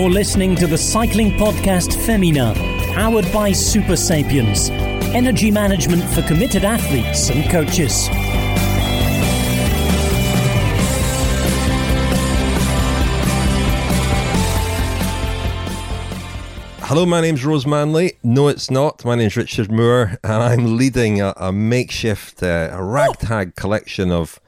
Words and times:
You're 0.00 0.08
listening 0.08 0.56
to 0.56 0.66
the 0.66 0.78
cycling 0.78 1.32
podcast 1.32 1.90
Féminin, 1.90 2.54
powered 2.94 3.30
by 3.34 3.50
Supersapiens, 3.50 4.70
energy 5.14 5.50
management 5.50 6.02
for 6.14 6.22
committed 6.22 6.64
athletes 6.64 7.28
and 7.28 7.44
coaches. 7.50 8.08
Hello, 16.88 17.04
my 17.04 17.20
name's 17.20 17.44
Rose 17.44 17.66
Manley. 17.66 18.14
No, 18.22 18.48
it's 18.48 18.70
not. 18.70 19.04
My 19.04 19.16
name's 19.16 19.36
Richard 19.36 19.70
Moore, 19.70 20.16
and 20.24 20.42
I'm 20.42 20.78
leading 20.78 21.20
a, 21.20 21.34
a 21.36 21.52
makeshift, 21.52 22.42
uh, 22.42 22.70
a 22.72 22.82
ragtag 22.82 23.54
collection 23.54 24.10
of 24.10 24.40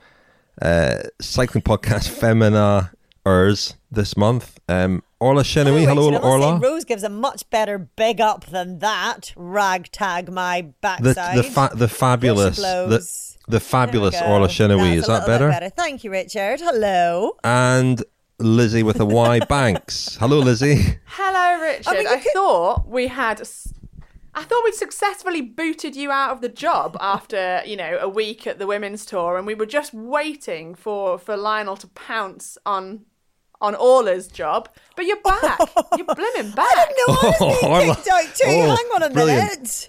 uh, 0.63 1.03
cycling 1.21 1.63
podcast 1.63 2.09
Femina 2.21 2.93
ers 3.27 3.75
this 3.91 4.17
month. 4.17 4.59
Um, 4.67 5.03
Orla 5.23 5.43
Chennaoui. 5.43 5.87
Hello, 5.87 6.11
Rachel, 6.11 6.25
Orla. 6.27 6.59
say 6.61 6.69
Rose 6.69 6.85
gives 6.85 7.03
a 7.05 7.09
much 7.09 7.49
better 7.51 7.79
big 7.79 8.21
up 8.21 8.47
than 8.47 8.81
that. 8.81 9.33
Ragtag 9.37 10.31
my 10.33 10.63
backside. 10.81 11.39
the 11.39 11.43
fa- 11.45 11.71
the 11.75 11.89
fabulous 11.89 12.57
the, 12.57 13.07
the 13.49 13.61
fabulous 13.61 14.15
There 14.15 14.27
we. 14.29 14.33
Orla 14.33 14.49
Chennaoui. 14.49 14.95
Is 14.97 15.05
a 15.05 15.13
that 15.13 15.29
little 15.29 15.49
bit 15.49 15.51
better? 15.51 15.69
Thank 15.71 16.03
you, 16.05 16.11
Richard. 16.11 16.61
Hello. 16.61 17.37
And 17.45 18.03
Lizzie 18.39 18.83
with 18.83 18.99
a 19.01 19.05
Y 19.07 19.39
Banks. 19.49 20.17
Hello, 20.17 20.39
Lizzie. 20.41 20.99
Hello, 21.07 21.63
Richard. 21.63 21.89
I, 21.89 21.93
mean, 21.95 22.03
you 22.03 22.19
could- 22.19 22.33
thought 22.33 22.89
we 22.89 23.07
had. 23.09 23.41
s- 23.41 23.73
I 24.35 24.45
thought 24.45 24.65
we'd 24.65 24.75
successfully 24.75 25.43
booted 25.43 25.95
you 25.95 26.11
out 26.11 26.31
of 26.33 26.41
the 26.41 26.49
job 26.49 26.97
after 27.01 27.63
you 27.65 27.77
know 27.77 27.99
a 28.01 28.09
week 28.09 28.47
at 28.47 28.59
the 28.59 28.67
women's 28.67 29.05
tour, 29.07 29.37
and 29.37 29.47
we 29.47 29.55
were 29.55 29.67
just 29.67 29.93
waiting 29.95 30.75
for 30.75 31.19
for 31.19 31.37
Lionel 31.37 31.77
to 31.77 31.87
pounce 31.89 32.59
on 32.67 33.05
on 33.63 33.75
Orla's 33.75 34.29
job. 34.29 34.69
But 34.97 35.07
you're 35.07 35.23
back. 35.23 35.59
You're 35.97 36.07
blimmin' 36.07 36.55
back. 36.55 36.69
I 36.77 36.85
didn't 36.87 36.99
know 36.99 37.15
I 37.15 37.31
was 37.41 37.61
being 37.61 37.73
Orla. 37.73 37.95
kicked 37.97 38.09
out 38.09 38.35
too. 38.35 38.45
Oh, 38.47 38.77
Hang 38.77 38.87
on 38.95 39.03
a 39.05 39.11
brilliant. 39.11 39.51
minute. 39.51 39.89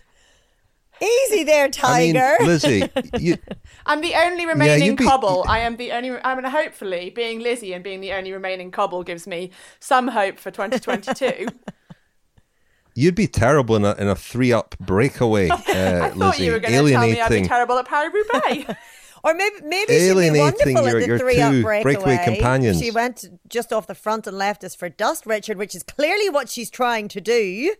Easy 1.01 1.43
there, 1.43 1.63
I 1.83 1.99
mean, 1.99 2.13
Tiger. 2.15 2.37
Lizzie, 2.45 2.89
you, 3.19 3.37
I'm 3.85 3.99
the 3.99 4.13
only 4.15 4.45
remaining 4.45 4.85
you'd 4.87 4.97
be- 4.99 5.03
cobble. 5.03 5.43
I 5.49 5.59
am 5.59 5.75
the 5.75 5.91
only. 5.91 6.11
I 6.23 6.33
mean, 6.35 6.45
hopefully, 6.45 7.09
being 7.09 7.39
Lizzie 7.41 7.73
and 7.73 7.83
being 7.83 7.99
the 7.99 8.13
only 8.13 8.31
remaining 8.31 8.71
cobble 8.71 9.03
gives 9.03 9.27
me 9.27 9.51
some 9.81 10.07
hope 10.07 10.39
for 10.39 10.49
2022. 10.51 11.47
you'd 12.95 13.15
be 13.15 13.27
terrible 13.27 13.75
in 13.75 13.83
a 13.83 13.93
in 13.95 14.07
a 14.07 14.15
three 14.15 14.53
up 14.53 14.75
breakaway, 14.79 15.49
uh, 15.49 15.55
I 15.57 16.09
thought 16.09 16.15
Lizzie. 16.17 16.45
you 16.45 16.51
were 16.53 16.59
going 16.59 16.71
to 16.71 16.77
tell 16.77 16.85
me 16.85 16.95
I'd 16.95 17.01
be 17.01 17.17
alienating. 17.19 17.47
terrible 17.49 17.77
at 17.79 17.87
Paris 17.87 18.13
Roubaix. 18.13 18.73
Or 19.25 19.33
maybe 19.33 19.55
maybe 19.63 19.93
she'd 19.99 20.13
be 20.33 20.39
wonderful 20.39 20.71
your- 20.71 20.99
at 21.01 21.07
your 21.07 21.17
the 21.17 21.23
three 21.23 21.39
up 21.41 21.51
two 21.51 21.63
breakaway. 21.63 21.93
breakaway 21.95 22.25
companions. 22.25 22.79
She 22.81 22.91
went 22.91 23.25
just 23.47 23.71
off 23.71 23.87
the 23.87 23.95
front 23.95 24.27
and 24.27 24.37
left 24.37 24.63
us 24.65 24.75
for 24.75 24.89
dust, 24.89 25.25
Richard, 25.25 25.57
which 25.57 25.73
is 25.75 25.81
clearly 25.83 26.29
what 26.29 26.49
she's 26.49 26.69
trying 26.69 27.07
to 27.09 27.21
do. 27.21 27.73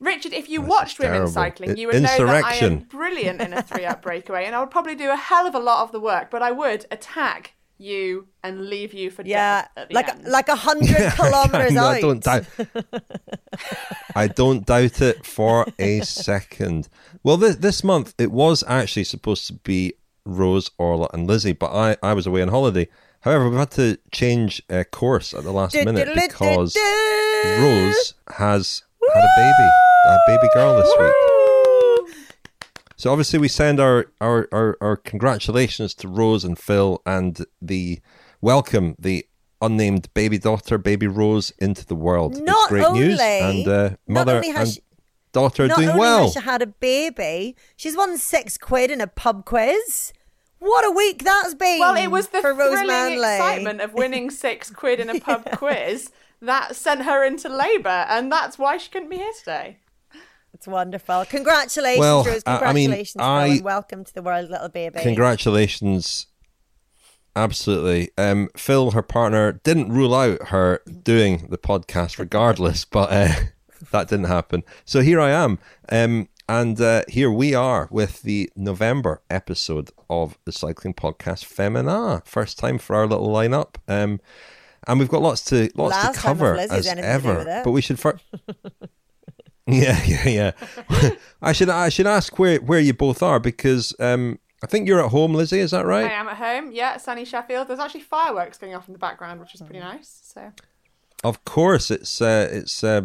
Richard, 0.00 0.32
if 0.32 0.48
you 0.48 0.60
watched 0.60 0.98
women's 0.98 1.32
terrible. 1.32 1.32
cycling, 1.32 1.76
you 1.76 1.88
I- 1.90 1.92
would 1.94 2.02
know 2.02 2.26
that 2.26 2.44
I 2.44 2.54
am 2.56 2.78
brilliant 2.80 3.40
in 3.40 3.52
a 3.52 3.62
three-up 3.62 4.02
breakaway, 4.02 4.44
and 4.46 4.56
I 4.56 4.58
would 4.60 4.70
probably 4.72 4.96
do 4.96 5.08
a 5.10 5.16
hell 5.16 5.46
of 5.46 5.54
a 5.54 5.60
lot 5.60 5.84
of 5.84 5.92
the 5.92 6.00
work. 6.00 6.28
But 6.30 6.42
I 6.42 6.50
would 6.50 6.86
attack 6.90 7.52
you 7.78 8.28
and 8.44 8.66
leave 8.66 8.94
you 8.94 9.10
for 9.10 9.22
Yeah, 9.24 9.62
dead 9.62 9.68
at 9.76 9.88
the 9.88 9.94
like 9.94 10.08
end. 10.08 10.24
like 10.26 10.48
a 10.48 10.56
hundred 10.56 11.12
kilometers 11.16 11.72
No, 11.72 11.84
out. 11.86 11.94
I 11.94 12.00
don't 12.00 12.22
doubt. 12.22 12.46
I 14.14 14.28
don't 14.28 14.64
doubt 14.66 15.00
it 15.00 15.24
for 15.26 15.66
a 15.78 16.00
second. 16.00 16.88
Well, 17.22 17.36
this 17.36 17.56
this 17.56 17.82
month 17.82 18.14
it 18.18 18.30
was 18.32 18.62
actually 18.66 19.04
supposed 19.04 19.46
to 19.48 19.54
be 19.54 19.94
Rose, 20.24 20.70
Orla, 20.78 21.08
and 21.12 21.26
Lizzie, 21.26 21.52
but 21.52 21.72
I 21.72 21.96
I 22.02 22.12
was 22.14 22.26
away 22.26 22.42
on 22.42 22.48
holiday. 22.48 22.88
However, 23.20 23.48
we've 23.48 23.58
had 23.58 23.70
to 23.72 23.98
change 24.10 24.62
uh, 24.68 24.82
course 24.90 25.32
at 25.32 25.44
the 25.44 25.52
last 25.52 25.74
minute 25.74 26.08
because 26.14 26.76
Rose 27.58 28.14
has 28.34 28.82
had 29.14 29.24
a 29.24 29.32
baby, 29.36 29.70
a 30.08 30.18
baby 30.26 30.48
girl 30.54 30.76
this 30.76 30.92
week. 30.98 31.41
So 33.02 33.10
obviously 33.10 33.40
we 33.40 33.48
send 33.48 33.80
our, 33.80 34.06
our, 34.20 34.46
our, 34.52 34.78
our 34.80 34.96
congratulations 34.96 35.92
to 35.94 36.06
Rose 36.06 36.44
and 36.44 36.56
Phil 36.56 37.02
and 37.04 37.44
the 37.60 37.98
welcome 38.40 38.94
the 38.96 39.26
unnamed 39.60 40.06
baby 40.14 40.38
daughter, 40.38 40.78
baby 40.78 41.08
Rose, 41.08 41.50
into 41.58 41.84
the 41.84 41.96
world. 41.96 42.40
Not 42.40 42.56
it's 42.60 42.68
great 42.68 42.92
news, 42.92 43.18
only- 43.20 43.40
and 43.40 43.66
uh, 43.66 43.88
not 44.06 44.26
mother 44.26 44.36
only 44.36 44.50
has 44.50 44.68
and 44.68 44.74
she- 44.76 44.82
daughter 45.32 45.64
are 45.64 45.66
Not 45.66 45.78
doing 45.78 45.88
only 45.88 45.98
well. 45.98 46.22
has 46.26 46.32
she 46.34 46.40
had 46.42 46.62
a 46.62 46.66
baby, 46.68 47.56
she's 47.76 47.96
won 47.96 48.18
six 48.18 48.56
quid 48.56 48.92
in 48.92 49.00
a 49.00 49.08
pub 49.08 49.46
quiz. 49.46 50.12
What 50.60 50.84
a 50.84 50.92
week 50.92 51.24
that's 51.24 51.54
been! 51.54 51.80
well, 51.80 51.96
it 51.96 52.08
was 52.08 52.28
the 52.28 52.40
for 52.40 52.54
Rose 52.54 52.68
thrilling 52.70 52.86
Manley. 52.86 53.34
excitement 53.34 53.80
of 53.80 53.94
winning 53.94 54.30
six 54.30 54.70
quid 54.70 55.00
in 55.00 55.10
a 55.10 55.18
pub 55.18 55.50
quiz 55.56 56.12
that 56.40 56.76
sent 56.76 57.02
her 57.02 57.24
into 57.24 57.48
labour, 57.48 58.06
and 58.08 58.30
that's 58.30 58.60
why 58.60 58.76
she 58.76 58.90
couldn't 58.90 59.10
be 59.10 59.16
here 59.16 59.32
today. 59.40 59.78
It's 60.62 60.68
wonderful. 60.68 61.24
Congratulations, 61.24 61.98
Well, 61.98 62.22
Rose. 62.22 62.42
I- 62.46 62.58
I 62.58 62.72
mean, 62.72 62.90
Congratulations, 62.90 63.20
I- 63.20 63.60
welcome 63.64 64.04
to 64.04 64.14
the 64.14 64.22
world, 64.22 64.48
little 64.48 64.68
baby. 64.68 65.00
Congratulations. 65.00 66.28
Absolutely. 67.34 68.12
Um, 68.16 68.48
Phil, 68.56 68.92
her 68.92 69.02
partner, 69.02 69.50
didn't 69.50 69.92
rule 69.92 70.14
out 70.14 70.50
her 70.50 70.80
doing 71.02 71.48
the 71.50 71.58
podcast 71.58 72.16
regardless, 72.20 72.84
but 72.84 73.10
uh, 73.10 73.32
that 73.90 74.06
didn't 74.08 74.26
happen. 74.26 74.62
So 74.84 75.00
here 75.00 75.18
I 75.20 75.30
am. 75.30 75.58
Um, 75.88 76.28
and 76.48 76.80
uh, 76.80 77.02
here 77.08 77.28
we 77.32 77.54
are 77.54 77.88
with 77.90 78.22
the 78.22 78.48
November 78.54 79.20
episode 79.28 79.90
of 80.08 80.38
the 80.44 80.52
cycling 80.52 80.94
podcast 80.94 81.44
Féminin. 81.44 82.24
First 82.24 82.56
time 82.60 82.78
for 82.78 82.94
our 82.94 83.08
little 83.08 83.30
lineup. 83.30 83.74
Um, 83.88 84.20
and 84.86 85.00
we've 85.00 85.08
got 85.08 85.22
lots 85.22 85.42
to 85.46 85.70
lots 85.74 85.90
Last 85.92 86.14
to 86.14 86.20
cover 86.20 86.54
as 86.56 86.86
ever. 86.86 87.62
But 87.64 87.72
we 87.72 87.80
should 87.80 87.98
first. 87.98 88.22
Yeah, 89.66 90.02
yeah, 90.04 90.28
yeah. 90.28 91.10
I 91.42 91.52
should 91.52 91.68
I 91.68 91.88
should 91.88 92.06
ask 92.06 92.36
where 92.38 92.58
where 92.58 92.80
you 92.80 92.92
both 92.94 93.22
are 93.22 93.38
because 93.38 93.94
um, 94.00 94.38
I 94.62 94.66
think 94.66 94.88
you're 94.88 95.02
at 95.04 95.10
home, 95.10 95.34
Lizzie. 95.34 95.60
Is 95.60 95.70
that 95.70 95.86
right? 95.86 96.10
I 96.10 96.14
am 96.14 96.28
at 96.28 96.36
home, 96.36 96.72
yeah, 96.72 96.96
sunny 96.96 97.24
Sheffield. 97.24 97.68
There's 97.68 97.78
actually 97.78 98.00
fireworks 98.00 98.58
going 98.58 98.74
off 98.74 98.88
in 98.88 98.92
the 98.92 98.98
background, 98.98 99.38
which 99.40 99.54
is 99.54 99.60
Mm. 99.62 99.66
pretty 99.66 99.80
nice. 99.80 100.20
So 100.24 100.52
Of 101.24 101.44
course, 101.44 101.90
it's 101.92 102.20
uh, 102.20 102.48
it's 102.50 102.82
uh, 102.82 103.02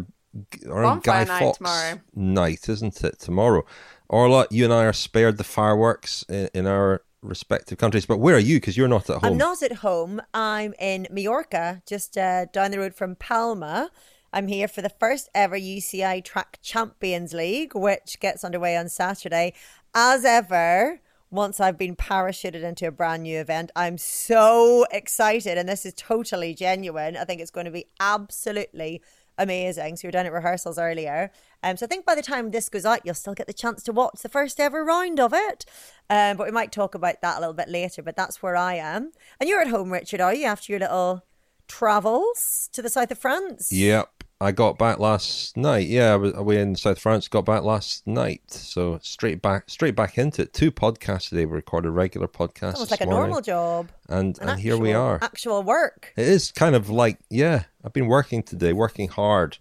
g- 0.52 0.66
around 0.66 1.04
Guy 1.04 1.24
Bonfire 1.24 1.26
night 1.26 1.38
Fawkes 1.44 1.58
tomorrow. 1.58 2.00
night, 2.14 2.68
isn't 2.68 3.04
it? 3.04 3.18
Tomorrow, 3.20 3.64
Orla, 4.08 4.46
you 4.50 4.64
and 4.64 4.72
I 4.74 4.84
are 4.84 4.92
spared 4.92 5.36
the 5.38 5.44
fireworks 5.44 6.24
in, 6.28 6.48
in 6.54 6.66
our 6.66 7.02
respective 7.22 7.78
countries. 7.78 8.06
But 8.06 8.18
where 8.18 8.34
are 8.34 8.40
you? 8.40 8.56
Because 8.56 8.76
you're 8.76 8.88
not 8.88 9.08
at 9.10 9.16
home. 9.22 9.24
I'm 9.32 9.36
not 9.38 9.62
at 9.62 9.72
home. 9.76 10.20
I'm 10.34 10.74
in 10.80 11.06
Mallorca, 11.12 11.82
just 11.86 12.18
uh, 12.18 12.46
down 12.52 12.72
the 12.72 12.78
road 12.78 12.94
from 12.96 13.14
Palma. 13.14 13.90
I'm 14.32 14.48
here 14.48 14.68
for 14.68 14.82
the 14.82 14.90
first 14.90 15.28
ever 15.34 15.58
UCI 15.58 16.22
Track 16.22 16.58
Champions 16.62 17.32
League, 17.32 17.74
which 17.74 18.20
gets 18.20 18.44
underway 18.44 18.76
on 18.76 18.88
Saturday. 18.88 19.54
As 19.94 20.24
ever, 20.24 21.00
once 21.30 21.60
I've 21.60 21.78
been 21.78 21.96
parachuted 21.96 22.62
into 22.62 22.86
a 22.86 22.90
brand 22.90 23.22
new 23.22 23.38
event, 23.38 23.70
I'm 23.74 23.98
so 23.98 24.86
excited, 24.90 25.56
and 25.56 25.68
this 25.68 25.86
is 25.86 25.94
totally 25.94 26.54
genuine. 26.54 27.16
I 27.16 27.24
think 27.24 27.40
it's 27.40 27.50
going 27.50 27.66
to 27.66 27.72
be 27.72 27.86
absolutely 28.00 29.02
amazing. 29.38 29.96
So 29.96 30.02
we 30.04 30.08
were 30.08 30.12
down 30.12 30.26
at 30.26 30.32
rehearsals 30.32 30.78
earlier. 30.78 31.30
Um, 31.62 31.76
so 31.76 31.86
I 31.86 31.88
think 31.88 32.04
by 32.04 32.14
the 32.14 32.22
time 32.22 32.50
this 32.50 32.68
goes 32.68 32.84
out, 32.84 33.00
you'll 33.04 33.14
still 33.14 33.34
get 33.34 33.46
the 33.46 33.52
chance 33.52 33.82
to 33.84 33.92
watch 33.92 34.20
the 34.22 34.28
first 34.28 34.60
ever 34.60 34.84
round 34.84 35.20
of 35.20 35.32
it. 35.32 35.64
Um, 36.10 36.36
but 36.36 36.46
we 36.46 36.52
might 36.52 36.72
talk 36.72 36.94
about 36.94 37.20
that 37.22 37.38
a 37.38 37.40
little 37.40 37.54
bit 37.54 37.68
later. 37.68 38.02
But 38.02 38.16
that's 38.16 38.42
where 38.42 38.56
I 38.56 38.74
am. 38.74 39.12
And 39.40 39.48
you're 39.48 39.60
at 39.60 39.68
home, 39.68 39.92
Richard, 39.92 40.20
are 40.20 40.34
you, 40.34 40.46
after 40.46 40.72
your 40.72 40.80
little 40.80 41.24
travels 41.68 42.68
to 42.72 42.82
the 42.82 42.88
south 42.88 43.10
of 43.10 43.18
France? 43.18 43.70
Yep. 43.70 44.17
I 44.40 44.52
got 44.52 44.78
back 44.78 45.00
last 45.00 45.56
night. 45.56 45.88
Yeah, 45.88 46.12
I 46.12 46.16
was 46.16 46.32
away 46.34 46.60
in 46.60 46.76
South 46.76 47.00
France. 47.00 47.26
Got 47.26 47.44
back 47.44 47.64
last 47.64 48.06
night, 48.06 48.42
so 48.48 49.00
straight 49.02 49.42
back, 49.42 49.68
straight 49.68 49.96
back 49.96 50.16
into 50.16 50.42
it. 50.42 50.52
Two 50.52 50.70
podcasts 50.70 51.30
today. 51.30 51.44
We 51.44 51.54
recorded 51.56 51.90
regular 51.90 52.28
podcasts. 52.28 52.74
It 52.74 52.80
was 52.80 52.90
like 52.92 53.00
a 53.00 53.06
morning. 53.06 53.20
normal 53.20 53.40
job. 53.40 53.88
and 54.08 54.38
An 54.40 54.50
and 54.50 54.60
here 54.60 54.76
we 54.76 54.92
are. 54.92 55.18
Actual 55.20 55.64
work. 55.64 56.12
It 56.16 56.28
is 56.28 56.52
kind 56.52 56.76
of 56.76 56.88
like, 56.88 57.18
yeah, 57.28 57.64
I've 57.84 57.92
been 57.92 58.06
working 58.06 58.44
today, 58.44 58.72
working 58.72 59.08
hard, 59.08 59.58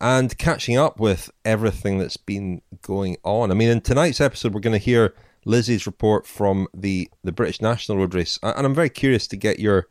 and 0.00 0.36
catching 0.38 0.78
up 0.78 0.98
with 0.98 1.30
everything 1.44 1.98
that's 1.98 2.16
been 2.16 2.62
going 2.80 3.18
on. 3.22 3.50
I 3.50 3.54
mean, 3.54 3.68
in 3.68 3.82
tonight's 3.82 4.20
episode, 4.20 4.54
we're 4.54 4.60
going 4.60 4.72
to 4.72 4.78
hear 4.78 5.14
Lizzie's 5.44 5.86
report 5.86 6.26
from 6.26 6.68
the, 6.72 7.10
the 7.22 7.32
British 7.32 7.60
National 7.60 7.98
Road 7.98 8.14
Race, 8.14 8.38
and 8.42 8.66
I'm 8.66 8.74
very 8.74 8.90
curious 8.90 9.26
to 9.26 9.36
get 9.36 9.58
your 9.58 9.88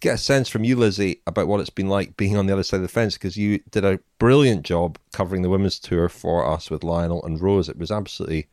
get 0.00 0.14
a 0.14 0.18
sense 0.18 0.48
from 0.48 0.64
you, 0.64 0.76
Lizzie, 0.76 1.20
about 1.26 1.48
what 1.48 1.60
it's 1.60 1.70
been 1.70 1.88
like 1.88 2.16
being 2.16 2.36
on 2.36 2.46
the 2.46 2.52
other 2.52 2.62
side 2.62 2.76
of 2.78 2.82
the 2.82 2.88
fence 2.88 3.14
because 3.14 3.36
you 3.36 3.58
did 3.70 3.84
a 3.84 4.00
brilliant 4.18 4.64
job 4.64 4.98
covering 5.12 5.42
the 5.42 5.50
women's 5.50 5.78
tour 5.78 6.08
for 6.08 6.46
us 6.46 6.70
with 6.70 6.82
Lionel 6.84 7.22
and 7.24 7.40
Rose. 7.40 7.68
It 7.68 7.78
was 7.78 7.90
absolutely 7.90 8.46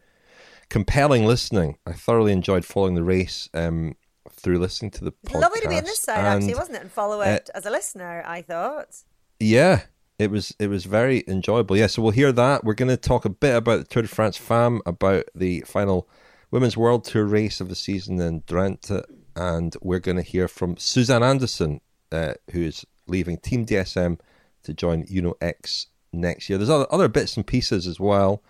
compelling 0.69 1.25
listening. 1.25 1.77
I 1.85 1.93
thoroughly 1.93 2.31
enjoyed 2.31 2.65
following 2.65 2.95
the 2.95 3.03
race 3.03 3.49
um, 3.53 3.95
through 4.29 4.59
listening 4.59 4.91
to 4.91 5.03
the 5.05 5.11
podcast. 5.11 5.41
lovely 5.41 5.61
to 5.61 5.69
be 5.69 5.77
on 5.77 5.83
this 5.83 5.99
side, 5.99 6.19
actually, 6.19 6.51
and- 6.51 6.57
wasn't 6.59 6.77
it? 6.77 6.81
And 6.81 6.91
follow 6.91 7.21
it 7.21 7.49
as 7.55 7.65
a 7.65 7.71
listener, 7.71 8.23
I 8.25 8.41
thought. 8.41 9.03
Yeah, 9.39 9.83
it 10.17 10.29
was 10.31 10.53
it 10.59 10.67
was 10.67 10.83
very 10.85 11.23
enjoyable. 11.27 11.77
Yeah, 11.77 11.87
so 11.87 12.01
we'll 12.01 12.11
hear 12.11 12.31
that. 12.33 12.63
We're 12.65 12.73
going 12.73 12.89
to 12.89 12.97
talk 12.97 13.23
a 13.23 13.29
bit 13.29 13.55
about 13.55 13.77
the 13.79 13.85
Tour 13.85 14.01
de 14.03 14.09
France 14.09 14.35
Femme, 14.35 14.81
about 14.85 15.25
the 15.33 15.61
final 15.61 16.09
Women's 16.51 16.75
World 16.75 17.05
Tour 17.05 17.23
race 17.25 17.61
of 17.61 17.69
the 17.69 17.75
season 17.75 18.19
in 18.19 18.41
Drenthe, 18.41 19.01
and 19.39 19.77
we're 19.81 19.99
going 19.99 20.17
to 20.17 20.23
hear 20.23 20.49
from 20.49 20.75
Susanne 20.75 21.23
Andersen, 21.23 21.79
uh, 22.11 22.33
who 22.51 22.61
is 22.61 22.85
leaving 23.07 23.37
Team 23.37 23.65
DSM 23.65 24.19
to 24.63 24.73
join 24.73 25.05
Uno 25.09 25.35
X 25.39 25.87
next 26.11 26.49
year. 26.49 26.57
There's 26.57 26.69
other, 26.69 26.85
other 26.91 27.07
bits 27.07 27.37
and 27.37 27.47
pieces 27.47 27.87
as 27.87 28.01
well. 28.01 28.43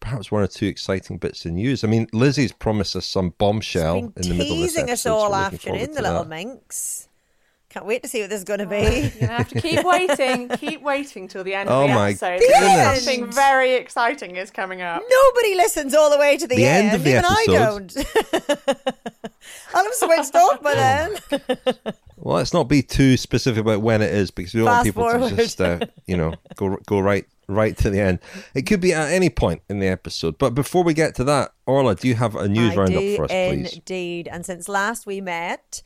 Perhaps 0.00 0.30
one 0.30 0.42
or 0.42 0.46
two 0.46 0.66
exciting 0.66 1.16
bits 1.16 1.46
of 1.46 1.52
news. 1.52 1.82
I 1.82 1.86
mean, 1.86 2.08
Lizzie's 2.12 2.52
promised 2.52 2.94
us 2.94 3.06
some 3.06 3.30
bombshell 3.38 4.12
in 4.16 4.28
the 4.28 4.34
middle 4.34 4.52
of 4.52 4.60
this 4.60 4.74
teasing 4.74 4.90
us 4.90 5.06
all 5.06 5.30
we're 5.30 5.44
looking 5.44 5.58
forward 5.58 5.80
afternoon, 5.80 5.94
the 5.94 6.02
little 6.02 6.24
minx. 6.26 7.08
Can't 7.74 7.86
wait 7.86 8.04
to 8.04 8.08
see 8.08 8.20
what 8.20 8.30
this 8.30 8.38
is 8.38 8.44
going 8.44 8.60
to 8.60 8.66
be. 8.66 8.76
You're 9.18 9.26
gonna 9.26 9.38
have 9.38 9.48
to 9.48 9.60
keep 9.60 9.84
waiting, 9.84 10.48
keep 10.50 10.80
waiting 10.80 11.26
till 11.26 11.42
the 11.42 11.54
end 11.54 11.68
Oh 11.68 11.82
of 11.82 11.88
the 11.88 11.94
my 11.94 12.10
episode. 12.10 12.38
goodness. 12.38 13.04
Something 13.04 13.32
very 13.32 13.74
exciting 13.74 14.36
is 14.36 14.52
coming 14.52 14.80
up. 14.80 15.02
Nobody 15.10 15.56
listens 15.56 15.92
all 15.92 16.08
the 16.08 16.16
way 16.18 16.36
to 16.36 16.46
the, 16.46 16.54
The 16.54 16.64
end 16.64 16.94
of 16.94 17.02
the 17.02 17.10
Even 17.10 17.24
episode. 17.24 18.06
I 18.06 18.54
don't. 18.54 18.86
I'll 19.74 19.84
have 19.84 19.94
switched 19.94 20.34
off 20.36 20.62
by 20.62 20.74
then. 20.76 21.16
Well, 22.16 22.36
let's 22.36 22.54
not 22.54 22.68
be 22.68 22.80
too 22.80 23.16
specific 23.16 23.60
about 23.62 23.82
when 23.82 24.02
it 24.02 24.14
is 24.14 24.30
because 24.30 24.54
we 24.54 24.60
don't 24.60 24.68
want 24.68 24.84
people 24.86 25.10
forward. 25.10 25.30
to 25.30 25.36
just, 25.36 25.60
uh, 25.60 25.80
you 26.06 26.16
know, 26.16 26.32
go 26.54 26.76
go 26.86 27.00
right 27.00 27.26
right 27.48 27.76
to 27.78 27.90
the 27.90 27.98
end. 27.98 28.20
It 28.54 28.62
could 28.62 28.80
be 28.80 28.94
at 28.94 29.10
any 29.10 29.30
point 29.30 29.62
in 29.68 29.80
the 29.80 29.88
episode. 29.88 30.38
But 30.38 30.54
before 30.54 30.84
we 30.84 30.94
get 30.94 31.16
to 31.16 31.24
that, 31.24 31.52
Orla, 31.66 31.96
do 31.96 32.06
you 32.06 32.14
have 32.14 32.36
a 32.36 32.46
news 32.46 32.72
I 32.74 32.76
roundup 32.76 33.00
do 33.00 33.16
for 33.16 33.24
us, 33.24 33.30
please? 33.32 33.72
Indeed. 33.74 34.28
And 34.28 34.46
since 34.46 34.68
last 34.68 35.06
we 35.06 35.20
met, 35.20 35.82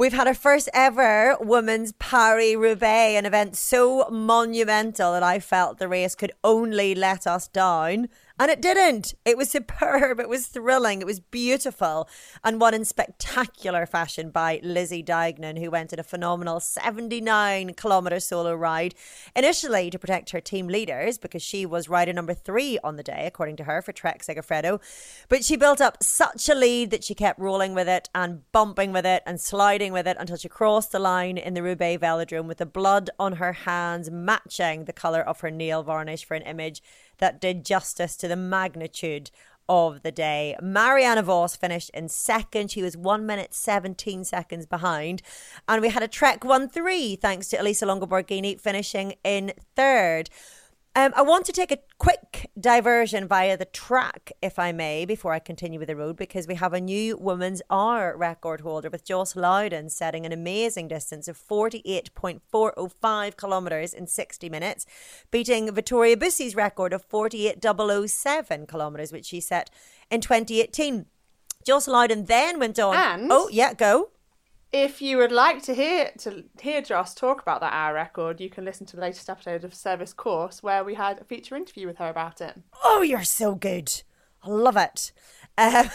we've 0.00 0.14
had 0.14 0.26
our 0.26 0.32
first 0.32 0.66
ever 0.72 1.36
women's 1.42 1.92
Paris 1.92 2.56
Roubaix, 2.56 3.18
an 3.18 3.26
event 3.26 3.54
so 3.54 4.08
monumental 4.10 5.12
that 5.12 5.22
I 5.22 5.38
felt 5.40 5.76
the 5.76 5.88
race 5.88 6.14
could 6.14 6.32
only 6.42 6.94
let 6.94 7.26
us 7.26 7.48
down. 7.48 8.08
And 8.40 8.50
it 8.50 8.62
didn't. 8.62 9.12
It 9.26 9.36
was 9.36 9.50
superb. 9.50 10.18
It 10.18 10.28
was 10.28 10.46
thrilling. 10.46 11.02
It 11.02 11.06
was 11.06 11.20
beautiful. 11.20 12.08
And 12.42 12.58
won 12.58 12.72
in 12.72 12.86
spectacular 12.86 13.84
fashion 13.84 14.30
by 14.30 14.60
Lizzie 14.62 15.02
Deignan, 15.02 15.58
who 15.58 15.70
went 15.70 15.92
in 15.92 15.98
a 15.98 16.02
phenomenal 16.02 16.58
79 16.58 17.74
kilometre 17.74 18.18
solo 18.18 18.54
ride, 18.54 18.94
initially 19.36 19.90
to 19.90 19.98
protect 19.98 20.30
her 20.30 20.40
team 20.40 20.68
leaders 20.68 21.18
because 21.18 21.42
she 21.42 21.66
was 21.66 21.90
rider 21.90 22.14
number 22.14 22.32
three 22.32 22.78
on 22.82 22.96
the 22.96 23.02
day, 23.02 23.26
according 23.26 23.56
to 23.56 23.64
her, 23.64 23.82
for 23.82 23.92
Trek 23.92 24.22
Segafredo. 24.22 24.80
But 25.28 25.44
she 25.44 25.56
built 25.56 25.82
up 25.82 26.02
such 26.02 26.48
a 26.48 26.54
lead 26.54 26.92
that 26.92 27.04
she 27.04 27.14
kept 27.14 27.38
rolling 27.38 27.74
with 27.74 27.90
it 27.90 28.08
and 28.14 28.50
bumping 28.52 28.90
with 28.94 29.04
it 29.04 29.22
and 29.26 29.38
sliding 29.38 29.92
with 29.92 30.08
it 30.08 30.16
until 30.18 30.38
she 30.38 30.48
crossed 30.48 30.92
the 30.92 30.98
line 30.98 31.36
in 31.36 31.52
the 31.52 31.62
Roubaix 31.62 32.02
Velodrome 32.02 32.46
with 32.46 32.56
the 32.56 32.64
blood 32.64 33.10
on 33.18 33.34
her 33.34 33.52
hands 33.52 34.10
matching 34.10 34.86
the 34.86 34.94
colour 34.94 35.20
of 35.20 35.40
her 35.40 35.50
nail 35.50 35.82
varnish 35.82 36.24
for 36.24 36.34
an 36.34 36.42
image 36.44 36.80
that 37.20 37.40
did 37.40 37.64
justice 37.64 38.16
to 38.16 38.28
the 38.28 38.36
magnitude 38.36 39.30
of 39.68 40.02
the 40.02 40.10
day. 40.10 40.56
Marianne 40.60 41.24
Vos 41.24 41.54
finished 41.54 41.90
in 41.90 42.08
second. 42.08 42.72
She 42.72 42.82
was 42.82 42.96
one 42.96 43.24
minute 43.24 43.54
17 43.54 44.24
seconds 44.24 44.66
behind. 44.66 45.22
And 45.68 45.80
we 45.80 45.90
had 45.90 46.02
a 46.02 46.08
Trek 46.08 46.44
1 46.44 46.68
3, 46.68 47.14
thanks 47.16 47.48
to 47.48 47.60
Elisa 47.60 47.86
Longo 47.86 48.06
Borghini 48.06 48.60
finishing 48.60 49.14
in 49.22 49.52
third. 49.76 50.28
Um, 50.96 51.12
I 51.14 51.22
want 51.22 51.46
to 51.46 51.52
take 51.52 51.70
a 51.70 51.78
quick 51.98 52.50
diversion 52.58 53.28
via 53.28 53.56
the 53.56 53.64
track, 53.64 54.32
if 54.42 54.58
I 54.58 54.72
may, 54.72 55.04
before 55.04 55.32
I 55.32 55.38
continue 55.38 55.78
with 55.78 55.86
the 55.86 55.94
road, 55.94 56.16
because 56.16 56.48
we 56.48 56.56
have 56.56 56.72
a 56.72 56.80
new 56.80 57.16
women's 57.16 57.62
hour 57.70 58.16
record 58.16 58.62
holder 58.62 58.90
with 58.90 59.04
Joss 59.04 59.36
Lowden 59.36 59.88
setting 59.88 60.26
an 60.26 60.32
amazing 60.32 60.88
distance 60.88 61.28
of 61.28 61.38
48.405 61.38 63.36
kilometres 63.36 63.94
in 63.94 64.08
60 64.08 64.48
minutes, 64.48 64.84
beating 65.30 65.72
Vittoria 65.72 66.16
Bussi's 66.16 66.56
record 66.56 66.92
of 66.92 67.08
48.007 67.08 68.68
kilometres, 68.68 69.12
which 69.12 69.26
she 69.26 69.40
set 69.40 69.70
in 70.10 70.20
2018. 70.20 71.06
Joss 71.64 71.86
Lowden 71.86 72.24
then 72.24 72.58
went 72.58 72.80
on. 72.80 72.96
And- 72.96 73.28
oh, 73.30 73.48
yeah, 73.52 73.74
go. 73.74 74.10
If 74.72 75.02
you 75.02 75.18
would 75.18 75.32
like 75.32 75.62
to 75.64 75.74
hear 75.74 76.12
to 76.18 76.44
hear 76.60 76.80
Joss 76.80 77.14
talk 77.14 77.42
about 77.42 77.60
that 77.60 77.72
hour 77.72 77.94
record, 77.94 78.40
you 78.40 78.48
can 78.48 78.64
listen 78.64 78.86
to 78.86 78.96
the 78.96 79.02
latest 79.02 79.28
episode 79.28 79.64
of 79.64 79.74
Service 79.74 80.12
Course 80.12 80.62
where 80.62 80.84
we 80.84 80.94
had 80.94 81.20
a 81.20 81.24
feature 81.24 81.56
interview 81.56 81.88
with 81.88 81.98
her 81.98 82.08
about 82.08 82.40
it. 82.40 82.56
Oh, 82.84 83.02
you're 83.02 83.24
so 83.24 83.56
good. 83.56 84.02
I 84.42 84.48
love 84.48 84.76
it. 84.76 85.12
Um, 85.58 85.90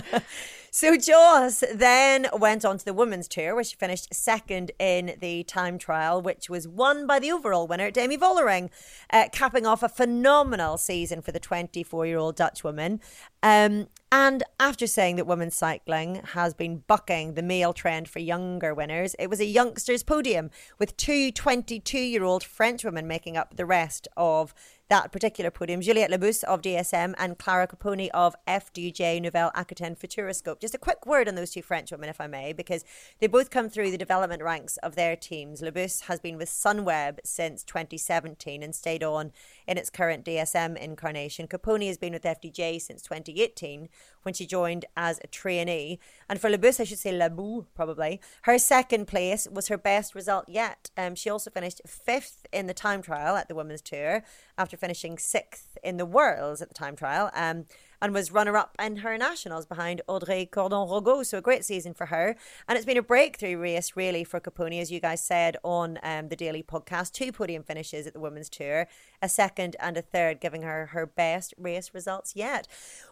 so 0.70 0.96
Joss 0.96 1.64
then 1.74 2.26
went 2.34 2.64
on 2.64 2.78
to 2.78 2.84
the 2.84 2.92
women's 2.92 3.26
tour, 3.28 3.54
where 3.54 3.64
she 3.64 3.76
finished 3.76 4.14
second 4.14 4.70
in 4.78 5.16
the 5.20 5.42
time 5.44 5.78
trial, 5.78 6.20
which 6.20 6.48
was 6.48 6.68
won 6.68 7.06
by 7.06 7.18
the 7.18 7.32
overall 7.32 7.66
winner, 7.66 7.90
Demi 7.90 8.16
Vollering, 8.16 8.70
uh, 9.10 9.28
capping 9.32 9.66
off 9.66 9.82
a 9.82 9.88
phenomenal 9.88 10.76
season 10.76 11.22
for 11.22 11.32
the 11.32 11.40
24-year-old 11.40 12.36
Dutch 12.36 12.62
woman. 12.62 13.00
Um, 13.42 13.88
and 14.12 14.42
after 14.60 14.86
saying 14.86 15.16
that 15.16 15.26
women's 15.26 15.54
cycling 15.54 16.16
has 16.34 16.52
been 16.52 16.84
bucking 16.86 17.32
the 17.32 17.42
male 17.42 17.72
trend 17.72 18.10
for 18.10 18.18
younger 18.18 18.74
winners, 18.74 19.16
it 19.18 19.30
was 19.30 19.40
a 19.40 19.46
youngsters' 19.46 20.02
podium 20.02 20.50
with 20.78 20.94
two 20.98 21.32
22 21.32 21.98
year 21.98 22.22
old 22.22 22.44
French 22.44 22.84
women 22.84 23.06
making 23.06 23.38
up 23.38 23.56
the 23.56 23.64
rest 23.64 24.08
of 24.14 24.52
that 24.92 25.10
particular 25.10 25.50
podium 25.50 25.80
Juliette 25.80 26.10
Labous 26.10 26.42
of 26.42 26.60
DSM 26.60 27.14
and 27.16 27.38
Clara 27.38 27.66
Copponi 27.66 28.10
of 28.12 28.36
FDJ 28.46 29.22
Nouvelle 29.22 29.50
Aquitaine 29.54 29.96
Futuroscope. 29.96 30.60
Just 30.60 30.74
a 30.74 30.78
quick 30.78 31.06
word 31.06 31.28
on 31.28 31.34
those 31.34 31.50
two 31.50 31.62
French 31.62 31.90
women, 31.90 32.10
if 32.10 32.20
I 32.20 32.26
may, 32.26 32.52
because 32.52 32.84
they 33.18 33.26
both 33.26 33.48
come 33.48 33.70
through 33.70 33.90
the 33.90 33.96
development 33.96 34.42
ranks 34.42 34.76
of 34.82 34.94
their 34.94 35.16
teams. 35.16 35.62
Labousse 35.62 36.02
has 36.08 36.20
been 36.20 36.36
with 36.36 36.50
Sunweb 36.50 37.20
since 37.24 37.64
2017 37.64 38.62
and 38.62 38.74
stayed 38.74 39.02
on 39.02 39.32
in 39.66 39.78
its 39.78 39.88
current 39.88 40.26
DSM 40.26 40.76
incarnation. 40.76 41.48
Copponi 41.48 41.86
has 41.86 41.96
been 41.96 42.12
with 42.12 42.24
FDJ 42.24 42.78
since 42.82 43.00
2018 43.00 43.88
when 44.22 44.34
she 44.34 44.46
joined 44.46 44.84
as 44.96 45.20
a 45.22 45.26
trainee. 45.26 45.98
And 46.28 46.40
for 46.40 46.50
Labous, 46.50 46.80
I 46.80 46.84
should 46.84 46.98
say 46.98 47.12
Labou, 47.12 47.66
probably. 47.74 48.20
Her 48.42 48.58
second 48.58 49.06
place 49.06 49.46
was 49.50 49.68
her 49.68 49.78
best 49.78 50.14
result 50.14 50.48
yet. 50.48 50.90
Um, 50.96 51.14
she 51.14 51.30
also 51.30 51.50
finished 51.50 51.80
fifth 51.86 52.46
in 52.52 52.66
the 52.66 52.74
time 52.74 53.02
trial 53.02 53.36
at 53.36 53.48
the 53.48 53.54
women's 53.54 53.82
tour 53.82 54.24
after 54.56 54.76
finishing 54.76 55.18
sixth 55.18 55.78
in 55.82 55.96
the 55.96 56.06
worlds 56.06 56.62
at 56.62 56.68
the 56.68 56.74
time 56.74 56.96
trial. 56.96 57.30
Um, 57.34 57.66
and 58.02 58.12
was 58.12 58.30
runner 58.32 58.56
up 58.56 58.76
in 58.78 58.96
her 58.96 59.16
nationals 59.16 59.64
behind 59.64 60.02
Audrey 60.08 60.44
Cordon-Ragot. 60.44 61.24
So 61.24 61.38
a 61.38 61.40
great 61.40 61.64
season 61.64 61.94
for 61.94 62.06
her. 62.06 62.36
And 62.68 62.76
it's 62.76 62.84
been 62.84 62.98
a 62.98 63.02
breakthrough 63.02 63.56
race, 63.56 63.92
really, 63.94 64.24
for 64.24 64.40
Copponi, 64.40 64.80
as 64.80 64.90
you 64.90 65.00
guys 65.00 65.22
said 65.24 65.56
on 65.62 65.98
um, 66.02 66.28
the 66.28 66.36
daily 66.36 66.62
podcast. 66.62 67.12
Two 67.12 67.32
podium 67.32 67.62
finishes 67.62 68.06
at 68.06 68.12
the 68.12 68.20
women's 68.20 68.50
tour, 68.50 68.88
a 69.22 69.28
second 69.28 69.76
and 69.80 69.96
a 69.96 70.02
third, 70.02 70.40
giving 70.40 70.62
her 70.62 70.86
her 70.86 71.06
best 71.06 71.54
race 71.56 71.92
results 71.94 72.34
yet. 72.34 72.66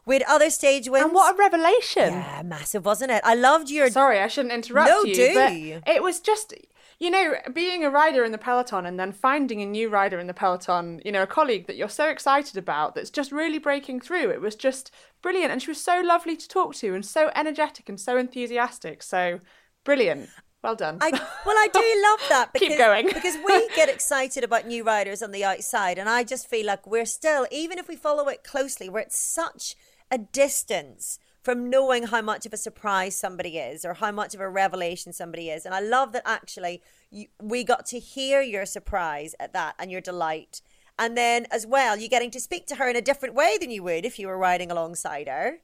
With 0.04 0.22
other 0.28 0.50
stage 0.50 0.88
wins. 0.90 1.04
And 1.04 1.14
what 1.14 1.34
a 1.34 1.38
revelation! 1.38 2.14
Yeah, 2.14 2.42
massive, 2.44 2.84
wasn't 2.84 3.12
it? 3.12 3.22
I 3.24 3.34
loved 3.36 3.70
your. 3.70 3.88
Sorry, 3.90 4.18
I 4.18 4.26
shouldn't 4.26 4.52
interrupt 4.52 4.88
No, 4.88 5.04
you. 5.04 5.14
do. 5.14 5.34
But 5.34 5.52
it 5.94 6.02
was 6.02 6.18
just, 6.20 6.52
you 7.00 7.10
know, 7.10 7.34
being 7.54 7.82
a 7.82 7.90
rider 7.90 8.24
in 8.24 8.30
the 8.30 8.38
peloton 8.38 8.84
and 8.84 9.00
then 9.00 9.10
finding 9.10 9.62
a 9.62 9.66
new 9.66 9.88
rider 9.88 10.18
in 10.18 10.26
the 10.26 10.34
peloton, 10.34 11.00
you 11.02 11.10
know, 11.10 11.22
a 11.22 11.26
colleague 11.26 11.66
that 11.66 11.76
you're 11.76 11.88
so 11.88 12.10
excited 12.10 12.58
about 12.58 12.94
that's 12.94 13.08
just 13.08 13.32
really 13.32 13.58
breaking 13.58 14.00
through. 14.00 14.28
It 14.28 14.42
was 14.42 14.54
just 14.54 14.92
brilliant. 15.22 15.50
And 15.50 15.62
she 15.62 15.70
was 15.70 15.82
so 15.82 16.02
lovely 16.02 16.36
to 16.36 16.46
talk 16.46 16.74
to 16.76 16.94
and 16.94 17.04
so 17.04 17.30
energetic 17.34 17.88
and 17.88 17.98
so 17.98 18.18
enthusiastic. 18.18 19.02
So 19.02 19.40
brilliant. 19.82 20.28
Well 20.62 20.76
done. 20.76 20.98
I, 21.00 21.10
well, 21.10 21.56
I 21.56 21.68
do 21.72 21.80
love 22.10 22.28
that 22.28 22.52
because, 22.52 22.68
Keep 22.68 22.78
going. 22.78 23.06
because 23.06 23.38
we 23.46 23.68
get 23.74 23.88
excited 23.88 24.44
about 24.44 24.66
new 24.66 24.84
riders 24.84 25.22
on 25.22 25.30
the 25.30 25.42
outside, 25.42 25.96
and 25.98 26.06
I 26.06 26.22
just 26.22 26.48
feel 26.48 26.66
like 26.66 26.86
we're 26.86 27.06
still, 27.06 27.46
even 27.50 27.78
if 27.78 27.88
we 27.88 27.96
follow 27.96 28.28
it 28.28 28.44
closely, 28.44 28.90
we're 28.90 29.00
at 29.00 29.12
such 29.12 29.74
a 30.10 30.18
distance 30.18 31.18
from 31.42 31.70
knowing 31.70 32.04
how 32.04 32.20
much 32.20 32.44
of 32.46 32.52
a 32.52 32.56
surprise 32.56 33.16
somebody 33.16 33.56
is 33.58 33.84
or 33.84 33.94
how 33.94 34.10
much 34.10 34.34
of 34.34 34.40
a 34.40 34.48
revelation 34.48 35.12
somebody 35.12 35.48
is. 35.48 35.64
And 35.64 35.74
I 35.74 35.80
love 35.80 36.12
that 36.12 36.22
actually 36.26 36.82
you, 37.10 37.26
we 37.40 37.64
got 37.64 37.86
to 37.86 37.98
hear 37.98 38.42
your 38.42 38.66
surprise 38.66 39.34
at 39.40 39.52
that 39.52 39.74
and 39.78 39.90
your 39.90 40.00
delight. 40.00 40.60
And 40.98 41.16
then 41.16 41.46
as 41.50 41.66
well, 41.66 41.96
you're 41.96 42.08
getting 42.08 42.30
to 42.32 42.40
speak 42.40 42.66
to 42.66 42.76
her 42.76 42.88
in 42.88 42.96
a 42.96 43.00
different 43.00 43.34
way 43.34 43.56
than 43.58 43.70
you 43.70 43.82
would 43.82 44.04
if 44.04 44.18
you 44.18 44.26
were 44.28 44.36
riding 44.36 44.70
alongside 44.70 45.28
her. 45.28 45.60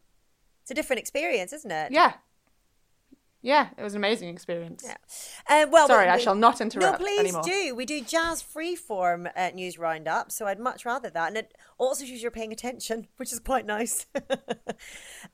It's 0.62 0.70
a 0.70 0.74
different 0.74 1.00
experience, 1.00 1.52
isn't 1.52 1.70
it? 1.70 1.92
yeah. 1.92 2.14
Yeah, 3.46 3.68
it 3.78 3.82
was 3.84 3.94
an 3.94 3.98
amazing 3.98 4.28
experience. 4.30 4.82
Yeah. 4.84 4.96
Uh, 5.48 5.66
well, 5.70 5.86
Sorry, 5.86 6.06
we- 6.06 6.10
I 6.10 6.18
shall 6.18 6.34
not 6.34 6.60
interrupt 6.60 6.98
No, 6.98 7.06
please 7.06 7.20
anymore. 7.20 7.42
do. 7.44 7.76
We 7.76 7.86
do 7.86 8.00
jazz 8.00 8.42
freeform 8.42 9.30
uh, 9.36 9.50
news 9.50 9.78
roundup, 9.78 10.32
so 10.32 10.46
I'd 10.48 10.58
much 10.58 10.84
rather 10.84 11.10
that. 11.10 11.28
And 11.28 11.36
it 11.36 11.54
also 11.78 12.04
shows 12.04 12.20
you're 12.22 12.32
paying 12.32 12.52
attention, 12.52 13.06
which 13.18 13.32
is 13.32 13.38
quite 13.38 13.64
nice. 13.64 14.06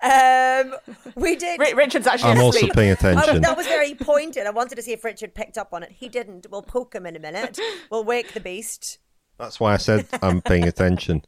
um, 0.02 0.74
we 1.14 1.36
did. 1.36 1.58
Ri- 1.58 1.72
Richard's 1.72 2.06
actually 2.06 2.32
I'm 2.32 2.40
also 2.42 2.66
paying 2.68 2.90
I- 2.90 2.92
attention. 2.92 3.40
that 3.40 3.56
was 3.56 3.66
very 3.66 3.94
pointed. 3.94 4.46
I 4.46 4.50
wanted 4.50 4.74
to 4.76 4.82
see 4.82 4.92
if 4.92 5.02
Richard 5.04 5.34
picked 5.34 5.56
up 5.56 5.72
on 5.72 5.82
it. 5.82 5.92
He 5.92 6.10
didn't. 6.10 6.46
We'll 6.50 6.62
poke 6.62 6.94
him 6.94 7.06
in 7.06 7.16
a 7.16 7.20
minute. 7.20 7.58
We'll 7.90 8.04
wake 8.04 8.32
the 8.34 8.40
beast. 8.40 8.98
That's 9.42 9.58
why 9.58 9.74
I 9.74 9.76
said 9.78 10.06
I'm 10.22 10.40
paying 10.40 10.68
attention. 10.68 11.24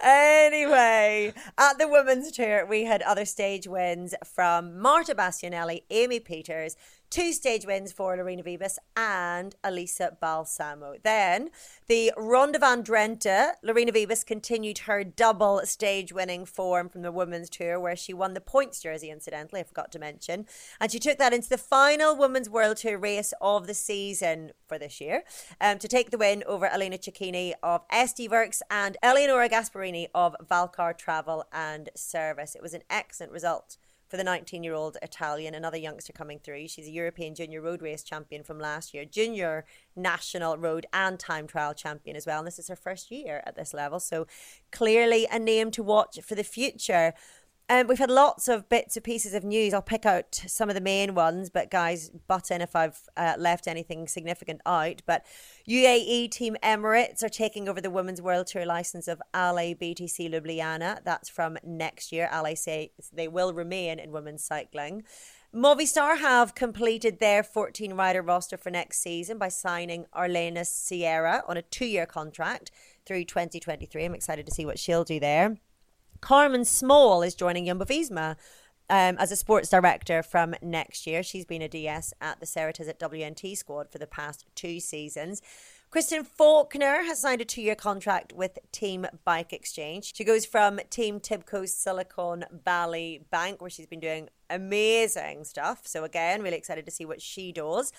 Anyway, 0.00 1.32
at 1.56 1.78
the 1.78 1.86
women's 1.86 2.32
tour, 2.32 2.66
we 2.66 2.84
had 2.84 3.00
other 3.02 3.24
stage 3.24 3.68
wins 3.68 4.12
from 4.24 4.76
Marta 4.80 5.14
Bastianelli, 5.14 5.84
Amy 5.90 6.18
Pieters, 6.18 6.74
two 7.10 7.32
stage 7.32 7.66
wins 7.66 7.92
for 7.92 8.16
Lorena 8.16 8.42
Wiebes 8.42 8.78
and 8.96 9.56
Elisa 9.64 10.16
Balsamo. 10.20 10.94
Then 11.02 11.50
the 11.88 12.12
Ronde 12.16 12.56
van 12.60 12.84
Drenthe, 12.84 13.52
Lorena 13.62 13.92
Wiebes 13.92 14.24
continued 14.24 14.78
her 14.78 15.02
double 15.02 15.60
stage 15.64 16.12
winning 16.12 16.44
form 16.44 16.88
from 16.88 17.02
the 17.02 17.10
women's 17.10 17.50
tour, 17.50 17.80
where 17.80 17.96
she 17.96 18.14
won 18.14 18.34
the 18.34 18.40
points 18.40 18.80
jersey, 18.80 19.10
incidentally, 19.10 19.60
I 19.60 19.64
forgot 19.64 19.90
to 19.92 19.98
mention. 19.98 20.46
And 20.80 20.92
she 20.92 21.00
took 21.00 21.18
that 21.18 21.32
into 21.32 21.48
the 21.48 21.58
final 21.58 22.16
women's 22.16 22.48
world 22.48 22.76
tour 22.78 22.96
race 22.96 23.34
of 23.40 23.66
the 23.66 23.74
season 23.74 24.52
for 24.68 24.78
this 24.78 25.00
year 25.00 25.24
um, 25.60 25.78
to 25.78 25.88
take 25.88 26.10
the 26.10 26.18
win 26.18 26.44
over 26.46 26.66
Elena 26.66 26.96
Cecchini 26.96 27.54
of 27.62 27.86
SD 27.88 28.28
Worx 28.28 28.62
and 28.70 28.96
Eleonora 29.02 29.48
Gasparrini 29.48 30.06
of 30.14 30.36
Valcar 30.48 30.96
Travel 30.96 31.44
and 31.52 31.90
Service. 31.96 32.54
It 32.54 32.62
was 32.62 32.74
an 32.74 32.82
excellent 32.88 33.32
result 33.32 33.76
for 34.10 34.16
the 34.16 34.24
19 34.24 34.64
year 34.64 34.74
old 34.74 34.98
Italian, 35.02 35.54
another 35.54 35.76
youngster 35.76 36.12
coming 36.12 36.40
through. 36.40 36.66
She's 36.66 36.88
a 36.88 36.90
European 36.90 37.34
junior 37.34 37.62
road 37.62 37.80
race 37.80 38.02
champion 38.02 38.42
from 38.42 38.58
last 38.58 38.92
year, 38.92 39.04
junior 39.04 39.64
national 39.94 40.58
road 40.58 40.84
and 40.92 41.18
time 41.18 41.46
trial 41.46 41.72
champion 41.74 42.16
as 42.16 42.26
well. 42.26 42.38
And 42.38 42.46
this 42.46 42.58
is 42.58 42.68
her 42.68 42.76
first 42.76 43.12
year 43.12 43.40
at 43.46 43.54
this 43.54 43.72
level. 43.72 44.00
So 44.00 44.26
clearly 44.72 45.28
a 45.30 45.38
name 45.38 45.70
to 45.72 45.82
watch 45.84 46.18
for 46.24 46.34
the 46.34 46.42
future. 46.42 47.14
Um, 47.70 47.86
we've 47.86 48.00
had 48.00 48.10
lots 48.10 48.48
of 48.48 48.68
bits 48.68 48.96
and 48.96 49.04
pieces 49.04 49.32
of 49.32 49.44
news. 49.44 49.72
I'll 49.72 49.80
pick 49.80 50.04
out 50.04 50.34
some 50.48 50.68
of 50.68 50.74
the 50.74 50.80
main 50.80 51.14
ones, 51.14 51.50
but 51.50 51.70
guys, 51.70 52.10
butt 52.26 52.50
in 52.50 52.60
if 52.60 52.74
I've 52.74 53.08
uh, 53.16 53.34
left 53.38 53.68
anything 53.68 54.08
significant 54.08 54.60
out. 54.66 55.02
But 55.06 55.24
UAE 55.68 56.32
Team 56.32 56.56
Emirates 56.64 57.22
are 57.22 57.28
taking 57.28 57.68
over 57.68 57.80
the 57.80 57.88
Women's 57.88 58.20
World 58.20 58.48
Tour 58.48 58.66
license 58.66 59.06
of 59.06 59.22
Ale 59.32 59.76
BTC 59.76 60.32
Ljubljana. 60.32 61.04
That's 61.04 61.28
from 61.28 61.58
next 61.62 62.10
year. 62.10 62.28
Ale 62.34 62.56
say 62.56 62.90
they 63.12 63.28
will 63.28 63.54
remain 63.54 64.00
in 64.00 64.10
women's 64.10 64.42
cycling. 64.42 65.04
Movistar 65.54 66.18
have 66.18 66.56
completed 66.56 67.20
their 67.20 67.44
14 67.44 67.94
rider 67.94 68.20
roster 68.20 68.56
for 68.56 68.70
next 68.70 69.00
season 69.00 69.38
by 69.38 69.46
signing 69.46 70.06
Arlenis 70.12 70.66
Sierra 70.66 71.44
on 71.46 71.56
a 71.56 71.62
two 71.62 71.86
year 71.86 72.06
contract 72.06 72.72
through 73.06 73.26
2023. 73.26 74.04
I'm 74.04 74.14
excited 74.16 74.44
to 74.46 74.52
see 74.52 74.66
what 74.66 74.80
she'll 74.80 75.04
do 75.04 75.20
there. 75.20 75.58
Carmen 76.20 76.64
Small 76.64 77.22
is 77.22 77.34
joining 77.34 77.66
Jumbo 77.66 77.84
Visma 77.84 78.36
um, 78.90 79.16
as 79.18 79.32
a 79.32 79.36
sports 79.36 79.68
director 79.68 80.22
from 80.22 80.54
next 80.60 81.06
year. 81.06 81.22
She's 81.22 81.46
been 81.46 81.62
a 81.62 81.68
DS 81.68 82.12
at 82.20 82.40
the 82.40 82.46
Ceratizit 82.46 82.98
WNT 82.98 83.56
squad 83.56 83.90
for 83.90 83.98
the 83.98 84.06
past 84.06 84.44
two 84.54 84.80
seasons. 84.80 85.40
Kristen 85.90 86.22
Faulkner 86.22 87.02
has 87.04 87.20
signed 87.20 87.40
a 87.40 87.44
two 87.44 87.62
year 87.62 87.74
contract 87.74 88.32
with 88.32 88.58
Team 88.70 89.06
Bike 89.24 89.52
Exchange. 89.52 90.14
She 90.14 90.22
goes 90.22 90.46
from 90.46 90.78
Team 90.88 91.18
Tibco's 91.18 91.74
Silicon 91.74 92.44
Valley 92.64 93.24
Bank, 93.30 93.60
where 93.60 93.70
she's 93.70 93.86
been 93.86 94.00
doing 94.00 94.28
amazing 94.48 95.44
stuff. 95.44 95.86
So, 95.86 96.04
again, 96.04 96.42
really 96.42 96.56
excited 96.56 96.84
to 96.86 96.92
see 96.92 97.04
what 97.04 97.20
she 97.20 97.50
does. 97.50 97.92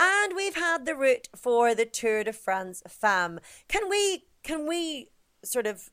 And 0.00 0.34
we've 0.34 0.56
had 0.56 0.84
the 0.84 0.96
route 0.96 1.28
for 1.36 1.74
the 1.74 1.84
Tour 1.84 2.24
de 2.24 2.32
France 2.32 2.82
Femme. 2.88 3.38
Can 3.68 3.88
we, 3.88 4.24
can 4.42 4.66
we 4.66 5.10
sort 5.44 5.66
of 5.66 5.90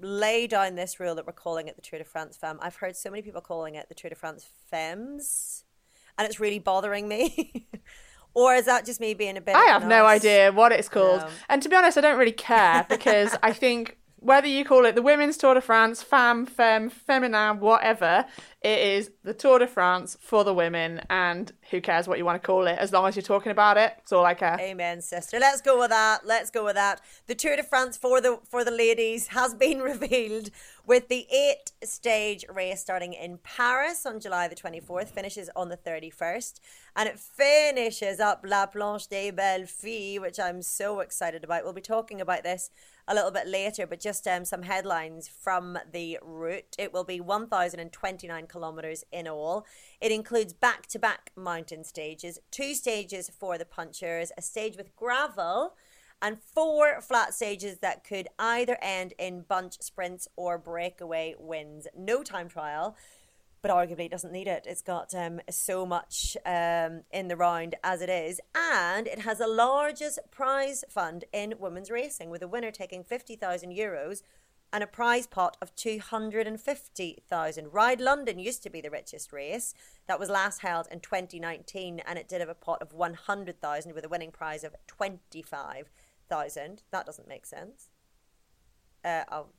lay 0.00 0.46
down 0.46 0.74
this 0.74 1.00
rule 1.00 1.14
that 1.14 1.26
we're 1.26 1.32
calling 1.32 1.68
it 1.68 1.76
the 1.76 1.82
Tour 1.82 1.98
de 1.98 2.04
France 2.04 2.36
Femme. 2.36 2.58
I've 2.62 2.76
heard 2.76 2.96
so 2.96 3.10
many 3.10 3.22
people 3.22 3.40
calling 3.40 3.74
it 3.74 3.88
the 3.88 3.94
Tour 3.94 4.10
de 4.10 4.14
France 4.14 4.48
Femmes, 4.70 5.64
and 6.16 6.26
it's 6.26 6.40
really 6.40 6.58
bothering 6.58 7.08
me. 7.08 7.68
or 8.34 8.54
is 8.54 8.66
that 8.66 8.84
just 8.84 9.00
me 9.00 9.14
being 9.14 9.36
a 9.36 9.40
bit? 9.40 9.56
I 9.56 9.64
have 9.64 9.86
no 9.86 10.06
idea 10.06 10.52
what 10.52 10.72
it's 10.72 10.88
called, 10.88 11.20
no. 11.20 11.28
and 11.48 11.62
to 11.62 11.68
be 11.68 11.76
honest, 11.76 11.98
I 11.98 12.00
don't 12.00 12.18
really 12.18 12.32
care 12.32 12.86
because 12.88 13.36
I 13.42 13.52
think 13.52 13.98
whether 14.20 14.48
you 14.48 14.64
call 14.64 14.84
it 14.84 14.94
the 14.94 15.02
Women's 15.02 15.36
Tour 15.36 15.54
de 15.54 15.60
France, 15.60 16.02
Femme, 16.02 16.44
Femme, 16.44 16.90
Feminin, 16.90 17.60
whatever, 17.60 18.24
it 18.60 18.78
is 18.80 19.10
the 19.22 19.32
Tour 19.32 19.60
de 19.60 19.66
France 19.66 20.16
for 20.20 20.42
the 20.42 20.52
women, 20.52 21.00
and 21.08 21.52
who 21.70 21.80
cares 21.80 22.08
what 22.08 22.18
you 22.18 22.24
want 22.24 22.42
to 22.42 22.44
call 22.44 22.66
it, 22.66 22.78
as 22.78 22.92
long 22.92 23.06
as 23.06 23.14
you're 23.14 23.22
talking 23.22 23.52
about 23.52 23.76
it. 23.76 23.94
It's 23.98 24.12
all 24.12 24.24
I 24.24 24.34
care. 24.34 24.56
Amen, 24.60 25.00
sister. 25.00 25.38
Let's 25.38 25.60
go 25.60 25.78
with 25.78 25.90
that. 25.90 26.26
Let's 26.26 26.50
go 26.50 26.64
with 26.64 26.74
that. 26.74 27.00
The 27.26 27.36
Tour 27.36 27.56
de 27.56 27.62
France 27.62 27.96
for 27.96 28.20
the 28.20 28.40
for 28.48 28.64
the 28.64 28.72
ladies 28.72 29.28
has 29.28 29.54
been 29.54 29.80
revealed 29.82 30.50
with 30.84 31.08
the 31.08 31.26
eight 31.30 31.72
stage 31.84 32.44
race 32.52 32.80
starting 32.80 33.12
in 33.12 33.38
Paris 33.44 34.04
on 34.06 34.18
July 34.18 34.48
the 34.48 34.56
24th, 34.56 35.08
finishes 35.08 35.50
on 35.54 35.68
the 35.68 35.76
31st, 35.76 36.60
and 36.96 37.08
it 37.08 37.18
finishes 37.18 38.18
up 38.18 38.42
La 38.44 38.66
Planche 38.66 39.08
des 39.08 39.30
Belles 39.30 39.68
Filles, 39.68 40.18
which 40.18 40.40
I'm 40.40 40.62
so 40.62 41.00
excited 41.00 41.44
about. 41.44 41.62
We'll 41.62 41.72
be 41.74 41.80
talking 41.80 42.20
about 42.20 42.42
this 42.42 42.70
a 43.08 43.14
little 43.14 43.30
bit 43.30 43.48
later, 43.48 43.86
but 43.86 43.98
just 43.98 44.28
um, 44.28 44.44
some 44.44 44.62
headlines 44.62 45.28
from 45.28 45.78
the 45.92 46.18
route. 46.22 46.76
It 46.78 46.92
will 46.92 47.04
be 47.04 47.20
1,029 47.20 48.46
kilometres 48.46 49.04
in 49.10 49.26
all. 49.26 49.66
It 50.00 50.12
includes 50.12 50.52
back 50.52 50.86
to 50.88 50.98
back 50.98 51.32
mountain 51.34 51.84
stages, 51.84 52.38
two 52.50 52.74
stages 52.74 53.30
for 53.30 53.56
the 53.56 53.64
punchers, 53.64 54.30
a 54.36 54.42
stage 54.42 54.76
with 54.76 54.94
gravel, 54.94 55.74
and 56.20 56.38
four 56.42 57.00
flat 57.00 57.32
stages 57.32 57.78
that 57.78 58.04
could 58.04 58.28
either 58.38 58.76
end 58.82 59.14
in 59.18 59.42
bunch 59.42 59.80
sprints 59.80 60.28
or 60.36 60.58
breakaway 60.58 61.34
wins. 61.38 61.86
No 61.96 62.22
time 62.22 62.48
trial 62.48 62.96
but 63.62 63.70
arguably 63.70 64.06
it 64.06 64.10
doesn't 64.10 64.32
need 64.32 64.46
it. 64.46 64.64
It's 64.66 64.82
got 64.82 65.14
um, 65.14 65.40
so 65.50 65.84
much 65.84 66.36
um, 66.46 67.02
in 67.10 67.28
the 67.28 67.36
round 67.36 67.74
as 67.82 68.00
it 68.00 68.08
is, 68.08 68.40
and 68.54 69.06
it 69.06 69.20
has 69.20 69.38
the 69.38 69.46
largest 69.46 70.18
prize 70.30 70.84
fund 70.88 71.24
in 71.32 71.54
women's 71.58 71.90
racing, 71.90 72.30
with 72.30 72.42
a 72.42 72.48
winner 72.48 72.70
taking 72.70 73.04
fifty 73.04 73.36
thousand 73.36 73.72
euros 73.72 74.22
and 74.72 74.84
a 74.84 74.86
prize 74.86 75.26
pot 75.26 75.56
of 75.62 75.74
250,000. 75.76 77.72
Ride 77.72 78.00
London 78.00 78.38
used 78.38 78.62
to 78.62 78.70
be 78.70 78.80
the 78.80 78.90
richest 78.90 79.32
race. 79.32 79.74
That 80.06 80.20
was 80.20 80.28
last 80.28 80.60
held 80.60 80.88
in 80.90 81.00
2019 81.00 82.00
and 82.00 82.18
it 82.18 82.28
did 82.28 82.40
have 82.40 82.48
a 82.48 82.54
pot 82.54 82.82
of 82.82 82.92
100,000 82.92 83.94
with 83.94 84.04
a 84.04 84.08
winning 84.08 84.30
prize 84.30 84.64
of 84.64 84.74
25,000. 84.86 86.82
That 86.90 87.06
doesn't 87.06 87.28
make 87.28 87.46
sense. 87.46 87.88
Uh, 89.04 89.24
I'll 89.28 89.52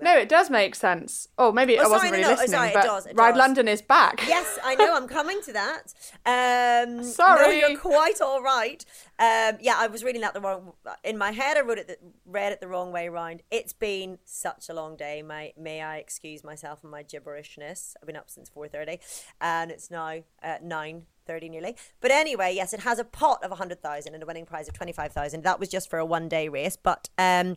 no, 0.00 0.16
it 0.16 0.28
does 0.28 0.50
make 0.50 0.74
sense. 0.74 1.28
Oh, 1.38 1.52
maybe 1.52 1.78
oh, 1.78 1.84
I 1.84 1.88
wasn't 1.88 2.12
really 2.12 2.22
no, 2.22 2.30
listening. 2.30 2.50
Sorry, 2.50 2.70
but 2.72 2.84
it 2.84 2.86
does, 2.86 3.06
it 3.06 3.16
Ride 3.16 3.32
does. 3.32 3.38
London 3.38 3.68
is 3.68 3.82
back. 3.82 4.26
Yes, 4.26 4.58
I 4.64 4.74
know. 4.74 4.94
I'm 4.94 5.08
coming 5.08 5.40
to 5.42 5.52
that. 5.52 5.94
Um, 6.24 7.02
sorry, 7.04 7.60
no, 7.60 7.68
you're 7.68 7.78
quite 7.78 8.20
all 8.20 8.42
right. 8.42 8.84
Um, 9.18 9.58
yeah, 9.60 9.74
I 9.76 9.86
was 9.88 10.04
reading 10.04 10.22
that 10.22 10.34
the 10.34 10.40
wrong. 10.40 10.72
In 11.04 11.18
my 11.18 11.32
head, 11.32 11.56
I 11.56 11.60
wrote 11.60 11.78
it, 11.78 11.88
the, 11.88 11.98
read 12.24 12.52
it 12.52 12.60
the 12.60 12.68
wrong 12.68 12.92
way 12.92 13.08
around. 13.08 13.42
It's 13.50 13.72
been 13.72 14.18
such 14.24 14.68
a 14.68 14.74
long 14.74 14.96
day. 14.96 15.22
May 15.22 15.54
may 15.58 15.82
I 15.82 15.96
excuse 15.96 16.44
myself 16.44 16.82
and 16.82 16.90
my 16.90 17.02
gibberishness? 17.02 17.96
I've 18.00 18.06
been 18.06 18.16
up 18.16 18.30
since 18.30 18.48
four 18.48 18.68
thirty, 18.68 19.00
and 19.40 19.70
it's 19.70 19.90
now 19.90 20.22
uh, 20.42 20.56
nine 20.62 21.06
30 21.26 21.48
nearly. 21.48 21.76
But 22.00 22.10
anyway, 22.10 22.54
yes, 22.54 22.72
it 22.72 22.80
has 22.80 22.98
a 22.98 23.04
pot 23.04 23.42
of 23.42 23.50
100,000 23.50 24.14
and 24.14 24.22
a 24.22 24.26
winning 24.26 24.46
prize 24.46 24.68
of 24.68 24.74
25,000. 24.74 25.42
That 25.42 25.60
was 25.60 25.68
just 25.68 25.90
for 25.90 25.98
a 25.98 26.04
one 26.04 26.28
day 26.28 26.48
race. 26.48 26.76
But 26.76 27.08
um, 27.18 27.56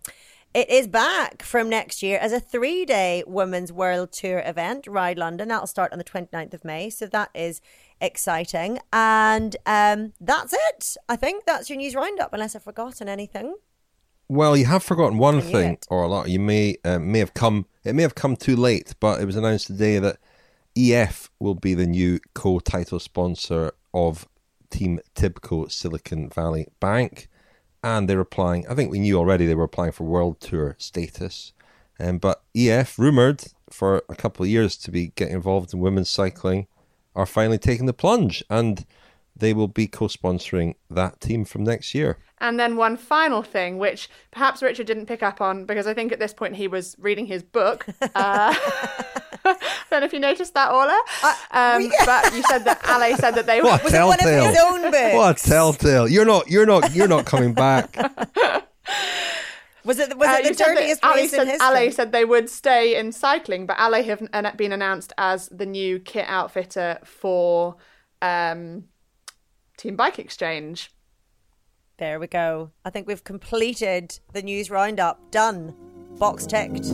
it 0.53 0.69
is 0.69 0.87
back 0.87 1.43
from 1.43 1.69
next 1.69 2.01
year 2.01 2.17
as 2.17 2.33
a 2.33 2.39
three 2.39 2.85
day 2.85 3.23
Women's 3.27 3.71
World 3.71 4.11
Tour 4.11 4.41
event, 4.45 4.87
Ride 4.87 5.17
London. 5.17 5.49
That'll 5.49 5.67
start 5.67 5.91
on 5.91 5.99
the 5.99 6.03
29th 6.03 6.53
of 6.53 6.65
May. 6.65 6.89
So 6.89 7.05
that 7.07 7.29
is 7.35 7.61
exciting. 8.01 8.79
And 8.91 9.55
um, 9.65 10.13
that's 10.19 10.53
it. 10.53 10.97
I 11.07 11.15
think 11.15 11.45
that's 11.45 11.69
your 11.69 11.77
news 11.77 11.93
roundup, 11.93 12.33
unless 12.33 12.55
I've 12.55 12.63
forgotten 12.63 13.07
anything. 13.07 13.55
Well, 14.27 14.57
you 14.57 14.65
have 14.65 14.83
forgotten 14.83 15.17
one 15.17 15.41
thing, 15.41 15.73
it. 15.73 15.87
or 15.89 16.03
a 16.03 16.07
lot. 16.07 16.29
You 16.29 16.39
may 16.39 16.77
uh, 16.83 16.99
may 16.99 17.19
have 17.19 17.33
come. 17.33 17.65
It 17.83 17.93
may 17.93 18.03
have 18.03 18.15
come 18.15 18.35
too 18.35 18.55
late, 18.55 18.93
but 18.99 19.21
it 19.21 19.25
was 19.25 19.35
announced 19.35 19.67
today 19.67 19.97
that 19.99 20.17
EF 20.77 21.31
will 21.39 21.55
be 21.55 21.73
the 21.73 21.87
new 21.87 22.19
co-title 22.35 22.99
sponsor 22.99 23.71
of 23.93 24.27
Team 24.69 24.99
Tibco 25.15 25.71
Silicon 25.71 26.29
Valley 26.29 26.67
Bank 26.79 27.27
and 27.83 28.09
they're 28.09 28.19
applying. 28.19 28.67
I 28.67 28.75
think 28.75 28.91
we 28.91 28.99
knew 28.99 29.17
already 29.17 29.45
they 29.45 29.55
were 29.55 29.63
applying 29.63 29.91
for 29.91 30.03
World 30.03 30.39
Tour 30.39 30.75
status. 30.77 31.53
Um, 31.99 32.17
but 32.17 32.43
EF, 32.55 32.97
rumoured 32.97 33.43
for 33.69 34.03
a 34.09 34.15
couple 34.15 34.43
of 34.43 34.49
years 34.49 34.77
to 34.77 34.91
be 34.91 35.07
getting 35.15 35.35
involved 35.35 35.73
in 35.73 35.79
women's 35.79 36.09
cycling, 36.09 36.67
are 37.15 37.25
finally 37.25 37.57
taking 37.57 37.85
the 37.85 37.93
plunge, 37.93 38.43
and 38.49 38.85
they 39.35 39.53
will 39.53 39.67
be 39.67 39.87
co-sponsoring 39.87 40.75
that 40.89 41.19
team 41.19 41.45
from 41.45 41.63
next 41.63 41.93
year. 41.93 42.17
And 42.41 42.59
then 42.59 42.77
one 42.77 42.95
final 42.95 43.43
thing, 43.43 43.77
which 43.77 44.09
perhaps 44.31 44.61
Richard 44.61 44.87
didn't 44.87 45.07
pick 45.07 45.21
up 45.21 45.41
on 45.41 45.65
because 45.65 45.87
I 45.87 45.93
think 45.93 46.11
at 46.11 46.19
this 46.19 46.33
point 46.33 46.55
he 46.55 46.67
was 46.67 46.95
reading 46.99 47.25
his 47.25 47.43
book. 47.43 47.85
Uh, 48.01 48.53
I 49.45 49.57
don't 49.89 50.01
know 50.01 50.05
if 50.05 50.13
you 50.13 50.19
noticed 50.19 50.53
that, 50.53 50.71
Orla. 50.71 51.01
Uh, 51.23 51.35
um, 51.51 51.81
yeah. 51.83 52.05
But 52.05 52.33
you 52.33 52.43
said 52.43 52.65
that 52.65 52.81
Ale 52.87 53.17
said 53.17 53.35
that 53.35 53.45
they 53.45 53.61
what 53.61 53.83
was 53.83 53.91
telltale. 53.91 54.07
one 54.07 54.43
of 54.43 54.53
his 54.53 54.61
own 54.61 54.91
books. 54.91 55.15
What 55.15 55.37
telltale? 55.37 56.07
You're 56.07 56.25
not. 56.25 56.49
You're 56.49 56.65
not. 56.65 56.93
You're 56.93 57.07
not 57.07 57.25
coming 57.25 57.53
back. 57.53 57.95
Was 59.85 59.97
it 59.97 60.15
was 60.17 60.29
it 60.29 60.45
uh, 60.45 60.49
the 60.49 60.55
dirtiest 60.55 61.01
place 61.01 61.31
said, 61.31 61.43
in 61.43 61.47
history? 61.47 61.85
Ale 61.85 61.91
said 61.91 62.11
they 62.11 62.25
would 62.25 62.49
stay 62.49 62.95
in 62.95 63.11
cycling, 63.11 63.65
but 63.65 63.79
Ale 63.79 64.03
have 64.03 64.57
been 64.57 64.71
announced 64.71 65.13
as 65.17 65.47
the 65.49 65.65
new 65.65 65.99
kit 65.99 66.25
outfitter 66.27 66.99
for 67.03 67.77
um, 68.21 68.83
Team 69.77 69.95
Bike 69.95 70.19
Exchange. 70.19 70.91
There 71.99 72.17
we 72.17 72.27
go. 72.27 72.71
I 72.85 72.91
think 72.91 73.07
we've 73.07 73.25
completed 73.25 74.17
the 74.31 74.41
news 74.41 74.71
roundup. 74.71 75.31
Done. 75.31 75.75
Box 76.17 76.45
ticked. 76.45 76.85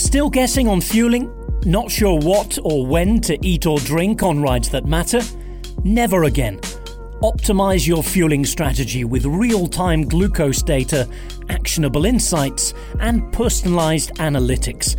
Still 0.00 0.30
guessing 0.30 0.68
on 0.68 0.80
fueling? 0.80 1.28
Not 1.64 1.90
sure 1.90 2.16
what 2.20 2.60
or 2.62 2.86
when 2.86 3.20
to 3.22 3.36
eat 3.44 3.66
or 3.66 3.80
drink 3.80 4.22
on 4.22 4.40
rides 4.40 4.68
that 4.68 4.84
matter? 4.84 5.20
Never 5.82 6.24
again. 6.24 6.58
Optimize 7.20 7.88
your 7.88 8.04
fueling 8.04 8.44
strategy 8.44 9.02
with 9.02 9.26
real 9.26 9.66
time 9.66 10.02
glucose 10.02 10.62
data, 10.62 11.08
actionable 11.48 12.06
insights, 12.06 12.72
and 13.00 13.32
personalized 13.32 14.12
analytics. 14.18 14.94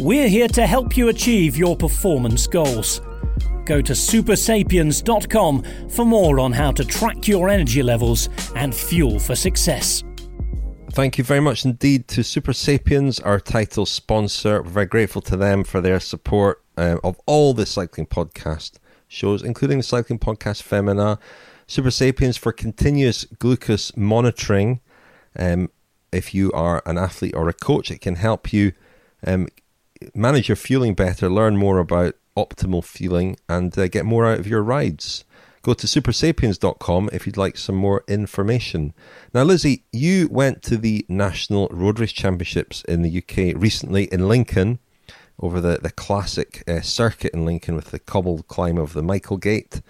We're 0.00 0.28
here 0.28 0.46
to 0.46 0.64
help 0.64 0.96
you 0.96 1.08
achieve 1.08 1.56
your 1.56 1.76
performance 1.76 2.46
goals. 2.46 3.00
Go 3.64 3.80
to 3.80 3.92
supersapiens.com 3.92 5.62
for 5.88 6.04
more 6.04 6.40
on 6.40 6.52
how 6.52 6.72
to 6.72 6.84
track 6.84 7.26
your 7.28 7.48
energy 7.48 7.82
levels 7.82 8.28
and 8.54 8.74
fuel 8.74 9.18
for 9.18 9.34
success. 9.34 10.02
Thank 10.90 11.18
you 11.18 11.24
very 11.24 11.40
much 11.40 11.64
indeed 11.64 12.06
to 12.08 12.20
Supersapiens, 12.20 13.20
our 13.24 13.40
title 13.40 13.84
sponsor. 13.84 14.62
We're 14.62 14.70
very 14.70 14.86
grateful 14.86 15.22
to 15.22 15.36
them 15.36 15.64
for 15.64 15.80
their 15.80 15.98
support 15.98 16.62
uh, 16.76 16.98
of 17.02 17.20
all 17.26 17.52
the 17.52 17.66
cycling 17.66 18.06
podcast 18.06 18.74
shows, 19.08 19.42
including 19.42 19.78
the 19.78 19.84
cycling 19.84 20.20
podcast 20.20 20.62
Féminin. 20.62 21.18
Super 21.66 21.90
Sapiens 21.90 22.36
for 22.36 22.52
continuous 22.52 23.24
glucose 23.24 23.96
monitoring. 23.96 24.80
Um, 25.36 25.70
if 26.12 26.32
you 26.32 26.52
are 26.52 26.82
an 26.86 26.98
athlete 26.98 27.34
or 27.34 27.48
a 27.48 27.52
coach, 27.52 27.90
it 27.90 28.00
can 28.00 28.14
help 28.14 28.52
you 28.52 28.72
um, 29.26 29.48
manage 30.14 30.48
your 30.48 30.56
fueling 30.56 30.94
better, 30.94 31.28
learn 31.28 31.56
more 31.56 31.78
about 31.78 32.14
optimal 32.36 32.84
feeling 32.84 33.36
and 33.48 33.76
uh, 33.78 33.88
get 33.88 34.04
more 34.04 34.26
out 34.26 34.38
of 34.38 34.46
your 34.46 34.62
rides. 34.62 35.24
Go 35.62 35.72
to 35.72 35.86
supersapiens.com 35.86 37.10
if 37.12 37.26
you'd 37.26 37.38
like 37.38 37.56
some 37.56 37.74
more 37.74 38.04
information. 38.06 38.92
Now, 39.32 39.44
Lizzie, 39.44 39.84
you 39.92 40.28
went 40.30 40.62
to 40.64 40.76
the 40.76 41.06
National 41.08 41.68
Road 41.68 41.98
Race 41.98 42.12
Championships 42.12 42.82
in 42.84 43.02
the 43.02 43.18
UK 43.18 43.60
recently 43.60 44.04
in 44.12 44.28
Lincoln 44.28 44.78
over 45.40 45.60
the, 45.60 45.78
the 45.82 45.90
classic 45.90 46.62
uh, 46.68 46.80
circuit 46.82 47.32
in 47.32 47.44
Lincoln 47.44 47.74
with 47.74 47.92
the 47.92 47.98
cobbled 47.98 48.46
climb 48.46 48.76
of 48.76 48.92
the 48.92 49.02
Michaelgate 49.02 49.80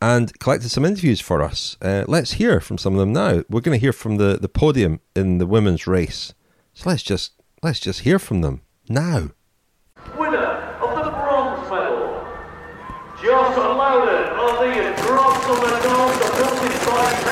and 0.00 0.36
collected 0.40 0.68
some 0.70 0.84
interviews 0.84 1.20
for 1.20 1.40
us. 1.40 1.76
Uh, 1.80 2.04
let's 2.08 2.32
hear 2.32 2.60
from 2.60 2.76
some 2.76 2.94
of 2.94 2.98
them 2.98 3.12
now. 3.12 3.44
We're 3.48 3.60
going 3.60 3.78
to 3.78 3.80
hear 3.80 3.92
from 3.92 4.16
the, 4.16 4.36
the 4.40 4.48
podium 4.48 4.98
in 5.14 5.38
the 5.38 5.46
women's 5.46 5.86
race. 5.86 6.34
So 6.74 6.90
let's 6.90 7.04
just 7.04 7.32
let's 7.62 7.78
just 7.78 8.00
hear 8.00 8.18
from 8.18 8.40
them 8.40 8.62
now. 8.88 9.30
Joss 13.22 13.56
Lowden 13.56 14.34
of 14.34 14.58
the 14.58 15.02
Grosvenor 15.06 15.78
North 15.86 16.20
Ability 16.28 16.74
by 16.84 17.22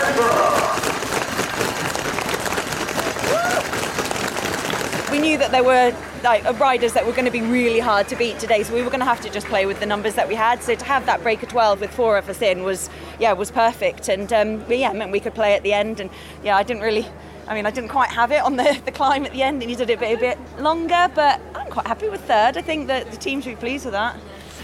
We 5.11 5.19
knew 5.19 5.38
that 5.38 5.50
there 5.50 5.64
were 5.64 5.93
like 6.23 6.45
riders 6.61 6.93
that 6.93 7.05
were 7.05 7.11
going 7.11 7.25
to 7.25 7.33
be 7.33 7.43
really 7.43 7.81
hard 7.81 8.07
to 8.09 8.17
beat 8.17 8.38
today, 8.38 8.62
so 8.62 8.73
we 8.73 8.83
were 8.83 8.90
going 8.90 9.00
to 9.00 9.07
have 9.07 9.21
to 9.23 9.31
just 9.31 9.49
play 9.49 9.67
with 9.67 9.81
the 9.81 9.87
numbers 9.87 10.14
that 10.14 10.29
we 10.29 10.37
had. 10.37 10.62
So 10.62 10.76
to 10.76 10.85
have 10.85 11.05
that 11.07 11.23
break 11.25 11.43
of 11.43 11.49
12 11.49 11.81
with 11.81 11.90
four 11.90 12.17
of 12.17 12.29
us 12.29 12.40
in 12.40 12.62
was, 12.62 12.88
yeah, 13.19 13.33
was 13.33 13.50
perfect. 13.50 14.09
And 14.09 14.33
um, 14.33 14.64
yeah, 14.71 14.93
meant 14.93 15.11
we 15.11 15.19
could 15.19 15.35
play 15.35 15.55
at 15.55 15.64
the 15.64 15.73
end. 15.73 15.99
And 15.99 16.11
yeah, 16.45 16.57
I 16.57 16.62
didn't 16.62 16.83
really. 16.83 17.07
I 17.49 17.55
mean, 17.55 17.67
I 17.67 17.73
didn't 17.73 17.88
quite 17.88 18.11
have 18.11 18.31
it 18.31 18.40
on 18.40 18.55
the, 18.55 18.81
the 18.85 18.93
climb 18.93 19.26
at 19.26 19.33
the 19.33 19.43
end. 19.43 19.61
It 19.64 19.67
needed 19.67 19.90
a 19.90 19.97
bit, 19.97 20.17
a 20.17 20.21
bit 20.21 20.38
longer, 20.61 21.11
but 21.12 21.40
I'm 21.57 21.71
quite 21.73 21.88
happy 21.88 22.09
with 22.09 22.21
third. 22.21 22.57
I 22.57 22.62
think 22.62 22.87
that 22.87 23.11
the 23.11 23.17
team 23.17 23.40
should 23.40 23.57
be 23.57 23.61
pleased 23.61 23.87
with 23.87 23.95
that. 23.95 24.17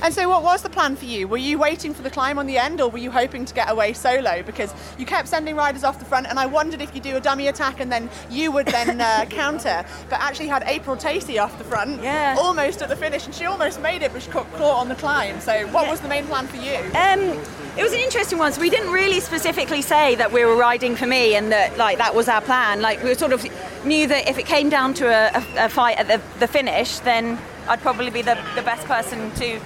And 0.03 0.13
so, 0.13 0.29
what 0.29 0.43
was 0.43 0.63
the 0.63 0.71
plan 0.71 0.97
for 0.97 1.05
you? 1.05 1.27
Were 1.29 1.37
you 1.37 1.59
waiting 1.59 1.95
for 1.95 2.03
the 2.03 2.11
climb 2.11 2.39
on 2.39 2.47
the 2.47 2.59
end, 2.59 2.81
or 2.81 2.91
were 2.91 2.99
you 2.99 3.11
hoping 3.11 3.45
to 3.45 3.55
get 3.55 3.71
away 3.71 3.93
solo? 3.93 4.43
Because 4.43 4.75
you 4.99 5.07
kept 5.07 5.29
sending 5.29 5.57
riders 5.57 5.85
off 5.85 5.99
the 5.99 6.05
front, 6.05 6.27
and 6.27 6.39
I 6.39 6.47
wondered 6.47 6.81
if 6.81 6.95
you 6.95 7.01
do 7.01 7.17
a 7.17 7.21
dummy 7.21 7.49
attack 7.49 7.81
and 7.81 7.91
then 7.91 8.11
you 8.31 8.53
would 8.53 8.67
then 8.67 9.01
uh, 9.01 9.25
counter. 9.31 9.85
But 10.11 10.21
actually, 10.21 10.49
had 10.49 10.65
April 10.67 10.97
Tacey 10.97 11.39
off 11.39 11.57
the 11.59 11.65
front, 11.65 12.03
yeah. 12.03 12.37
almost 12.39 12.83
at 12.83 12.89
the 12.89 12.97
finish, 12.97 13.27
and 13.27 13.35
she 13.35 13.47
almost 13.47 13.81
made 13.81 14.03
it, 14.03 14.13
but 14.13 14.23
she 14.23 14.31
caught 14.31 14.61
on 14.61 14.89
the 14.89 14.95
climb. 14.95 15.41
So, 15.41 15.67
what 15.69 15.85
yeah. 15.85 15.91
was 15.91 16.01
the 16.01 16.09
main 16.09 16.27
plan 16.27 16.47
for 16.47 16.57
you? 16.57 16.77
Um, 16.95 17.43
it 17.77 17.83
was 17.83 17.93
an 17.93 17.99
interesting 17.99 18.39
one. 18.39 18.53
So 18.53 18.63
we 18.63 18.71
didn't 18.71 18.91
really 18.91 19.21
specifically 19.21 19.83
say 19.83 20.15
that 20.15 20.33
we 20.33 20.45
were 20.47 20.57
riding 20.57 20.97
for 20.97 21.07
me 21.07 21.35
and 21.35 21.53
that 21.53 21.77
like 21.77 21.99
that 21.99 22.15
was 22.15 22.27
our 22.27 22.41
plan. 22.41 22.81
Like 22.81 23.03
we 23.03 23.15
sort 23.15 23.33
of 23.33 23.45
knew 23.85 24.07
that 24.07 24.29
if 24.31 24.39
it 24.39 24.47
came 24.47 24.71
down 24.71 24.95
to 24.95 25.07
a, 25.07 25.39
a, 25.39 25.67
a 25.67 25.69
fight 25.69 25.99
at 25.99 26.09
the, 26.09 26.39
the 26.39 26.49
finish, 26.49 27.01
then 27.01 27.39
I'd 27.69 27.83
probably 27.83 28.11
be 28.11 28.23
the, 28.23 28.39
the 28.55 28.63
best 28.63 28.87
person 28.87 29.31
to 29.33 29.61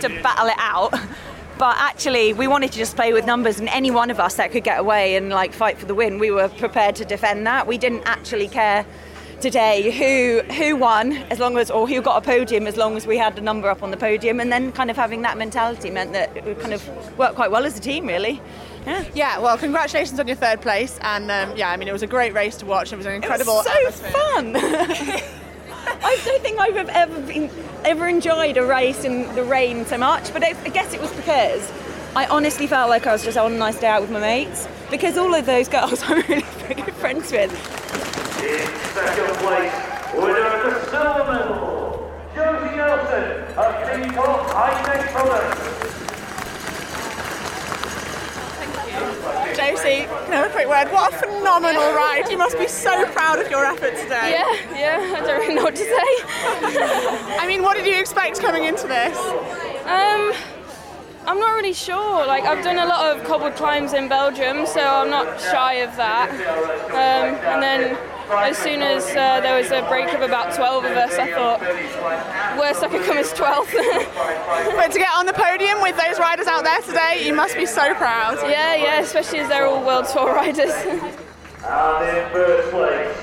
to 0.00 0.08
battle 0.22 0.48
it 0.48 0.58
out. 0.58 0.94
But 1.58 1.76
actually, 1.78 2.32
we 2.34 2.46
wanted 2.46 2.70
to 2.70 2.78
just 2.78 2.94
play 2.94 3.12
with 3.12 3.26
numbers, 3.26 3.58
and 3.58 3.68
any 3.70 3.90
one 3.90 4.10
of 4.10 4.20
us 4.20 4.36
that 4.36 4.52
could 4.52 4.62
get 4.62 4.78
away 4.78 5.16
and 5.16 5.28
like 5.30 5.52
fight 5.52 5.76
for 5.76 5.86
the 5.86 5.94
win, 5.94 6.20
we 6.20 6.30
were 6.30 6.48
prepared 6.48 6.94
to 6.96 7.04
defend 7.04 7.46
that. 7.48 7.66
We 7.66 7.78
didn't 7.78 8.04
actually 8.06 8.46
care 8.46 8.86
today 9.40 9.90
who 9.92 10.42
who 10.54 10.76
won 10.76 11.12
as 11.30 11.38
long 11.38 11.56
as 11.58 11.70
or 11.70 11.86
who 11.88 12.02
got 12.02 12.20
a 12.22 12.26
podium 12.26 12.66
as 12.66 12.76
long 12.76 12.96
as 12.96 13.06
we 13.06 13.16
had 13.16 13.36
the 13.36 13.40
number 13.40 13.68
up 13.68 13.82
on 13.84 13.90
the 13.92 13.96
podium 13.96 14.40
and 14.40 14.50
then 14.50 14.72
kind 14.72 14.90
of 14.90 14.96
having 14.96 15.22
that 15.22 15.38
mentality 15.38 15.90
meant 15.90 16.12
that 16.12 16.36
it 16.36 16.58
kind 16.58 16.74
of 16.74 17.16
worked 17.16 17.36
quite 17.36 17.50
well 17.50 17.64
as 17.64 17.78
a 17.78 17.80
team 17.80 18.06
really 18.06 18.40
yeah. 18.84 19.04
yeah 19.14 19.38
well 19.38 19.56
congratulations 19.56 20.18
on 20.18 20.26
your 20.26 20.36
third 20.36 20.60
place 20.60 20.98
and 21.02 21.30
um, 21.30 21.56
yeah 21.56 21.70
I 21.70 21.76
mean 21.76 21.86
it 21.86 21.92
was 21.92 22.02
a 22.02 22.06
great 22.08 22.34
race 22.34 22.56
to 22.56 22.66
watch 22.66 22.92
it 22.92 22.96
was 22.96 23.06
an 23.06 23.12
incredible 23.12 23.62
it 23.64 23.86
was 23.86 23.94
so 23.94 24.08
atmosphere. 24.08 25.20
fun 25.20 25.38
I 26.02 26.20
don't 26.24 26.42
think 26.42 26.58
I've 26.58 26.76
ever 26.76 27.20
been 27.22 27.50
ever 27.84 28.08
enjoyed 28.08 28.56
a 28.56 28.64
race 28.64 29.04
in 29.04 29.34
the 29.34 29.44
rain 29.44 29.86
so 29.86 29.98
much, 29.98 30.32
but 30.32 30.42
I, 30.42 30.54
I 30.64 30.68
guess 30.68 30.92
it 30.92 31.00
was 31.00 31.12
because 31.12 31.70
I 32.14 32.26
honestly 32.26 32.66
felt 32.66 32.90
like 32.90 33.06
I 33.06 33.12
was 33.12 33.24
just 33.24 33.38
on 33.38 33.52
a 33.52 33.56
nice 33.56 33.78
day 33.78 33.86
out 33.86 34.02
with 34.02 34.10
my 34.10 34.20
mates 34.20 34.66
because 34.90 35.16
all 35.16 35.34
of 35.34 35.46
those 35.46 35.68
girls 35.68 36.02
I'm 36.06 36.22
really 36.28 36.42
good 36.68 36.94
friends 36.94 37.30
with. 37.32 37.52
In 38.42 38.66
second 38.94 39.36
place, 39.38 39.72
winner 40.14 40.46
of 40.46 40.62
the 40.64 40.90
silver 40.90 41.32
medal, 41.32 42.12
Josie 42.34 42.76
Nelson 42.76 43.56
of 43.56 43.74
Team 43.90 44.10
Hitec. 44.12 44.58
Josie, 49.56 50.06
can 50.06 50.32
I 50.32 50.36
have 50.36 50.50
a 50.50 50.52
quick 50.52 50.68
word? 50.68 50.92
What 50.92 51.12
a 51.12 51.16
phenomenal 51.16 51.92
ride. 51.94 52.28
You 52.30 52.38
must 52.38 52.58
be 52.58 52.68
so 52.68 53.06
proud 53.12 53.38
of 53.38 53.50
your 53.50 53.64
effort 53.64 53.96
today. 53.96 54.30
Yeah, 54.30 54.76
yeah, 54.76 55.16
I 55.16 55.20
don't 55.20 55.40
really 55.40 55.54
know 55.54 55.64
what 55.64 55.76
to 55.76 55.82
say. 55.82 55.88
I 57.38 57.46
mean, 57.46 57.62
what 57.62 57.76
did 57.76 57.86
you 57.86 57.98
expect 57.98 58.40
coming 58.40 58.64
into 58.64 58.86
this? 58.86 59.18
Um, 59.86 60.32
I'm 61.26 61.38
not 61.38 61.54
really 61.54 61.74
sure. 61.74 62.26
Like, 62.26 62.44
I've 62.44 62.64
done 62.64 62.78
a 62.78 62.86
lot 62.86 63.14
of 63.14 63.24
cobbled 63.26 63.54
climbs 63.54 63.92
in 63.92 64.08
Belgium, 64.08 64.64
so 64.66 64.80
I'm 64.80 65.10
not 65.10 65.40
shy 65.40 65.74
of 65.74 65.94
that. 65.96 66.30
Um, 66.90 67.34
and 67.52 67.62
then 67.62 67.98
as 68.30 68.58
soon 68.58 68.82
as 68.82 69.04
uh, 69.16 69.40
there 69.40 69.56
was 69.56 69.70
a 69.70 69.80
break 69.88 70.12
of 70.12 70.20
about 70.20 70.54
12 70.54 70.84
of 70.84 70.90
us, 70.92 71.14
I 71.14 71.32
thought, 71.32 71.60
worst 72.58 72.82
I 72.82 72.88
could 72.88 73.02
come 73.04 73.16
is 73.16 73.32
12th. 73.32 73.72
but 74.76 74.92
to 74.92 74.98
get 74.98 75.10
on 75.14 75.24
the 75.26 75.32
podium 75.32 75.80
with 75.80 75.96
those 75.96 76.18
riders 76.18 76.46
out 76.46 76.64
there 76.64 76.80
today, 76.82 77.26
you 77.26 77.34
must 77.34 77.56
be 77.56 77.64
so 77.66 77.94
proud. 77.94 78.36
Yeah, 78.42 78.74
yeah, 78.74 79.00
especially 79.00 79.38
as 79.40 79.48
they're 79.48 79.66
all 79.66 79.84
World 79.84 80.06
Tour 80.06 80.34
riders. 80.34 80.70
and 81.64 82.18
in 82.18 82.30
first 82.32 82.70
place, 82.70 83.16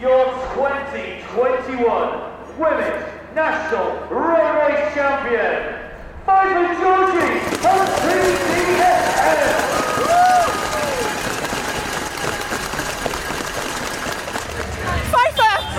your 0.00 0.26
2021 0.54 2.58
Women's 2.58 3.04
National 3.34 4.06
Road 4.08 4.68
Race 4.68 4.94
Champion, 4.94 5.78
Michael 6.26 6.74
Georgi 6.80 7.38
of 7.66 7.88
TCSM. 8.04 9.60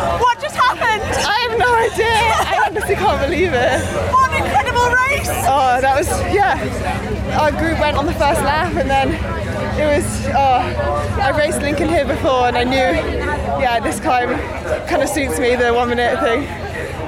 What 0.02 0.40
just 0.51 0.63
happened? 0.63 1.03
I 1.25 1.39
have 1.47 1.59
no 1.59 1.71
idea. 1.75 2.19
I 2.51 2.63
honestly 2.67 2.95
can't 2.95 3.21
believe 3.21 3.53
it. 3.53 3.79
What 4.11 4.31
an 4.31 4.43
incredible 4.43 4.87
race! 4.91 5.29
Oh, 5.47 5.79
that 5.81 5.95
was, 5.97 6.09
yeah. 6.33 6.59
Our 7.39 7.51
group 7.51 7.79
went 7.79 7.97
on 7.97 8.05
the 8.05 8.13
first 8.13 8.41
lap 8.41 8.75
and 8.75 8.89
then 8.89 9.15
it 9.79 9.87
was, 9.87 10.05
oh, 10.29 10.61
I 11.21 11.35
raced 11.37 11.61
Lincoln 11.61 11.87
here 11.87 12.05
before 12.05 12.47
and 12.47 12.57
I 12.57 12.63
knew, 12.63 12.91
yeah, 13.61 13.79
this 13.79 13.99
climb 13.99 14.29
kind 14.87 15.01
of 15.01 15.09
suits 15.09 15.39
me, 15.39 15.55
the 15.55 15.73
one 15.73 15.89
minute 15.89 16.19
thing. 16.19 16.47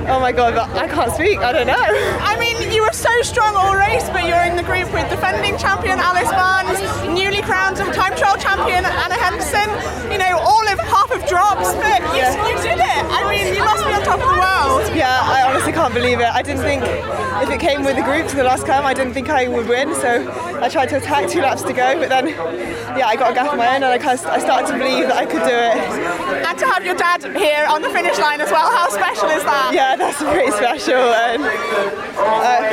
Oh 0.03 0.19
my 0.19 0.33
god, 0.33 0.53
but 0.53 0.67
I 0.75 0.87
can't 0.87 1.13
speak. 1.13 1.39
I 1.39 1.53
don't 1.53 1.67
know. 1.67 1.79
I 1.79 2.35
mean, 2.35 2.59
you 2.75 2.83
were 2.83 2.91
so 2.91 3.09
strong 3.21 3.55
all 3.55 3.73
race, 3.73 4.03
but 4.11 4.27
you're 4.27 4.43
in 4.43 4.57
the 4.59 4.63
group 4.67 4.91
with 4.91 5.07
defending 5.09 5.57
champion 5.57 5.95
Alice 5.97 6.27
Barnes, 6.27 6.75
newly 7.07 7.41
crowned 7.41 7.77
time 7.77 8.11
trial 8.19 8.35
champion 8.35 8.83
Anna 8.83 9.15
Henderson. 9.15 9.63
You 10.11 10.19
know, 10.19 10.43
all 10.43 10.62
of 10.73 10.79
half 10.79 11.11
of 11.11 11.25
drops, 11.27 11.73
but 11.75 12.01
you, 12.13 12.21
yeah. 12.21 12.47
you 12.49 12.55
did 12.61 12.79
it. 12.79 13.03
I 13.09 13.21
mean, 13.29 13.53
you 13.53 13.63
must 13.63 13.85
be 13.85 13.93
on 13.93 14.03
top 14.03 14.19
of 14.19 14.27
the 14.27 14.39
world. 14.39 14.83
Yeah, 14.95 15.09
I 15.21 15.43
honestly 15.47 15.71
can't 15.71 15.93
believe 15.93 16.19
it. 16.19 16.29
I 16.29 16.41
didn't 16.41 16.61
think 16.61 16.83
if 16.83 17.49
it 17.49 17.59
came 17.59 17.83
with 17.83 17.95
the 17.95 18.03
group 18.03 18.27
to 18.27 18.35
the 18.35 18.43
last 18.43 18.65
climb, 18.65 18.85
I 18.85 18.93
didn't 18.93 19.13
think 19.13 19.29
I 19.29 19.47
would 19.47 19.67
win. 19.67 19.93
So 19.95 20.09
I 20.61 20.69
tried 20.69 20.89
to 20.89 20.97
attack 20.97 21.29
two 21.29 21.41
laps 21.41 21.63
to 21.63 21.73
go, 21.73 21.99
but 21.99 22.09
then, 22.09 22.27
yeah, 22.97 23.07
I 23.07 23.15
got 23.15 23.31
a 23.31 23.33
gap 23.33 23.51
of 23.51 23.57
my 23.57 23.67
own, 23.75 23.83
and 23.83 23.85
I, 23.85 23.97
kind 23.97 24.19
of, 24.19 24.25
I 24.25 24.39
started 24.39 24.67
to 24.71 24.77
believe 24.77 25.07
that 25.07 25.17
I 25.17 25.25
could 25.25 25.43
do 25.43 25.55
it. 25.55 25.77
And 26.45 26.57
to 26.59 26.65
have 26.67 26.85
your 26.85 26.95
dad 26.95 27.23
here 27.35 27.65
on 27.67 27.81
the 27.81 27.89
finish 27.89 28.17
line 28.19 28.41
as 28.41 28.51
well, 28.51 28.69
how 28.71 28.89
special 28.89 29.29
is 29.29 29.43
that? 29.43 29.71
Yeah, 29.73 29.95
that's 29.95 30.21
pretty 30.21 30.51
special. 30.51 31.13
And, 31.13 31.43
uh, 31.43 32.63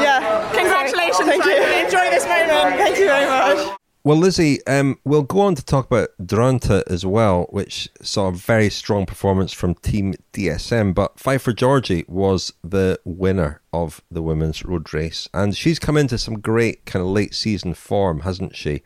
yeah. 0.00 0.50
Congratulations. 0.52 1.28
Thank 1.28 1.44
you. 1.44 1.56
Enjoy 1.84 2.10
this 2.10 2.26
moment. 2.26 2.76
Thank 2.76 2.98
you 2.98 3.06
very 3.06 3.26
much. 3.26 3.83
Well, 4.06 4.18
Lizzie, 4.18 4.58
um, 4.66 4.98
we'll 5.04 5.22
go 5.22 5.40
on 5.40 5.54
to 5.54 5.64
talk 5.64 5.86
about 5.86 6.10
Drenthe 6.20 6.82
as 6.88 7.06
well, 7.06 7.46
which 7.48 7.88
saw 8.02 8.26
a 8.26 8.32
very 8.32 8.68
strong 8.68 9.06
performance 9.06 9.54
from 9.54 9.76
Team 9.76 10.12
DSM. 10.34 10.92
But 10.92 11.18
Pfeiffer 11.18 11.54
Georgi 11.54 12.04
was 12.06 12.52
the 12.62 13.00
winner 13.06 13.62
of 13.72 14.02
the 14.10 14.20
women's 14.20 14.62
road 14.62 14.92
race, 14.92 15.26
and 15.32 15.56
she's 15.56 15.78
come 15.78 15.96
into 15.96 16.18
some 16.18 16.40
great 16.40 16.84
kind 16.84 17.02
of 17.02 17.08
late 17.08 17.34
season 17.34 17.72
form, 17.72 18.20
hasn't 18.20 18.54
she? 18.54 18.82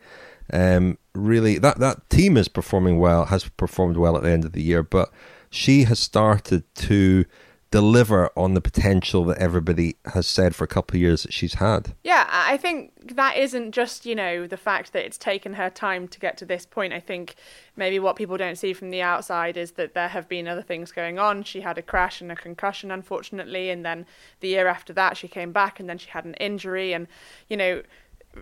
Um, 0.53 0.97
really, 1.13 1.57
that 1.57 1.79
that 1.79 2.09
team 2.09 2.37
is 2.37 2.47
performing 2.47 2.97
well, 2.97 3.25
has 3.25 3.49
performed 3.49 3.97
well 3.97 4.15
at 4.15 4.23
the 4.23 4.31
end 4.31 4.45
of 4.45 4.53
the 4.53 4.63
year, 4.63 4.83
but 4.83 5.11
she 5.49 5.83
has 5.83 5.99
started 5.99 6.63
to 6.75 7.25
deliver 7.71 8.31
on 8.35 8.55
the 8.55 8.61
potential 8.61 9.23
that 9.25 9.37
everybody 9.37 9.95
has 10.13 10.25
said 10.25 10.55
for 10.55 10.63
a 10.63 10.67
couple 10.67 10.95
of 10.95 11.01
years 11.01 11.23
that 11.23 11.31
she's 11.31 11.55
had. 11.55 11.93
Yeah, 12.03 12.27
I 12.27 12.57
think 12.57 13.15
that 13.15 13.37
isn't 13.37 13.73
just, 13.73 14.05
you 14.05 14.15
know, 14.15 14.47
the 14.47 14.57
fact 14.57 14.91
that 14.93 15.05
it's 15.05 15.19
taken 15.19 15.53
her 15.53 15.69
time 15.69 16.07
to 16.07 16.19
get 16.19 16.35
to 16.37 16.45
this 16.45 16.65
point. 16.65 16.93
I 16.93 16.99
think 16.99 17.35
maybe 17.75 17.99
what 17.99 18.15
people 18.15 18.37
don't 18.37 18.57
see 18.57 18.73
from 18.73 18.89
the 18.89 19.03
outside 19.03 19.55
is 19.55 19.73
that 19.73 19.93
there 19.93 20.07
have 20.07 20.27
been 20.27 20.47
other 20.47 20.63
things 20.63 20.91
going 20.91 21.19
on. 21.19 21.43
She 21.43 21.61
had 21.61 21.77
a 21.77 21.83
crash 21.83 22.21
and 22.21 22.31
a 22.31 22.35
concussion, 22.35 22.89
unfortunately, 22.89 23.69
and 23.69 23.85
then 23.85 24.07
the 24.39 24.47
year 24.47 24.67
after 24.67 24.91
that, 24.93 25.15
she 25.15 25.27
came 25.27 25.51
back 25.51 25.79
and 25.79 25.87
then 25.87 25.99
she 25.99 26.09
had 26.09 26.25
an 26.25 26.33
injury. 26.35 26.93
And, 26.93 27.07
you 27.49 27.57
know, 27.57 27.83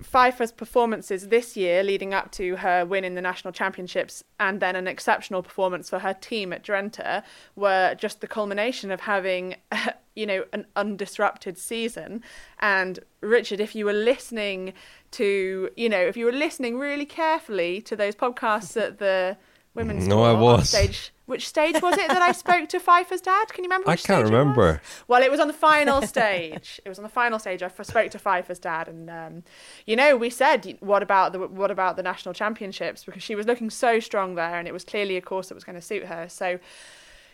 Pfeiffer's 0.02 0.52
performances 0.52 1.28
this 1.28 1.58
year, 1.58 1.84
leading 1.84 2.14
up 2.14 2.32
to 2.34 2.58
her 2.58 2.86
win 2.86 3.04
in 3.04 3.16
the 3.16 3.22
national 3.22 3.52
championships, 3.52 4.24
and 4.40 4.60
then 4.60 4.76
an 4.76 4.88
exceptional 4.88 5.44
performance 5.44 5.90
for 5.90 6.00
her 6.00 6.14
team 6.14 6.54
at 6.54 6.64
Drenthe, 6.64 7.24
were 7.56 7.96
just 7.96 8.22
the 8.22 8.28
culmination 8.28 8.92
of 8.92 9.02
having, 9.02 9.56
you 10.16 10.26
know, 10.26 10.46
an 10.54 10.66
undisrupted 10.76 11.58
season. 11.58 12.24
And 12.60 13.00
Richard, 13.22 13.60
if 13.60 13.76
you 13.76 13.86
were 13.86 13.94
listening 13.94 14.74
to, 15.12 15.70
you 15.76 15.90
know, 15.90 16.02
if 16.02 16.18
you 16.18 16.26
were 16.26 16.32
listening 16.32 16.78
really 16.78 17.06
carefully 17.06 17.82
to 17.82 17.96
those 17.96 18.16
podcasts 18.16 18.80
at 18.82 19.00
the 19.00 19.38
women's 19.74 20.08
No, 20.08 20.24
I 20.24 20.34
was. 20.34 20.70
stage. 20.70 21.12
Which 21.28 21.46
stage 21.46 21.82
was 21.82 21.98
it 21.98 22.08
that 22.08 22.22
I 22.22 22.32
spoke 22.32 22.70
to 22.70 22.80
Pfeiffer's 22.80 23.20
dad? 23.20 23.50
Can 23.50 23.66
you 23.66 23.70
remember? 23.70 23.90
I 23.90 23.96
can't 23.96 24.00
stage 24.00 24.20
it 24.20 24.24
remember. 24.24 24.82
Well, 25.10 25.22
it 25.22 25.30
was 25.30 25.42
on 25.42 25.48
the 25.48 25.54
final 25.54 26.02
stage. 26.02 26.80
It 26.86 26.90
was 26.90 26.98
on 26.98 27.04
the 27.04 27.10
final 27.10 27.38
stage. 27.38 27.62
I 27.62 27.68
spoke 27.68 28.12
to 28.12 28.18
Pfeiffer's 28.18 28.60
dad, 28.60 28.88
and 28.88 29.10
um, 29.10 29.44
you 29.86 29.98
know, 29.98 30.16
we 30.16 30.30
said, 30.30 30.78
"What 30.80 31.04
about 31.04 31.34
the 31.34 31.40
what 31.40 31.70
about 31.70 31.98
the 31.98 32.04
national 32.04 32.34
championships?" 32.34 33.04
Because 33.04 33.22
she 33.22 33.36
was 33.36 33.46
looking 33.46 33.70
so 33.70 34.00
strong 34.00 34.36
there, 34.36 34.58
and 34.58 34.70
it 34.70 34.72
was 34.72 34.86
clearly 34.86 35.18
a 35.18 35.22
course 35.22 35.50
that 35.50 35.56
was 35.56 35.66
going 35.66 35.76
to 35.76 35.82
suit 35.82 36.06
her. 36.06 36.30
So, 36.30 36.60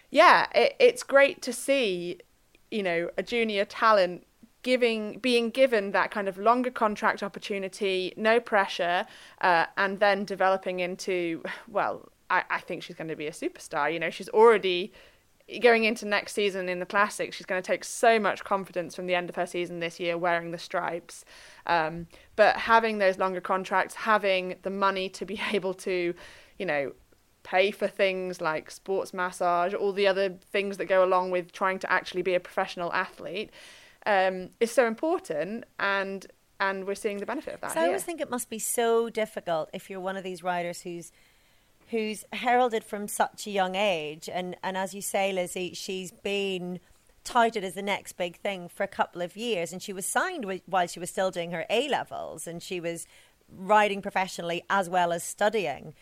yeah, 0.10 0.48
it, 0.56 0.76
it's 0.80 1.04
great 1.04 1.44
to 1.44 1.54
see, 1.54 2.18
you 2.72 2.82
know, 2.82 3.12
a 3.16 3.22
junior 3.22 3.64
talent 3.64 4.26
giving 4.64 5.20
being 5.20 5.52
given 5.52 5.92
that 5.92 6.10
kind 6.10 6.28
of 6.28 6.40
longer 6.40 6.72
contract 6.72 7.22
opportunity, 7.22 8.14
no 8.18 8.40
pressure, 8.40 9.06
uh, 9.42 9.68
and 9.78 10.00
then 10.00 10.26
developing 10.26 10.80
into 10.80 11.44
well, 11.68 12.10
I, 12.34 12.44
I 12.50 12.60
think 12.60 12.82
she's 12.82 12.96
going 12.96 13.10
to 13.10 13.16
be 13.16 13.28
a 13.28 13.32
superstar. 13.32 13.94
You 13.94 14.00
know, 14.00 14.10
she's 14.10 14.30
already 14.30 14.92
going 15.62 15.84
into 15.84 16.06
next 16.06 16.34
season 16.34 16.70
in 16.70 16.80
the 16.80 16.86
classics, 16.86 17.36
She's 17.36 17.46
going 17.46 17.62
to 17.62 17.66
take 17.66 17.84
so 17.84 18.18
much 18.18 18.44
confidence 18.44 18.96
from 18.96 19.08
the 19.08 19.16
end 19.16 19.30
of 19.30 19.36
her 19.36 19.46
season 19.46 19.80
this 19.80 20.00
year, 20.00 20.18
wearing 20.18 20.52
the 20.52 20.58
stripes. 20.58 21.26
Um, 21.68 22.08
but 22.36 22.56
having 22.56 22.98
those 22.98 23.18
longer 23.18 23.42
contracts, 23.42 23.94
having 23.94 24.56
the 24.64 24.70
money 24.70 25.10
to 25.10 25.26
be 25.26 25.40
able 25.52 25.74
to, 25.76 26.14
you 26.58 26.66
know, 26.66 26.94
pay 27.44 27.72
for 27.72 27.88
things 27.88 28.40
like 28.40 28.72
sports 28.72 29.14
massage, 29.14 29.74
all 29.74 29.92
the 29.92 30.08
other 30.08 30.30
things 30.30 30.78
that 30.78 30.86
go 30.86 31.04
along 31.04 31.30
with 31.30 31.52
trying 31.52 31.78
to 31.80 31.92
actually 31.92 32.22
be 32.22 32.34
a 32.34 32.40
professional 32.40 32.92
athlete, 32.94 33.52
um, 34.06 34.50
is 34.60 34.72
so 34.72 34.88
important. 34.88 35.66
And 35.80 36.26
and 36.60 36.88
we're 36.88 36.96
seeing 36.96 37.18
the 37.18 37.26
benefit 37.26 37.56
of 37.56 37.62
that. 37.62 37.74
So 37.74 37.82
I 37.82 37.88
always 37.88 38.04
think 38.04 38.22
it 38.22 38.30
must 38.30 38.50
be 38.50 38.60
so 38.60 39.10
difficult 39.10 39.70
if 39.74 39.90
you're 39.90 40.00
one 40.00 40.16
of 40.16 40.24
these 40.24 40.42
riders 40.44 40.82
who's 40.82 41.12
who's 41.94 42.26
heralded 42.34 42.84
from 42.84 43.08
such 43.08 43.46
a 43.46 43.52
young 43.52 43.76
age, 43.76 44.28
and 44.28 44.58
and 44.64 44.76
as 44.76 44.94
you 44.94 45.02
say, 45.02 45.32
Lizzie, 45.32 45.74
she's 45.74 46.12
been 46.12 46.80
touted 47.24 47.64
as 47.64 47.76
the 47.76 47.82
next 47.82 48.14
big 48.14 48.36
thing 48.38 48.68
for 48.68 48.84
a 48.84 48.88
couple 48.88 49.22
of 49.22 49.38
years, 49.38 49.72
and 49.72 49.82
she 49.82 49.94
was 49.94 50.06
signed 50.06 50.42
wi- 50.42 50.64
while 50.66 50.88
she 50.88 51.00
was 51.00 51.10
still 51.10 51.32
doing 51.32 51.52
her 51.52 51.66
A 51.70 51.88
levels, 51.88 52.48
and 52.48 52.62
she 52.62 52.80
was 52.80 53.08
riding 53.48 54.02
professionally 54.02 54.64
as 54.70 54.90
well 54.90 55.14
as 55.14 55.24
studying. 55.24 55.94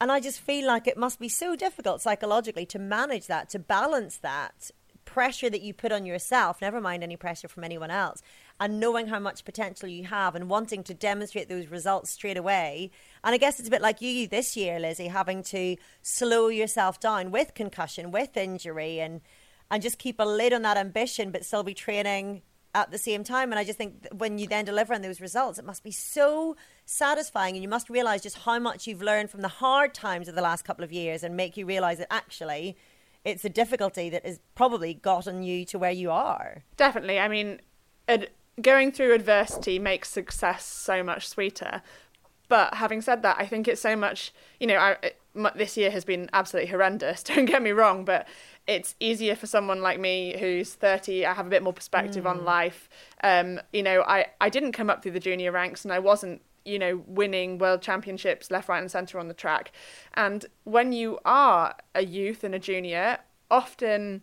And 0.00 0.12
I 0.12 0.20
just 0.20 0.40
feel 0.40 0.66
like 0.66 0.86
it 0.86 0.98
must 0.98 1.18
be 1.18 1.28
so 1.28 1.56
difficult 1.56 2.02
psychologically 2.02 2.66
to 2.66 2.78
manage 2.78 3.26
that, 3.28 3.48
to 3.50 3.58
balance 3.58 4.18
that 4.18 4.70
pressure 5.04 5.50
that 5.50 5.62
you 5.62 5.72
put 5.72 5.92
on 5.92 6.06
yourself, 6.06 6.60
never 6.60 6.80
mind 6.80 7.02
any 7.02 7.16
pressure 7.16 7.48
from 7.48 7.64
anyone 7.64 7.90
else, 7.90 8.22
and 8.62 8.78
knowing 8.78 9.08
how 9.08 9.18
much 9.18 9.44
potential 9.44 9.88
you 9.88 10.04
have 10.04 10.36
and 10.36 10.48
wanting 10.48 10.84
to 10.84 10.94
demonstrate 10.94 11.48
those 11.48 11.66
results 11.66 12.12
straight 12.12 12.36
away. 12.36 12.92
And 13.24 13.34
I 13.34 13.36
guess 13.36 13.58
it's 13.58 13.66
a 13.66 13.70
bit 13.72 13.82
like 13.82 14.00
you 14.00 14.28
this 14.28 14.56
year, 14.56 14.78
Lizzie, 14.78 15.08
having 15.08 15.42
to 15.54 15.76
slow 16.00 16.46
yourself 16.46 17.00
down 17.00 17.32
with 17.32 17.54
concussion, 17.54 18.12
with 18.12 18.36
injury, 18.36 19.00
and 19.00 19.20
and 19.68 19.82
just 19.82 19.98
keep 19.98 20.20
a 20.20 20.24
lid 20.24 20.52
on 20.52 20.62
that 20.62 20.76
ambition, 20.76 21.32
but 21.32 21.44
still 21.44 21.64
be 21.64 21.74
training 21.74 22.42
at 22.72 22.92
the 22.92 22.98
same 22.98 23.24
time. 23.24 23.50
And 23.50 23.58
I 23.58 23.64
just 23.64 23.78
think 23.78 24.06
when 24.12 24.38
you 24.38 24.46
then 24.46 24.64
deliver 24.64 24.94
on 24.94 25.02
those 25.02 25.20
results, 25.20 25.58
it 25.58 25.64
must 25.64 25.82
be 25.82 25.90
so 25.90 26.54
satisfying, 26.86 27.56
and 27.56 27.64
you 27.64 27.68
must 27.68 27.90
realize 27.90 28.22
just 28.22 28.38
how 28.38 28.60
much 28.60 28.86
you've 28.86 29.02
learned 29.02 29.28
from 29.28 29.40
the 29.40 29.48
hard 29.48 29.92
times 29.92 30.28
of 30.28 30.36
the 30.36 30.42
last 30.42 30.64
couple 30.64 30.84
of 30.84 30.92
years, 30.92 31.24
and 31.24 31.36
make 31.36 31.56
you 31.56 31.66
realize 31.66 31.98
that 31.98 32.12
actually 32.12 32.76
it's 33.24 33.42
the 33.42 33.50
difficulty 33.50 34.08
that 34.10 34.24
has 34.24 34.38
probably 34.54 34.94
gotten 34.94 35.42
you 35.42 35.64
to 35.64 35.80
where 35.80 35.90
you 35.90 36.12
are. 36.12 36.62
Definitely. 36.76 37.18
I 37.18 37.26
mean, 37.26 37.60
ad- 38.06 38.30
going 38.60 38.92
through 38.92 39.14
adversity 39.14 39.78
makes 39.78 40.10
success 40.10 40.64
so 40.64 41.02
much 41.02 41.28
sweeter. 41.28 41.82
But 42.48 42.74
having 42.74 43.00
said 43.00 43.22
that, 43.22 43.36
I 43.38 43.46
think 43.46 43.66
it's 43.66 43.80
so 43.80 43.96
much, 43.96 44.32
you 44.60 44.66
know, 44.66 44.76
I, 44.76 44.90
it, 45.02 45.20
m- 45.34 45.48
this 45.56 45.76
year 45.76 45.90
has 45.90 46.04
been 46.04 46.28
absolutely 46.32 46.70
horrendous, 46.70 47.22
don't 47.24 47.46
get 47.46 47.62
me 47.62 47.70
wrong, 47.70 48.04
but 48.04 48.28
it's 48.66 48.94
easier 49.00 49.34
for 49.34 49.46
someone 49.46 49.80
like 49.80 49.98
me 49.98 50.36
who's 50.38 50.74
30. 50.74 51.24
I 51.26 51.32
have 51.32 51.46
a 51.46 51.50
bit 51.50 51.62
more 51.62 51.72
perspective 51.72 52.26
on 52.26 52.44
life. 52.44 52.88
Um, 53.24 53.60
you 53.72 53.82
know, 53.82 54.02
I, 54.02 54.26
I 54.40 54.50
didn't 54.50 54.72
come 54.72 54.90
up 54.90 55.02
through 55.02 55.12
the 55.12 55.20
junior 55.20 55.50
ranks 55.50 55.84
and 55.84 55.92
I 55.92 55.98
wasn't 55.98 56.42
you 56.64 56.78
know, 56.78 57.02
winning 57.06 57.58
world 57.58 57.82
championships 57.82 58.50
left, 58.50 58.68
right, 58.68 58.78
and 58.78 58.90
centre 58.90 59.18
on 59.18 59.28
the 59.28 59.34
track. 59.34 59.72
And 60.14 60.46
when 60.64 60.92
you 60.92 61.18
are 61.24 61.74
a 61.94 62.04
youth 62.04 62.44
and 62.44 62.54
a 62.54 62.58
junior, 62.58 63.18
often, 63.50 64.22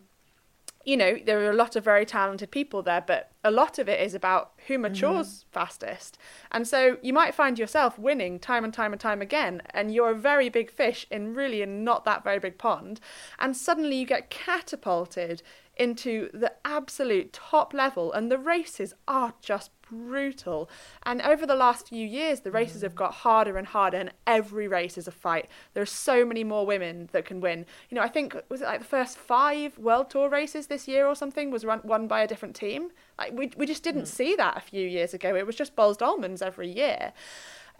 you 0.84 0.96
know, 0.96 1.18
there 1.24 1.40
are 1.40 1.50
a 1.50 1.56
lot 1.56 1.76
of 1.76 1.84
very 1.84 2.06
talented 2.06 2.50
people 2.50 2.82
there, 2.82 3.04
but 3.06 3.30
a 3.44 3.50
lot 3.50 3.78
of 3.78 3.88
it 3.88 4.00
is 4.00 4.14
about 4.14 4.52
who 4.66 4.74
mm-hmm. 4.74 4.82
matures 4.82 5.44
fastest. 5.50 6.16
And 6.50 6.66
so 6.66 6.96
you 7.02 7.12
might 7.12 7.34
find 7.34 7.58
yourself 7.58 7.98
winning 7.98 8.38
time 8.38 8.64
and 8.64 8.72
time 8.72 8.92
and 8.92 9.00
time 9.00 9.20
again, 9.20 9.60
and 9.70 9.92
you're 9.92 10.10
a 10.10 10.14
very 10.14 10.48
big 10.48 10.70
fish 10.70 11.06
in 11.10 11.34
really 11.34 11.60
a 11.60 11.66
not 11.66 12.04
that 12.06 12.24
very 12.24 12.38
big 12.38 12.56
pond, 12.56 13.00
and 13.38 13.56
suddenly 13.56 13.96
you 13.96 14.06
get 14.06 14.30
catapulted 14.30 15.42
into 15.76 16.28
the 16.34 16.52
absolute 16.64 17.32
top 17.32 17.72
level, 17.72 18.12
and 18.12 18.30
the 18.30 18.38
races 18.38 18.94
are 19.08 19.34
just 19.40 19.70
brutal. 19.90 20.68
And 21.04 21.20
over 21.22 21.46
the 21.46 21.54
last 21.54 21.88
few 21.88 22.06
years, 22.06 22.40
the 22.40 22.50
races 22.50 22.82
have 22.82 22.94
got 22.94 23.12
harder 23.12 23.56
and 23.56 23.66
harder, 23.66 23.98
and 23.98 24.12
every 24.26 24.68
race 24.68 24.96
is 24.96 25.08
a 25.08 25.12
fight. 25.12 25.48
There 25.74 25.82
are 25.82 25.86
so 25.86 26.24
many 26.24 26.44
more 26.44 26.66
women 26.66 27.08
that 27.12 27.24
can 27.24 27.40
win. 27.40 27.66
You 27.88 27.96
know, 27.96 28.02
I 28.02 28.08
think 28.08 28.36
was 28.48 28.60
it 28.60 28.66
like 28.66 28.80
the 28.80 28.86
first 28.86 29.18
five 29.18 29.78
World 29.78 30.10
Tour 30.10 30.28
races 30.28 30.66
this 30.66 30.86
year 30.86 31.06
or 31.06 31.14
something 31.14 31.50
was 31.50 31.64
run, 31.64 31.80
won 31.84 32.06
by 32.06 32.22
a 32.22 32.28
different 32.28 32.54
team. 32.54 32.90
Like 33.18 33.32
we 33.32 33.50
we 33.56 33.66
just 33.66 33.82
didn't 33.82 34.06
see 34.06 34.36
that 34.36 34.56
a 34.56 34.60
few 34.60 34.86
years 34.86 35.14
ago. 35.14 35.34
It 35.34 35.46
was 35.46 35.56
just 35.56 35.76
Boels 35.76 35.96
Dolmans 35.96 36.42
every 36.42 36.70
year. 36.70 37.12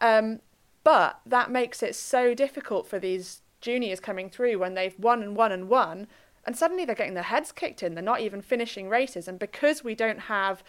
Um, 0.00 0.40
but 0.83 1.20
that 1.26 1.50
makes 1.50 1.83
it 1.83 1.94
so 1.94 2.35
difficult 2.35 2.87
for 2.87 2.98
these 2.98 3.42
juniors 3.61 4.00
coming 4.00 4.31
through 4.31 4.59
when 4.59 4.74
they've 4.74 4.98
won 4.98 5.22
and 5.22 5.37
won 5.37 5.53
and 5.53 5.68
won 5.68 6.07
and 6.44 6.57
suddenly 6.57 6.85
they're 6.85 6.94
getting 6.94 7.14
their 7.14 7.22
heads 7.22 7.53
kicked 7.53 7.83
in. 7.83 7.94
They're 7.94 8.03
not 8.03 8.20
even 8.20 8.40
finishing 8.40 8.88
races, 8.88 9.29
and 9.29 9.38
because 9.38 9.85
we 9.85 9.94
don't 9.94 10.20
have 10.20 10.62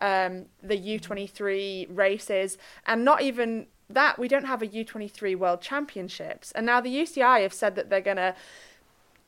um, 0.00 0.46
the 0.62 0.76
U23 0.76 1.88
races, 1.90 2.58
and 2.86 3.04
not 3.04 3.22
even 3.22 3.66
that, 3.90 4.18
we 4.18 4.28
don't 4.28 4.44
have 4.46 4.62
a 4.62 4.66
U23 4.66 5.36
World 5.36 5.60
Championships. 5.60 6.52
And 6.52 6.66
now 6.66 6.80
the 6.80 6.94
UCI 6.94 7.42
have 7.42 7.54
said 7.54 7.74
that 7.76 7.88
they're 7.88 8.00
going 8.00 8.18
to 8.18 8.34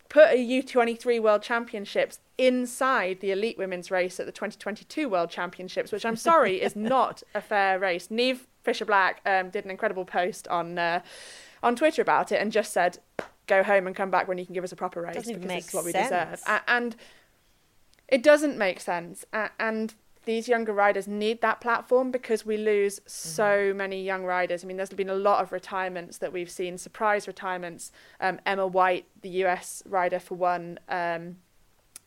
put 0.08 0.28
a 0.30 0.36
U23 0.36 1.22
World 1.22 1.42
Championships 1.42 2.18
inside 2.36 3.20
the 3.20 3.30
elite 3.30 3.56
women's 3.56 3.90
race 3.90 4.20
at 4.20 4.26
the 4.26 4.32
2022 4.32 5.08
World 5.08 5.30
Championships, 5.30 5.92
which 5.92 6.04
I'm 6.04 6.16
sorry 6.16 6.60
is 6.60 6.76
not 6.94 7.22
a 7.34 7.40
fair 7.40 7.78
race. 7.78 8.10
Neve 8.10 8.46
Fisher 8.62 8.84
Black 8.84 9.22
um, 9.24 9.50
did 9.50 9.64
an 9.64 9.70
incredible 9.70 10.04
post 10.04 10.46
on 10.48 10.78
uh, 10.78 11.00
on 11.62 11.76
Twitter 11.76 12.02
about 12.02 12.32
it 12.32 12.40
and 12.40 12.52
just 12.52 12.72
said, 12.72 12.98
"Go 13.54 13.62
home 13.62 13.86
and 13.86 13.94
come 13.94 14.10
back 14.10 14.28
when 14.28 14.38
you 14.38 14.46
can 14.46 14.54
give 14.54 14.64
us 14.64 14.72
a 14.72 14.76
proper 14.76 15.00
race 15.02 15.14
Doesn't 15.14 15.40
because 15.40 15.64
it's 15.64 15.74
what 15.74 15.84
we 15.84 15.92
sense. 15.92 16.08
deserve." 16.08 16.62
And 16.66 16.96
it 18.08 18.22
doesn't 18.22 18.56
make 18.56 18.80
sense. 18.80 19.24
And 19.32 19.94
these 20.24 20.48
younger 20.48 20.72
riders 20.72 21.08
need 21.08 21.40
that 21.40 21.60
platform 21.60 22.10
because 22.10 22.44
we 22.44 22.56
lose 22.56 23.00
so 23.06 23.72
many 23.74 24.02
young 24.02 24.24
riders. 24.24 24.62
I 24.62 24.66
mean, 24.66 24.76
there's 24.76 24.90
been 24.90 25.10
a 25.10 25.14
lot 25.14 25.42
of 25.42 25.50
retirements 25.52 26.18
that 26.18 26.32
we've 26.32 26.50
seen, 26.50 26.78
surprise 26.78 27.26
retirements. 27.26 27.90
Um, 28.20 28.38
Emma 28.44 28.66
White, 28.66 29.06
the 29.22 29.30
US 29.44 29.82
rider 29.86 30.18
for 30.18 30.34
one, 30.34 30.78
um, 30.88 31.36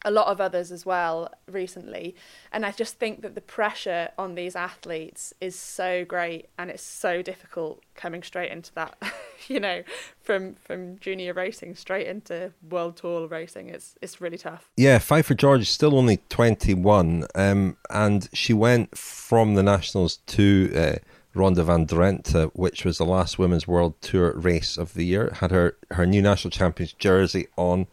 a 0.06 0.12
lot 0.12 0.28
of 0.28 0.42
others 0.42 0.72
as 0.72 0.86
well 0.86 1.32
recently. 1.50 2.16
And 2.52 2.66
I 2.66 2.72
just 2.72 3.00
think 3.00 3.22
that 3.22 3.36
the 3.36 3.42
pressure 3.42 4.10
on 4.18 4.36
these 4.36 4.56
athletes 4.56 5.34
is 5.40 5.58
so 5.58 6.06
great 6.06 6.50
and 6.58 6.70
it's 6.70 6.84
so 6.84 7.22
difficult 7.22 7.82
coming 7.96 8.24
straight 8.24 8.52
into 8.52 8.74
that, 8.74 8.98
you 9.48 9.60
know, 9.60 9.84
from 10.22 10.56
from 10.56 11.00
junior 11.00 11.34
racing 11.34 11.76
straight 11.76 12.08
into 12.08 12.52
world 12.70 12.98
tour 12.98 13.28
racing. 13.28 13.70
It's 13.70 13.96
it's 14.02 14.20
really 14.20 14.38
tough. 14.38 14.70
Yeah, 14.78 15.00
Pfeiffer 15.00 15.36
Georgi 15.36 15.64
is 15.64 15.70
still 15.70 15.96
only 15.98 16.18
21, 16.30 17.28
um, 17.36 17.78
and 17.90 18.30
she 18.34 18.54
went 18.54 18.98
from 18.98 19.56
the 19.56 19.64
Nationals 19.64 20.18
to 20.28 20.74
uh, 20.76 20.96
Ronde 21.34 21.58
van 21.58 21.86
Drenthe, 21.88 22.52
which 22.54 22.86
was 22.86 22.98
the 22.98 23.06
last 23.06 23.40
Women's 23.40 23.68
World 23.68 23.96
Tour 24.02 24.34
race 24.34 24.78
of 24.78 24.94
the 24.94 25.06
year. 25.06 25.36
Had 25.40 25.52
her, 25.52 25.78
her 25.92 26.06
new 26.06 26.22
national 26.22 26.52
champions 26.52 26.94
jersey 26.94 27.48
on 27.58 27.88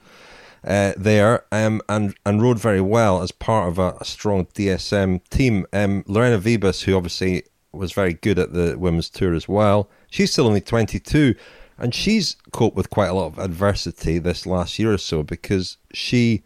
uh, 0.65 0.93
there 0.97 1.45
um, 1.53 1.81
and 1.89 2.15
and 2.27 2.43
rode 2.43 2.59
very 2.59 2.81
well 2.81 3.23
as 3.23 3.33
part 3.33 3.69
of 3.69 3.79
a, 3.79 3.97
a 4.01 4.05
strong 4.05 4.47
DSM 4.47 5.21
team. 5.31 5.67
Um, 5.73 6.05
Lorena 6.07 6.39
Wiebes, 6.39 6.83
who 6.85 6.97
obviously 6.97 7.45
was 7.73 7.93
very 7.93 8.15
good 8.15 8.39
at 8.39 8.53
the 8.53 8.77
women's 8.79 9.09
tour 9.09 9.35
as 9.35 9.49
well, 9.49 9.89
she's 10.11 10.33
still 10.33 10.47
only 10.47 10.61
22, 10.61 11.35
and 11.79 11.95
she's 11.95 12.37
coped 12.53 12.77
with 12.77 12.91
quite 12.91 13.09
a 13.09 13.15
lot 13.15 13.27
of 13.27 13.39
adversity 13.39 14.19
this 14.19 14.45
last 14.45 14.79
year 14.79 14.93
or 14.93 14.99
so 14.99 15.23
because 15.23 15.77
she 15.93 16.43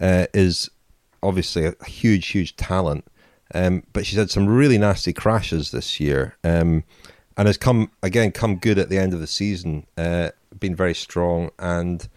uh, 0.00 0.26
is 0.32 0.70
obviously 1.22 1.64
a 1.64 1.84
huge, 1.84 2.28
huge 2.28 2.56
talent. 2.56 3.04
Um, 3.54 3.82
but 3.92 4.04
she's 4.04 4.18
had 4.18 4.30
some 4.30 4.46
really 4.46 4.76
nasty 4.78 5.12
crashes 5.12 5.70
this 5.70 5.98
year, 5.98 6.36
um, 6.44 6.84
and 7.36 7.46
has 7.46 7.56
come 7.56 7.90
again 8.02 8.30
come 8.30 8.56
good 8.56 8.78
at 8.78 8.90
the 8.90 8.98
end 8.98 9.14
of 9.14 9.20
the 9.20 9.26
season. 9.26 9.86
Uh, 9.96 10.30
been 10.58 10.74
very 10.74 10.94
strong 10.94 11.50
and 11.58 12.08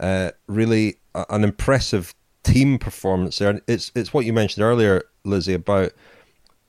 uh, 0.00 0.32
really 0.46 0.98
an 1.30 1.44
impressive 1.44 2.14
team 2.42 2.78
performance 2.78 3.38
there. 3.38 3.50
And 3.50 3.60
it's 3.66 3.90
it's 3.94 4.12
what 4.14 4.24
you 4.24 4.32
mentioned 4.32 4.64
earlier, 4.64 5.02
Lizzie, 5.24 5.54
about 5.54 5.92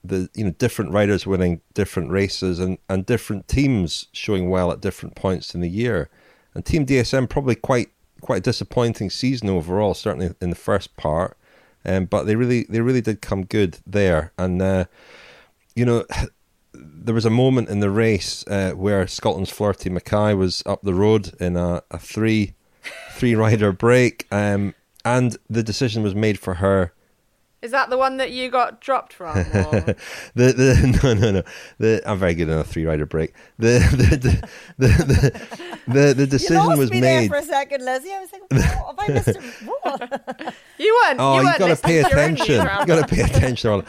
the 0.04 0.30
you 0.34 0.46
know 0.46 0.52
different 0.52 0.92
riders 0.92 1.28
winning 1.28 1.62
different 1.74 2.12
races 2.12 2.60
and, 2.60 2.78
and 2.90 3.06
different 3.06 3.48
teams 3.48 4.08
showing 4.12 4.50
well 4.50 4.72
at 4.72 4.82
different 4.82 5.16
points 5.16 5.54
in 5.54 5.62
the 5.62 5.70
year. 5.70 6.10
And 6.54 6.66
Team 6.66 6.86
DSM 6.86 7.30
probably 7.30 7.56
quite 7.56 7.90
quite 8.22 8.38
a 8.38 8.42
disappointing 8.42 9.10
season 9.10 9.50
overall, 9.50 9.94
certainly 9.94 10.34
in 10.42 10.50
the 10.50 10.56
first 10.56 10.98
part. 10.98 11.38
Um, 11.86 12.06
but 12.06 12.24
they 12.24 12.36
really 12.36 12.64
they 12.70 12.82
really 12.82 13.02
did 13.02 13.22
come 13.22 13.46
good 13.46 13.80
there, 13.86 14.34
and 14.38 14.62
uh, 14.62 14.86
you 15.76 15.86
know 15.86 16.06
there 16.74 17.16
was 17.16 17.26
a 17.26 17.30
moment 17.30 17.70
in 17.70 17.80
the 17.80 17.90
race 17.90 18.46
uh, 18.48 18.72
where 18.72 19.08
Scotland's 19.08 19.52
Floortje 19.52 19.92
Mackaij 19.92 20.38
was 20.38 20.64
up 20.66 20.82
the 20.82 20.94
road 20.94 21.34
in 21.40 21.56
a, 21.56 21.82
a 21.90 21.98
three 21.98 22.54
three 23.12 23.36
rider 23.36 23.72
break, 23.72 24.28
um, 24.32 24.74
and 25.04 25.38
the 25.50 25.64
decision 25.64 26.04
was 26.04 26.16
made 26.16 26.40
for 26.40 26.56
her. 26.56 26.94
Is 27.68 27.72
that 27.72 27.90
the 27.90 27.98
one 27.98 28.16
that 28.16 28.32
you 28.32 28.50
got 28.50 28.80
dropped 28.80 29.12
from? 29.12 29.36
the 29.44 29.96
the 30.36 31.00
no 31.04 31.14
no 31.14 31.32
no 31.32 31.44
the 31.80 32.02
I'm 32.06 32.18
very 32.18 32.34
good 32.34 32.48
in 32.48 32.58
a 32.58 32.64
three 32.64 32.86
rider 32.86 33.06
break. 33.06 33.34
The 33.60 33.80
the 33.92 34.16
the 34.16 34.50
the, 34.78 34.88
the, 34.88 35.84
the, 35.86 36.14
the 36.14 36.16
You 36.22 36.26
decision 36.28 36.56
lost 36.56 36.78
was 36.78 36.92
me 36.92 37.02
made. 37.02 37.24
there 37.24 37.28
for 37.28 37.36
a 37.36 37.44
second, 37.44 37.84
Lizzie. 37.84 38.14
I 38.14 38.20
was 38.22 38.32
like, 38.32 38.42
what? 38.50 38.62
have 38.62 39.10
I 39.10 39.14
missed 39.14 39.28
a, 39.28 39.42
what? 39.66 40.56
you 40.80 41.02
weren't. 41.04 41.20
Oh, 41.20 41.34
you 41.34 41.40
you 41.42 41.46
weren't 41.46 41.60
got 41.60 41.76
to 41.76 41.82
pay 41.84 42.04
listening 42.04 42.06
to 42.06 42.10
your 42.10 42.24
own 42.24 42.34
attention. 42.36 42.56
You 42.56 42.62
round. 42.62 42.88
got 42.88 43.10
to 43.10 43.16
pay 43.16 43.22
attention. 43.24 43.70
On 43.70 43.86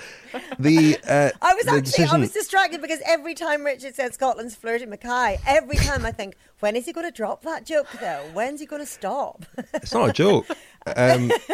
the 0.58 0.98
uh, 1.08 1.30
I 1.40 1.54
was 1.54 1.68
actually 1.68 1.82
decision. 1.82 2.16
I 2.16 2.18
was 2.18 2.32
distracted 2.32 2.80
because 2.82 2.98
every 3.06 3.34
time 3.34 3.62
Richard 3.62 3.94
said 3.94 4.12
Scotland's 4.12 4.56
Floortje 4.56 4.92
Mackaij, 4.92 5.38
every 5.46 5.76
time 5.76 6.04
I 6.04 6.10
think, 6.10 6.34
when 6.58 6.74
is 6.74 6.84
he 6.86 6.92
going 6.92 7.06
to 7.06 7.12
drop 7.12 7.42
that 7.42 7.64
joke 7.64 7.86
though? 8.00 8.28
When's 8.32 8.58
he 8.58 8.66
going 8.66 8.82
to 8.82 8.86
stop? 8.86 9.46
It's 9.72 9.94
not 9.94 10.10
a 10.10 10.12
joke. 10.12 10.46
Um, 10.96 11.32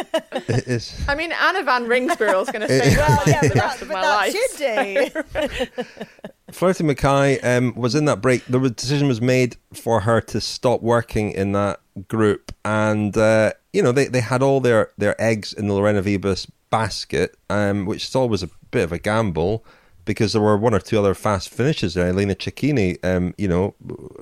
it's, 0.49 1.09
I 1.09 1.15
mean, 1.15 1.33
Anna 1.33 1.63
Van 1.63 1.87
Ringsburg's 1.87 2.51
going 2.51 2.67
to 2.67 2.69
stay 2.69 2.97
well, 2.97 3.23
yeah, 3.27 3.41
but 3.41 3.49
the 3.49 3.55
that, 3.55 3.63
rest 3.63 3.83
of 3.83 3.89
but 3.89 3.95
my 3.95 4.01
that 4.03 4.17
life. 4.17 4.33
should 4.33 4.59
do. 4.59 5.95
Floortje 6.53 6.95
Mackaij 6.95 7.45
um, 7.45 7.75
was 7.75 7.95
in 7.95 8.05
that 8.05 8.21
break. 8.21 8.45
The 8.47 8.71
decision 8.71 9.09
was 9.09 9.21
made 9.21 9.57
for 9.73 10.01
her 10.01 10.21
to 10.21 10.41
stop 10.41 10.83
working 10.83 11.33
in 11.33 11.53
that 11.53 11.81
group, 12.09 12.53
and 12.65 13.17
uh, 13.17 13.53
you 13.73 13.83
know 13.83 13.93
they, 13.93 14.07
they 14.07 14.21
had 14.21 14.43
all 14.43 14.61
their, 14.61 14.91
their 14.97 15.21
eggs 15.21 15.53
in 15.53 15.67
the 15.69 15.75
Lorena 15.75 16.03
Wiebes 16.03 16.49
basket, 16.71 17.37
um, 17.51 17.87
which 17.87 18.07
is 18.09 18.15
always 18.15 18.43
a 18.43 18.51
bit 18.71 18.85
of 18.85 18.93
a 18.93 18.99
gamble 18.99 19.65
because 20.05 20.33
there 20.33 20.43
were 20.43 20.57
one 20.57 20.75
or 20.75 20.81
two 20.81 20.99
other 20.99 21.15
fast 21.15 21.49
finishes 21.49 21.95
there. 21.95 22.09
Elena 22.09 22.35
Cecchini, 22.35 23.03
um, 23.05 23.35
you 23.39 23.49
know, 23.49 23.75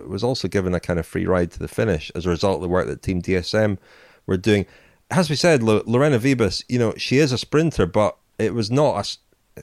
was 0.06 0.22
also 0.22 0.48
given 0.48 0.74
a 0.74 0.80
kind 0.80 0.98
of 0.98 1.06
free 1.06 1.26
ride 1.26 1.50
to 1.52 1.58
the 1.58 1.68
finish 1.68 2.10
as 2.14 2.26
a 2.26 2.30
result 2.30 2.56
of 2.56 2.62
the 2.62 2.68
work 2.68 2.86
that 2.86 3.02
Team 3.02 3.20
DSM 3.20 3.78
were 4.26 4.36
doing. 4.36 4.66
As 5.12 5.28
we 5.28 5.36
said, 5.36 5.62
Lo- 5.62 5.82
Lorena 5.86 6.18
Wiebes, 6.18 6.64
you 6.68 6.78
know, 6.78 6.94
she 6.96 7.18
is 7.18 7.32
a 7.32 7.38
sprinter, 7.38 7.86
but 7.86 8.16
it 8.38 8.54
was 8.54 8.70
not 8.70 9.06
a 9.06 9.18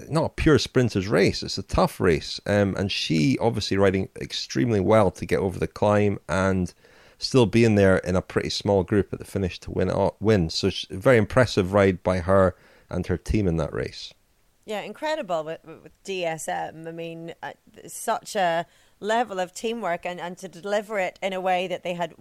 not 0.08 0.26
a 0.26 0.30
pure 0.30 0.60
sprinter's 0.60 1.08
race. 1.08 1.42
It's 1.42 1.58
a 1.58 1.64
tough 1.64 2.00
race, 2.00 2.40
um, 2.46 2.76
and 2.78 2.92
she 2.92 3.38
obviously 3.40 3.76
riding 3.76 4.10
extremely 4.22 4.80
well 4.80 5.10
to 5.12 5.26
get 5.26 5.40
over 5.40 5.58
the 5.58 5.68
climb 5.68 6.20
and 6.30 6.72
still 7.18 7.48
being 7.48 7.74
there 7.76 7.98
in 7.98 8.16
a 8.16 8.22
pretty 8.22 8.52
small 8.52 8.84
group 8.84 9.12
at 9.12 9.18
the 9.18 9.26
finish 9.26 9.60
to 9.62 9.72
win. 9.72 9.92
Win. 10.20 10.52
So, 10.52 10.70
very 10.92 11.18
impressive 11.18 11.74
ride 11.74 12.04
by 12.04 12.20
her 12.20 12.56
and 12.90 13.08
her 13.08 13.18
team 13.18 13.48
in 13.48 13.58
that 13.58 13.74
race. 13.74 14.14
Yeah, 14.66 14.82
incredible 14.82 15.44
with, 15.44 15.66
with 15.66 16.04
DSM. 16.04 16.88
I 16.88 16.92
mean, 16.92 17.34
uh, 17.42 17.54
such 17.88 18.36
a 18.36 18.68
level 19.00 19.40
of 19.40 19.54
teamwork 19.54 20.06
and, 20.06 20.20
and 20.20 20.38
to 20.38 20.48
deliver 20.48 21.00
it 21.00 21.18
in 21.22 21.34
a 21.34 21.42
way 21.42 21.68
that 21.68 21.84
they 21.84 21.94
had. 21.94 22.14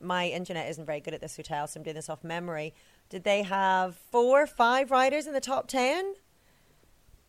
My 0.00 0.28
internet 0.28 0.68
isn't 0.70 0.84
very 0.84 1.00
good 1.00 1.14
at 1.14 1.20
this 1.20 1.36
hotel, 1.36 1.66
so 1.66 1.78
I'm 1.80 1.84
doing 1.84 1.96
this 1.96 2.08
off 2.10 2.22
memory. 2.22 2.74
Did 3.08 3.24
they 3.24 3.42
have 3.42 3.96
four, 4.10 4.46
five 4.46 4.90
riders 4.90 5.26
in 5.26 5.32
the 5.32 5.40
top 5.40 5.68
10? 5.68 6.14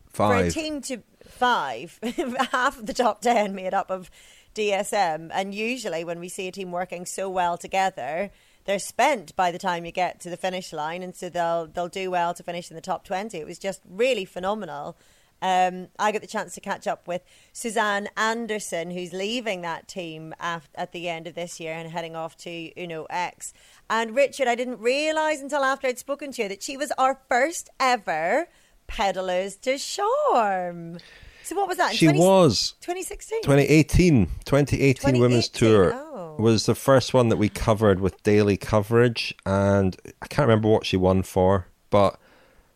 For 0.08 0.34
a 0.34 0.42
Five. 0.44 0.54
team 0.54 0.80
to 0.82 1.02
five, 1.26 1.98
half 2.50 2.78
of 2.78 2.86
the 2.86 2.94
top 2.94 3.20
10 3.20 3.54
made 3.54 3.74
up 3.74 3.90
of 3.90 4.10
DSM. 4.54 5.30
And 5.32 5.54
usually, 5.54 6.02
when 6.02 6.18
we 6.18 6.28
see 6.28 6.48
a 6.48 6.52
team 6.52 6.72
working 6.72 7.04
so 7.06 7.28
well 7.28 7.58
together, 7.58 8.30
they're 8.64 8.78
spent 8.78 9.36
by 9.36 9.50
the 9.50 9.58
time 9.58 9.84
you 9.84 9.92
get 9.92 10.20
to 10.20 10.30
the 10.30 10.36
finish 10.36 10.72
line, 10.72 11.02
and 11.02 11.14
so 11.14 11.28
they'll 11.28 11.66
they'll 11.66 11.88
do 11.88 12.10
well 12.10 12.34
to 12.34 12.42
finish 12.42 12.70
in 12.70 12.74
the 12.74 12.80
top 12.80 13.04
twenty. 13.04 13.38
It 13.38 13.46
was 13.46 13.58
just 13.58 13.80
really 13.88 14.24
phenomenal. 14.24 14.96
Um, 15.40 15.88
I 15.98 16.12
got 16.12 16.20
the 16.20 16.26
chance 16.26 16.54
to 16.54 16.60
catch 16.60 16.86
up 16.86 17.06
with 17.06 17.22
Susanne 17.52 18.08
Andersen, 18.16 18.90
who's 18.90 19.12
leaving 19.12 19.62
that 19.62 19.86
team 19.88 20.34
af- 20.40 20.70
at 20.74 20.92
the 20.92 21.08
end 21.08 21.26
of 21.26 21.34
this 21.34 21.60
year 21.60 21.74
and 21.74 21.90
heading 21.90 22.16
off 22.16 22.36
to 22.38 22.72
Uno 22.80 23.06
X. 23.08 23.52
And 23.88 24.14
Richard, 24.16 24.48
I 24.48 24.54
didn't 24.54 24.80
realise 24.80 25.40
until 25.40 25.62
after 25.62 25.86
I'd 25.86 25.98
spoken 25.98 26.32
to 26.32 26.42
you 26.42 26.48
that 26.48 26.62
she 26.62 26.76
was 26.76 26.92
our 26.98 27.20
first 27.28 27.70
ever 27.78 28.48
Pédaleur 28.88 29.60
de 29.60 29.78
Charme. 29.78 30.98
So 31.44 31.56
what 31.56 31.68
was 31.68 31.78
that? 31.78 31.92
in 31.92 31.96
She 31.96 32.06
20 32.06 32.18
was 32.18 32.74
2016. 32.80 33.42
2018, 33.42 34.26
2018 34.44 35.20
Women's 35.20 35.48
2018, 35.48 35.50
Tour 35.50 35.92
oh. 35.94 36.36
was 36.38 36.66
the 36.66 36.74
first 36.74 37.14
one 37.14 37.28
that 37.28 37.36
we 37.36 37.48
covered 37.48 38.00
with 38.00 38.22
daily 38.22 38.56
coverage, 38.56 39.34
and 39.46 39.96
I 40.20 40.26
can't 40.26 40.46
remember 40.46 40.68
what 40.68 40.84
she 40.84 40.96
won 40.96 41.22
for, 41.22 41.68
but 41.90 42.18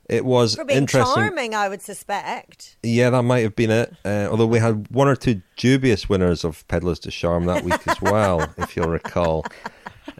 it 0.08 0.24
was 0.24 0.56
For 0.56 0.64
being 0.64 0.78
interesting. 0.80 1.14
charming, 1.14 1.54
I 1.54 1.68
would 1.68 1.82
suspect. 1.82 2.76
Yeah, 2.82 3.10
that 3.10 3.22
might 3.22 3.40
have 3.40 3.56
been 3.56 3.70
it. 3.70 3.94
Uh, 4.04 4.28
although 4.30 4.46
we 4.46 4.58
had 4.58 4.88
one 4.90 5.08
or 5.08 5.16
two 5.16 5.42
dubious 5.56 6.08
winners 6.08 6.44
of 6.44 6.66
Pédaleur 6.68 7.00
de 7.00 7.10
Charme 7.10 7.46
that 7.46 7.64
week 7.64 7.86
as 7.86 8.00
well, 8.00 8.46
if 8.58 8.76
you'll 8.76 8.88
recall. 8.90 9.44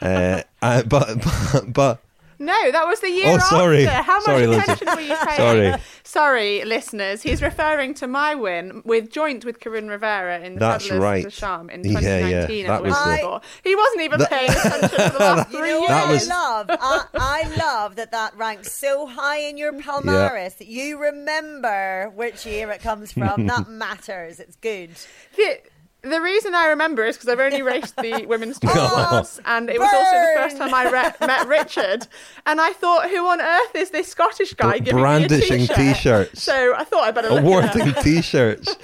Uh, 0.01 0.43
uh, 0.63 0.83
but, 0.85 1.09
but 1.53 1.73
but 1.73 2.03
No, 2.39 2.71
that 2.71 2.87
was 2.87 3.01
the 3.01 3.11
year 3.11 3.27
Oh, 3.29 3.39
sorry. 3.39 3.87
after. 3.87 4.03
How 4.03 4.17
much 4.17 4.25
Sorry, 4.25 4.47
Lizzie. 4.47 4.63
attention 4.73 4.87
were 4.95 5.01
you 5.01 5.17
paying? 5.25 5.37
Sorry. 5.37 5.83
Sorry, 6.05 6.65
listeners. 6.65 7.23
He's 7.23 7.41
referring 7.43 7.95
to 7.95 8.07
my 8.07 8.35
win 8.35 8.83
with 8.85 9.11
joint 9.11 9.45
with 9.45 9.61
Coryn 9.61 9.89
Rivera 9.89 10.41
in 10.41 10.55
the 10.55 10.59
That's 10.61 10.85
Peddlers 10.89 11.01
right. 11.03 11.25
de 11.25 11.31
Charme 11.31 11.71
in 11.71 11.85
Yeah, 11.85 12.01
yeah. 12.01 12.47
2019 12.47 12.67
That 12.67 12.73
at 12.75 12.83
was 12.83 12.93
the- 12.95 13.11
Wimbledon. 13.11 13.41
He 13.63 13.77
wasn't 13.77 14.01
even 14.03 14.19
That- 14.21 14.31
paying 14.31 14.51
attention 14.51 14.89
for 14.89 14.97
the 15.13 15.19
last 15.21 15.53
You 15.53 15.59
three 15.59 15.71
know 15.71 15.79
years. 15.79 15.89
That 15.89 16.09
was- 16.11 16.29
I 16.31 16.35
love? 16.35 16.67
I, 16.71 17.05
I 17.15 17.57
love 17.57 17.97
that 17.97 18.11
that 18.11 18.37
ranks 18.37 18.73
so 18.73 19.07
high 19.07 19.39
in 19.39 19.57
your 19.57 19.73
palmarès 19.81 20.59
that 20.59 20.67
you 20.67 20.99
remember 20.99 22.11
which 22.15 22.45
year 22.47 22.71
it 22.71 22.81
comes 22.83 23.13
from. 23.13 23.47
that 23.47 23.69
matters. 23.69 24.41
It's 24.41 24.57
good. 24.57 24.91
The, 25.37 25.59
the 26.03 26.21
reason 26.21 26.55
I 26.55 26.67
remember 26.67 27.05
is 27.05 27.17
because 27.17 27.29
I've 27.29 27.41
only 27.41 27.63
raced 27.63 27.97
the 27.97 28.27
women's 28.29 28.59
tour 28.59 28.73
once, 28.75 29.41
and 29.45 29.71
it 29.71 29.79
was 29.79 29.89
also 29.93 30.11
the 30.11 30.33
first 30.37 30.57
time 30.57 30.75
I 30.75 30.91
re- 30.91 31.27
met 31.27 31.47
Richard. 31.47 32.07
And 32.45 32.61
I 32.61 32.73
thought, 32.73 33.09
who 33.09 33.27
on 33.29 33.41
earth 33.41 33.75
is 33.77 33.91
this 33.91 34.09
Scottish 34.09 34.55
guy 34.55 34.79
Br- 34.79 34.85
giving 34.85 35.01
brandishing 35.01 35.59
me 35.59 35.65
a 35.65 35.69
t-shirt? 35.69 35.95
t-shirts. 35.95 36.43
So 36.43 36.75
I 36.77 36.85
thought 36.85 37.05
I'd 37.05 37.15
better 37.15 37.31
look 37.31 37.39
it 37.39 37.45
awarding 37.45 38.03
t-shirts. 38.03 38.77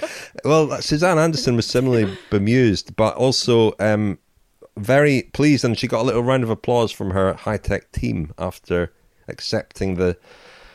Well, 0.45 0.81
Susanne 0.81 1.17
Andersen 1.17 1.55
was 1.55 1.65
similarly 1.67 2.17
bemused, 2.29 2.95
but 2.95 3.15
also 3.15 3.73
um, 3.79 4.17
very 4.77 5.23
pleased, 5.33 5.65
and 5.65 5.77
she 5.77 5.87
got 5.87 6.01
a 6.01 6.03
little 6.03 6.23
round 6.23 6.43
of 6.43 6.49
applause 6.49 6.91
from 6.91 7.11
her 7.11 7.33
high-tech 7.33 7.91
team 7.91 8.33
after 8.37 8.93
accepting 9.27 9.95
the 9.95 10.17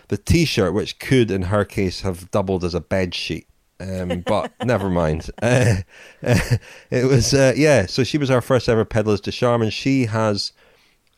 the 0.09 0.18
t-shirt, 0.18 0.74
which 0.74 0.98
could, 0.98 1.30
in 1.30 1.42
her 1.42 1.64
case, 1.64 2.02
have 2.02 2.30
doubled 2.30 2.62
as 2.62 2.74
a 2.74 2.80
bed 2.80 3.14
sheet. 3.14 3.46
Um, 3.80 4.20
but 4.26 4.52
never 4.64 4.90
mind. 4.90 5.30
Uh, 5.42 5.82
it 6.90 7.04
was 7.04 7.34
uh, 7.34 7.52
yeah. 7.56 7.87
So 7.87 8.02
she 8.02 8.16
was 8.16 8.30
our 8.30 8.40
first 8.40 8.68
ever 8.68 8.84
Pédaleur 8.84 9.20
de 9.20 9.30
Charme, 9.30 9.62
and 9.62 9.72
she 9.72 10.06
has 10.06 10.52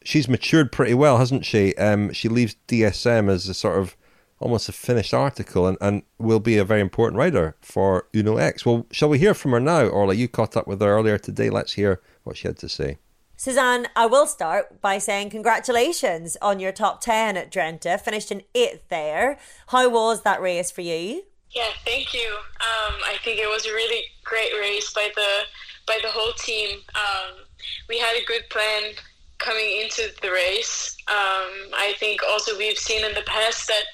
she's 0.03 0.29
matured 0.29 0.73
pretty 0.73 0.95
well, 0.95 1.19
hasn't 1.19 1.45
she? 1.45 1.75
Um, 1.77 2.13
she 2.13 2.29
leaves 2.29 2.57
DSM 2.69 3.31
as 3.31 3.49
a 3.49 3.55
sort 3.55 3.79
of 3.79 3.97
almost 4.39 4.69
a 4.69 4.73
finished 4.73 5.15
article 5.15 5.67
and, 5.67 5.79
and 5.81 6.03
will 6.19 6.41
be 6.41 6.59
a 6.59 6.65
very 6.65 6.81
important 6.81 7.19
writer 7.19 7.57
for 7.61 8.07
Uno 8.15 8.37
X. 8.37 8.67
Well, 8.67 8.87
shall 8.91 9.09
we 9.09 9.19
hear 9.19 9.35
from 9.35 9.53
her 9.53 9.61
now? 9.61 9.87
Orla, 9.87 10.15
you 10.15 10.29
caught 10.29 10.57
up 10.57 10.67
with 10.67 10.81
her 10.81 10.89
earlier 10.89 11.19
today. 11.19 11.51
Let's 11.51 11.75
hear 11.75 12.01
what 12.25 12.37
she 12.37 12.49
had 12.49 12.59
to 12.59 12.69
say. 12.69 12.99
Suzanne, 13.39 13.87
I 13.95 14.07
will 14.07 14.27
start 14.27 14.81
by 14.81 14.99
saying 14.99 15.31
congratulations 15.31 16.37
on 16.41 16.59
your 16.59 16.73
top 16.73 17.01
10 17.03 17.37
at 17.37 17.53
Drenthe. 17.53 18.01
Finished 18.01 18.33
in 18.33 18.43
eighth 18.55 18.89
there. 18.89 19.39
How 19.69 19.89
was 19.89 20.23
that 20.23 20.41
race 20.41 20.71
for 20.71 20.81
you? 20.81 21.25
Yeah, 21.57 21.71
thank 21.87 22.13
you. 22.13 22.37
Um, 22.61 23.01
I 23.03 23.17
think 23.25 23.41
it 23.41 23.49
was 23.49 23.65
a 23.65 23.73
really 23.73 24.05
great 24.25 24.53
race 24.61 24.93
by 24.93 25.09
the 25.17 25.45
by 25.87 25.99
the 26.03 26.11
whole 26.11 26.35
team. 26.35 26.81
Um, 26.95 27.47
we 27.89 27.99
had 27.99 28.15
a 28.15 28.27
good 28.27 28.43
plan 28.51 28.93
coming 29.39 29.81
into 29.81 30.11
the 30.21 30.31
race. 30.31 30.95
Um, 31.09 31.73
I 31.73 31.95
think 31.99 32.21
also 32.29 32.59
we've 32.59 32.77
seen 32.77 33.07
in 33.07 33.15
the 33.15 33.23
past 33.23 33.69
that 33.69 33.85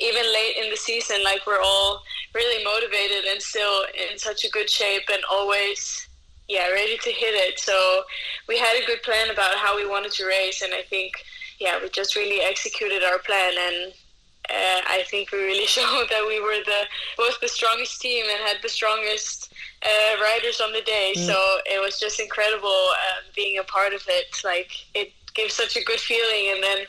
even 0.00 0.24
late 0.32 0.56
in 0.64 0.68
the 0.68 0.76
season, 0.76 1.22
like 1.22 1.46
we're 1.46 1.62
all 1.62 2.02
really 2.34 2.64
motivated 2.64 3.24
and 3.30 3.40
still 3.40 3.84
in 3.94 4.18
such 4.18 4.44
a 4.44 4.50
good 4.50 4.68
shape 4.68 5.04
and 5.12 5.22
always 5.30 6.08
yeah 6.48 6.68
ready 6.70 6.98
to 6.98 7.10
hit 7.10 7.34
it 7.34 7.58
so 7.58 8.02
we 8.48 8.58
had 8.58 8.76
a 8.76 8.84
good 8.84 9.00
plan 9.04 9.30
about 9.30 9.54
how 9.56 9.76
we 9.76 9.86
wanted 9.88 10.10
to 10.10 10.26
race 10.26 10.60
and 10.60 10.74
i 10.74 10.82
think 10.90 11.12
yeah 11.60 11.80
we 11.80 11.88
just 11.90 12.16
really 12.16 12.40
executed 12.40 13.04
our 13.04 13.18
plan 13.20 13.52
and 13.56 13.94
uh, 14.50 14.80
I 14.88 15.04
think 15.08 15.32
we 15.32 15.38
really 15.38 15.66
showed 15.76 16.06
that 16.10 16.24
we 16.26 16.40
were 16.40 16.62
the 16.64 16.82
both 17.16 17.40
the 17.40 17.48
strongest 17.48 18.00
team 18.00 18.24
and 18.30 18.40
had 18.46 18.58
the 18.62 18.68
strongest 18.68 19.52
uh, 19.82 20.20
riders 20.20 20.60
on 20.60 20.72
the 20.72 20.82
day. 20.82 21.12
Mm. 21.16 21.26
So 21.26 21.58
it 21.66 21.80
was 21.80 21.98
just 21.98 22.20
incredible 22.20 22.68
uh, 22.68 23.22
being 23.34 23.58
a 23.58 23.64
part 23.64 23.92
of 23.92 24.02
it. 24.08 24.40
Like 24.44 24.70
it 24.94 25.12
gives 25.34 25.54
such 25.54 25.76
a 25.76 25.84
good 25.84 26.00
feeling, 26.00 26.52
and 26.54 26.62
then 26.62 26.86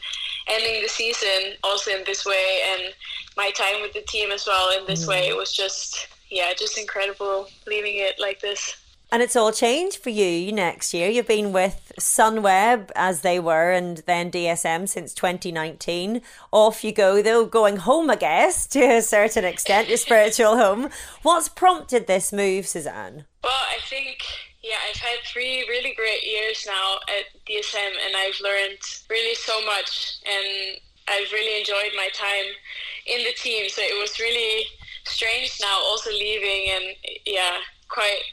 ending 0.48 0.82
the 0.82 0.90
season 0.90 1.54
also 1.64 1.92
in 1.92 2.04
this 2.06 2.26
way, 2.26 2.62
and 2.72 2.94
my 3.38 3.52
time 3.52 3.82
with 3.82 3.94
the 3.94 4.02
team 4.02 4.32
as 4.32 4.46
well 4.48 4.78
in 4.78 4.86
this 4.86 5.06
mm. 5.06 5.10
way. 5.10 5.28
It 5.28 5.38
was 5.38 5.54
just 5.54 6.08
yeah, 6.30 6.52
just 6.58 6.78
incredible 6.78 7.48
leaving 7.68 7.96
it 7.96 8.20
like 8.20 8.40
this. 8.42 8.78
And 9.14 9.22
it's 9.22 9.36
all 9.36 9.52
changed 9.52 9.98
for 10.02 10.10
you 10.10 10.52
next 10.52 10.92
year. 10.92 11.08
You've 11.08 11.28
been 11.28 11.54
with 11.54 11.92
Sunweb 12.00 12.90
as 12.96 13.22
they 13.22 13.40
were 13.40 13.72
and 13.72 13.98
then 14.08 14.32
DSM 14.32 14.90
since 14.90 15.14
2019. 15.14 16.20
Off 16.52 16.84
you 16.84 16.92
go, 16.92 17.22
though, 17.22 17.46
going 17.46 17.78
home, 17.78 18.10
I 18.10 18.16
guess, 18.16 18.66
to 18.74 18.80
a 18.82 19.04
certain 19.04 19.46
extent, 19.46 19.88
your 19.88 19.98
spiritual 19.98 20.58
home. 20.58 20.90
What's 21.22 21.48
prompted 21.48 22.08
this 22.08 22.34
move, 22.34 22.66
Susanne? 22.66 23.26
Well, 23.44 23.54
I 23.54 23.78
think, 23.88 24.18
yeah, 24.64 24.78
I've 24.90 25.00
had 25.00 25.20
three 25.32 25.64
really 25.70 25.94
great 25.94 26.24
years 26.24 26.66
now 26.66 26.96
at 27.08 27.40
DSM 27.46 27.92
and 28.08 28.16
I've 28.18 28.42
learned 28.42 28.80
really 29.12 29.36
so 29.36 29.64
much 29.64 30.24
and 30.26 30.80
I've 31.08 31.32
really 31.32 31.60
enjoyed 31.60 31.92
my 31.96 32.10
time 32.16 32.50
in 33.06 33.24
the 33.24 33.34
team. 33.34 33.70
So 33.70 33.84
it 33.84 34.02
was 34.02 34.20
really 34.20 34.66
strange 35.04 35.60
now 35.62 35.82
also 35.86 36.10
leaving 36.10 36.72
and, 36.72 36.96
yeah, 37.28 37.58
quite 37.90 38.24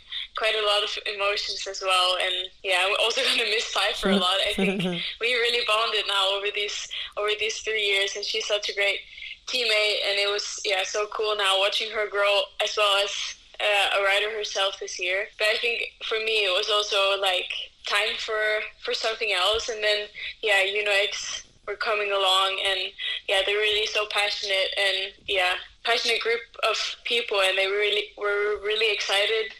quite 0.40 0.56
a 0.56 0.64
lot 0.64 0.82
of 0.82 0.90
emotions 1.04 1.66
as 1.68 1.82
well. 1.84 2.16
And 2.16 2.48
yeah, 2.64 2.80
I'm 2.86 2.96
also 3.04 3.20
going 3.28 3.44
to 3.44 3.50
miss 3.52 3.64
Pfeiffer 3.64 4.10
a 4.10 4.16
lot. 4.16 4.40
I 4.48 4.54
think 4.54 4.82
we 5.20 5.28
really 5.36 5.64
bonded 5.68 6.08
now 6.08 6.32
over 6.32 6.46
these 6.54 6.88
over 7.18 7.30
these 7.38 7.58
three 7.60 7.84
years, 7.84 8.16
and 8.16 8.24
she's 8.24 8.46
such 8.46 8.70
a 8.70 8.74
great 8.74 9.00
teammate. 9.46 10.00
And 10.08 10.16
it 10.18 10.32
was 10.32 10.58
yeah 10.64 10.82
so 10.82 11.06
cool 11.12 11.36
now 11.36 11.60
watching 11.60 11.90
her 11.92 12.08
grow 12.08 12.40
as 12.64 12.72
well 12.76 13.04
as 13.04 13.12
uh, 13.60 14.00
a 14.00 14.02
writer 14.02 14.32
herself 14.32 14.80
this 14.80 14.98
year. 14.98 15.28
But 15.38 15.48
I 15.52 15.58
think 15.60 15.82
for 16.08 16.18
me 16.18 16.48
it 16.48 16.56
was 16.56 16.70
also 16.70 17.20
like 17.20 17.52
time 17.86 18.16
for 18.16 18.64
for 18.82 18.94
something 18.94 19.32
else. 19.36 19.68
And 19.68 19.84
then 19.84 20.08
yeah, 20.42 20.64
you 20.64 20.82
know, 20.82 20.96
it's 20.96 21.44
were 21.68 21.76
coming 21.76 22.10
along 22.10 22.58
and 22.66 22.90
yeah 23.28 23.42
they're 23.46 23.56
really 23.56 23.86
so 23.86 24.06
passionate 24.10 24.74
and 24.76 25.12
yeah 25.28 25.54
passionate 25.84 26.20
group 26.20 26.40
of 26.68 26.76
people 27.04 27.38
and 27.40 27.56
they 27.56 27.66
really 27.66 28.06
were 28.18 28.58
really 28.64 28.92
excited 28.92 29.52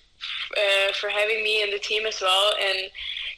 uh, 0.56 0.92
for 0.94 1.08
having 1.08 1.42
me 1.42 1.62
in 1.62 1.70
the 1.70 1.78
team 1.78 2.06
as 2.06 2.20
well. 2.20 2.52
And 2.60 2.90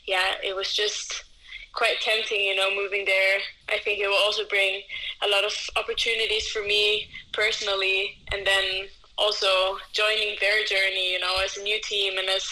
yeah, 0.06 0.34
it 0.42 0.54
was 0.54 0.72
just 0.74 1.24
quite 1.72 2.00
tempting, 2.00 2.40
you 2.40 2.54
know, 2.54 2.70
moving 2.74 3.04
there. 3.04 3.38
I 3.68 3.78
think 3.78 4.00
it 4.00 4.06
will 4.06 4.24
also 4.24 4.42
bring 4.48 4.82
a 5.22 5.28
lot 5.28 5.44
of 5.44 5.52
opportunities 5.76 6.48
for 6.48 6.62
me 6.62 7.08
personally, 7.32 8.16
and 8.32 8.46
then 8.46 8.88
also 9.18 9.78
joining 9.92 10.36
their 10.40 10.64
journey, 10.64 11.12
you 11.12 11.20
know, 11.20 11.36
as 11.44 11.56
a 11.56 11.62
new 11.62 11.80
team 11.82 12.18
and 12.18 12.28
as 12.28 12.44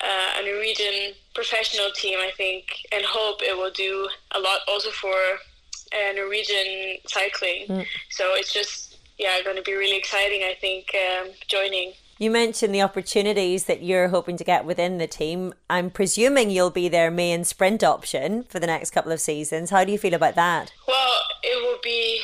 uh, 0.00 0.40
a 0.40 0.44
Norwegian 0.44 1.14
professional 1.34 1.90
team. 1.94 2.18
I 2.18 2.30
think 2.36 2.64
and 2.92 3.04
hope 3.04 3.42
it 3.42 3.56
will 3.56 3.72
do 3.72 4.08
a 4.32 4.40
lot 4.40 4.60
also 4.68 4.90
for 4.90 5.14
uh, 5.14 6.12
Norwegian 6.14 6.98
cycling. 7.06 7.66
Mm. 7.68 7.86
So 8.10 8.34
it's 8.34 8.52
just 8.52 8.98
yeah, 9.18 9.42
going 9.42 9.56
to 9.56 9.62
be 9.62 9.74
really 9.74 9.96
exciting. 9.96 10.42
I 10.42 10.56
think 10.60 10.94
um, 10.94 11.30
joining. 11.48 11.94
You 12.22 12.30
mentioned 12.30 12.72
the 12.72 12.82
opportunities 12.82 13.64
that 13.64 13.82
you're 13.82 14.06
hoping 14.06 14.36
to 14.36 14.44
get 14.44 14.64
within 14.64 14.98
the 14.98 15.08
team. 15.08 15.54
I'm 15.68 15.90
presuming 15.90 16.50
you'll 16.50 16.70
be 16.70 16.88
their 16.88 17.10
main 17.10 17.42
sprint 17.42 17.82
option 17.82 18.44
for 18.44 18.60
the 18.60 18.66
next 18.68 18.92
couple 18.92 19.10
of 19.10 19.20
seasons. 19.20 19.70
How 19.70 19.82
do 19.82 19.90
you 19.90 19.98
feel 19.98 20.14
about 20.14 20.36
that? 20.36 20.72
Well, 20.86 21.18
it 21.42 21.60
will 21.60 21.80
be 21.82 22.20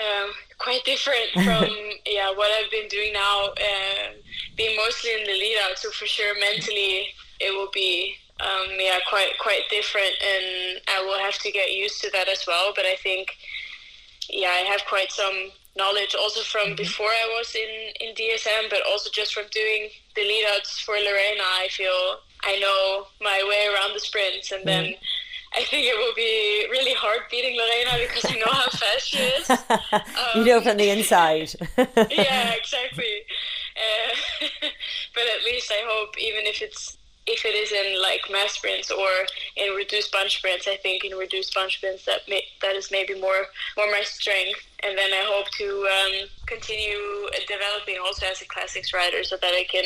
um, 0.00 0.32
quite 0.58 0.84
different 0.84 1.30
from 1.30 1.64
yeah 2.08 2.32
what 2.34 2.50
I've 2.58 2.72
been 2.72 2.88
doing 2.88 3.12
now, 3.12 3.50
uh, 3.50 4.18
being 4.56 4.76
mostly 4.76 5.12
in 5.12 5.22
the 5.22 5.38
lead 5.38 5.58
out. 5.62 5.78
So 5.78 5.92
for 5.92 6.06
sure, 6.06 6.34
mentally, 6.40 7.06
it 7.38 7.54
will 7.56 7.70
be 7.72 8.16
um, 8.40 8.66
yeah 8.80 8.98
quite 9.08 9.38
quite 9.40 9.62
different, 9.70 10.10
and 10.26 10.80
I 10.88 11.04
will 11.06 11.20
have 11.20 11.38
to 11.38 11.52
get 11.52 11.70
used 11.70 12.00
to 12.00 12.10
that 12.14 12.28
as 12.28 12.48
well. 12.48 12.72
But 12.74 12.84
I 12.84 12.96
think 12.96 13.28
yeah, 14.28 14.48
I 14.48 14.64
have 14.66 14.80
quite 14.88 15.12
some 15.12 15.52
knowledge 15.76 16.14
also 16.14 16.40
from 16.40 16.68
mm-hmm. 16.68 16.76
before 16.76 17.08
I 17.08 17.36
was 17.38 17.54
in, 17.54 18.08
in 18.08 18.14
DSM, 18.14 18.70
but 18.70 18.80
also 18.88 19.10
just 19.12 19.34
from 19.34 19.44
doing 19.50 19.88
the 20.14 20.22
lead 20.22 20.46
outs 20.54 20.80
for 20.80 20.94
Lorena. 20.94 21.42
I 21.42 21.68
feel 21.70 22.20
I 22.44 22.58
know 22.58 23.06
my 23.20 23.44
way 23.48 23.66
around 23.72 23.94
the 23.94 24.00
sprints, 24.00 24.52
and 24.52 24.64
then 24.64 24.84
mm-hmm. 24.84 25.56
I 25.56 25.64
think 25.64 25.86
it 25.86 25.96
will 25.96 26.14
be 26.14 26.66
really 26.70 26.94
hard 26.94 27.20
beating 27.30 27.56
Lorena 27.56 28.06
because 28.06 28.30
I 28.30 28.36
know 28.36 28.52
how 28.52 28.68
fast 28.68 29.08
she 29.08 29.18
is. 29.18 29.50
Um, 29.50 29.60
you 30.36 30.44
know 30.44 30.60
from 30.60 30.76
the 30.76 30.90
inside. 30.90 31.54
yeah, 32.10 32.52
exactly. 32.60 33.24
Uh, 33.76 34.48
but 35.14 35.22
at 35.22 35.44
least 35.44 35.70
I 35.70 35.82
hope, 35.86 36.18
even 36.18 36.46
if 36.46 36.62
it's 36.62 36.95
if 37.26 37.44
it 37.44 37.54
is 37.54 37.72
in 37.72 38.00
like 38.00 38.20
mass 38.30 38.52
sprints 38.52 38.90
or 38.90 39.08
in 39.56 39.74
reduced 39.74 40.12
bunch 40.12 40.38
sprints, 40.38 40.68
I 40.68 40.76
think 40.76 41.04
in 41.04 41.16
reduced 41.16 41.54
bunch 41.54 41.78
sprints 41.78 42.04
that 42.04 42.20
may, 42.28 42.42
that 42.62 42.76
is 42.76 42.90
maybe 42.90 43.14
more 43.20 43.46
more 43.76 43.90
my 43.90 44.02
strength. 44.04 44.60
And 44.82 44.96
then 44.96 45.12
I 45.12 45.24
hope 45.26 45.48
to 45.58 45.88
um, 45.88 46.28
continue 46.46 47.28
developing 47.48 47.96
also 48.04 48.26
as 48.26 48.42
a 48.42 48.46
classics 48.46 48.92
rider 48.92 49.24
so 49.24 49.36
that 49.40 49.52
I 49.52 49.66
can 49.70 49.84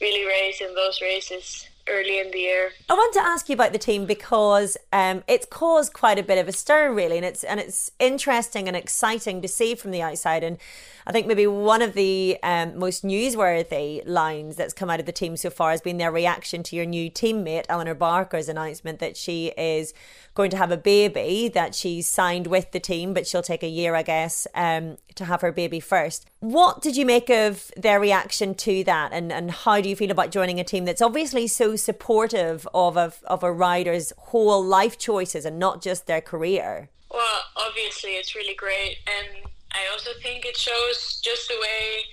really 0.00 0.26
race 0.26 0.60
in 0.60 0.74
those 0.74 1.00
races 1.00 1.68
early 1.88 2.20
in 2.20 2.30
the 2.30 2.38
year. 2.38 2.70
I 2.88 2.94
want 2.94 3.12
to 3.14 3.20
ask 3.20 3.48
you 3.48 3.54
about 3.54 3.72
the 3.72 3.78
team 3.78 4.06
because 4.06 4.76
um, 4.92 5.22
it's 5.26 5.46
caused 5.46 5.92
quite 5.92 6.18
a 6.18 6.22
bit 6.22 6.38
of 6.38 6.48
a 6.48 6.52
stir, 6.52 6.92
really, 6.92 7.16
and 7.16 7.26
it's 7.26 7.44
and 7.44 7.60
it's 7.60 7.90
interesting 7.98 8.68
and 8.68 8.76
exciting 8.76 9.42
to 9.42 9.48
see 9.48 9.74
from 9.74 9.90
the 9.90 10.02
outside. 10.02 10.42
And 10.44 10.58
I 11.06 11.12
think 11.12 11.26
maybe 11.26 11.46
one 11.46 11.82
of 11.82 11.94
the 11.94 12.38
um, 12.42 12.78
most 12.78 13.04
newsworthy 13.04 14.02
lines 14.06 14.56
that's 14.56 14.72
come 14.72 14.90
out 14.90 15.00
of 15.00 15.06
the 15.06 15.12
team 15.12 15.36
so 15.36 15.50
far 15.50 15.70
has 15.72 15.80
been 15.80 15.98
their 15.98 16.12
reaction 16.12 16.62
to 16.64 16.76
your 16.76 16.84
new 16.84 17.10
teammate 17.10 17.64
Elinor 17.68 17.94
Barker's 17.94 18.48
announcement 18.48 19.00
that 19.00 19.16
she 19.16 19.48
is 19.56 19.92
going 20.34 20.50
to 20.50 20.56
have 20.56 20.70
a 20.70 20.76
baby 20.76 21.48
that 21.48 21.74
she's 21.74 22.06
signed 22.06 22.46
with 22.46 22.70
the 22.72 22.80
team, 22.80 23.12
but 23.12 23.26
she'll 23.26 23.42
take 23.42 23.62
a 23.62 23.68
year, 23.68 23.94
I 23.94 24.02
guess, 24.02 24.46
um, 24.54 24.96
to 25.16 25.24
have 25.24 25.40
her 25.40 25.52
baby 25.52 25.80
first. 25.80 26.30
What 26.40 26.80
did 26.80 26.96
you 26.96 27.04
make 27.04 27.28
of 27.28 27.70
their 27.76 28.00
reaction 28.00 28.54
to 28.54 28.84
that, 28.84 29.12
and, 29.12 29.32
and 29.32 29.50
how 29.50 29.80
do 29.80 29.88
you 29.88 29.96
feel 29.96 30.10
about 30.10 30.30
joining 30.30 30.58
a 30.58 30.64
team 30.64 30.84
that's 30.84 31.02
obviously 31.02 31.46
so 31.46 31.76
supportive 31.76 32.66
of 32.72 32.96
a, 32.96 33.12
of 33.24 33.42
a 33.42 33.52
rider's 33.52 34.12
whole 34.16 34.64
life 34.64 34.98
choices 34.98 35.44
and 35.44 35.58
not 35.58 35.82
just 35.82 36.06
their 36.06 36.20
career? 36.20 36.88
Well, 37.10 37.40
obviously, 37.56 38.12
it's 38.12 38.34
really 38.34 38.54
great, 38.54 38.98
and 39.06 39.50
I 39.72 39.88
also 39.92 40.10
think 40.22 40.44
it 40.44 40.56
shows 40.56 41.20
just 41.24 41.48
the 41.48 41.58
way 41.60 42.04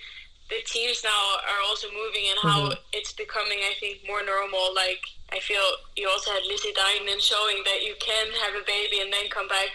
the 0.49 0.61
teams 0.65 1.03
now 1.03 1.37
are 1.45 1.61
also 1.67 1.87
moving 1.93 2.25
and 2.29 2.39
how 2.41 2.59
mm-hmm. 2.69 2.81
it's 2.93 3.13
becoming, 3.13 3.59
I 3.59 3.73
think, 3.79 3.99
more 4.07 4.23
normal. 4.25 4.73
Like 4.73 5.01
I 5.31 5.39
feel 5.39 5.61
you 5.95 6.09
also 6.09 6.31
had 6.31 6.43
Lizzie 6.47 6.73
Deignan 6.73 7.21
showing 7.21 7.61
that 7.65 7.83
you 7.83 7.93
can 7.99 8.27
have 8.43 8.55
a 8.55 8.65
baby 8.65 8.99
and 9.01 9.13
then 9.13 9.29
come 9.29 9.47
back 9.47 9.69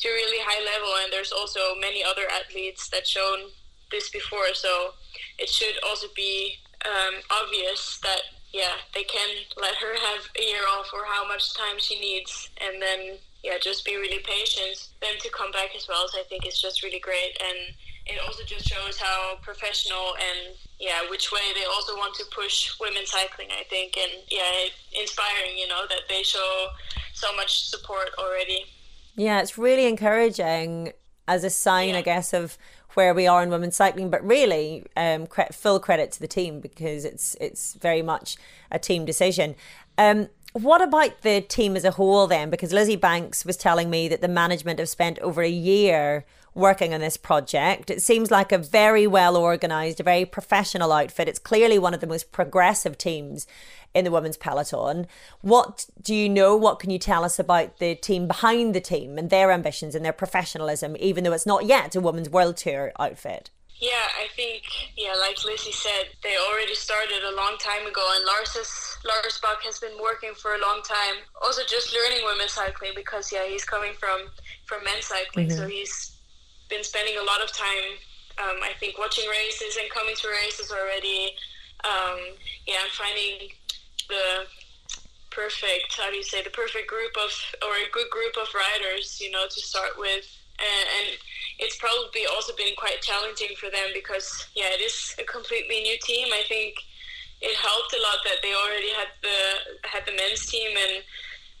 to 0.00 0.08
a 0.08 0.12
really 0.12 0.42
high 0.44 0.60
level. 0.64 0.92
And 1.02 1.12
there's 1.12 1.32
also 1.32 1.74
many 1.80 2.04
other 2.04 2.28
athletes 2.28 2.88
that 2.90 3.06
shown 3.06 3.50
this 3.90 4.10
before. 4.10 4.52
So 4.54 4.92
it 5.38 5.48
should 5.48 5.76
also 5.86 6.08
be 6.14 6.58
um, 6.84 7.22
obvious 7.30 7.98
that 8.02 8.22
yeah 8.52 8.76
they 8.94 9.04
can 9.04 9.28
let 9.56 9.76
her 9.76 9.94
have 9.94 10.28
a 10.36 10.42
year 10.42 10.66
off 10.76 10.90
or 10.92 11.04
how 11.06 11.26
much 11.26 11.54
time 11.54 11.78
she 11.78 11.98
needs, 12.00 12.50
and 12.60 12.82
then 12.82 13.18
yeah 13.42 13.58
just 13.60 13.84
be 13.84 13.96
really 13.96 14.22
patient. 14.22 14.88
Them 15.00 15.14
to 15.20 15.30
come 15.30 15.50
back 15.52 15.70
as 15.76 15.88
well. 15.88 16.08
So 16.08 16.20
I 16.20 16.24
think 16.24 16.46
it's 16.46 16.60
just 16.60 16.82
really 16.82 17.00
great 17.00 17.36
and 17.40 17.74
it 18.06 18.18
also 18.26 18.42
just 18.44 18.66
shows 18.66 18.98
how 18.98 19.36
professional 19.42 20.14
and 20.16 20.56
yeah, 20.82 21.08
which 21.08 21.30
way 21.30 21.40
they 21.54 21.64
also 21.64 21.94
want 21.96 22.14
to 22.16 22.24
push 22.34 22.72
women 22.80 23.06
cycling. 23.06 23.48
I 23.52 23.62
think, 23.62 23.96
and 23.96 24.10
yeah, 24.28 24.68
inspiring. 25.00 25.56
You 25.56 25.68
know 25.68 25.84
that 25.88 26.00
they 26.08 26.22
show 26.24 26.68
so 27.14 27.34
much 27.36 27.68
support 27.68 28.10
already. 28.18 28.64
Yeah, 29.14 29.40
it's 29.40 29.56
really 29.56 29.86
encouraging 29.86 30.92
as 31.28 31.44
a 31.44 31.50
sign, 31.50 31.90
yeah. 31.90 31.98
I 31.98 32.02
guess, 32.02 32.32
of 32.32 32.58
where 32.94 33.14
we 33.14 33.28
are 33.28 33.42
in 33.44 33.50
women's 33.50 33.76
cycling. 33.76 34.10
But 34.10 34.26
really, 34.26 34.84
um, 34.96 35.28
cre- 35.28 35.52
full 35.52 35.78
credit 35.78 36.10
to 36.12 36.20
the 36.20 36.28
team 36.28 36.58
because 36.58 37.04
it's 37.04 37.36
it's 37.40 37.74
very 37.74 38.02
much 38.02 38.36
a 38.72 38.78
team 38.80 39.04
decision. 39.04 39.54
Um, 39.96 40.28
what 40.52 40.82
about 40.82 41.22
the 41.22 41.40
team 41.40 41.76
as 41.76 41.84
a 41.84 41.92
whole 41.92 42.26
then? 42.26 42.50
Because 42.50 42.72
Lizzy 42.72 42.96
Banks 42.96 43.44
was 43.44 43.56
telling 43.56 43.88
me 43.88 44.08
that 44.08 44.20
the 44.20 44.28
management 44.28 44.78
have 44.78 44.88
spent 44.88 45.18
over 45.20 45.42
a 45.42 45.48
year 45.48 46.24
working 46.54 46.92
on 46.92 47.00
this 47.00 47.16
project. 47.16 47.90
It 47.90 48.02
seems 48.02 48.30
like 48.30 48.52
a 48.52 48.58
very 48.58 49.06
well 49.06 49.36
organised, 49.36 50.00
a 50.00 50.02
very 50.02 50.24
professional 50.24 50.92
outfit. 50.92 51.28
It's 51.28 51.38
clearly 51.38 51.78
one 51.78 51.94
of 51.94 52.00
the 52.00 52.06
most 52.06 52.32
progressive 52.32 52.98
teams 52.98 53.46
in 53.94 54.04
the 54.04 54.10
women's 54.10 54.36
peloton. 54.36 55.06
What 55.40 55.86
do 56.00 56.14
you 56.14 56.28
know? 56.28 56.56
What 56.56 56.78
can 56.78 56.90
you 56.90 56.98
tell 56.98 57.24
us 57.24 57.38
about 57.38 57.78
the 57.78 57.94
team 57.94 58.26
behind 58.26 58.74
the 58.74 58.80
team 58.80 59.16
and 59.16 59.30
their 59.30 59.50
ambitions 59.50 59.94
and 59.94 60.04
their 60.04 60.12
professionalism, 60.12 60.96
even 61.00 61.24
though 61.24 61.32
it's 61.32 61.46
not 61.46 61.64
yet 61.64 61.96
a 61.96 62.00
women's 62.00 62.28
world 62.28 62.58
tour 62.58 62.92
outfit? 62.98 63.50
Yeah, 63.82 64.06
I 64.14 64.30
think 64.38 64.62
yeah, 64.94 65.18
like 65.18 65.42
Lizzie 65.42 65.74
said, 65.74 66.14
they 66.22 66.38
already 66.38 66.76
started 66.76 67.26
a 67.26 67.34
long 67.34 67.58
time 67.58 67.82
ago, 67.82 68.06
and 68.14 68.24
Lars 68.24 68.54
has, 68.54 68.70
Lars 69.02 69.42
has 69.42 69.80
been 69.80 69.98
working 70.00 70.38
for 70.38 70.54
a 70.54 70.62
long 70.62 70.86
time. 70.86 71.26
Also, 71.42 71.62
just 71.66 71.90
learning 71.90 72.22
women's 72.24 72.52
cycling 72.52 72.92
because 72.94 73.32
yeah, 73.32 73.42
he's 73.42 73.64
coming 73.64 73.90
from 73.98 74.30
from 74.66 74.84
men's 74.84 75.06
cycling, 75.06 75.48
mm-hmm. 75.48 75.58
so 75.58 75.66
he's 75.66 76.14
been 76.70 76.84
spending 76.84 77.18
a 77.18 77.26
lot 77.26 77.42
of 77.42 77.50
time. 77.50 77.98
Um, 78.38 78.62
I 78.62 78.70
think 78.78 79.02
watching 79.02 79.26
races 79.26 79.74
and 79.74 79.90
coming 79.90 80.14
to 80.14 80.28
races 80.30 80.70
already. 80.70 81.34
Um, 81.82 82.38
yeah, 82.70 82.86
I'm 82.86 82.94
finding 82.94 83.50
the 84.06 84.46
perfect 85.34 85.98
how 85.98 86.08
do 86.10 86.16
you 86.16 86.22
say 86.22 86.44
the 86.44 86.54
perfect 86.54 86.86
group 86.86 87.10
of 87.18 87.34
or 87.66 87.74
a 87.82 87.90
good 87.90 88.06
group 88.14 88.38
of 88.38 88.46
riders, 88.54 89.18
you 89.18 89.32
know, 89.32 89.42
to 89.50 89.60
start 89.60 89.98
with, 89.98 90.22
and, 90.62 90.86
and 91.02 91.18
it's 91.58 91.76
probably 91.76 92.22
also 92.34 92.54
been 92.56 92.74
quite 92.76 93.00
challenging 93.02 93.54
for 93.58 93.70
them 93.70 93.90
because 93.94 94.46
yeah, 94.54 94.70
it 94.72 94.80
is 94.80 95.14
a 95.18 95.24
completely 95.24 95.82
new 95.82 95.96
team. 96.02 96.28
I 96.32 96.42
think 96.48 96.74
it 97.40 97.56
helped 97.56 97.92
a 97.92 98.00
lot 98.02 98.22
that 98.24 98.38
they 98.42 98.54
already 98.54 98.90
had 98.90 99.10
the 99.20 99.88
had 99.88 100.06
the 100.06 100.12
men's 100.12 100.46
team 100.46 100.70
and 100.76 101.02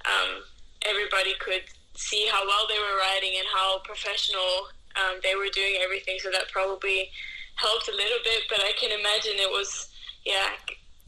um, 0.06 0.42
everybody 0.88 1.34
could 1.40 1.64
see 1.94 2.26
how 2.30 2.46
well 2.46 2.66
they 2.68 2.78
were 2.78 2.98
riding 2.98 3.36
and 3.38 3.46
how 3.52 3.80
professional 3.84 4.70
um, 4.96 5.20
they 5.22 5.34
were 5.34 5.50
doing 5.52 5.76
everything. 5.82 6.18
So 6.20 6.30
that 6.30 6.50
probably 6.52 7.10
helped 7.56 7.88
a 7.88 7.92
little 7.92 8.22
bit. 8.24 8.44
But 8.48 8.60
I 8.60 8.72
can 8.78 8.90
imagine 8.90 9.36
it 9.36 9.50
was 9.50 9.88
yeah 10.24 10.56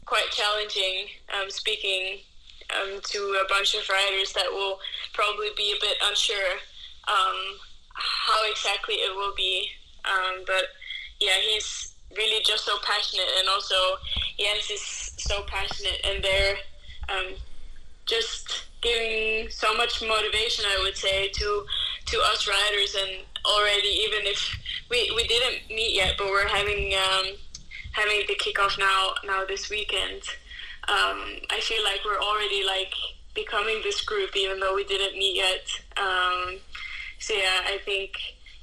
quite 0.05 0.29
challenging 0.31 1.09
um, 1.33 1.49
speaking 1.49 2.19
um, 2.73 2.99
to 3.03 3.19
a 3.43 3.47
bunch 3.49 3.75
of 3.75 3.87
riders 3.89 4.33
that 4.33 4.51
will 4.51 4.79
probably 5.13 5.49
be 5.57 5.73
a 5.75 5.81
bit 5.81 5.97
unsure 6.03 6.59
um, 7.07 7.59
how 7.95 8.49
exactly 8.49 8.95
it 8.95 9.15
will 9.15 9.33
be. 9.35 9.69
Um, 10.05 10.43
but 10.45 10.65
yeah, 11.19 11.39
he's 11.41 11.95
really 12.15 12.43
just 12.45 12.65
so 12.65 12.77
passionate, 12.83 13.27
and 13.39 13.49
also 13.49 13.75
Jens 14.37 14.69
is 14.69 15.13
so 15.17 15.43
passionate, 15.47 15.99
and 16.03 16.23
they're 16.23 16.55
um, 17.09 17.35
just 18.05 18.65
giving 18.81 19.49
so 19.49 19.73
much 19.75 20.01
motivation, 20.01 20.65
I 20.67 20.81
would 20.83 20.97
say, 20.97 21.29
to 21.29 21.65
to 22.05 22.21
us 22.31 22.47
riders, 22.47 22.95
and 22.95 23.23
already 23.45 23.87
even 23.87 24.27
if 24.27 24.57
we, 24.89 25.11
we 25.15 25.27
didn't 25.27 25.69
meet 25.69 25.95
yet, 25.95 26.13
but 26.17 26.27
we're 26.27 26.47
having 26.47 26.93
um, 26.93 27.25
having 27.93 28.21
the 28.27 28.35
kickoff 28.35 28.77
now 28.77 29.13
now 29.25 29.45
this 29.45 29.69
weekend. 29.69 30.21
Um, 30.87 31.41
I 31.49 31.59
feel 31.61 31.83
like 31.83 32.01
we're 32.05 32.21
already 32.21 32.63
like 32.63 32.93
becoming 33.33 33.81
this 33.83 34.01
group, 34.01 34.35
even 34.35 34.59
though 34.59 34.75
we 34.75 34.83
didn't 34.83 35.17
meet 35.17 35.35
yet. 35.35 35.67
Um, 35.97 36.59
so 37.19 37.33
yeah, 37.33 37.61
I 37.65 37.79
think 37.83 38.11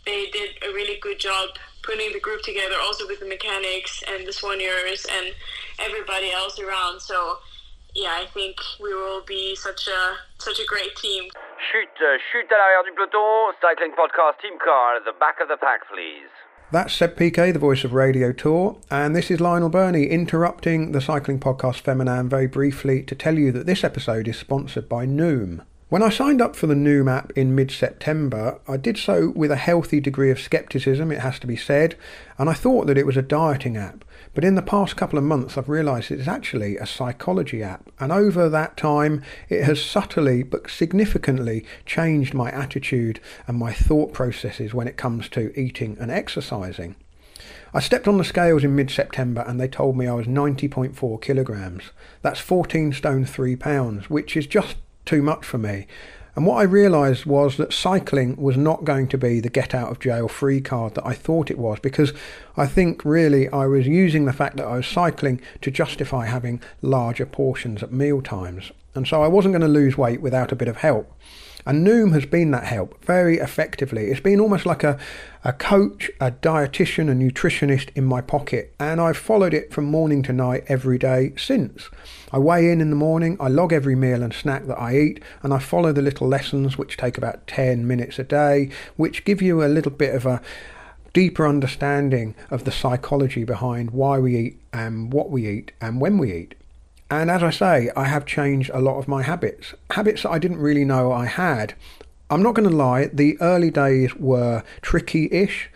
they 0.05 0.27
did 0.31 0.51
a 0.69 0.73
really 0.73 0.99
good 1.01 1.19
job 1.19 1.51
putting 1.83 2.13
the 2.13 2.21
group 2.21 2.43
together, 2.43 2.77
also 2.83 3.07
with 3.07 3.21
the 3.21 3.27
mechanics 3.27 4.03
and 4.09 4.27
the 4.27 4.33
soigneurs 4.33 5.07
and 5.11 5.35
everybody 5.79 6.31
else 6.31 6.59
around. 6.59 7.01
So 7.01 7.39
yeah, 7.95 8.19
I 8.21 8.27
think 8.27 8.57
we 8.81 8.95
will 8.95 9.23
be 9.25 9.55
such 9.55 9.89
a 9.89 10.17
such 10.39 10.59
a 10.59 10.67
great 10.67 10.97
team. 10.97 11.25
Chute, 11.71 11.89
uh, 12.01 12.19
chute 12.31 12.51
à 12.51 12.59
l'arrière 12.59 12.85
du 12.85 12.93
peloton. 12.93 13.53
Cycling 13.61 13.93
podcast 13.93 14.41
team 14.41 14.59
car 14.65 14.97
at 14.97 15.05
the 15.05 15.13
back 15.19 15.41
of 15.41 15.49
the 15.49 15.57
pack, 15.57 15.81
please. 15.93 16.31
That's 16.73 16.95
Seb 16.95 17.17
Piquet, 17.19 17.53
the 17.53 17.59
voice 17.59 17.85
of 17.85 17.93
Radio 17.93 18.33
Tour, 18.33 18.79
and 18.91 19.15
this 19.15 19.31
is 19.31 19.43
Lionel 19.43 19.69
Birnie 19.69 20.07
interrupting 20.07 20.93
the 20.93 21.03
cycling 21.03 21.39
podcast 21.39 21.83
Féminin 21.83 22.29
very 22.29 22.47
briefly 22.47 23.03
to 23.03 23.15
tell 23.15 23.39
you 23.39 23.53
that 23.53 23.67
this 23.67 23.85
episode 23.85 24.27
is 24.27 24.39
sponsored 24.39 24.89
by 24.89 25.05
Noom. 25.05 25.67
When 25.93 26.03
I 26.03 26.09
signed 26.09 26.41
up 26.41 26.57
for 26.57 26.67
the 26.67 26.75
Noom 26.75 27.07
app 27.07 27.33
in 27.33 27.55
mid 27.55 27.71
September, 27.71 28.59
I 28.67 28.79
did 28.79 28.97
so 28.97 29.29
with 29.37 29.51
a 29.51 29.57
healthy 29.57 30.01
degree 30.01 30.31
of 30.31 30.41
scepticism, 30.41 31.13
it 31.13 31.21
has 31.21 31.39
to 31.41 31.47
be 31.47 31.55
said, 31.55 31.97
and 32.39 32.49
I 32.49 32.55
thought 32.55 32.87
that 32.87 32.97
it 32.97 33.05
was 33.05 33.19
a 33.19 33.21
dieting 33.21 33.77
app. 33.77 34.03
But 34.33 34.43
in 34.43 34.55
the 34.55 34.63
past 34.63 34.97
couple 34.97 35.19
of 35.19 35.25
months, 35.27 35.59
I've 35.59 35.69
realised 35.69 36.11
it's 36.11 36.27
actually 36.27 36.79
a 36.79 36.87
psychology 36.87 37.63
app, 37.63 37.91
and 38.01 38.11
over 38.11 38.49
that 38.49 38.79
time, 38.79 39.23
it 39.51 39.65
has 39.65 39.85
subtly 39.85 40.43
but 40.43 40.71
significantly 40.71 41.67
changed 41.85 42.33
my 42.33 42.51
attitude 42.51 43.21
and 43.47 43.59
my 43.59 43.75
thought 43.75 44.15
processes 44.15 44.73
when 44.73 44.89
it 44.89 44.97
comes 44.97 45.29
to 45.29 45.53
eating 45.61 45.99
and 46.01 46.11
exercising. 46.11 46.97
I 47.75 47.81
stepped 47.81 48.09
on 48.09 48.17
the 48.17 48.25
scales 48.25 48.65
in 48.65 48.75
mid 48.75 48.91
September 48.91 49.45
and 49.47 49.61
they 49.61 49.69
told 49.69 49.99
me 49.99 50.09
I 50.09 50.15
was 50.15 50.27
90.4 50.27 51.21
kilograms. 51.21 51.83
That's 52.23 52.41
14 52.41 52.95
stone 52.95 53.27
3 53.27 53.57
pounds, 53.57 54.09
which 54.09 54.39
is 54.39 54.47
just 54.47 54.77
too 55.05 55.23
much 55.23 55.45
for 55.45 55.59
me. 55.59 55.87
And 56.35 56.47
what 56.47 56.57
I 56.57 56.63
realised 56.63 57.27
was 57.27 57.59
that 57.59 57.75
cycling 57.75 58.37
was 58.37 58.57
not 58.57 58.85
going 58.85 59.07
to 59.09 59.19
be 59.19 59.41
the 59.41 59.51
get 59.51 59.75
out 59.75 59.91
of 59.91 60.01
jail 60.01 60.29
free 60.29 60.63
card 60.63 60.95
that 60.95 61.07
I 61.07 61.13
thought 61.13 61.51
it 61.51 61.59
was 61.59 61.79
because 61.79 62.15
I 62.57 62.67
think 62.67 63.05
really 63.05 63.51
I 63.51 63.67
was 63.67 63.87
using 63.87 64.25
the 64.25 64.33
fact 64.33 64.57
that 64.57 64.67
I 64.67 64.77
was 64.77 64.87
cycling 64.87 65.43
to 65.61 65.71
justify 65.71 66.27
having 66.27 66.63
larger 66.81 67.27
portions 67.27 67.83
at 67.83 67.93
meal 67.93 68.23
times. 68.23 68.73
And 68.95 69.07
so 69.07 69.23
I 69.23 69.29
wasn't 69.29 69.53
going 69.53 69.63
to 69.63 69.69
lose 69.69 69.99
weight 69.99 70.23
without 70.23 70.53
a 70.53 70.57
bit 70.57 70.69
of 70.69 70.79
help. 70.79 71.13
And 71.67 71.87
Noom 71.87 72.13
has 72.13 72.27
been 72.27 72.51
that 72.53 72.65
help 72.65 73.05
very 73.05 73.39
effectively. 73.39 74.07
It's 74.07 74.21
been 74.21 74.41
almost 74.41 74.67
like 74.67 74.83
a, 74.83 74.99
a 75.45 75.53
coach, 75.53 76.11
a 76.21 76.33
dietitian, 76.33 77.11
a 77.11 77.15
nutritionist 77.15 77.91
in 77.95 78.05
my 78.05 78.21
pocket, 78.21 78.75
and 78.81 79.01
I've 79.01 79.17
followed 79.17 79.55
it 79.55 79.73
from 79.73 79.85
morning 79.85 80.23
to 80.25 80.33
night 80.33 80.65
every 80.67 80.99
day 80.99 81.35
since. 81.37 81.89
I 82.33 82.39
weigh 82.39 82.71
in 82.71 82.81
in 82.81 82.89
the 82.89 82.97
morning, 82.97 83.37
I 83.39 83.49
log 83.49 83.75
every 83.75 83.95
meal 83.95 84.23
and 84.23 84.33
snack 84.33 84.65
that 84.67 84.81
I 84.81 84.97
eat, 84.97 85.23
and 85.43 85.53
I 85.53 85.59
follow 85.59 85.93
the 85.93 86.01
little 86.01 86.27
lessons 86.27 86.79
which 86.79 86.97
take 86.97 87.19
about 87.19 87.47
10 87.47 87.87
minutes 87.87 88.19
a 88.19 88.25
day, 88.25 88.71
which 88.97 89.27
give 89.27 89.43
you 89.43 89.63
a 89.63 89.69
little 89.69 89.93
bit 89.93 90.15
of 90.15 90.25
a 90.25 90.41
deeper 91.13 91.47
understanding 91.47 92.35
of 92.51 92.65
the 92.65 92.73
psychology 92.73 93.45
behind 93.45 93.91
why 93.91 94.19
we 94.19 94.37
eat 94.37 94.61
and 94.73 95.13
what 95.13 95.31
we 95.31 95.47
eat 95.47 95.73
and 95.79 96.01
when 96.01 96.17
we 96.17 96.33
eat. 96.33 96.55
And 97.11 97.31
as 97.31 97.43
I 97.43 97.51
say, 97.51 97.91
I 97.95 98.05
have 98.05 98.25
changed 98.25 98.71
a 98.73 98.81
lot 98.81 98.97
of 98.97 99.07
my 99.07 99.23
habits, 99.23 99.75
habits 99.91 100.23
that 100.23 100.31
I 100.31 100.39
didn't 100.39 100.61
really 100.61 100.87
know 100.87 101.13
I 101.13 101.27
had. 101.27 101.75
I'm 102.31 102.43
not 102.43 102.55
going 102.55 102.67
to 102.67 102.75
lie, 102.75 103.11
the 103.13 103.39
early 103.43 103.71
days 103.71 104.15
were 104.17 104.63
tricky 104.81 105.29
ish 105.31 105.69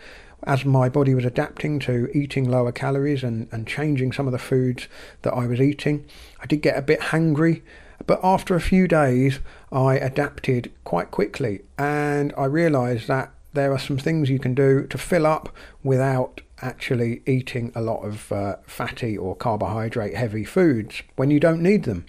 as 0.47 0.65
my 0.65 0.89
body 0.89 1.13
was 1.13 1.25
adapting 1.25 1.77
to 1.77 2.09
eating 2.17 2.49
lower 2.49 2.71
calories 2.71 3.21
and, 3.21 3.47
and 3.51 3.67
changing 3.67 4.11
some 4.11 4.25
of 4.25 4.31
the 4.31 4.39
foods 4.39 4.87
that 5.21 5.33
I 5.33 5.45
was 5.45 5.61
eating. 5.61 6.05
I 6.39 6.45
did 6.45 6.61
get 6.61 6.77
a 6.77 6.81
bit 6.81 6.99
hangry, 6.99 7.61
but 8.05 8.19
after 8.23 8.55
a 8.55 8.61
few 8.61 8.87
days, 8.87 9.39
I 9.71 9.95
adapted 9.95 10.71
quite 10.83 11.11
quickly 11.11 11.61
and 11.77 12.33
I 12.37 12.45
realised 12.45 13.07
that 13.07 13.31
there 13.53 13.71
are 13.73 13.79
some 13.79 13.97
things 13.97 14.29
you 14.29 14.39
can 14.39 14.53
do 14.53 14.85
to 14.87 14.97
fill 14.97 15.25
up 15.25 15.49
without 15.83 16.41
actually 16.61 17.21
eating 17.25 17.71
a 17.75 17.81
lot 17.81 18.03
of 18.03 18.31
uh, 18.31 18.55
fatty 18.65 19.17
or 19.17 19.35
carbohydrate 19.35 20.15
heavy 20.15 20.43
foods 20.43 21.01
when 21.15 21.31
you 21.31 21.39
don't 21.39 21.61
need 21.61 21.83
them. 21.83 22.05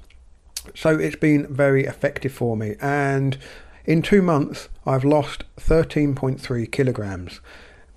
So 0.74 0.98
it's 0.98 1.16
been 1.16 1.46
very 1.52 1.84
effective 1.84 2.32
for 2.32 2.56
me. 2.56 2.76
And 2.80 3.38
in 3.84 4.02
two 4.02 4.22
months, 4.22 4.68
I've 4.86 5.04
lost 5.04 5.44
13.3 5.58 6.70
kilograms. 6.70 7.40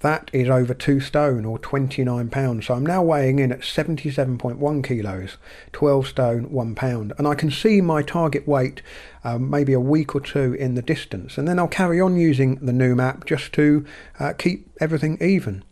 That 0.02 0.32
is 0.34 0.50
over 0.50 0.74
two 0.74 1.00
stone 1.00 1.46
or 1.46 1.60
29 1.60 2.30
pounds. 2.30 2.66
So 2.66 2.74
I'm 2.74 2.86
now 2.86 3.04
weighing 3.04 3.38
in 3.38 3.52
at 3.52 3.62
77.1 3.62 4.84
kilos, 4.84 5.38
12 5.74 6.08
stone, 6.08 6.52
one 6.52 6.74
pound. 6.74 7.14
And 7.18 7.28
I 7.28 7.36
can 7.36 7.52
see 7.52 7.82
my 7.82 8.02
target 8.02 8.48
weight 8.48 8.82
um, 9.24 9.50
maybe 9.50 9.74
a 9.74 9.80
week 9.80 10.16
or 10.16 10.22
two 10.22 10.54
in 10.56 10.74
the 10.74 10.82
distance. 10.82 11.38
And 11.38 11.48
then 11.48 11.60
I'll 11.60 11.68
carry 11.68 12.02
on 12.02 12.18
using 12.18 12.56
the 12.56 12.72
Noom 12.72 13.02
app 13.02 13.26
just 13.26 13.54
to 13.54 13.86
uh, 14.20 14.34
keep 14.34 14.68
everything 14.80 15.20
even. 15.22 15.64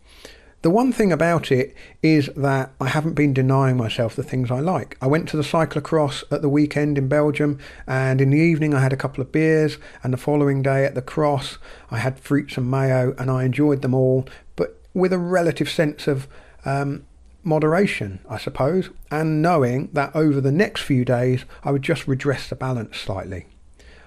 The 0.62 0.68
one 0.68 0.92
thing 0.92 1.10
about 1.10 1.50
it 1.50 1.74
is 2.02 2.28
that 2.36 2.72
I 2.78 2.88
haven't 2.88 3.14
been 3.14 3.32
denying 3.32 3.78
myself 3.78 4.14
the 4.14 4.22
things 4.22 4.50
I 4.50 4.60
like. 4.60 4.98
I 5.00 5.06
went 5.06 5.26
to 5.30 5.38
the 5.38 5.42
cyclocross 5.42 6.22
at 6.30 6.42
the 6.42 6.50
weekend 6.50 6.98
in 6.98 7.08
Belgium, 7.08 7.58
and 7.86 8.20
in 8.20 8.28
the 8.28 8.38
evening 8.38 8.74
I 8.74 8.80
had 8.80 8.92
a 8.92 8.96
couple 8.96 9.22
of 9.22 9.32
beers, 9.32 9.78
and 10.02 10.12
the 10.12 10.18
following 10.18 10.60
day 10.60 10.84
at 10.84 10.94
the 10.94 11.00
cross 11.00 11.56
I 11.90 11.96
had 11.96 12.20
fruits 12.20 12.58
and 12.58 12.70
mayo, 12.70 13.14
and 13.16 13.30
I 13.30 13.44
enjoyed 13.44 13.80
them 13.80 13.94
all. 13.94 14.26
But 14.54 14.78
with 14.92 15.14
a 15.14 15.18
relative 15.18 15.70
sense 15.70 16.06
of 16.06 16.28
um, 16.66 17.06
moderation, 17.42 18.20
I 18.28 18.36
suppose, 18.36 18.90
and 19.10 19.40
knowing 19.40 19.88
that 19.94 20.14
over 20.14 20.42
the 20.42 20.52
next 20.52 20.82
few 20.82 21.06
days 21.06 21.46
I 21.64 21.70
would 21.70 21.82
just 21.82 22.06
redress 22.06 22.50
the 22.50 22.54
balance 22.54 22.98
slightly. 22.98 23.46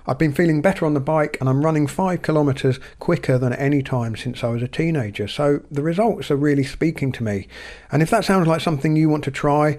I've 0.05 0.17
been 0.17 0.33
feeling 0.33 0.61
better 0.61 0.85
on 0.85 0.93
the 0.93 0.99
bike 0.99 1.37
and 1.39 1.47
I'm 1.47 1.65
running 1.65 1.87
five 1.87 2.21
kilometres 2.21 2.79
quicker 2.99 3.37
than 3.37 3.53
any 3.53 3.81
time 3.81 4.15
since 4.15 4.43
I 4.43 4.49
was 4.49 4.61
a 4.61 4.67
teenager. 4.67 5.27
So 5.27 5.61
the 5.71 5.81
results 5.81 6.29
are 6.29 6.35
really 6.35 6.63
speaking 6.63 7.11
to 7.13 7.23
me. 7.23 7.47
And 7.91 8.01
if 8.01 8.09
that 8.09 8.25
sounds 8.25 8.47
like 8.47 8.61
something 8.61 8.95
you 8.95 9.09
want 9.09 9.23
to 9.25 9.31
try, 9.31 9.77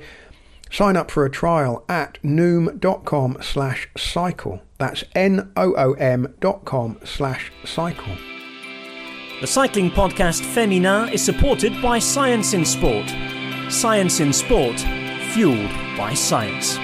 sign 0.71 0.97
up 0.97 1.11
for 1.11 1.25
a 1.25 1.31
trial 1.31 1.85
at 1.89 2.19
noom.com 2.23 3.39
slash 3.41 3.89
cycle. 3.97 4.63
That's 4.79 5.05
N-O-O-M 5.15 6.35
dot 6.41 6.65
com 6.65 6.99
slash 7.05 7.53
cycle. 7.65 8.17
The 9.41 9.47
cycling 9.47 9.91
podcast 9.91 10.43
Féminin 10.43 11.13
is 11.13 11.23
supported 11.23 11.81
by 11.83 11.99
Science 11.99 12.55
in 12.55 12.65
Sport. 12.65 13.09
Science 13.69 14.21
in 14.21 14.33
Sport, 14.33 14.81
fueled 15.33 15.71
by 15.97 16.15
science. 16.15 16.79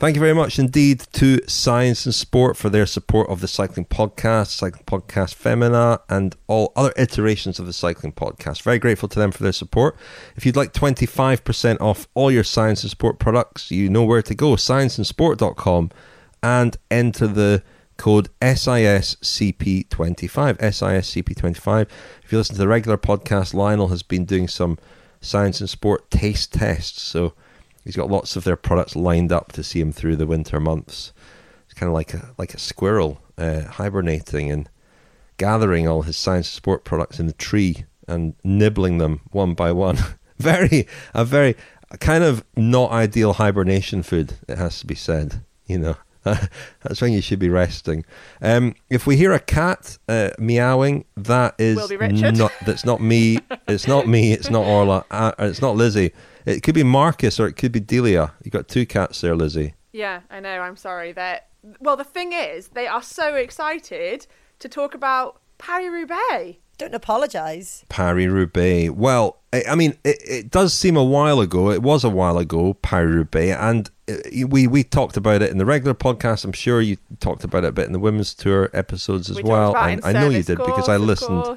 Thank 0.00 0.16
you 0.16 0.20
very 0.20 0.34
much 0.34 0.58
indeed 0.58 1.00
to 1.14 1.40
Science 1.46 2.04
in 2.04 2.12
Sport 2.12 2.56
for 2.56 2.68
their 2.68 2.84
support 2.84 3.30
of 3.30 3.40
the 3.40 3.48
Cycling 3.48 3.86
Podcast, 3.86 4.48
Cycling 4.48 4.82
Podcast 4.84 5.34
Féminin, 5.36 5.98
and 6.10 6.36
all 6.46 6.72
other 6.76 6.92
iterations 6.96 7.58
of 7.58 7.66
the 7.66 7.72
Cycling 7.72 8.12
Podcast. 8.12 8.62
Very 8.62 8.78
grateful 8.78 9.08
to 9.08 9.18
them 9.18 9.30
for 9.30 9.44
their 9.44 9.52
support. 9.52 9.96
If 10.36 10.44
you'd 10.44 10.56
like 10.56 10.72
25% 10.74 11.80
off 11.80 12.08
all 12.12 12.30
your 12.30 12.44
Science 12.44 12.82
in 12.82 12.90
Sport 12.90 13.18
products, 13.18 13.70
you 13.70 13.88
know 13.88 14.04
where 14.04 14.20
to 14.20 14.34
go 14.34 14.56
scienceinsport.com 14.56 15.90
and 16.42 16.76
enter 16.90 17.26
the 17.28 17.62
code 17.96 18.28
SISCP25. 18.42 19.86
SISCP25. 20.58 21.88
If 22.22 22.32
you 22.32 22.38
listen 22.38 22.56
to 22.56 22.60
the 22.60 22.68
regular 22.68 22.98
podcast, 22.98 23.54
Lionel 23.54 23.88
has 23.88 24.02
been 24.02 24.24
doing 24.24 24.48
some 24.48 24.76
Science 25.20 25.60
in 25.60 25.68
Sport 25.68 26.10
taste 26.10 26.52
tests. 26.52 27.00
So 27.00 27.32
He's 27.84 27.96
got 27.96 28.10
lots 28.10 28.36
of 28.36 28.44
their 28.44 28.56
products 28.56 28.96
lined 28.96 29.30
up 29.30 29.52
to 29.52 29.62
see 29.62 29.80
him 29.80 29.92
through 29.92 30.16
the 30.16 30.26
winter 30.26 30.58
months. 30.58 31.12
It's 31.66 31.74
kind 31.74 31.88
of 31.88 31.94
like 31.94 32.14
a 32.14 32.30
like 32.38 32.54
a 32.54 32.58
squirrel 32.58 33.20
uh, 33.36 33.62
hibernating 33.62 34.50
and 34.50 34.68
gathering 35.36 35.86
all 35.86 36.02
his 36.02 36.16
Science 36.16 36.48
in 36.48 36.56
Sport 36.56 36.84
products 36.84 37.20
in 37.20 37.26
the 37.26 37.32
tree 37.32 37.84
and 38.08 38.34
nibbling 38.42 38.98
them 38.98 39.20
one 39.30 39.54
by 39.54 39.72
one. 39.72 39.98
very 40.38 40.86
a 41.12 41.24
very 41.24 41.56
a 41.90 41.98
kind 41.98 42.24
of 42.24 42.44
not 42.56 42.90
ideal 42.90 43.34
hibernation 43.34 44.02
food. 44.02 44.34
It 44.48 44.58
has 44.58 44.80
to 44.80 44.86
be 44.86 44.94
said. 44.94 45.42
You 45.66 45.78
know. 45.78 45.96
That's 46.82 47.02
when 47.02 47.12
you 47.12 47.20
should 47.20 47.38
be 47.38 47.50
resting. 47.50 48.02
Um, 48.40 48.74
if 48.88 49.06
we 49.06 49.18
hear 49.18 49.34
a 49.34 49.38
cat 49.38 49.98
uh, 50.08 50.30
meowing, 50.38 51.04
that 51.18 51.54
is 51.58 51.76
not. 52.38 52.50
That's 52.64 52.86
not 52.86 53.02
me. 53.02 53.40
It's 53.68 53.86
not 53.86 54.08
me. 54.08 54.32
It's 54.32 54.48
not 54.48 54.64
Orla. 54.64 55.04
Uh, 55.10 55.32
it's 55.38 55.60
not 55.60 55.76
Lizzie. 55.76 56.12
It 56.46 56.62
could 56.62 56.74
be 56.74 56.82
Marcus 56.82 57.40
or 57.40 57.46
it 57.46 57.54
could 57.54 57.72
be 57.72 57.80
Delia. 57.80 58.32
You 58.42 58.50
got 58.50 58.68
two 58.68 58.86
cats 58.86 59.20
there, 59.20 59.34
Lizzie. 59.34 59.74
Yeah, 59.92 60.20
I 60.30 60.40
know. 60.40 60.60
I'm 60.60 60.76
sorry. 60.76 61.12
That 61.12 61.48
well, 61.80 61.96
the 61.96 62.04
thing 62.04 62.32
is, 62.32 62.68
they 62.68 62.86
are 62.86 63.02
so 63.02 63.34
excited 63.34 64.26
to 64.58 64.68
talk 64.68 64.94
about 64.94 65.40
Paris 65.58 65.88
Roubaix. 65.90 66.58
Don't 66.76 66.94
apologise. 66.94 67.84
Paris 67.88 68.26
Roubaix. 68.26 68.90
Well, 68.90 69.38
I 69.52 69.76
mean, 69.76 69.96
it, 70.02 70.18
it, 70.28 70.50
does 70.50 70.74
seem 70.74 70.96
a 70.96 71.04
while 71.04 71.38
ago. 71.38 71.70
It 71.70 71.82
was 71.82 72.02
a 72.02 72.10
while 72.10 72.38
ago, 72.38 72.74
Paris 72.74 73.14
Roubaix, 73.14 73.56
and 73.56 73.88
uh, 74.08 74.14
we 74.48 74.66
we 74.66 74.82
talked 74.82 75.16
about 75.16 75.40
it 75.42 75.52
in 75.52 75.58
the 75.58 75.64
regular 75.64 75.94
podcast. 75.94 76.44
I'm 76.44 76.52
sure 76.52 76.80
you 76.80 76.96
talked 77.20 77.44
about 77.44 77.62
it 77.62 77.68
a 77.68 77.72
bit 77.72 77.86
in 77.86 77.92
the 77.92 78.00
women's 78.00 78.34
tour 78.34 78.70
episodes 78.72 79.30
as 79.30 79.36
we 79.36 79.44
well. 79.44 79.76
I, 79.76 80.00
I 80.02 80.12
know 80.12 80.28
you 80.28 80.42
did 80.42 80.58
course, 80.58 80.70
because 80.70 80.88
I 80.88 80.96
listened. 80.96 81.56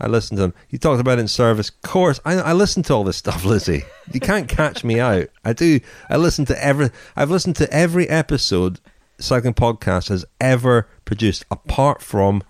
I 0.00 0.06
listened 0.06 0.38
to 0.38 0.42
them. 0.42 0.54
You 0.70 0.78
talked 0.78 1.00
about 1.00 1.18
it 1.18 1.22
in 1.22 1.28
service. 1.28 1.70
Of 1.70 1.82
course, 1.82 2.20
I, 2.24 2.34
I 2.34 2.52
listen 2.52 2.82
to 2.84 2.94
all 2.94 3.04
this 3.04 3.16
stuff, 3.16 3.44
Lizzie. 3.44 3.84
You 4.12 4.20
can't 4.20 4.48
catch 4.48 4.84
me 4.84 5.00
out. 5.00 5.28
I 5.44 5.52
do. 5.52 5.80
I 6.08 6.16
listen 6.16 6.44
to 6.46 6.64
every. 6.64 6.90
I've 7.16 7.30
listened 7.30 7.56
to 7.56 7.72
every 7.72 8.08
episode 8.08 8.80
Cycling 9.18 9.54
Podcast 9.54 10.08
has 10.08 10.24
ever 10.40 10.88
produced, 11.04 11.44
apart 11.50 12.00
from 12.00 12.42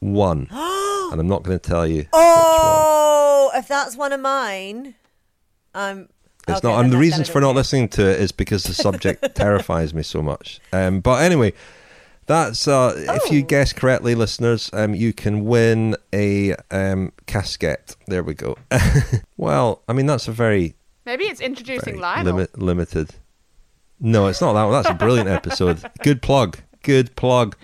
one. 0.00 0.48
and 0.50 1.20
I'm 1.20 1.28
not 1.28 1.42
going 1.42 1.58
to 1.58 1.68
tell 1.68 1.86
you. 1.86 2.06
Oh, 2.12 3.50
if 3.54 3.68
that's 3.68 3.96
one 3.96 4.12
of 4.12 4.20
mine, 4.20 4.94
I'm. 5.74 6.08
It's 6.48 6.58
okay, 6.58 6.68
not. 6.68 6.84
And 6.84 6.92
the 6.92 6.98
reasons 6.98 7.28
for 7.28 7.40
not 7.40 7.54
listening 7.54 7.88
to 7.90 8.10
it 8.10 8.20
is 8.20 8.32
because 8.32 8.64
the 8.64 8.74
subject 8.74 9.34
terrifies 9.34 9.94
me 9.94 10.02
so 10.02 10.22
much. 10.22 10.60
Um, 10.72 11.00
but 11.00 11.22
anyway, 11.22 11.52
that's 12.30 12.68
uh, 12.68 12.94
oh. 13.08 13.14
if 13.16 13.32
you 13.32 13.40
oh. 13.40 13.46
guess 13.46 13.72
correctly, 13.72 14.14
listeners, 14.14 14.70
um, 14.72 14.94
you 14.94 15.12
can 15.12 15.44
win 15.44 15.96
a 16.12 16.54
um, 16.70 17.12
casket. 17.26 17.96
There 18.06 18.22
we 18.22 18.34
go. 18.34 18.56
well, 19.36 19.82
I 19.88 19.92
mean 19.92 20.06
that's 20.06 20.28
a 20.28 20.32
very 20.32 20.74
maybe 21.04 21.24
it's 21.24 21.40
introducing 21.40 21.98
Lionel 21.98 22.34
limit, 22.34 22.56
limited. 22.56 23.10
No, 23.98 24.28
it's 24.28 24.40
not 24.40 24.52
that 24.52 24.62
one. 24.62 24.72
That's 24.72 24.88
a 24.88 24.94
brilliant 24.94 25.28
episode. 25.40 25.82
Good 26.02 26.22
plug. 26.22 26.58
Good 26.84 27.16
plug. 27.16 27.56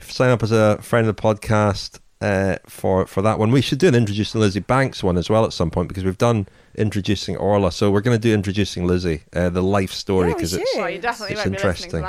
Sign 0.00 0.30
up 0.30 0.42
as 0.42 0.50
a 0.50 0.82
friend 0.82 1.06
of 1.06 1.14
the 1.14 1.22
podcast 1.22 2.00
uh, 2.20 2.56
for 2.66 3.06
for 3.06 3.22
that 3.22 3.38
one. 3.38 3.52
We 3.52 3.60
should 3.60 3.78
do 3.78 3.86
an 3.86 3.94
introducing 3.94 4.40
Lizzy 4.40 4.60
Banks 4.60 5.00
one 5.00 5.16
as 5.16 5.30
well 5.30 5.44
at 5.44 5.52
some 5.52 5.70
point 5.70 5.86
because 5.86 6.04
we've 6.04 6.18
done 6.18 6.48
introducing 6.74 7.36
Orla, 7.36 7.70
so 7.70 7.92
we're 7.92 8.00
going 8.00 8.16
to 8.16 8.20
do 8.20 8.34
introducing 8.34 8.84
Lizzie, 8.84 9.22
uh, 9.32 9.48
the 9.48 9.62
life 9.62 9.92
story 9.92 10.34
because 10.34 10.54
yeah, 10.54 10.60
it's, 10.60 10.76
well, 10.76 10.90
you 10.90 10.98
definitely 10.98 11.36
it's 11.36 11.44
won't 11.44 11.54
interesting. 11.54 12.02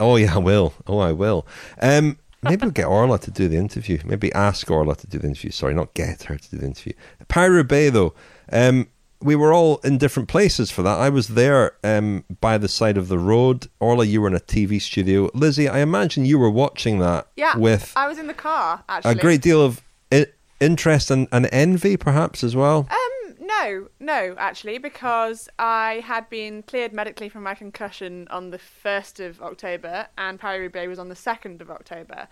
Be 0.00 0.14
listening 0.14 0.26
to 0.26 0.32
that 0.34 0.34
one. 0.34 0.34
That. 0.34 0.34
Oh 0.34 0.34
yeah, 0.34 0.34
I 0.34 0.38
will. 0.38 0.74
Oh, 0.86 0.98
I 0.98 1.12
will. 1.12 1.46
Um, 1.80 2.18
maybe 2.42 2.62
we'll 2.62 2.70
get 2.72 2.86
Orla 2.86 3.18
to 3.18 3.30
do 3.30 3.48
the 3.48 3.56
interview. 3.56 3.98
Maybe 4.04 4.32
ask 4.32 4.70
Orla 4.70 4.96
to 4.96 5.06
do 5.06 5.18
the 5.18 5.26
interview. 5.28 5.50
Sorry, 5.50 5.74
not 5.74 5.94
get 5.94 6.24
her 6.24 6.36
to 6.36 6.50
do 6.50 6.56
the 6.58 6.66
interview. 6.66 6.92
Paris 7.28 7.50
Roubaix 7.50 7.92
though. 7.92 8.14
Um, 8.52 8.88
we 9.22 9.36
were 9.36 9.52
all 9.52 9.76
in 9.84 9.98
different 9.98 10.30
places 10.30 10.70
for 10.70 10.82
that. 10.82 10.98
I 10.98 11.10
was 11.10 11.28
there 11.28 11.72
um, 11.84 12.24
by 12.40 12.56
the 12.56 12.68
side 12.68 12.96
of 12.96 13.08
the 13.08 13.18
road. 13.18 13.68
Orla, 13.78 14.06
you 14.06 14.22
were 14.22 14.28
in 14.28 14.34
a 14.34 14.40
TV 14.40 14.80
studio. 14.80 15.28
Lizzie, 15.34 15.68
I 15.68 15.80
imagine 15.80 16.24
you 16.24 16.38
were 16.38 16.48
watching 16.50 17.00
that. 17.00 17.28
Yeah, 17.36 17.54
with 17.56 17.92
I 17.96 18.08
was 18.08 18.18
in 18.18 18.28
the 18.28 18.34
car. 18.34 18.82
Actually, 18.88 19.12
a 19.12 19.14
great 19.16 19.42
deal 19.42 19.60
of 19.62 19.82
I- 20.10 20.26
interest 20.58 21.10
and, 21.10 21.28
and 21.32 21.48
envy, 21.52 21.98
perhaps 21.98 22.42
as 22.42 22.56
well. 22.56 22.88
Um, 22.90 23.09
no, 23.60 23.88
no, 23.98 24.34
actually, 24.38 24.78
because 24.78 25.48
I 25.58 26.02
had 26.04 26.28
been 26.30 26.62
cleared 26.62 26.92
medically 26.92 27.28
from 27.28 27.42
my 27.42 27.54
concussion 27.54 28.26
on 28.30 28.50
the 28.50 28.58
1st 28.58 29.26
of 29.26 29.42
October 29.42 30.08
and 30.18 30.38
Paris 30.38 30.60
Roubaix 30.60 30.88
was 30.88 30.98
on 30.98 31.08
the 31.08 31.14
2nd 31.14 31.60
of 31.60 31.70
October. 31.70 32.28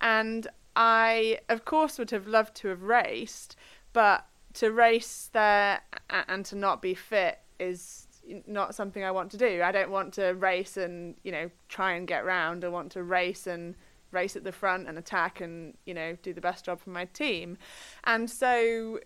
And 0.00 0.46
I, 0.74 1.38
of 1.48 1.64
course, 1.64 1.98
would 1.98 2.10
have 2.10 2.26
loved 2.26 2.54
to 2.56 2.68
have 2.68 2.82
raced, 2.82 3.56
but 3.92 4.26
to 4.54 4.70
race 4.70 5.30
there 5.32 5.80
and 6.10 6.44
to 6.46 6.56
not 6.56 6.82
be 6.82 6.94
fit 6.94 7.40
is 7.58 8.06
not 8.46 8.74
something 8.74 9.02
I 9.02 9.10
want 9.10 9.30
to 9.32 9.36
do. 9.36 9.62
I 9.62 9.72
don't 9.72 9.90
want 9.90 10.14
to 10.14 10.34
race 10.34 10.76
and, 10.76 11.16
you 11.22 11.32
know, 11.32 11.50
try 11.68 11.92
and 11.92 12.06
get 12.06 12.24
round. 12.24 12.64
I 12.64 12.68
want 12.68 12.92
to 12.92 13.02
race 13.02 13.46
and 13.46 13.74
race 14.10 14.36
at 14.36 14.44
the 14.44 14.52
front 14.52 14.88
and 14.88 14.98
attack 14.98 15.40
and, 15.40 15.74
you 15.86 15.94
know, 15.94 16.16
do 16.22 16.32
the 16.32 16.40
best 16.40 16.64
job 16.64 16.80
for 16.80 16.90
my 16.90 17.06
team. 17.06 17.56
And 18.04 18.30
so 18.30 19.00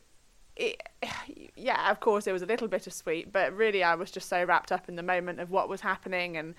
it, 0.57 0.83
yeah, 1.57 1.91
of 1.91 2.01
course, 2.01 2.27
it 2.27 2.33
was 2.33 2.43
a 2.43 2.47
little 2.47 2.69
bittersweet, 2.69 3.33
but 3.33 3.55
really, 3.57 3.83
I 3.83 3.95
was 3.95 4.11
just 4.11 4.29
so 4.29 4.43
wrapped 4.45 4.73
up 4.73 4.89
in 4.89 4.97
the 4.97 5.03
moment 5.03 5.41
of 5.41 5.51
what 5.51 5.69
was 5.69 5.83
happening 5.83 6.37
and 6.37 6.55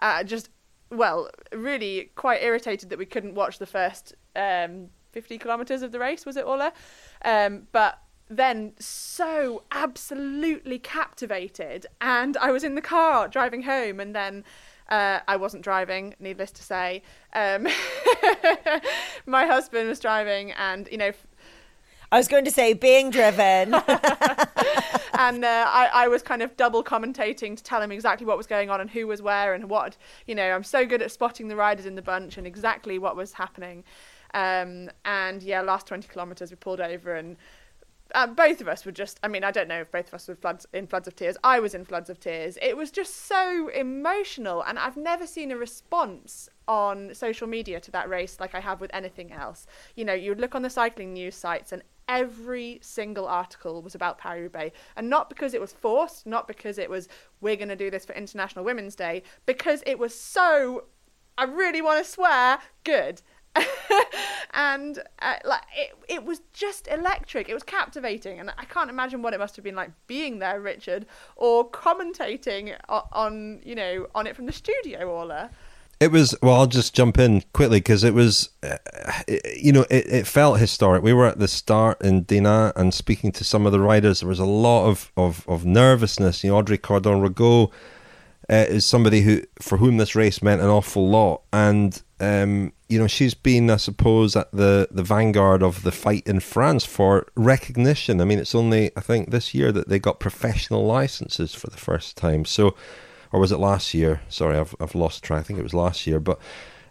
uh, 0.00 0.24
just, 0.24 0.50
well, 0.90 1.30
really 1.52 2.10
quite 2.16 2.42
irritated 2.42 2.90
that 2.90 2.98
we 2.98 3.06
couldn't 3.06 3.34
watch 3.34 3.58
the 3.58 3.66
first 3.66 4.14
um, 4.34 4.88
50 5.12 5.38
kilometres 5.38 5.82
of 5.82 5.92
the 5.92 5.98
race, 5.98 6.26
was 6.26 6.36
it, 6.36 6.44
Orla? 6.44 6.72
Um, 7.24 7.68
but 7.72 7.98
then 8.28 8.72
so 8.78 9.62
absolutely 9.70 10.78
captivated, 10.78 11.86
and 12.00 12.36
I 12.38 12.50
was 12.50 12.64
in 12.64 12.74
the 12.74 12.82
car 12.82 13.28
driving 13.28 13.62
home, 13.62 14.00
and 14.00 14.14
then. 14.14 14.44
Uh, 14.86 15.20
I 15.26 15.36
wasn't 15.36 15.64
driving, 15.64 16.14
needless 16.20 16.50
to 16.50 16.62
say. 16.62 17.00
Um, 17.32 17.66
my 19.26 19.46
husband 19.46 19.88
was 19.88 19.98
driving, 19.98 20.52
and 20.52 20.86
you 20.92 20.98
know, 20.98 21.12
I 22.12 22.18
was 22.18 22.28
going 22.28 22.44
to 22.44 22.50
say 22.50 22.72
being 22.72 23.10
driven. 23.10 23.74
and 25.14 25.44
uh, 25.44 25.66
I, 25.68 25.90
I 25.92 26.08
was 26.08 26.22
kind 26.22 26.42
of 26.42 26.56
double 26.56 26.84
commentating 26.84 27.56
to 27.56 27.62
tell 27.62 27.80
him 27.82 27.90
exactly 27.92 28.26
what 28.26 28.36
was 28.36 28.46
going 28.46 28.70
on 28.70 28.80
and 28.80 28.90
who 28.90 29.06
was 29.06 29.22
where 29.22 29.54
and 29.54 29.68
what. 29.68 29.96
You 30.26 30.34
know, 30.34 30.50
I'm 30.50 30.64
so 30.64 30.86
good 30.86 31.02
at 31.02 31.10
spotting 31.10 31.48
the 31.48 31.56
riders 31.56 31.86
in 31.86 31.94
the 31.94 32.02
bunch 32.02 32.36
and 32.36 32.46
exactly 32.46 32.98
what 32.98 33.16
was 33.16 33.32
happening. 33.32 33.84
Um, 34.34 34.90
and 35.04 35.42
yeah, 35.42 35.60
last 35.60 35.86
20 35.86 36.08
kilometres 36.08 36.50
we 36.50 36.56
pulled 36.56 36.80
over 36.80 37.14
and 37.14 37.36
uh, 38.14 38.26
both 38.26 38.60
of 38.60 38.68
us 38.68 38.84
were 38.84 38.92
just 38.92 39.18
i 39.22 39.28
mean 39.28 39.42
i 39.42 39.50
don't 39.50 39.66
know 39.66 39.80
if 39.80 39.90
both 39.90 40.08
of 40.08 40.14
us 40.14 40.28
were 40.28 40.34
floods 40.34 40.66
in 40.72 40.86
floods 40.86 41.08
of 41.08 41.16
tears 41.16 41.36
i 41.42 41.58
was 41.58 41.74
in 41.74 41.84
floods 41.84 42.10
of 42.10 42.20
tears 42.20 42.58
it 42.60 42.76
was 42.76 42.90
just 42.90 43.26
so 43.26 43.68
emotional 43.68 44.62
and 44.62 44.78
i've 44.78 44.96
never 44.96 45.26
seen 45.26 45.50
a 45.50 45.56
response 45.56 46.48
on 46.66 47.14
social 47.14 47.46
media 47.46 47.80
to 47.80 47.90
that 47.90 48.08
race 48.08 48.38
like 48.40 48.54
i 48.54 48.60
have 48.60 48.80
with 48.80 48.90
anything 48.94 49.32
else 49.32 49.66
you 49.96 50.04
know 50.04 50.14
you 50.14 50.34
look 50.34 50.54
on 50.54 50.62
the 50.62 50.70
cycling 50.70 51.12
news 51.12 51.34
sites 51.34 51.72
and 51.72 51.82
every 52.08 52.78
single 52.82 53.26
article 53.26 53.82
was 53.82 53.94
about 53.94 54.18
Paris 54.18 54.42
Roubaix. 54.42 54.76
And 54.96 55.08
not 55.08 55.28
because 55.28 55.54
it 55.54 55.60
was 55.60 55.72
forced, 55.72 56.26
not 56.26 56.46
because 56.46 56.78
it 56.78 56.90
was, 56.90 57.08
we're 57.40 57.56
going 57.56 57.68
to 57.68 57.76
do 57.76 57.90
this 57.90 58.04
for 58.04 58.12
International 58.12 58.64
Women's 58.64 58.94
Day, 58.94 59.22
because 59.46 59.82
it 59.86 59.98
was 59.98 60.14
so, 60.14 60.84
I 61.38 61.44
really 61.44 61.82
want 61.82 62.04
to 62.04 62.10
swear, 62.10 62.58
good. 62.84 63.22
and 64.52 65.00
uh, 65.20 65.34
like 65.44 65.62
it, 65.76 65.94
it 66.08 66.24
was 66.24 66.40
just 66.52 66.88
electric. 66.88 67.48
It 67.48 67.54
was 67.54 67.62
captivating, 67.62 68.40
and 68.40 68.50
I 68.58 68.64
can't 68.64 68.90
imagine 68.90 69.22
what 69.22 69.32
it 69.32 69.38
must 69.38 69.54
have 69.54 69.64
been 69.64 69.76
like 69.76 69.90
being 70.08 70.40
there, 70.40 70.60
Richard, 70.60 71.06
or 71.36 71.70
commentating 71.70 72.76
on, 72.88 73.02
on 73.12 73.60
you 73.64 73.76
know 73.76 74.08
on 74.12 74.26
it 74.26 74.34
from 74.34 74.46
the 74.46 74.52
studio, 74.52 75.08
Orla. 75.08 75.50
It 76.00 76.10
was 76.10 76.34
well. 76.42 76.54
I'll 76.54 76.66
just 76.66 76.94
jump 76.94 77.18
in 77.18 77.42
quickly 77.52 77.78
because 77.78 78.04
it 78.04 78.14
was, 78.14 78.50
it, 79.26 79.62
you 79.62 79.72
know, 79.72 79.86
it, 79.90 80.06
it 80.06 80.26
felt 80.26 80.58
historic. 80.58 81.02
We 81.02 81.12
were 81.12 81.26
at 81.26 81.38
the 81.38 81.48
start 81.48 82.02
in 82.02 82.24
Dinant 82.24 82.72
and 82.76 82.92
speaking 82.92 83.32
to 83.32 83.44
some 83.44 83.64
of 83.64 83.72
the 83.72 83.80
riders. 83.80 84.20
There 84.20 84.28
was 84.28 84.40
a 84.40 84.44
lot 84.44 84.86
of 84.86 85.12
of, 85.16 85.48
of 85.48 85.64
nervousness. 85.64 86.42
You 86.42 86.50
know, 86.50 86.56
Audrey 86.58 86.78
Cordon-Ragot 86.78 87.70
uh, 88.50 88.66
is 88.68 88.84
somebody 88.84 89.22
who 89.22 89.42
for 89.60 89.78
whom 89.78 89.96
this 89.96 90.14
race 90.14 90.42
meant 90.42 90.60
an 90.60 90.68
awful 90.68 91.08
lot, 91.08 91.42
and 91.52 92.02
um, 92.20 92.72
you 92.88 92.98
know 92.98 93.06
she's 93.06 93.34
been, 93.34 93.70
I 93.70 93.76
suppose, 93.76 94.36
at 94.36 94.50
the 94.52 94.88
the 94.90 95.02
vanguard 95.02 95.62
of 95.62 95.82
the 95.82 95.92
fight 95.92 96.26
in 96.26 96.40
France 96.40 96.84
for 96.84 97.26
recognition. 97.36 98.20
I 98.20 98.24
mean, 98.24 98.38
it's 98.38 98.54
only 98.54 98.90
I 98.96 99.00
think 99.00 99.30
this 99.30 99.54
year 99.54 99.72
that 99.72 99.88
they 99.88 99.98
got 99.98 100.20
professional 100.20 100.84
licenses 100.84 101.54
for 101.54 101.68
the 101.68 101.78
first 101.78 102.16
time. 102.16 102.44
So, 102.44 102.74
or 103.34 103.40
was 103.40 103.52
it 103.52 103.58
last 103.58 103.92
year? 103.92 104.22
Sorry, 104.28 104.56
I've 104.56 104.74
I've 104.80 104.94
lost 104.94 105.22
track. 105.22 105.40
I 105.40 105.42
think 105.42 105.58
it 105.58 105.62
was 105.62 105.74
last 105.74 106.06
year, 106.06 106.20
but. 106.20 106.38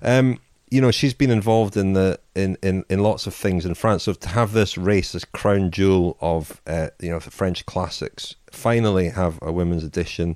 Um, 0.02 0.40
you 0.70 0.82
know 0.82 0.90
she's 0.90 1.14
been 1.14 1.30
involved 1.30 1.78
in 1.78 1.94
the 1.94 2.20
in, 2.34 2.58
in, 2.64 2.84
in 2.90 3.04
lots 3.04 3.28
of 3.28 3.36
things 3.36 3.64
in 3.64 3.76
France. 3.76 4.04
So 4.04 4.14
to 4.14 4.30
have 4.30 4.54
this 4.54 4.76
race, 4.76 5.12
this 5.12 5.24
crown 5.24 5.70
jewel 5.70 6.18
of 6.20 6.62
uh, 6.66 6.88
you 7.00 7.12
know 7.12 7.20
the 7.20 7.30
French 7.30 7.64
classics, 7.68 8.36
finally 8.52 9.10
have 9.10 9.38
a 9.44 9.52
women's 9.52 9.84
edition 9.84 10.36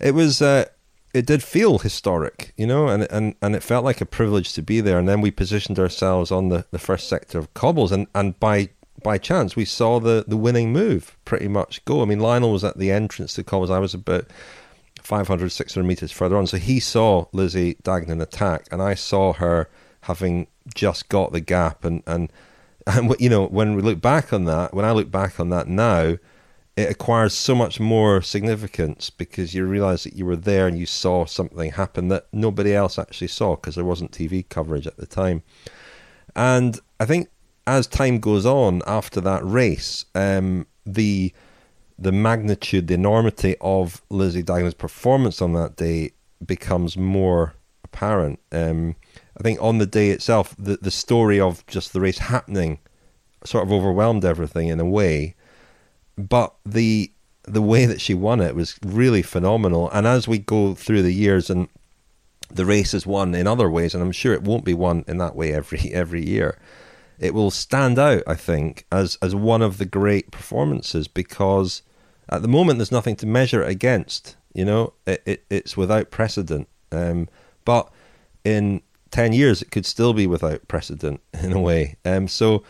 it 0.00 0.14
was 0.14 0.40
uh, 0.42 0.64
it 1.12 1.26
did 1.26 1.42
feel 1.42 1.78
historic, 1.78 2.52
you 2.56 2.66
know, 2.66 2.88
and 2.88 3.04
and 3.10 3.34
and 3.42 3.54
it 3.54 3.62
felt 3.62 3.84
like 3.84 4.00
a 4.00 4.06
privilege 4.06 4.52
to 4.54 4.62
be 4.62 4.80
there. 4.80 4.98
And 4.98 5.08
then 5.08 5.20
we 5.20 5.30
positioned 5.30 5.78
ourselves 5.78 6.32
on 6.32 6.48
the, 6.48 6.64
the 6.70 6.78
first 6.78 7.08
sector 7.08 7.38
of 7.38 7.52
cobbles, 7.54 7.92
and 7.92 8.06
and 8.14 8.38
by 8.40 8.70
by 9.02 9.18
chance 9.18 9.54
we 9.54 9.64
saw 9.64 10.00
the 10.00 10.24
the 10.26 10.36
winning 10.36 10.72
move 10.72 11.16
pretty 11.24 11.48
much 11.48 11.84
go. 11.84 12.02
I 12.02 12.06
mean, 12.06 12.20
Lionel 12.20 12.52
was 12.52 12.64
at 12.64 12.78
the 12.78 12.90
entrance 12.90 13.34
to 13.34 13.44
cobbles. 13.44 13.70
I 13.70 13.78
was 13.78 13.94
about 13.94 14.26
500, 15.02 15.50
600 15.50 15.86
meters 15.86 16.12
further 16.12 16.36
on, 16.36 16.46
so 16.46 16.56
he 16.56 16.80
saw 16.80 17.26
Lizzie 17.32 17.74
Deignan 17.82 18.20
attack, 18.20 18.66
and 18.70 18.82
I 18.82 18.94
saw 18.94 19.32
her 19.34 19.68
having 20.02 20.46
just 20.74 21.08
got 21.08 21.32
the 21.32 21.40
gap, 21.40 21.84
and 21.84 22.02
and 22.06 22.32
and 22.86 23.14
you 23.18 23.28
know 23.28 23.46
when 23.46 23.74
we 23.74 23.82
look 23.82 24.00
back 24.00 24.32
on 24.32 24.44
that, 24.44 24.74
when 24.74 24.84
I 24.84 24.92
look 24.92 25.10
back 25.10 25.38
on 25.40 25.50
that 25.50 25.68
now 25.68 26.16
it 26.80 26.90
acquires 26.90 27.34
so 27.34 27.54
much 27.54 27.78
more 27.78 28.22
significance 28.22 29.10
because 29.10 29.54
you 29.54 29.66
realize 29.66 30.04
that 30.04 30.14
you 30.14 30.24
were 30.24 30.36
there 30.36 30.66
and 30.66 30.78
you 30.78 30.86
saw 30.86 31.26
something 31.26 31.72
happen 31.72 32.08
that 32.08 32.26
nobody 32.32 32.74
else 32.74 32.98
actually 32.98 33.28
saw 33.28 33.54
because 33.54 33.74
there 33.74 33.84
wasn't 33.84 34.12
TV 34.12 34.48
coverage 34.48 34.86
at 34.86 34.96
the 34.96 35.06
time. 35.06 35.42
And 36.34 36.78
I 36.98 37.04
think 37.04 37.28
as 37.66 37.86
time 37.86 38.18
goes 38.18 38.46
on 38.46 38.82
after 38.86 39.20
that 39.20 39.44
race, 39.44 40.06
um, 40.14 40.66
the 40.86 41.34
the 42.00 42.12
magnitude, 42.12 42.88
the 42.88 42.94
enormity 42.94 43.56
of 43.60 44.02
Lizzie 44.08 44.42
Deignan's 44.42 44.74
performance 44.74 45.42
on 45.42 45.52
that 45.52 45.76
day 45.76 46.12
becomes 46.44 46.96
more 46.96 47.54
apparent. 47.84 48.40
Um, 48.50 48.96
I 49.38 49.42
think 49.42 49.60
on 49.60 49.78
the 49.78 49.86
day 49.86 50.10
itself, 50.10 50.56
the 50.58 50.78
the 50.80 50.90
story 50.90 51.38
of 51.38 51.66
just 51.66 51.92
the 51.92 52.00
race 52.00 52.18
happening 52.18 52.78
sort 53.44 53.64
of 53.64 53.72
overwhelmed 53.72 54.24
everything 54.24 54.68
in 54.68 54.80
a 54.80 54.84
way 54.84 55.34
but 56.28 56.54
the 56.64 57.10
the 57.44 57.62
way 57.62 57.86
that 57.86 58.00
she 58.00 58.14
won 58.14 58.40
it 58.40 58.54
was 58.54 58.78
really 58.84 59.22
phenomenal. 59.22 59.90
And 59.90 60.06
as 60.06 60.28
we 60.28 60.38
go 60.38 60.74
through 60.74 61.02
the 61.02 61.12
years 61.12 61.48
and 61.48 61.68
the 62.50 62.66
race 62.66 62.92
is 62.92 63.06
won 63.06 63.34
in 63.34 63.46
other 63.46 63.70
ways, 63.70 63.94
and 63.94 64.02
I'm 64.02 64.12
sure 64.12 64.34
it 64.34 64.42
won't 64.42 64.64
be 64.64 64.74
won 64.74 65.04
in 65.08 65.18
that 65.18 65.34
way 65.34 65.52
every 65.52 65.78
every 65.92 66.26
year. 66.26 66.58
It 67.18 67.34
will 67.34 67.50
stand 67.50 67.98
out, 67.98 68.22
I 68.26 68.34
think, 68.34 68.86
as 68.92 69.18
as 69.22 69.34
one 69.34 69.62
of 69.62 69.78
the 69.78 69.86
great 69.86 70.30
performances 70.30 71.08
because 71.08 71.82
at 72.30 72.42
the 72.42 72.48
moment 72.48 72.78
there's 72.78 72.92
nothing 72.92 73.16
to 73.16 73.26
measure 73.26 73.62
it 73.62 73.70
against. 73.70 74.36
You 74.54 74.64
know, 74.64 74.92
it, 75.06 75.22
it 75.26 75.44
it's 75.50 75.76
without 75.76 76.10
precedent. 76.10 76.68
Um, 76.90 77.28
but 77.64 77.90
in 78.44 78.82
ten 79.10 79.32
years, 79.32 79.62
it 79.62 79.70
could 79.70 79.86
still 79.86 80.12
be 80.12 80.26
without 80.26 80.66
precedent 80.68 81.20
in 81.42 81.52
a 81.52 81.60
way. 81.60 81.96
Um, 82.04 82.28
so, 82.28 82.64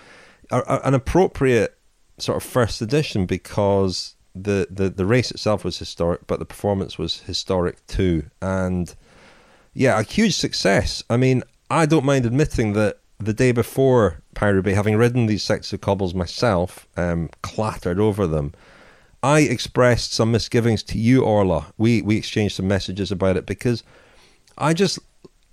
an 0.50 0.94
appropriate 0.94 1.76
sort 2.18 2.36
of 2.36 2.42
first 2.42 2.82
edition 2.82 3.26
because 3.26 4.14
the, 4.34 4.66
the, 4.70 4.90
the 4.90 5.06
race 5.06 5.30
itself 5.30 5.64
was 5.64 5.78
historic, 5.78 6.26
but 6.26 6.38
the 6.38 6.44
performance 6.44 6.98
was 6.98 7.20
historic 7.20 7.84
too. 7.86 8.24
And 8.40 8.94
yeah, 9.74 9.98
a 9.98 10.02
huge 10.02 10.36
success. 10.36 11.02
I 11.11 11.16
mean, 11.16 11.42
I 11.70 11.86
don't 11.86 12.04
mind 12.04 12.26
admitting 12.26 12.72
that 12.74 12.98
the 13.18 13.32
day 13.32 13.52
before 13.52 14.22
Paris 14.34 14.74
having 14.74 14.96
ridden 14.96 15.26
these 15.26 15.42
sections 15.42 15.72
of 15.72 15.80
cobbles 15.80 16.14
myself, 16.14 16.86
um, 16.96 17.30
clattered 17.42 17.98
over 17.98 18.26
them, 18.26 18.52
I 19.23 19.41
expressed 19.41 20.12
some 20.12 20.33
misgivings 20.33 20.83
to 20.85 20.99
you, 20.99 21.23
Orla. 21.23 21.66
We 21.77 22.03
we 22.03 22.16
exchanged 22.16 22.57
some 22.57 22.68
messages 22.68 23.12
about 23.12 23.37
it 23.37 23.47
because 23.47 23.83
I 24.57 24.73
just 24.75 24.99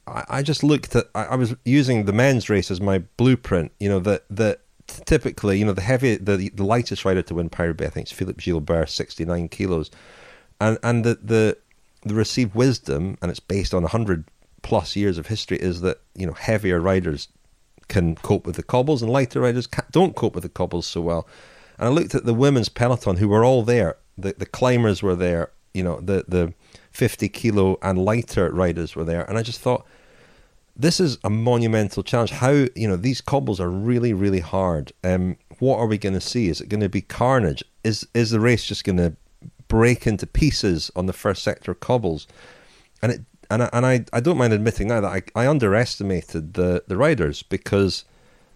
I, 0.07 0.23
I 0.29 0.41
just 0.41 0.63
looked 0.63 0.95
at 0.95 1.07
I, 1.13 1.25
I 1.25 1.35
was 1.35 1.55
using 1.65 2.05
the 2.05 2.13
men's 2.13 2.49
race 2.49 2.71
as 2.71 2.79
my 2.79 2.99
blueprint. 3.17 3.71
You 3.79 3.89
know 3.89 3.99
that 3.99 4.23
that 4.29 4.61
typically, 4.87 5.59
you 5.59 5.65
know, 5.65 5.73
the 5.73 5.81
heavy, 5.81 6.15
the, 6.15 6.49
the 6.49 6.63
lightest 6.63 7.05
rider 7.05 7.21
to 7.21 7.35
win 7.35 7.49
Paris 7.49 7.75
I 7.81 7.87
think, 7.87 8.07
is 8.07 8.13
Philippe 8.13 8.41
Gilbert, 8.41 8.89
69 8.89 9.49
kilos. 9.49 9.91
And 10.59 10.77
and 10.83 11.03
the, 11.03 11.15
the, 11.21 11.57
the 12.03 12.15
received 12.15 12.55
wisdom, 12.55 13.17
and 13.21 13.29
it's 13.29 13.39
based 13.39 13.73
on 13.73 13.83
100 13.83 14.25
plus 14.63 14.95
years 14.95 15.17
of 15.17 15.27
history, 15.27 15.57
is 15.57 15.81
that, 15.81 16.01
you 16.15 16.25
know, 16.25 16.33
heavier 16.33 16.79
riders 16.79 17.27
can 17.87 18.15
cope 18.15 18.45
with 18.45 18.55
the 18.55 18.63
cobbles 18.63 19.01
and 19.01 19.11
lighter 19.11 19.39
riders 19.39 19.67
don't 19.91 20.15
cope 20.15 20.35
with 20.35 20.43
the 20.43 20.49
cobbles 20.49 20.85
so 20.85 21.01
well. 21.01 21.27
And 21.77 21.87
I 21.87 21.91
looked 21.91 22.15
at 22.15 22.25
the 22.25 22.33
women's 22.33 22.69
peloton 22.69 23.17
who 23.17 23.27
were 23.27 23.45
all 23.45 23.63
there. 23.63 23.97
The, 24.17 24.33
the 24.37 24.45
climbers 24.45 25.03
were 25.03 25.15
there, 25.15 25.51
you 25.73 25.83
know, 25.83 25.99
the, 25.99 26.25
the 26.27 26.53
50 26.91 27.29
kilo 27.29 27.77
and 27.81 28.03
lighter 28.03 28.51
riders 28.51 28.95
were 28.95 29.03
there. 29.03 29.23
And 29.29 29.37
I 29.37 29.43
just 29.43 29.59
thought, 29.59 29.85
this 30.77 30.99
is 30.99 31.17
a 31.23 31.29
monumental 31.29 32.03
challenge. 32.03 32.29
How 32.29 32.51
you 32.51 32.87
know 32.87 32.95
these 32.95 33.19
cobbles 33.19 33.59
are 33.59 33.69
really 33.69 34.13
really 34.13 34.39
hard. 34.39 34.93
Um, 35.03 35.37
what 35.59 35.79
are 35.79 35.87
we 35.87 35.97
going 35.97 36.13
to 36.13 36.21
see? 36.21 36.49
Is 36.49 36.61
it 36.61 36.69
going 36.69 36.81
to 36.81 36.89
be 36.89 37.01
carnage? 37.01 37.63
Is 37.83 38.07
is 38.13 38.29
the 38.29 38.39
race 38.39 38.65
just 38.65 38.83
going 38.83 38.97
to 38.97 39.15
break 39.67 40.05
into 40.05 40.27
pieces 40.27 40.91
on 40.95 41.07
the 41.07 41.13
first 41.13 41.41
sector 41.41 41.71
of 41.71 41.79
cobbles? 41.79 42.27
And 43.01 43.11
it 43.11 43.21
and 43.49 43.63
I, 43.63 43.69
and 43.73 43.85
I, 43.85 44.05
I 44.13 44.19
don't 44.19 44.37
mind 44.37 44.53
admitting 44.53 44.89
now 44.89 45.01
that 45.01 45.31
I, 45.35 45.41
I 45.43 45.47
underestimated 45.47 46.53
the 46.53 46.83
the 46.87 46.97
riders 46.97 47.43
because 47.43 48.05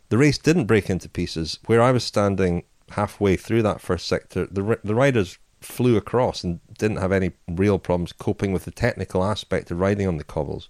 the 0.09 0.17
race 0.17 0.37
didn't 0.37 0.65
break 0.65 0.89
into 0.89 1.09
pieces. 1.09 1.59
Where 1.65 1.81
I 1.81 1.91
was 1.91 2.03
standing 2.03 2.63
halfway 2.91 3.35
through 3.35 3.63
that 3.63 3.81
first 3.81 4.07
sector, 4.07 4.47
the 4.49 4.79
the 4.83 4.95
riders 4.95 5.37
flew 5.61 5.95
across 5.95 6.43
and 6.43 6.59
didn't 6.77 6.97
have 6.97 7.11
any 7.11 7.31
real 7.47 7.77
problems 7.77 8.13
coping 8.13 8.51
with 8.51 8.65
the 8.65 8.71
technical 8.71 9.23
aspect 9.23 9.69
of 9.69 9.79
riding 9.79 10.07
on 10.07 10.17
the 10.17 10.23
cobbles. 10.23 10.69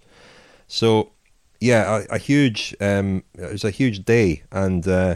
So 0.67 1.11
yeah, 1.59 2.03
a, 2.09 2.15
a 2.15 2.17
huge 2.17 2.75
um, 2.81 3.23
it 3.35 3.51
was 3.51 3.63
a 3.63 3.71
huge 3.71 4.03
day, 4.03 4.43
and 4.51 4.87
uh, 4.87 5.15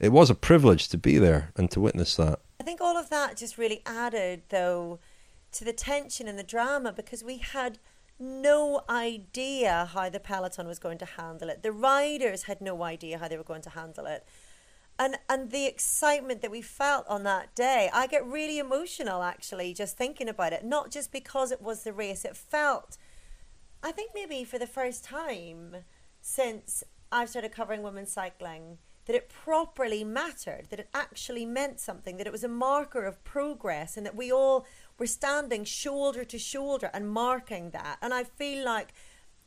it 0.00 0.10
was 0.10 0.30
a 0.30 0.34
privilege 0.34 0.88
to 0.88 0.98
be 0.98 1.18
there 1.18 1.52
and 1.56 1.70
to 1.72 1.80
witness 1.80 2.16
that. 2.16 2.40
I 2.60 2.64
think 2.64 2.80
all 2.80 2.96
of 2.96 3.10
that 3.10 3.36
just 3.36 3.58
really 3.58 3.82
added, 3.84 4.42
though, 4.48 5.00
to 5.52 5.64
the 5.64 5.72
tension 5.72 6.28
and 6.28 6.38
the 6.38 6.44
drama 6.44 6.92
because 6.92 7.24
we 7.24 7.38
had 7.38 7.78
no 8.20 8.82
idea 8.88 9.88
how 9.92 10.08
the 10.08 10.20
peloton 10.20 10.68
was 10.68 10.78
going 10.78 10.98
to 10.98 11.04
handle 11.04 11.48
it. 11.48 11.62
The 11.62 11.72
riders 11.72 12.44
had 12.44 12.60
no 12.60 12.84
idea 12.84 13.18
how 13.18 13.26
they 13.26 13.36
were 13.36 13.42
going 13.42 13.62
to 13.62 13.70
handle 13.70 14.06
it. 14.06 14.24
And 15.02 15.18
and 15.28 15.50
the 15.50 15.66
excitement 15.66 16.42
that 16.42 16.52
we 16.52 16.62
felt 16.62 17.08
on 17.08 17.24
that 17.24 17.56
day, 17.56 17.90
I 17.92 18.06
get 18.06 18.24
really 18.24 18.60
emotional 18.60 19.24
actually 19.24 19.74
just 19.74 19.96
thinking 19.96 20.28
about 20.28 20.52
it. 20.52 20.64
Not 20.64 20.92
just 20.92 21.10
because 21.10 21.50
it 21.50 21.60
was 21.60 21.82
the 21.82 21.92
race, 21.92 22.24
it 22.24 22.36
felt 22.36 22.98
I 23.82 23.90
think 23.90 24.12
maybe 24.14 24.44
for 24.44 24.60
the 24.60 24.66
first 24.78 25.02
time 25.02 25.78
since 26.20 26.84
I've 27.10 27.30
started 27.30 27.50
covering 27.50 27.82
women's 27.82 28.12
cycling, 28.12 28.78
that 29.06 29.16
it 29.16 29.28
properly 29.28 30.04
mattered, 30.04 30.66
that 30.70 30.78
it 30.78 30.88
actually 30.94 31.46
meant 31.46 31.80
something, 31.80 32.16
that 32.18 32.28
it 32.28 32.32
was 32.32 32.44
a 32.44 32.48
marker 32.48 33.04
of 33.04 33.24
progress, 33.24 33.96
and 33.96 34.06
that 34.06 34.14
we 34.14 34.30
all 34.30 34.64
were 35.00 35.08
standing 35.08 35.64
shoulder 35.64 36.22
to 36.24 36.38
shoulder 36.38 36.90
and 36.94 37.10
marking 37.10 37.70
that. 37.70 37.98
And 38.00 38.14
I 38.14 38.22
feel 38.22 38.64
like 38.64 38.94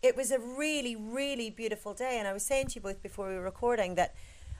it 0.01 0.17
was 0.17 0.31
a 0.31 0.39
really, 0.39 0.97
really 0.97 1.49
beautiful 1.49 1.93
day. 1.93 2.17
And 2.19 2.27
I 2.27 2.33
was 2.33 2.43
saying 2.43 2.67
to 2.67 2.75
you 2.75 2.81
both 2.81 3.01
before 3.01 3.29
we 3.29 3.35
were 3.35 3.41
recording 3.41 3.95
that 3.95 4.13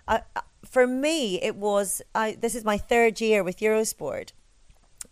uh 0.08 0.20
for 0.66 0.88
me, 0.88 1.42
it 1.42 1.56
was 1.56 2.02
I, 2.14 2.38
this 2.40 2.56
is 2.56 2.66
my 2.66 2.78
third 2.78 3.22
year 3.22 3.44
with 3.44 3.60
Eurosport. 3.60 4.32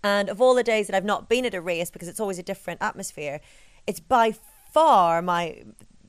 And 0.03 0.27
of 0.29 0.41
all 0.41 0.55
the 0.55 0.63
days 0.63 0.87
that 0.87 0.95
I've 0.95 1.05
not 1.05 1.29
been 1.29 1.45
at 1.45 1.53
a 1.53 1.61
race, 1.61 1.89
because 1.89 2.09
it's 2.09 2.19
always 2.19 2.39
a 2.39 2.43
different 2.43 2.81
atmosphere, 2.81 3.39
it's 3.87 3.99
by 3.99 4.33
far 4.71 5.21
my 5.21 5.63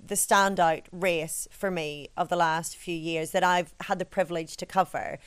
the 0.06 0.14
standout 0.14 0.82
race 0.90 1.48
for 1.50 1.70
me 1.70 2.08
of 2.16 2.28
the 2.28 2.36
last 2.36 2.76
few 2.76 2.94
years 2.94 3.30
that 3.30 3.44
I've 3.44 3.72
had 3.80 3.98
the 3.98 4.04
privilege 4.04 4.56
to 4.58 4.66
cover. 4.66 5.18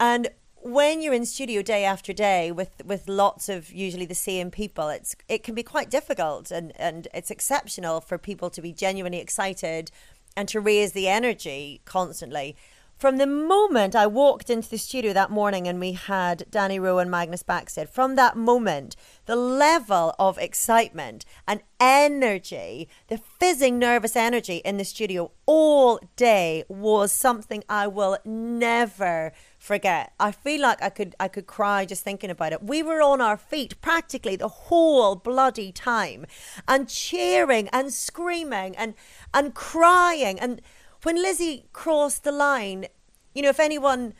And 0.00 0.28
when 0.62 1.02
you're 1.02 1.12
in 1.12 1.26
studio 1.26 1.60
day 1.60 1.84
after 1.84 2.12
day 2.12 2.52
with 2.52 2.84
with 2.84 3.08
lots 3.08 3.48
of 3.48 3.72
usually 3.72 4.06
the 4.06 4.14
same 4.14 4.50
people, 4.50 4.88
it's 4.88 5.16
it 5.28 5.42
can 5.42 5.54
be 5.54 5.62
quite 5.62 5.90
difficult 5.90 6.50
and 6.50 6.72
and 6.76 7.08
it's 7.12 7.30
exceptional 7.30 8.00
for 8.00 8.18
people 8.18 8.50
to 8.50 8.62
be 8.62 8.72
genuinely 8.72 9.18
excited 9.18 9.90
and 10.36 10.48
to 10.48 10.60
raise 10.60 10.92
the 10.92 11.08
energy 11.08 11.80
constantly. 11.84 12.56
From 13.02 13.16
the 13.16 13.26
moment 13.26 13.96
I 13.96 14.06
walked 14.06 14.48
into 14.48 14.68
the 14.68 14.78
studio 14.78 15.12
that 15.12 15.28
morning 15.28 15.66
and 15.66 15.80
we 15.80 15.90
had 15.90 16.44
Dani 16.52 16.80
Rowe 16.80 16.98
and 16.98 17.10
Magnus 17.10 17.42
Backstedt, 17.42 17.88
from 17.88 18.14
that 18.14 18.36
moment, 18.36 18.94
the 19.26 19.34
level 19.34 20.14
of 20.20 20.38
excitement 20.38 21.24
and 21.48 21.62
energy, 21.80 22.88
the 23.08 23.18
fizzing 23.18 23.76
nervous 23.76 24.14
energy 24.14 24.58
in 24.58 24.76
the 24.76 24.84
studio 24.84 25.32
all 25.46 25.98
day 26.14 26.62
was 26.68 27.10
something 27.10 27.64
I 27.68 27.88
will 27.88 28.18
never 28.24 29.32
forget. 29.58 30.12
I 30.20 30.30
feel 30.30 30.60
like 30.60 30.80
I 30.80 30.88
could 30.88 31.16
I 31.18 31.28
could 31.28 31.46
cry 31.46 31.84
just 31.84 32.04
thinking 32.04 32.30
about 32.30 32.52
it. 32.52 32.62
We 32.62 32.82
were 32.82 33.02
on 33.02 33.20
our 33.20 33.36
feet 33.36 33.80
practically 33.80 34.36
the 34.36 34.48
whole 34.48 35.16
bloody 35.16 35.72
time 35.72 36.26
and 36.68 36.88
cheering 36.88 37.68
and 37.72 37.92
screaming 37.92 38.76
and 38.76 38.94
and 39.34 39.54
crying 39.54 40.38
and 40.38 40.60
when 41.02 41.16
Lizzie 41.16 41.66
crossed 41.72 42.24
the 42.24 42.32
line, 42.32 42.86
you 43.34 43.42
know, 43.42 43.48
if 43.48 43.58
anyone, 43.58 44.14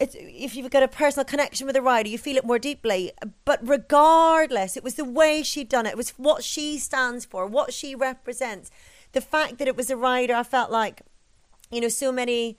if 0.00 0.56
you've 0.56 0.70
got 0.70 0.82
a 0.82 0.88
personal 0.88 1.24
connection 1.24 1.66
with 1.66 1.76
a 1.76 1.82
rider, 1.82 2.08
you 2.08 2.18
feel 2.18 2.36
it 2.36 2.44
more 2.44 2.58
deeply. 2.58 3.12
But 3.44 3.60
regardless, 3.62 4.76
it 4.76 4.82
was 4.82 4.94
the 4.94 5.04
way 5.04 5.42
she'd 5.42 5.68
done 5.68 5.86
it. 5.86 5.90
It 5.90 5.96
was 5.96 6.10
what 6.10 6.42
she 6.42 6.78
stands 6.78 7.24
for, 7.24 7.46
what 7.46 7.72
she 7.72 7.94
represents. 7.94 8.70
The 9.12 9.20
fact 9.20 9.58
that 9.58 9.68
it 9.68 9.76
was 9.76 9.90
a 9.90 9.96
rider, 9.96 10.34
I 10.34 10.42
felt 10.42 10.70
like, 10.70 11.02
you 11.70 11.80
know, 11.80 11.88
so 11.88 12.10
many. 12.12 12.58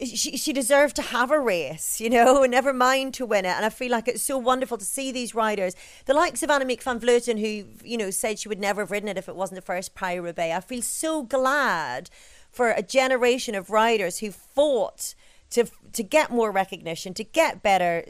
She, 0.00 0.36
she 0.36 0.52
deserved 0.52 0.96
to 0.96 1.02
have 1.02 1.30
a 1.30 1.40
race, 1.40 2.00
you 2.00 2.10
know, 2.10 2.42
and 2.42 2.50
never 2.58 2.72
mind 2.72 3.14
to 3.14 3.26
win 3.26 3.44
it. 3.44 3.50
And 3.56 3.64
I 3.64 3.68
feel 3.68 3.90
like 3.90 4.08
it's 4.08 4.22
so 4.22 4.38
wonderful 4.38 4.78
to 4.78 4.84
see 4.84 5.12
these 5.12 5.34
riders, 5.34 5.74
the 6.06 6.14
likes 6.14 6.42
of 6.42 6.50
Annemiek 6.50 6.82
van 6.82 7.00
Vleuten, 7.00 7.38
who, 7.38 7.68
you 7.86 7.96
know, 7.96 8.10
said 8.10 8.38
she 8.38 8.48
would 8.48 8.60
never 8.60 8.82
have 8.82 8.90
ridden 8.90 9.08
it 9.08 9.18
if 9.18 9.28
it 9.28 9.36
wasn't 9.36 9.56
the 9.56 9.62
first 9.62 9.94
Paris 9.94 10.20
Roubaix. 10.20 10.56
I 10.56 10.60
feel 10.60 10.82
so 10.82 11.22
glad 11.22 12.10
for 12.50 12.70
a 12.70 12.82
generation 12.82 13.54
of 13.54 13.70
riders 13.70 14.18
who 14.18 14.30
fought 14.30 15.14
to 15.50 15.66
to 15.92 16.02
get 16.02 16.30
more 16.30 16.50
recognition, 16.50 17.14
to 17.14 17.24
get 17.24 17.62
better 17.62 18.04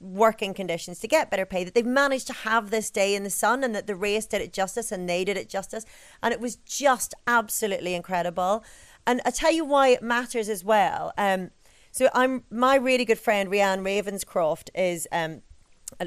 working 0.00 0.54
conditions, 0.54 1.00
to 1.00 1.08
get 1.08 1.30
better 1.30 1.44
pay, 1.44 1.64
that 1.64 1.74
they've 1.74 1.84
managed 1.84 2.28
to 2.28 2.32
have 2.32 2.70
this 2.70 2.90
day 2.90 3.14
in 3.14 3.24
the 3.24 3.30
sun 3.30 3.64
and 3.64 3.74
that 3.74 3.86
the 3.86 3.96
race 3.96 4.26
did 4.26 4.40
it 4.40 4.52
justice 4.52 4.92
and 4.92 5.08
they 5.08 5.24
did 5.24 5.36
it 5.36 5.48
justice. 5.48 5.84
And 6.22 6.32
it 6.32 6.40
was 6.40 6.56
just 6.56 7.14
absolutely 7.26 7.94
incredible. 7.94 8.62
And 9.06 9.20
I 9.24 9.30
tell 9.30 9.52
you 9.52 9.64
why 9.64 9.88
it 9.88 10.02
matters 10.02 10.48
as 10.48 10.64
well. 10.64 11.12
Um, 11.18 11.50
so 11.90 12.08
I'm 12.14 12.44
my 12.50 12.76
really 12.76 13.04
good 13.04 13.18
friend 13.18 13.50
Rhiannon 13.50 13.84
Ravenscroft 13.84 14.70
is 14.74 15.06
um, 15.12 15.42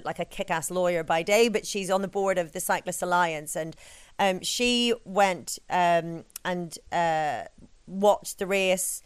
like 0.04 0.20
a 0.20 0.26
kick-ass 0.26 0.70
lawyer 0.70 1.04
by 1.04 1.24
day, 1.24 1.48
but 1.48 1.66
she's 1.66 1.89
on 1.89 2.02
the 2.02 2.08
board 2.08 2.38
of 2.38 2.52
the 2.52 2.60
Cyclist 2.60 3.02
Alliance, 3.02 3.56
and 3.56 3.76
um, 4.20 4.41
she 4.41 4.93
went 5.06 5.60
um, 5.70 6.26
and 6.43 6.78
uh, 6.91 7.43
watched 7.86 8.39
the 8.39 8.48
race 8.48 9.02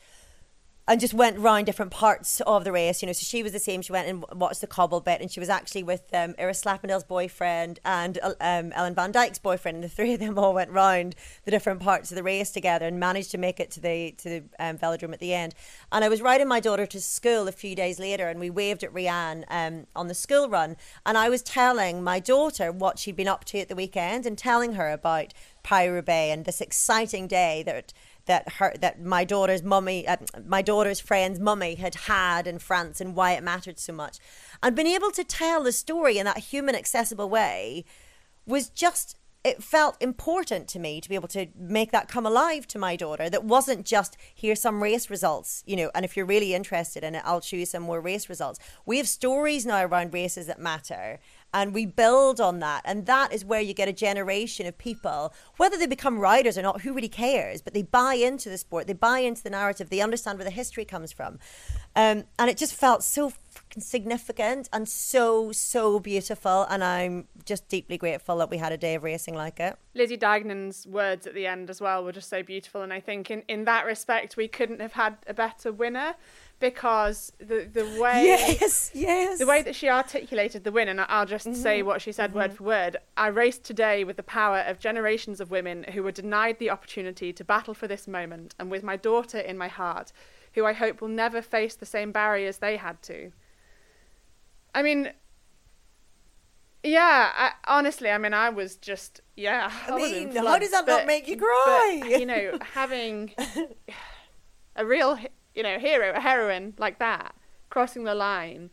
and 0.87 0.99
just 0.99 1.13
went 1.13 1.37
round 1.37 1.65
different 1.65 1.91
parts 1.91 2.41
of 2.41 2.63
the 2.63 2.71
race, 2.71 3.01
you 3.01 3.05
know. 3.05 3.13
So 3.13 3.23
she 3.23 3.43
was 3.43 3.51
the 3.51 3.59
same. 3.59 3.81
She 3.81 3.91
went 3.91 4.07
and 4.07 4.25
watched 4.33 4.61
the 4.61 4.67
cobble 4.67 4.99
bit, 4.99 5.21
and 5.21 5.31
she 5.31 5.39
was 5.39 5.49
actually 5.49 5.83
with 5.83 6.03
um, 6.13 6.35
Iris 6.39 6.61
Slappendel's 6.61 7.03
boyfriend 7.03 7.79
and 7.85 8.17
uh, 8.21 8.33
um, 8.41 8.71
Ellen 8.73 8.95
van 8.95 9.13
Dijk's 9.13 9.39
boyfriend, 9.39 9.75
and 9.75 9.83
the 9.83 9.89
three 9.89 10.13
of 10.13 10.19
them 10.19 10.37
all 10.37 10.53
went 10.53 10.71
round 10.71 11.15
the 11.45 11.51
different 11.51 11.81
parts 11.81 12.11
of 12.11 12.15
the 12.15 12.23
race 12.23 12.51
together 12.51 12.85
and 12.87 12.99
managed 12.99 13.31
to 13.31 13.37
make 13.37 13.59
it 13.59 13.69
to 13.71 13.79
the 13.79 14.11
to 14.17 14.29
the 14.29 14.43
um, 14.59 14.77
velodrome 14.77 15.13
at 15.13 15.19
the 15.19 15.33
end. 15.33 15.53
And 15.91 16.03
I 16.03 16.09
was 16.09 16.21
riding 16.21 16.47
my 16.47 16.59
daughter 16.59 16.85
to 16.87 16.99
school 17.01 17.47
a 17.47 17.51
few 17.51 17.75
days 17.75 17.99
later, 17.99 18.27
and 18.27 18.39
we 18.39 18.49
waved 18.49 18.83
at 18.83 18.93
Rianne 18.93 19.43
um, 19.49 19.85
on 19.95 20.07
the 20.07 20.15
school 20.15 20.49
run, 20.49 20.77
and 21.05 21.17
I 21.17 21.29
was 21.29 21.43
telling 21.43 22.03
my 22.03 22.19
daughter 22.19 22.71
what 22.71 22.97
she'd 22.97 23.15
been 23.15 23.27
up 23.27 23.45
to 23.45 23.59
at 23.59 23.69
the 23.69 23.75
weekend, 23.75 24.25
and 24.25 24.37
telling 24.37 24.73
her 24.73 24.89
about 24.89 25.33
Paris 25.63 25.91
Roubaix 25.91 26.33
and 26.33 26.45
this 26.45 26.59
exciting 26.59 27.27
day 27.27 27.63
that 27.63 27.93
that 28.25 28.53
her 28.53 28.73
that 28.79 29.01
my 29.01 29.23
daughter's 29.23 29.63
mummy 29.63 30.07
uh, 30.07 30.17
my 30.45 30.61
daughter's 30.61 30.99
friend's 30.99 31.39
mummy 31.39 31.75
had 31.75 31.95
had 31.95 32.47
in 32.47 32.59
France 32.59 33.01
and 33.01 33.15
why 33.15 33.31
it 33.31 33.43
mattered 33.43 33.79
so 33.79 33.93
much. 33.93 34.19
And 34.61 34.75
being 34.75 34.87
able 34.87 35.11
to 35.11 35.23
tell 35.23 35.63
the 35.63 35.71
story 35.71 36.17
in 36.17 36.25
that 36.25 36.37
human 36.37 36.75
accessible 36.75 37.29
way 37.29 37.85
was 38.45 38.69
just 38.69 39.17
it 39.43 39.63
felt 39.63 39.97
important 39.99 40.67
to 40.67 40.77
me 40.77 41.01
to 41.01 41.09
be 41.09 41.15
able 41.15 41.27
to 41.27 41.47
make 41.57 41.91
that 41.91 42.07
come 42.07 42.27
alive 42.27 42.67
to 42.67 42.77
my 42.77 42.95
daughter 42.95 43.29
that 43.29 43.43
wasn't 43.43 43.85
just 43.85 44.15
here's 44.35 44.61
some 44.61 44.83
race 44.83 45.09
results 45.09 45.63
you 45.65 45.75
know 45.75 45.89
and 45.95 46.05
if 46.05 46.15
you're 46.15 46.25
really 46.25 46.53
interested 46.53 47.03
in 47.03 47.15
it 47.15 47.23
i'll 47.25 47.41
show 47.41 47.57
you 47.57 47.65
some 47.65 47.83
more 47.83 47.99
race 47.99 48.29
results. 48.29 48.59
We 48.85 48.97
have 48.97 49.07
stories 49.07 49.65
now 49.65 49.83
around 49.83 50.13
races 50.13 50.47
that 50.47 50.59
matter 50.59 51.19
and 51.53 51.73
we 51.73 51.85
build 51.85 52.39
on 52.39 52.59
that. 52.59 52.81
And 52.85 53.05
that 53.05 53.33
is 53.33 53.43
where 53.43 53.61
you 53.61 53.73
get 53.73 53.87
a 53.87 53.93
generation 53.93 54.65
of 54.65 54.77
people 54.77 55.33
whether 55.57 55.77
they 55.77 55.87
become 55.87 56.19
riders 56.19 56.57
or 56.57 56.61
not 56.61 56.81
who 56.81 56.93
really 56.93 57.09
cares? 57.09 57.61
But 57.61 57.73
they 57.73 57.83
buy 57.83 58.15
into 58.15 58.49
the 58.49 58.57
sport. 58.57 58.87
They 58.87 58.93
buy 58.93 59.19
into 59.19 59.43
the 59.43 59.49
narrative. 59.49 59.89
They 59.89 60.01
understand 60.01 60.37
where 60.37 60.45
the 60.45 60.51
history 60.51 60.85
comes 60.85 61.11
from. 61.11 61.39
Um, 61.95 62.23
and 62.39 62.49
it 62.49 62.57
just 62.57 62.73
felt 62.73 63.03
so 63.03 63.33
significant 63.77 64.69
and 64.71 64.87
so 64.87 65.51
so 65.51 65.99
beautiful. 65.99 66.65
And 66.69 66.83
i'm 66.83 67.27
just 67.45 67.67
deeply 67.67 67.97
grateful 67.97 68.37
that 68.37 68.49
we 68.49 68.57
had 68.57 68.71
a 68.71 68.77
day 68.77 68.95
of 68.95 69.03
racing 69.03 69.35
like 69.35 69.59
it. 69.59 69.77
Lizzie 69.93 70.17
Deignan's 70.17 70.87
words 70.87 71.27
at 71.27 71.33
the 71.33 71.47
end 71.47 71.69
as 71.69 71.81
well 71.81 72.03
were 72.03 72.11
just 72.11 72.29
so 72.29 72.43
beautiful. 72.43 72.81
And 72.81 72.93
i 72.93 72.99
think 72.99 73.29
in, 73.29 73.43
in 73.47 73.65
that 73.65 73.85
respect 73.85 74.37
we 74.37 74.47
couldn't 74.47 74.81
have 74.81 74.93
had 74.93 75.17
a 75.27 75.33
better 75.33 75.71
winner 75.71 76.15
because 76.61 77.33
the 77.39 77.67
the 77.73 77.99
way 77.99 78.23
yes 78.25 78.91
yes 78.93 79.39
the 79.39 79.45
way 79.45 79.61
that 79.61 79.75
she 79.75 79.89
articulated 79.89 80.63
the 80.63 80.71
win 80.71 80.87
and 80.87 81.01
I'll 81.01 81.25
just 81.25 81.47
mm-hmm. 81.47 81.61
say 81.61 81.81
what 81.81 82.01
she 82.01 82.13
said 82.13 82.29
mm-hmm. 82.29 82.39
word 82.39 82.53
for 82.53 82.63
word 82.63 82.97
I 83.17 83.27
raced 83.27 83.65
today 83.65 84.03
with 84.05 84.15
the 84.15 84.23
power 84.23 84.59
of 84.59 84.79
generations 84.79 85.41
of 85.41 85.51
women 85.51 85.83
who 85.91 86.03
were 86.03 86.11
denied 86.11 86.59
the 86.59 86.69
opportunity 86.69 87.33
to 87.33 87.43
battle 87.43 87.73
for 87.73 87.87
this 87.87 88.07
moment 88.07 88.55
and 88.59 88.71
with 88.71 88.83
my 88.83 88.95
daughter 88.95 89.39
in 89.39 89.57
my 89.57 89.67
heart 89.67 90.13
who 90.53 90.65
I 90.65 90.73
hope 90.73 91.01
will 91.01 91.09
never 91.09 91.41
face 91.41 91.75
the 91.75 91.85
same 91.85 92.11
barriers 92.11 92.59
they 92.59 92.77
had 92.77 93.01
to 93.03 93.31
I 94.73 94.83
mean 94.83 95.11
yeah, 96.83 97.29
I, 97.35 97.51
honestly, 97.67 98.09
I 98.09 98.17
mean, 98.17 98.33
I 98.33 98.49
was 98.49 98.75
just 98.75 99.21
yeah. 99.35 99.71
I, 99.87 99.91
I 99.93 99.97
mean, 99.97 100.35
how 100.35 100.57
does 100.57 100.71
that 100.71 100.87
but, 100.87 100.97
not 100.97 101.05
make 101.05 101.27
you 101.27 101.37
cry? 101.37 101.99
But, 102.01 102.19
you 102.19 102.25
know, 102.25 102.57
having 102.73 103.35
a 104.75 104.83
real 104.83 105.19
you 105.55 105.63
know, 105.63 105.79
hero, 105.79 106.13
a 106.15 106.19
heroine 106.19 106.73
like 106.77 106.99
that, 106.99 107.35
crossing 107.69 108.03
the 108.03 108.15
line. 108.15 108.69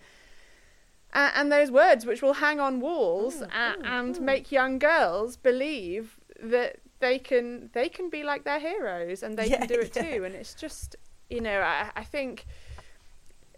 Uh, 1.13 1.31
and 1.35 1.51
those 1.51 1.71
words 1.71 2.05
which 2.05 2.21
will 2.21 2.35
hang 2.35 2.61
on 2.61 2.81
walls 2.81 3.37
mm, 3.37 3.49
and, 3.55 3.83
mm, 3.83 3.89
and 3.89 4.17
mm. 4.17 4.21
make 4.21 4.53
young 4.53 4.79
girls 4.79 5.37
believe 5.39 6.19
that 6.43 6.77
they 7.01 7.19
can 7.19 7.71
they 7.73 7.89
can 7.89 8.11
be 8.11 8.23
like 8.23 8.45
their 8.45 8.61
heroes 8.61 9.23
and 9.23 9.39
they 9.39 9.49
yeah, 9.49 9.59
can 9.59 9.69
do 9.69 9.75
it 9.75 9.93
yeah. 9.97 10.17
too. 10.17 10.25
And 10.25 10.35
it's 10.35 10.55
just, 10.55 10.97
you 11.31 11.41
know, 11.41 11.61
I, 11.61 11.91
I 11.97 12.05
think 12.05 12.47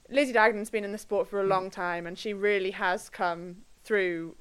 Lizzie 0.09 0.33
Deignan 0.33 0.65
been 0.71 0.85
in 0.85 0.93
the 0.93 0.99
sport 0.99 1.29
for 1.29 1.41
a 1.41 1.45
long 1.45 1.71
time 1.71 2.07
and 2.07 2.19
she 2.19 2.33
really 2.33 2.71
has 2.71 3.09
come 3.09 3.57
through 3.83 4.37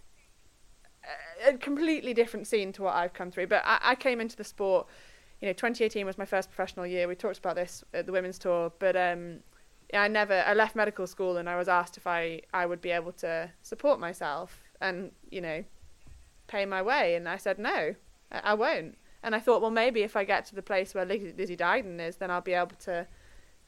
a, 1.43 1.49
a 1.49 1.57
completely 1.57 2.13
different 2.13 2.45
scene 2.45 2.71
to 2.73 2.83
what 2.83 2.95
I've 2.95 3.13
come 3.13 3.31
through. 3.31 3.47
But 3.47 3.63
I, 3.65 3.79
I 3.81 3.95
came 3.95 4.21
into 4.21 4.35
the 4.35 4.43
sport 4.43 4.87
you 5.41 5.47
know, 5.47 5.53
2018 5.53 6.05
was 6.05 6.17
my 6.17 6.25
first 6.25 6.49
professional 6.49 6.85
year. 6.85 7.07
We 7.07 7.15
talked 7.15 7.37
about 7.37 7.55
this 7.55 7.83
at 7.93 8.05
the 8.05 8.11
women's 8.11 8.37
tour, 8.37 8.71
but 8.79 8.95
um, 8.95 9.39
I 9.93 10.07
never. 10.07 10.43
I 10.45 10.53
left 10.53 10.75
medical 10.75 11.07
school 11.07 11.37
and 11.37 11.49
I 11.49 11.55
was 11.55 11.69
asked 11.69 11.97
if 11.97 12.05
I 12.05 12.41
I 12.53 12.65
would 12.65 12.81
be 12.81 12.91
able 12.91 13.13
to 13.13 13.49
support 13.61 13.99
myself 13.99 14.63
and 14.81 15.11
you 15.29 15.41
know, 15.41 15.63
pay 16.47 16.65
my 16.65 16.81
way, 16.81 17.15
and 17.15 17.27
I 17.27 17.37
said 17.37 17.57
no, 17.57 17.95
I, 18.31 18.53
won't. 18.53 18.97
And 19.23 19.35
I 19.35 19.39
thought, 19.39 19.61
well, 19.61 19.71
maybe 19.71 20.01
if 20.01 20.15
I 20.15 20.23
get 20.23 20.45
to 20.45 20.55
the 20.55 20.61
place 20.61 20.93
where 20.93 21.05
Lizzie, 21.05 21.33
Lizzie 21.37 21.57
Deignan 21.57 21.99
is, 21.99 22.17
then 22.17 22.31
I'll 22.31 22.41
be 22.41 22.53
able 22.53 22.75
to 22.81 23.07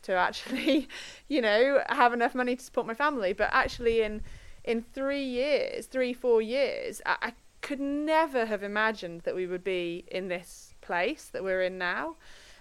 to 0.04 0.14
actually, 0.14 0.90
you 1.30 1.42
know, 1.42 1.84
have 1.90 2.14
enough 2.14 2.36
money 2.36 2.56
to 2.56 2.64
support 2.64 2.88
my 2.88 2.94
family. 2.94 3.34
But 3.34 3.50
actually, 3.54 4.02
in 4.02 4.22
in 4.66 4.82
three 4.82 5.24
years, 5.24 5.86
three 5.86 6.14
four 6.14 6.42
years, 6.42 7.02
I, 7.06 7.16
I 7.22 7.34
could 7.62 7.80
never 7.80 8.46
have 8.46 8.64
imagined 8.64 9.22
that 9.22 9.36
we 9.36 9.48
would 9.48 9.64
be 9.64 10.04
in 10.08 10.28
this 10.28 10.71
place 10.92 11.30
that 11.32 11.42
we're 11.42 11.62
in 11.62 11.78
now. 11.78 12.18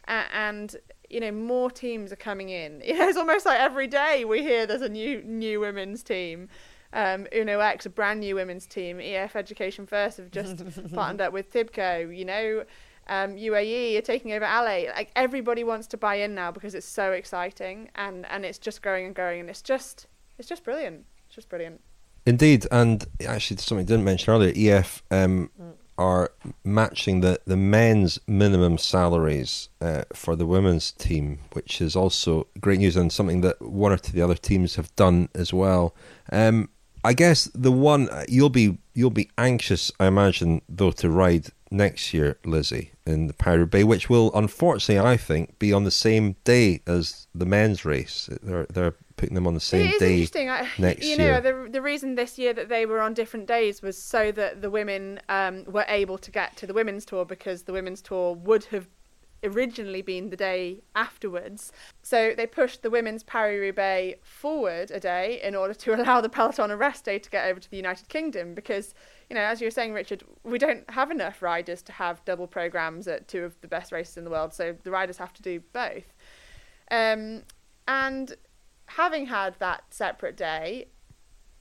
Uh, 0.07 0.25
and 0.33 0.77
you 1.09 1.21
know 1.21 1.33
more 1.33 1.71
teams 1.71 2.13
are 2.13 2.23
coming 2.31 2.49
in. 2.49 2.81
You 2.87 2.97
know, 2.97 3.09
it's 3.09 3.19
almost 3.19 3.45
like 3.45 3.59
every 3.59 3.89
day 3.89 4.25
we 4.25 4.43
hear 4.43 4.67
there's 4.67 4.83
a 4.83 4.89
new 4.89 5.23
new 5.23 5.59
women's 5.61 6.03
team. 6.03 6.49
Um, 6.93 7.27
Uno 7.35 7.61
X, 7.61 7.87
a 7.87 7.91
brand 7.91 8.21
new 8.21 8.35
women's 8.37 8.67
team. 8.67 9.01
EF 9.01 9.37
Education 9.37 9.87
First 9.87 10.17
have 10.19 10.31
just 10.31 10.57
partnered 10.95 11.21
up 11.27 11.33
with 11.33 11.53
Tibco. 11.53 12.17
You 12.17 12.25
know, 12.25 12.65
um, 13.09 13.37
UAE 13.37 13.99
are 13.99 14.07
taking 14.13 14.33
over 14.33 14.45
Ale. 14.45 14.89
Like 14.95 15.11
everybody 15.17 15.65
wants 15.65 15.87
to 15.89 15.97
buy 15.97 16.17
in 16.17 16.35
now 16.35 16.51
because 16.53 16.75
it's 16.75 16.87
so 17.01 17.13
exciting 17.13 17.91
and 17.97 18.27
and 18.27 18.45
it's 18.45 18.59
just 18.59 18.83
growing 18.83 19.07
and 19.07 19.15
growing 19.15 19.41
and 19.41 19.51
it's 19.51 19.63
just 19.63 20.07
it's 20.39 20.49
just 20.49 20.63
brilliant. 20.65 21.05
It's 21.27 21.35
just 21.35 21.49
brilliant. 21.49 21.81
Indeed, 22.27 22.67
and 22.71 23.07
actually 23.27 23.57
something 23.57 23.85
I 23.85 23.89
didn't 23.89 24.05
mention 24.05 24.33
earlier. 24.35 24.53
EF 24.57 25.03
um, 25.11 25.51
mm 25.61 25.73
are 26.01 26.33
matching 26.65 27.21
the, 27.21 27.39
the 27.45 27.59
men's 27.59 28.19
minimum 28.27 28.79
salaries 28.79 29.69
uh, 29.83 30.03
for 30.15 30.35
the 30.35 30.47
women's 30.47 30.93
team, 30.93 31.41
which 31.53 31.83
is 31.83 31.95
also 31.95 32.47
great 32.59 32.79
news 32.79 32.97
and 32.97 33.13
something 33.13 33.43
that 33.43 33.61
one 33.61 33.93
or 33.93 33.99
two 33.99 34.09
of 34.09 34.15
the 34.15 34.23
other 34.23 34.35
teams 34.35 34.77
have 34.77 34.97
done 34.97 35.29
as 35.35 35.53
well. 35.53 35.95
Um, 36.33 36.71
I 37.05 37.13
guess 37.13 37.45
the 37.55 37.73
one 37.73 38.09
you'll 38.29 38.49
be 38.49 38.79
you'll 38.95 39.11
be 39.11 39.31
anxious, 39.37 39.93
I 40.01 40.07
imagine, 40.07 40.63
though, 40.69 40.91
to 40.93 41.11
ride 41.11 41.47
next 41.71 42.15
year, 42.15 42.39
Lizzie, 42.45 42.93
in 43.07 43.27
the 43.27 43.35
Pirate 43.35 43.71
Bay, 43.71 43.85
which 43.85 44.09
will 44.09 44.31
unfortunately, 44.35 44.99
I 44.99 45.17
think, 45.19 45.59
be 45.59 45.73
on 45.73 45.85
the 45.85 45.91
same 45.91 46.37
day 46.45 46.81
as 46.87 47.27
the 47.35 47.47
men's 47.47 47.85
race. 47.85 48.29
They're 48.43 48.67
they're 48.67 48.95
putting 49.21 49.35
them 49.35 49.47
on 49.47 49.53
the 49.53 49.61
same 49.61 49.99
day 49.99 50.15
interesting. 50.15 50.49
I, 50.49 50.67
next 50.79 51.07
you 51.07 51.17
know, 51.19 51.25
year. 51.25 51.41
the 51.43 51.69
the 51.71 51.83
reason 51.83 52.15
this 52.15 52.39
year 52.39 52.55
that 52.55 52.71
they 52.71 52.87
were 52.87 53.01
on 53.01 53.13
different 53.13 53.47
days 53.47 53.83
was 53.83 54.03
so 54.03 54.33
that 54.33 54.63
the 54.63 54.71
women 54.71 55.21
um, 55.29 55.65
were 55.65 55.85
able 55.89 56.17
to 56.17 56.31
get 56.31 56.57
to 56.57 56.67
the 56.67 56.73
women's 56.73 57.05
tour 57.05 57.27
because 57.27 57.65
the 57.65 57.73
women's 57.75 58.01
tour 58.01 58.35
would 58.35 58.65
have 58.67 58.89
originally 59.45 60.01
been 60.01 60.31
the 60.31 60.37
day 60.37 60.81
afterwards. 60.95 61.71
So 62.03 62.33
they 62.35 62.47
pushed 62.47 62.83
the 62.83 62.89
women's 62.89 63.23
Paris 63.23 63.61
Roubaix 63.61 64.19
forward 64.23 64.91
a 64.91 65.01
day 65.01 65.39
in 65.43 65.55
order 65.55 65.75
to 65.75 65.95
allow 66.01 66.23
the 66.23 66.31
peloton 66.31 66.71
a 66.71 66.77
rest 66.77 67.05
day 67.05 67.19
to 67.19 67.29
get 67.29 67.47
over 67.47 67.61
to 67.61 67.71
the 67.71 67.77
United 67.77 68.09
Kingdom 68.09 68.55
because. 68.55 68.95
You 69.29 69.37
know, 69.37 69.43
as 69.43 69.61
you 69.61 69.69
were 69.69 69.71
saying, 69.71 69.93
Richard, 69.93 70.25
we 70.43 70.59
don't 70.59 70.91
have 70.91 71.13
enough 71.13 71.41
riders 71.41 71.83
to 71.83 71.93
have 71.93 72.25
double 72.25 72.49
programs 72.49 73.07
at 73.07 73.29
two 73.29 73.45
of 73.45 73.61
the 73.61 73.69
best 73.69 73.93
races 73.93 74.17
in 74.17 74.25
the 74.25 74.31
world, 74.31 74.53
so 74.53 74.75
the 74.83 74.91
riders 74.91 75.19
have 75.19 75.33
to 75.35 75.41
do 75.41 75.63
both. 75.73 76.13
Um, 76.91 77.45
and 77.87 78.35
having 78.97 79.27
had 79.27 79.55
that 79.59 79.85
separate 79.91 80.37
day, 80.37 80.87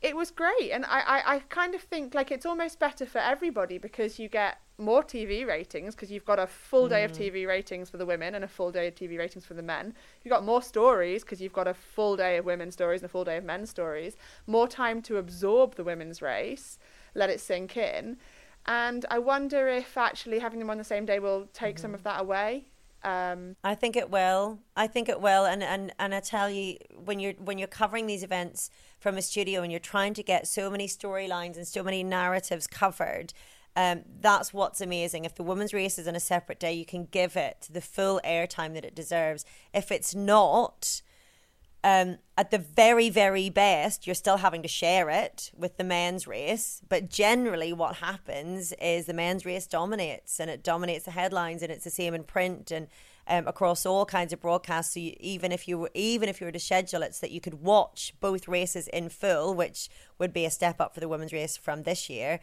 it 0.02 0.16
was 0.16 0.32
great. 0.32 0.72
And 0.72 0.86
I, 0.86 1.02
I, 1.02 1.36
I 1.36 1.40
kind 1.50 1.76
of 1.76 1.82
think 1.82 2.16
like 2.16 2.32
it's 2.32 2.46
almost 2.46 2.80
better 2.80 3.06
for 3.06 3.20
everybody 3.20 3.78
because 3.78 4.18
you 4.18 4.30
get 4.30 4.58
more 4.78 5.04
TV 5.04 5.46
ratings 5.46 5.94
because 5.94 6.10
you've 6.10 6.26
got 6.26 6.40
a 6.40 6.48
full 6.48 6.88
day 6.88 7.04
of 7.04 7.12
mm. 7.12 7.18
TV 7.18 7.46
ratings 7.46 7.90
for 7.90 7.98
the 7.98 8.06
women 8.06 8.34
and 8.34 8.46
a 8.46 8.48
full 8.48 8.72
day 8.72 8.88
of 8.88 8.96
TV 8.96 9.18
ratings 9.18 9.46
for 9.46 9.54
the 9.54 9.62
men. 9.62 9.94
You've 10.24 10.32
got 10.32 10.46
more 10.46 10.62
stories 10.62 11.24
because 11.24 11.42
you've 11.42 11.54
got 11.54 11.68
a 11.68 11.74
full 11.74 12.16
day 12.16 12.38
of 12.38 12.46
women's 12.46 12.74
stories 12.74 13.02
and 13.02 13.10
a 13.10 13.12
full 13.12 13.26
day 13.26 13.38
of 13.38 13.44
men's 13.44 13.70
stories. 13.70 14.16
More 14.48 14.68
time 14.68 15.02
to 15.04 15.18
absorb 15.18 15.76
the 15.76 15.84
women's 15.84 16.22
race, 16.22 16.80
let 17.14 17.30
it 17.30 17.42
sink 17.42 17.76
in. 17.76 18.18
And 18.66 19.06
I 19.12 19.20
wonder 19.20 19.68
if 19.68 19.98
actually 19.98 20.40
having 20.40 20.60
them 20.60 20.70
on 20.70 20.78
the 20.78 20.84
same 20.84 21.06
day 21.06 21.20
will 21.20 21.48
take 21.54 21.78
some 21.78 21.94
of 21.94 22.02
mm-hmm. 22.02 22.10
that 22.10 22.22
away. 22.22 22.66
Um, 23.04 23.56
I 23.64 23.76
think 23.76 23.96
it 23.96 24.10
will. 24.10 24.60
I 24.76 24.88
think 24.88 25.08
it 25.08 25.22
will. 25.22 25.46
And, 25.46 25.64
and 25.64 25.94
and 26.00 26.14
I 26.14 26.20
tell 26.20 26.50
you, 26.50 26.78
when 27.06 27.20
you're 27.20 27.34
when 27.34 27.58
you're 27.58 27.68
covering 27.68 28.08
these 28.08 28.24
events 28.24 28.70
from 29.00 29.18
a 29.18 29.22
studio 29.22 29.62
and 29.62 29.72
you're 29.72 29.80
trying 29.80 30.14
to 30.16 30.24
get 30.24 30.48
so 30.48 30.70
many 30.70 30.88
storylines 30.88 31.56
and 31.56 31.68
so 31.68 31.82
many 31.84 32.04
narratives 32.04 32.68
covered, 32.68 33.34
um, 33.76 34.02
that's 34.20 34.54
what's 34.54 34.82
amazing. 34.82 35.24
If 35.24 35.36
the 35.36 35.44
women's 35.44 35.74
race 35.74 35.98
is 35.98 36.08
on 36.08 36.16
a 36.16 36.20
separate 36.20 36.60
day, 36.60 36.74
you 36.74 36.86
can 36.86 37.06
give 37.06 37.38
it 37.38 37.70
the 37.72 37.82
full 37.82 38.20
airtime 38.26 38.74
that 38.74 38.84
it 38.84 38.96
deserves. 38.96 39.46
If 39.74 39.92
it's 39.92 40.14
not, 40.14 41.02
um, 41.84 42.18
at 42.38 42.52
the 42.52 42.58
very, 42.58 43.10
very 43.10 43.50
best, 43.50 44.06
you're 44.06 44.14
still 44.14 44.38
having 44.38 44.62
to 44.64 44.68
share 44.68 45.10
it 45.10 45.52
with 45.56 45.78
the 45.78 45.84
men's 45.84 46.28
race. 46.28 46.82
But 46.88 47.10
generally, 47.10 47.72
what 47.72 47.96
happens 47.98 48.74
is 48.82 49.06
the 49.06 49.14
men's 49.14 49.46
race 49.46 49.68
dominates 49.68 50.40
and 50.40 50.50
it 50.50 50.64
dominates 50.64 51.06
the 51.06 51.12
headlines, 51.12 51.62
and 51.62 51.72
it's 51.72 51.86
the 51.86 51.90
same 51.90 52.14
in 52.14 52.24
print 52.24 52.72
and 52.72 52.88
um, 53.28 53.48
across 53.48 53.86
all 53.86 54.06
kinds 54.06 54.34
of 54.34 54.42
broadcasts. 54.42 54.94
So 54.96 55.00
you, 55.00 55.16
even 55.20 55.52
if 55.52 55.68
you 55.68 55.78
were, 55.78 55.92
even 55.94 56.28
if 56.28 56.42
you 56.42 56.46
were 56.46 56.52
to 56.52 56.60
schedule 56.60 57.02
it 57.02 57.16
so 57.16 57.22
that 57.22 57.32
you 57.32 57.40
could 57.40 57.62
watch 57.62 58.14
both 58.20 58.48
races 58.48 58.88
in 58.90 59.10
full, 59.10 59.54
which 59.54 59.90
would 60.18 60.34
be 60.34 60.46
a 60.46 60.52
step 60.52 60.82
up 60.82 60.94
for 60.94 61.00
the 61.00 61.08
women's 61.08 61.32
race 61.32 61.56
from 61.56 61.84
this 61.84 62.10
year. 62.10 62.40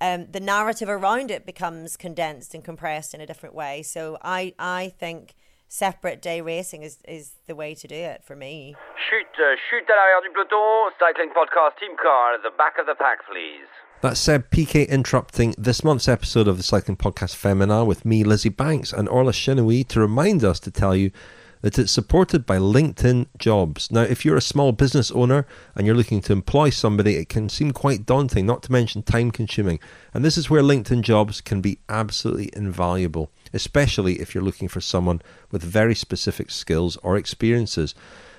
Um, 0.00 0.28
the 0.30 0.40
narrative 0.40 0.88
around 0.88 1.30
it 1.30 1.44
becomes 1.44 1.98
condensed 1.98 2.54
and 2.54 2.64
compressed 2.64 3.12
in 3.12 3.20
a 3.20 3.26
different 3.26 3.54
way. 3.54 3.82
So 3.82 4.16
I, 4.22 4.54
I 4.58 4.94
think 4.98 5.34
separate 5.70 6.20
day 6.20 6.40
racing 6.40 6.82
is, 6.82 6.98
is 7.06 7.36
the 7.46 7.54
way 7.54 7.74
to 7.74 7.86
do 7.86 7.94
it 7.94 8.22
for 8.24 8.34
me. 8.34 8.74
Chute, 9.08 9.26
euh, 9.38 9.54
chute 9.70 9.88
à 9.88 9.94
l'arrière 9.94 10.20
du 10.22 10.30
peloton. 10.34 10.90
Cycling 10.98 11.30
podcast 11.30 11.78
team 11.78 11.96
car 11.96 12.34
at 12.34 12.42
the 12.42 12.50
back 12.58 12.74
of 12.78 12.86
the 12.86 12.96
pack, 12.98 13.24
please. 13.30 13.68
That 14.02 14.16
said, 14.16 14.50
Piquet 14.50 14.86
interrupting 14.86 15.54
this 15.56 15.84
month's 15.84 16.08
episode 16.08 16.48
of 16.48 16.56
the 16.56 16.62
Cycling 16.62 16.96
Podcast 16.96 17.36
Féminin 17.36 17.86
with 17.86 18.04
me, 18.04 18.24
Lizzy 18.24 18.48
Banks, 18.48 18.92
and 18.92 19.08
Orla 19.08 19.32
Chennaoui 19.32 19.86
to 19.88 20.00
remind 20.00 20.42
us 20.42 20.58
to 20.60 20.70
tell 20.70 20.96
you 20.96 21.12
that 21.60 21.78
it's 21.78 21.92
supported 21.92 22.46
by 22.46 22.56
LinkedIn 22.56 23.26
Jobs. 23.38 23.90
Now, 23.92 24.02
if 24.02 24.24
you're 24.24 24.38
a 24.38 24.42
small 24.42 24.72
business 24.72 25.10
owner 25.10 25.46
and 25.74 25.86
you're 25.86 25.94
looking 25.94 26.22
to 26.22 26.32
employ 26.32 26.70
somebody, 26.70 27.16
it 27.16 27.28
can 27.28 27.48
seem 27.48 27.72
quite 27.72 28.06
daunting, 28.06 28.46
not 28.46 28.62
to 28.64 28.72
mention 28.72 29.02
time 29.02 29.30
consuming. 29.30 29.78
And 30.14 30.24
this 30.24 30.38
is 30.38 30.48
where 30.48 30.62
LinkedIn 30.62 31.02
Jobs 31.02 31.42
can 31.42 31.60
be 31.60 31.78
absolutely 31.88 32.50
invaluable, 32.54 33.30
especially 33.52 34.20
if 34.20 34.34
you're 34.34 34.44
looking 34.44 34.68
for 34.68 34.80
someone 34.80 35.22
with 35.50 35.62
very 35.62 35.94
specific 35.94 36.50
skills 36.50 36.96
or 36.98 37.16
experiences. 37.16 37.94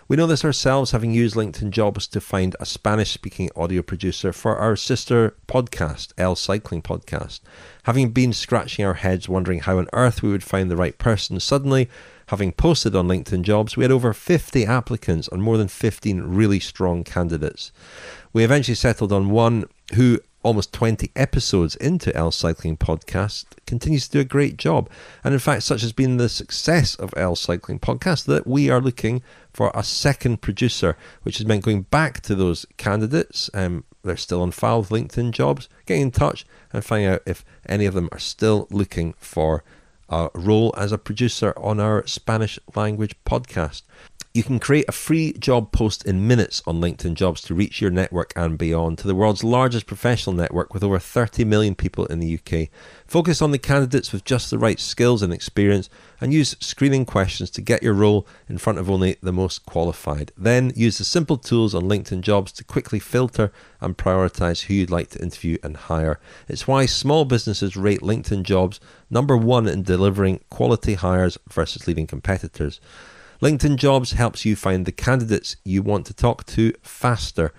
We 0.08 0.18
know 0.18 0.28
this 0.28 0.44
ourselves, 0.44 0.92
having 0.92 1.14
used 1.14 1.36
LinkedIn 1.36 1.70
Jobs 1.70 2.06
to 2.08 2.20
find 2.20 2.54
a 2.60 2.66
Spanish 2.66 3.12
speaking 3.12 3.50
audio 3.56 3.82
producer 3.82 4.34
for 4.34 4.58
our 4.58 4.76
sister 4.76 5.38
podcast, 5.48 6.12
El 6.18 6.36
Cycling 6.36 6.82
Podcast. 6.82 7.40
Having 7.84 8.10
been 8.10 8.34
scratching 8.34 8.84
our 8.84 8.96
heads 8.96 9.30
wondering 9.30 9.60
how 9.60 9.78
on 9.78 9.88
earth 9.94 10.22
we 10.22 10.30
would 10.30 10.44
find 10.44 10.70
the 10.70 10.76
right 10.76 10.98
person, 10.98 11.40
suddenly, 11.40 11.90
having 12.28 12.52
posted 12.52 12.94
on 12.94 13.08
LinkedIn 13.08 13.44
Jobs, 13.44 13.78
we 13.78 13.86
had 13.86 13.92
over 13.92 14.14
50 14.14 14.66
applicants 14.66 15.30
and 15.30 15.42
more 15.42 15.58
than 15.58 15.70
15 15.70 16.22
really 16.24 16.60
strong 16.60 17.06
candidates. 17.06 17.72
We 18.34 18.44
eventually 18.44 18.76
settled 18.76 19.14
on 19.14 19.30
one 19.30 19.64
who, 19.94 20.20
almost 20.44 20.74
20 20.74 21.12
episodes 21.16 21.76
into 21.76 22.16
El 22.16 22.32
Cycling 22.32 22.78
Podcast, 22.78 23.46
continues 23.66 24.08
to 24.08 24.12
do 24.14 24.20
a 24.20 24.26
great 24.26 24.58
job. 24.58 24.90
And 25.24 25.34
in 25.34 25.40
fact, 25.40 25.64
such 25.64 25.82
has 25.82 25.94
been 25.94 26.18
the 26.18 26.30
success 26.30 26.96
of 26.96 27.14
El 27.16 27.36
Cycling 27.36 27.80
Podcast 27.80 28.26
that 28.26 28.48
we 28.48 28.70
are 28.70 28.82
looking 28.82 29.22
for 29.54 29.72
a 29.74 29.84
second 29.84 30.42
producer, 30.42 30.98
which 31.24 31.38
has 31.38 31.48
meant 31.48 31.66
going 31.66 31.84
back 31.84 32.22
to 32.22 32.36
those 32.36 32.66
candidates. 32.78 33.50
Um, 33.54 33.84
they're 34.04 34.18
still 34.18 34.42
on 34.42 34.52
file 34.52 34.80
with 34.80 34.90
LinkedIn 34.90 35.32
jobs, 35.32 35.70
getting 35.86 36.04
in 36.04 36.12
touch 36.12 36.46
and 36.74 36.84
finding 36.84 37.10
out 37.10 37.22
if 37.26 37.46
any 37.68 37.86
of 37.86 37.94
them 37.94 38.10
are 38.12 38.20
still 38.20 38.68
looking 38.72 39.14
for 39.18 39.64
a 40.10 40.30
role 40.34 40.74
as 40.78 40.92
a 40.92 40.98
producer 40.98 41.54
on 41.56 41.80
our 41.80 42.06
Spanish 42.06 42.60
language 42.76 43.16
podcast. 43.26 43.84
You 44.34 44.44
can 44.44 44.60
create 44.60 44.86
a 44.88 44.94
free 44.94 45.34
job 45.34 45.74
post 45.74 46.06
in 46.06 46.26
minutes 46.26 46.64
on 46.66 46.80
LinkedIn 46.80 47.16
Jobs 47.16 47.42
to 47.42 47.54
reach 47.54 47.82
your 47.82 47.92
network 47.92 48.32
and 48.34 48.58
beyond 48.58 48.98
to 49.00 49.08
the 49.08 49.14
world's 49.14 49.44
largest 49.44 49.88
professional 49.88 50.34
network 50.34 50.74
with 50.74 50.86
over 50.86 51.00
30 51.00 51.44
million 51.44 51.76
people 51.76 52.06
in 52.06 52.20
the 52.20 52.40
UK. 52.40 52.70
Focus 53.06 53.42
on 53.42 53.52
the 53.52 53.58
candidates 53.58 54.14
with 54.14 54.24
just 54.24 54.50
the 54.50 54.58
right 54.58 54.80
skills 54.80 55.22
and 55.22 55.34
experience 55.34 55.90
and 56.22 56.34
use 56.34 56.56
screening 56.62 57.04
questions 57.04 57.50
to 57.50 57.62
get 57.62 57.84
your 57.84 57.94
role 57.94 58.26
in 58.48 58.58
front 58.58 58.80
of 58.80 58.90
only 58.90 59.18
the 59.22 59.34
most 59.34 59.66
qualified. 59.66 60.32
Then 60.38 60.72
use 60.78 60.98
the 60.98 61.04
simple 61.04 61.36
tools 61.36 61.76
on 61.76 61.90
LinkedIn 61.90 62.22
Jobs 62.22 62.54
to 62.54 62.64
quickly 62.64 63.00
filter 63.00 63.52
and 63.82 63.98
prioritize 63.98 64.62
who 64.62 64.76
you'd 64.76 64.90
like 64.90 65.10
to 65.10 65.22
interview 65.22 65.58
and 65.62 65.76
hire. 65.76 66.22
It's 66.48 66.66
why 66.66 66.86
small 66.86 67.26
businesses 67.26 67.76
rate 67.76 68.00
LinkedIn 68.00 68.44
Jobs 68.44 68.80
number 69.10 69.36
one 69.36 69.68
in 69.68 69.84
delivering 69.84 70.40
quality 70.50 70.94
hires 70.94 71.38
versus 71.50 71.86
leading 71.86 72.08
competitors. 72.08 72.80
LinkedIn 73.42 73.78
Jobs 73.78 74.12
helps 74.12 74.46
you 74.46 74.56
find 74.56 74.86
the 74.86 74.92
candidates 74.92 75.56
you 75.66 75.82
want 75.82 76.06
to 76.06 76.14
talk 76.14 76.46
to 76.46 76.74
faster. 76.84 77.52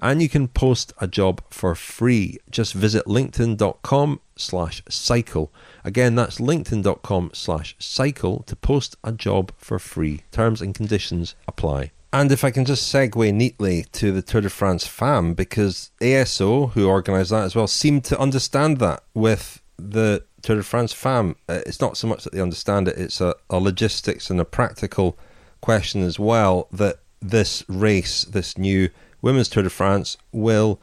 And 0.00 0.22
you 0.22 0.28
can 0.28 0.48
post 0.48 0.92
a 0.98 1.06
job 1.06 1.42
for 1.50 1.74
free. 1.74 2.38
Just 2.50 2.72
visit 2.74 3.06
linkedin.com 3.06 4.20
slash 4.36 4.82
cycle. 4.88 5.52
Again, 5.84 6.14
that's 6.14 6.38
linkedin.com 6.38 7.30
slash 7.34 7.76
cycle 7.78 8.44
to 8.44 8.56
post 8.56 8.96
a 9.04 9.12
job 9.12 9.52
for 9.58 9.78
free. 9.78 10.22
Terms 10.32 10.62
and 10.62 10.74
conditions 10.74 11.34
apply. 11.48 11.92
And 12.12 12.32
if 12.32 12.44
I 12.44 12.50
can 12.50 12.64
just 12.64 12.90
segue 12.92 13.34
neatly 13.34 13.84
to 13.92 14.12
the 14.12 14.22
Tour 14.22 14.42
de 14.42 14.48
France 14.50 14.86
Femmes, 14.86 15.34
because 15.34 15.90
ASO, 16.00 16.70
who 16.72 16.88
organised 16.88 17.30
that 17.30 17.44
as 17.44 17.54
well, 17.54 17.66
seemed 17.66 18.04
to 18.04 18.18
understand 18.18 18.78
that 18.78 19.02
with 19.12 19.60
the 19.78 20.24
Tour 20.42 20.56
de 20.56 20.62
France 20.62 20.92
Femmes. 20.92 21.36
Uh, 21.48 21.60
It's 21.66 21.80
not 21.80 21.96
so 21.96 22.06
much 22.06 22.24
that 22.24 22.32
they 22.32 22.40
understand 22.40 22.88
it, 22.88 22.96
it's 22.96 23.20
a, 23.20 23.34
a 23.50 23.58
logistics 23.58 24.30
and 24.30 24.40
a 24.40 24.44
practical 24.44 25.18
question 25.66 26.02
as 26.02 26.16
well 26.16 26.68
that 26.70 27.00
this 27.20 27.64
race, 27.66 28.22
this 28.22 28.56
new 28.56 28.88
women's 29.20 29.48
Tour 29.48 29.64
de 29.64 29.68
France, 29.70 30.16
will 30.30 30.78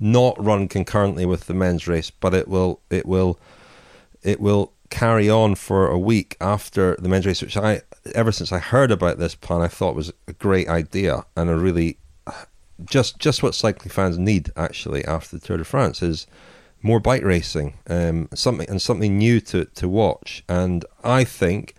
not 0.00 0.34
run 0.44 0.66
concurrently 0.66 1.24
with 1.24 1.46
the 1.46 1.54
men's 1.54 1.86
race, 1.86 2.10
but 2.10 2.34
it 2.34 2.48
will 2.48 2.80
it 2.90 3.06
will 3.06 3.38
it 4.24 4.40
will 4.40 4.72
carry 4.90 5.30
on 5.30 5.54
for 5.54 5.86
a 5.86 5.98
week 5.98 6.36
after 6.40 6.96
the 6.96 7.08
men's 7.08 7.26
race, 7.26 7.42
which 7.42 7.56
I 7.56 7.82
ever 8.12 8.32
since 8.32 8.50
I 8.50 8.58
heard 8.58 8.90
about 8.90 9.18
this 9.18 9.36
plan, 9.36 9.60
I 9.60 9.68
thought 9.68 9.94
was 9.94 10.12
a 10.26 10.32
great 10.32 10.68
idea 10.68 11.24
and 11.36 11.48
a 11.48 11.54
really 11.54 11.98
just 12.84 13.20
just 13.20 13.40
what 13.40 13.54
cycling 13.54 13.90
fans 13.90 14.18
need 14.18 14.50
actually 14.56 15.04
after 15.04 15.38
the 15.38 15.46
Tour 15.46 15.58
de 15.58 15.64
France 15.64 16.02
is 16.02 16.26
more 16.82 16.98
bike 16.98 17.22
racing, 17.22 17.74
um, 17.88 18.28
something 18.34 18.68
and 18.68 18.82
something 18.82 19.16
new 19.16 19.40
to 19.42 19.66
to 19.66 19.88
watch. 19.88 20.42
And 20.48 20.84
I 21.04 21.22
think, 21.22 21.76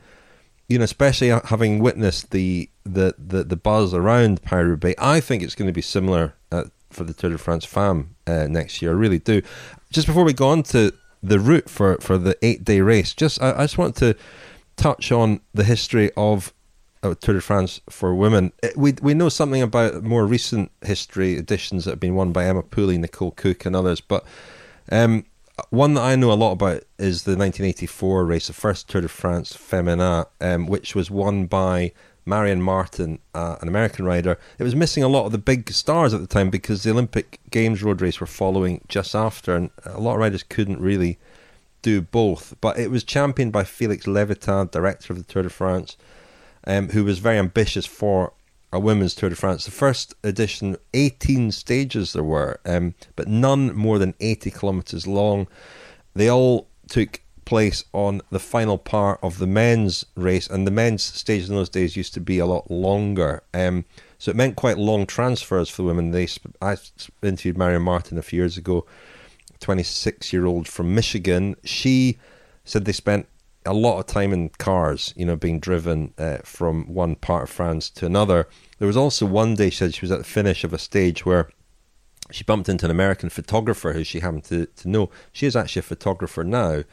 you 0.67 0.77
know, 0.77 0.83
especially 0.83 1.29
having 1.29 1.79
witnessed 1.79 2.31
the 2.31 2.69
the 2.83 3.15
the, 3.17 3.43
the 3.43 3.55
buzz 3.55 3.93
around 3.93 4.41
Paris 4.41 4.67
Roubaix, 4.67 5.01
I 5.01 5.19
think 5.19 5.43
it's 5.43 5.55
going 5.55 5.67
to 5.67 5.73
be 5.73 5.81
similar 5.81 6.33
uh, 6.51 6.65
for 6.89 7.03
the 7.03 7.13
Tour 7.13 7.31
de 7.31 7.37
France 7.37 7.65
Femmes 7.65 8.07
uh, 8.27 8.47
next 8.47 8.81
year. 8.81 8.91
I 8.91 8.95
really 8.95 9.19
do. 9.19 9.41
Just 9.91 10.07
before 10.07 10.23
we 10.23 10.33
go 10.33 10.47
on 10.49 10.63
to 10.63 10.93
the 11.21 11.39
route 11.39 11.69
for 11.69 11.97
for 11.97 12.17
the 12.17 12.37
eight 12.41 12.63
day 12.63 12.81
race, 12.81 13.13
just 13.13 13.41
I, 13.41 13.51
I 13.51 13.63
just 13.63 13.77
want 13.77 13.95
to 13.97 14.15
touch 14.75 15.11
on 15.11 15.39
the 15.53 15.63
history 15.63 16.11
of 16.17 16.53
uh, 17.03 17.15
Tour 17.19 17.35
de 17.35 17.41
France 17.41 17.81
for 17.89 18.15
women. 18.15 18.51
We 18.75 18.93
we 19.01 19.13
know 19.13 19.29
something 19.29 19.61
about 19.61 20.03
more 20.03 20.25
recent 20.25 20.71
history 20.81 21.37
editions 21.37 21.85
that 21.85 21.91
have 21.91 21.99
been 21.99 22.15
won 22.15 22.31
by 22.31 22.45
Emma 22.45 22.63
Pooley, 22.63 22.97
Nicole 22.97 23.31
Cooke, 23.31 23.65
and 23.65 23.75
others, 23.75 24.01
but 24.01 24.25
um, 24.91 25.25
one 25.69 25.93
that 25.93 26.01
I 26.01 26.15
know 26.15 26.31
a 26.31 26.33
lot 26.33 26.51
about 26.51 26.83
is 26.97 27.23
the 27.23 27.31
1984 27.31 28.25
race, 28.25 28.47
the 28.47 28.53
first 28.53 28.89
Tour 28.89 29.01
de 29.01 29.07
France 29.07 29.53
Féminin, 29.55 30.25
um, 30.41 30.67
which 30.67 30.95
was 30.95 31.09
won 31.09 31.45
by 31.45 31.93
Marianne 32.25 32.61
Martin, 32.61 33.19
uh, 33.33 33.55
an 33.61 33.67
American 33.67 34.05
rider. 34.05 34.37
It 34.57 34.63
was 34.63 34.75
missing 34.75 35.03
a 35.03 35.07
lot 35.07 35.25
of 35.25 35.31
the 35.31 35.37
big 35.37 35.71
stars 35.71 36.13
at 36.13 36.21
the 36.21 36.27
time 36.27 36.49
because 36.49 36.83
the 36.83 36.91
Olympic 36.91 37.39
Games 37.51 37.83
road 37.83 38.01
race 38.01 38.19
were 38.19 38.27
following 38.27 38.81
just 38.87 39.15
after, 39.15 39.55
and 39.55 39.69
a 39.85 39.99
lot 39.99 40.15
of 40.15 40.19
riders 40.19 40.43
couldn't 40.43 40.81
really 40.81 41.17
do 41.81 42.01
both. 42.01 42.55
But 42.61 42.79
it 42.79 42.89
was 42.89 43.03
championed 43.03 43.51
by 43.51 43.63
Felix 43.63 44.07
Levitan, 44.07 44.69
director 44.71 45.13
of 45.13 45.19
the 45.19 45.31
Tour 45.31 45.43
de 45.43 45.49
France, 45.49 45.95
um, 46.65 46.89
who 46.89 47.03
was 47.05 47.19
very 47.19 47.37
ambitious 47.37 47.85
for 47.85 48.33
a 48.75 48.79
women's 48.79 49.15
Tour 49.15 49.29
de 49.29 49.35
France. 49.35 49.65
The 49.65 49.71
first 49.71 50.13
edition, 50.23 50.75
18 50.93 51.51
stages 51.51 52.13
there 52.13 52.23
were, 52.23 52.59
um, 52.65 52.93
but 53.15 53.27
none 53.27 53.75
more 53.75 53.97
than 53.97 54.13
80 54.19 54.51
kilometres 54.51 55.07
long. 55.07 55.47
They 56.13 56.29
all 56.29 56.67
took 56.89 57.21
place 57.45 57.85
on 57.93 58.21
the 58.31 58.39
final 58.39 58.77
part 58.77 59.19
of 59.23 59.37
the 59.37 59.47
men's 59.47 60.05
race, 60.15 60.47
and 60.47 60.67
the 60.67 60.71
men's 60.71 61.03
stages 61.03 61.49
in 61.49 61.55
those 61.55 61.69
days 61.69 61.95
used 61.95 62.13
to 62.15 62.19
be 62.19 62.37
a 62.37 62.45
lot 62.45 62.69
longer. 62.69 63.43
Um, 63.53 63.85
so 64.17 64.31
it 64.31 64.35
meant 64.35 64.57
quite 64.57 64.77
long 64.77 65.05
transfers 65.05 65.69
for 65.69 65.83
the 65.83 65.87
women. 65.87 66.11
They, 66.11 66.27
I 66.61 66.75
interviewed 67.23 67.57
Marianne 67.57 67.83
Martin 67.83 68.17
a 68.17 68.23
few 68.23 68.41
years 68.41 68.57
ago, 68.57 68.85
26 69.61 70.33
year 70.33 70.45
old 70.45 70.67
from 70.67 70.93
Michigan. 70.93 71.55
She 71.63 72.17
said 72.65 72.83
they 72.83 72.91
spent 72.91 73.27
a 73.65 73.73
lot 73.73 73.99
of 73.99 74.05
time 74.05 74.33
in 74.33 74.49
cars, 74.49 75.13
you 75.15 75.25
know, 75.25 75.35
being 75.35 75.59
driven 75.59 76.13
uh, 76.17 76.37
from 76.43 76.93
one 76.93 77.15
part 77.15 77.43
of 77.43 77.49
France 77.49 77.89
to 77.91 78.05
another. 78.05 78.47
There 78.79 78.87
was 78.87 78.97
also 78.97 79.25
one 79.25 79.55
day 79.55 79.69
she 79.69 79.77
said 79.77 79.93
she 79.93 80.01
was 80.01 80.11
at 80.11 80.19
the 80.19 80.23
finish 80.23 80.63
of 80.63 80.73
a 80.73 80.77
stage 80.77 81.25
where 81.25 81.49
she 82.31 82.43
bumped 82.43 82.69
into 82.69 82.85
an 82.85 82.91
American 82.91 83.29
photographer 83.29 83.93
who 83.93 84.03
she 84.03 84.19
happened 84.19 84.45
to, 84.45 84.65
to 84.65 84.89
know. 84.89 85.09
She 85.31 85.45
is 85.45 85.55
actually 85.55 85.81
a 85.81 85.83
photographer 85.83 86.43
now 86.43 86.83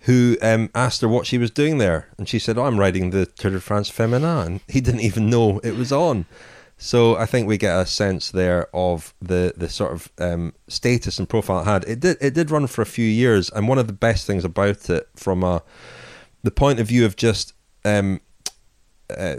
who 0.00 0.36
um, 0.42 0.68
asked 0.74 1.00
her 1.00 1.08
what 1.08 1.26
she 1.26 1.38
was 1.38 1.50
doing 1.50 1.78
there. 1.78 2.08
And 2.18 2.28
she 2.28 2.38
said, 2.38 2.58
oh, 2.58 2.64
I'm 2.64 2.78
riding 2.78 3.10
the 3.10 3.26
Tour 3.26 3.52
de 3.52 3.60
France 3.60 3.90
Féminin. 3.90 4.46
And 4.46 4.60
he 4.68 4.80
didn't 4.80 5.00
even 5.00 5.30
know 5.30 5.60
it 5.60 5.76
was 5.76 5.92
on. 5.92 6.26
So 6.82 7.16
I 7.16 7.26
think 7.26 7.46
we 7.46 7.58
get 7.58 7.78
a 7.78 7.86
sense 7.86 8.32
there 8.32 8.66
of 8.74 9.14
the, 9.22 9.54
the 9.56 9.68
sort 9.68 9.92
of 9.92 10.10
um, 10.18 10.52
status 10.66 11.20
and 11.20 11.28
profile 11.28 11.60
it 11.60 11.64
had. 11.64 11.84
It 11.84 12.00
did 12.00 12.16
it 12.20 12.34
did 12.34 12.50
run 12.50 12.66
for 12.66 12.82
a 12.82 12.86
few 12.86 13.06
years, 13.06 13.48
and 13.50 13.68
one 13.68 13.78
of 13.78 13.86
the 13.86 13.92
best 13.92 14.26
things 14.26 14.44
about 14.44 14.90
it, 14.90 15.08
from 15.14 15.44
a 15.44 15.62
the 16.42 16.50
point 16.50 16.80
of 16.80 16.88
view 16.88 17.04
of 17.04 17.14
just 17.14 17.54
um, 17.84 18.20
uh, 19.16 19.36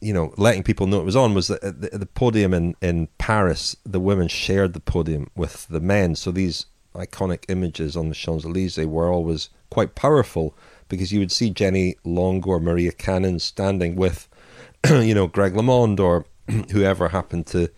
you 0.00 0.14
know 0.14 0.32
letting 0.38 0.62
people 0.62 0.86
know 0.86 0.98
it 0.98 1.04
was 1.04 1.14
on, 1.14 1.34
was 1.34 1.48
that 1.48 1.60
the, 1.60 1.90
the 1.90 2.06
podium 2.06 2.54
in 2.54 2.74
in 2.80 3.08
Paris, 3.18 3.76
the 3.84 4.00
women 4.00 4.26
shared 4.26 4.72
the 4.72 4.80
podium 4.80 5.28
with 5.36 5.68
the 5.68 5.80
men. 5.80 6.14
So 6.14 6.30
these 6.30 6.64
iconic 6.94 7.44
images 7.50 7.98
on 7.98 8.08
the 8.08 8.14
Champs 8.14 8.46
Elysees 8.46 8.86
were 8.86 9.12
always 9.12 9.50
quite 9.68 9.94
powerful 9.94 10.56
because 10.88 11.12
you 11.12 11.18
would 11.20 11.32
see 11.32 11.50
Jeannie 11.50 11.96
Longo 12.02 12.48
or 12.48 12.60
Maria 12.60 12.92
Canins 12.92 13.42
standing 13.42 13.94
with, 13.94 14.26
you 14.88 15.14
know, 15.14 15.26
Greg 15.26 15.52
LeMond 15.52 16.00
or 16.00 16.24
whoever 16.72 17.08
happened 17.08 17.46
to 17.48 17.70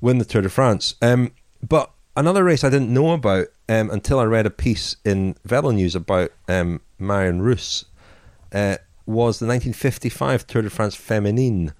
win 0.00 0.18
the 0.18 0.24
Tour 0.24 0.42
de 0.42 0.48
France. 0.48 0.94
Um, 1.02 1.32
but 1.66 1.90
another 2.16 2.44
race 2.44 2.64
I 2.64 2.70
didn't 2.70 2.92
know 2.92 3.12
about 3.12 3.48
um, 3.68 3.90
until 3.90 4.18
I 4.18 4.24
read 4.24 4.46
a 4.46 4.50
piece 4.50 4.96
in 5.04 5.36
Velo 5.44 5.70
News 5.70 5.94
about 5.94 6.30
um, 6.48 6.80
Marion 6.98 7.40
Rousse 7.40 7.84
uh, 8.52 8.76
was 9.06 9.38
the 9.38 9.46
1955 9.46 10.46
Tour 10.46 10.62
de 10.62 10.70
France 10.70 10.96
Féminine. 10.96 11.72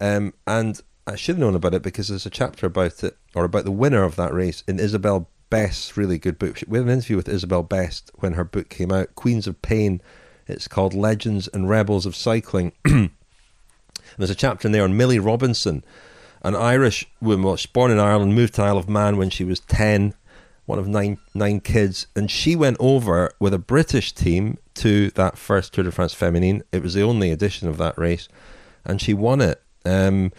Um, 0.00 0.34
and 0.46 0.80
I 1.06 1.16
should 1.16 1.36
have 1.36 1.40
known 1.40 1.54
about 1.54 1.74
it 1.74 1.82
because 1.82 2.08
there's 2.08 2.26
a 2.26 2.30
chapter 2.30 2.66
about 2.66 3.02
it, 3.04 3.16
or 3.34 3.44
about 3.44 3.64
the 3.64 3.70
winner 3.70 4.02
of 4.02 4.16
that 4.16 4.32
race 4.32 4.62
in 4.66 4.78
Isabel 4.78 5.28
Best's 5.50 5.96
really 5.98 6.18
good 6.18 6.38
book. 6.38 6.60
We 6.66 6.78
had 6.78 6.86
an 6.86 6.92
interview 6.92 7.16
with 7.16 7.28
Isabel 7.28 7.62
Best 7.62 8.10
when 8.16 8.32
her 8.34 8.44
book 8.44 8.70
came 8.70 8.90
out, 8.90 9.14
Queens 9.14 9.46
of 9.46 9.60
Pain. 9.60 10.00
It's 10.46 10.66
called 10.66 10.94
Legends 10.94 11.46
and 11.48 11.68
Rebels 11.68 12.06
of 12.06 12.16
Cycling. 12.16 12.72
there's 14.18 14.30
a 14.30 14.34
chapter 14.34 14.68
in 14.68 14.72
there 14.72 14.84
on 14.84 14.96
Millie 14.96 15.18
Robinson, 15.18 15.84
an 16.42 16.54
Irish 16.54 17.06
woman, 17.20 17.44
well, 17.44 17.58
born 17.72 17.90
in 17.90 17.98
Ireland, 17.98 18.34
moved 18.34 18.54
to 18.54 18.62
Isle 18.62 18.78
of 18.78 18.88
Man 18.88 19.16
when 19.16 19.30
she 19.30 19.44
was 19.44 19.60
10, 19.60 20.14
one 20.66 20.78
of 20.78 20.88
nine, 20.88 21.18
nine 21.34 21.60
kids. 21.60 22.06
And 22.16 22.30
she 22.30 22.56
went 22.56 22.76
over 22.80 23.32
with 23.38 23.54
a 23.54 23.58
British 23.58 24.12
team 24.12 24.58
to 24.74 25.10
that 25.10 25.38
first 25.38 25.72
Tour 25.72 25.84
de 25.84 25.92
France 25.92 26.14
Féminine. 26.14 26.62
It 26.72 26.82
was 26.82 26.94
the 26.94 27.02
only 27.02 27.30
edition 27.30 27.68
of 27.68 27.78
that 27.78 27.96
race. 27.96 28.28
And 28.84 29.00
she 29.00 29.14
won 29.14 29.40
it. 29.40 29.62
Um, 29.84 30.32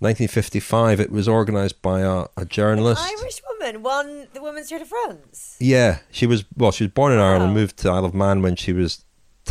1955, 0.00 1.00
it 1.00 1.10
was 1.10 1.28
organised 1.28 1.82
by 1.82 2.00
a, 2.00 2.26
a 2.36 2.44
journalist. 2.44 3.02
An 3.02 3.16
Irish 3.20 3.40
woman 3.50 3.82
won 3.82 4.28
the 4.32 4.40
Women's 4.40 4.68
Tour 4.68 4.78
de 4.78 4.84
France. 4.84 5.56
Yeah, 5.58 5.98
she 6.12 6.26
was. 6.26 6.44
Well, 6.56 6.70
she 6.70 6.84
was 6.84 6.92
born 6.92 7.12
in 7.12 7.18
Ireland, 7.18 7.52
moved 7.52 7.78
to 7.78 7.90
Isle 7.90 8.04
of 8.04 8.14
Man 8.14 8.40
when 8.40 8.54
she 8.54 8.72
was 8.72 9.04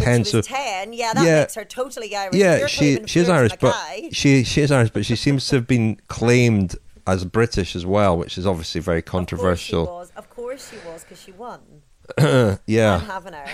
ten. 0.03 0.25
so 0.25 0.41
ten, 0.41 0.93
yeah, 0.93 1.13
that 1.13 1.25
yeah, 1.25 1.39
makes 1.41 1.55
her 1.55 1.65
totally 1.65 2.15
Irish. 2.15 2.35
Yeah, 2.35 2.57
You're 2.57 2.67
she 2.67 2.99
she 3.05 3.19
is 3.19 3.29
Irish, 3.29 3.53
but 3.59 3.75
she 4.11 4.43
she 4.43 4.61
is 4.61 4.71
Irish, 4.71 4.91
but 4.91 5.05
she 5.05 5.15
seems 5.15 5.47
to 5.49 5.57
have 5.57 5.67
been 5.67 5.99
claimed 6.07 6.75
as 7.05 7.23
British 7.25 7.75
as 7.75 7.85
well, 7.85 8.17
which 8.17 8.37
is 8.37 8.45
obviously 8.45 8.81
very 8.81 9.01
controversial. 9.01 10.07
Of 10.15 10.29
course 10.29 10.69
she 10.69 10.77
was 10.87 11.03
because 11.03 11.21
she 11.21 11.31
won. 11.31 11.61
yeah, 12.65 12.99
having 12.99 13.33
her. 13.33 13.47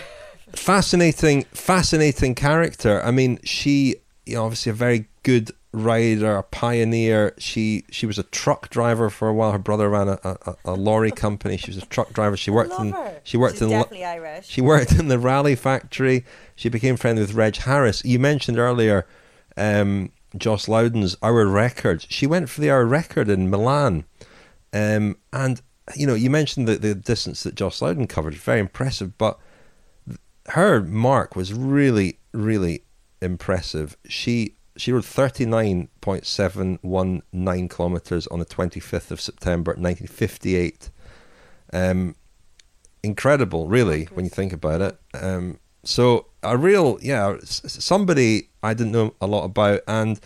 fascinating, 0.53 1.43
fascinating 1.53 2.35
character. 2.35 3.01
I 3.03 3.11
mean, 3.11 3.39
she, 3.43 3.95
you 4.25 4.35
know, 4.35 4.45
obviously 4.45 4.71
a 4.71 4.73
very 4.73 5.07
good 5.23 5.51
rider, 5.73 6.37
a 6.37 6.43
pioneer. 6.43 7.33
She 7.37 7.83
she 7.89 8.05
was 8.05 8.17
a 8.17 8.23
truck 8.23 8.69
driver 8.69 9.09
for 9.09 9.27
a 9.27 9.33
while. 9.33 9.51
Her 9.51 9.57
brother 9.59 9.89
ran 9.89 10.07
a, 10.07 10.19
a, 10.23 10.55
a 10.65 10.73
lorry 10.73 11.11
company. 11.25 11.57
She 11.57 11.71
was 11.71 11.77
a 11.81 11.85
truck 11.87 12.13
driver. 12.13 12.37
She 12.37 12.51
worked 12.51 12.79
in 12.79 12.91
her. 12.91 13.19
she 13.23 13.37
worked 13.37 13.55
She's 13.55 13.63
in 13.63 13.69
definitely 13.69 14.05
Irish. 14.05 14.47
she 14.47 14.61
worked 14.61 14.93
in 14.93 15.07
the 15.07 15.19
Raleigh 15.19 15.55
factory. 15.55 16.23
She 16.55 16.69
became 16.69 16.95
friends 16.95 17.19
with 17.19 17.33
Reg 17.33 17.55
Harris. 17.57 18.05
You 18.05 18.19
mentioned 18.19 18.57
earlier 18.59 19.05
um, 19.57 20.11
Joss 20.37 20.67
Lowden's 20.67 21.15
Hour 21.21 21.47
Record. 21.47 22.05
She 22.09 22.27
went 22.27 22.49
for 22.49 22.61
the 22.61 22.69
Hour 22.71 22.85
Record 22.85 23.29
in 23.29 23.49
Milan. 23.49 24.05
Um, 24.71 25.17
and, 25.31 25.61
you 25.95 26.07
know, 26.07 26.15
you 26.15 26.29
mentioned 26.29 26.67
the, 26.67 26.77
the 26.77 26.95
distance 26.95 27.43
that 27.43 27.55
Joss 27.55 27.81
Lowden 27.81 28.07
covered. 28.07 28.33
Very 28.35 28.59
impressive. 28.59 29.17
But 29.17 29.37
her 30.49 30.81
mark 30.81 31.35
was 31.35 31.53
really, 31.53 32.19
really 32.31 32.83
impressive. 33.21 33.95
She 34.07 34.55
she 34.75 34.91
rode 34.91 35.03
39.719 35.03 37.69
kilometers 37.69 38.27
on 38.27 38.39
the 38.39 38.45
25th 38.45 39.11
of 39.11 39.21
September 39.21 39.71
1958. 39.71 40.89
Um, 41.71 42.15
incredible, 43.03 43.67
really, 43.67 44.05
when 44.05 44.25
you 44.25 44.31
think 44.31 44.51
about 44.53 44.81
it. 44.81 44.97
Um, 45.13 45.59
so 45.83 46.25
a 46.41 46.57
real, 46.57 46.97
yeah, 47.01 47.37
somebody 47.43 48.49
I 48.61 48.73
didn't 48.73 48.93
know 48.93 49.13
a 49.21 49.27
lot 49.27 49.43
about, 49.43 49.81
and 49.87 50.19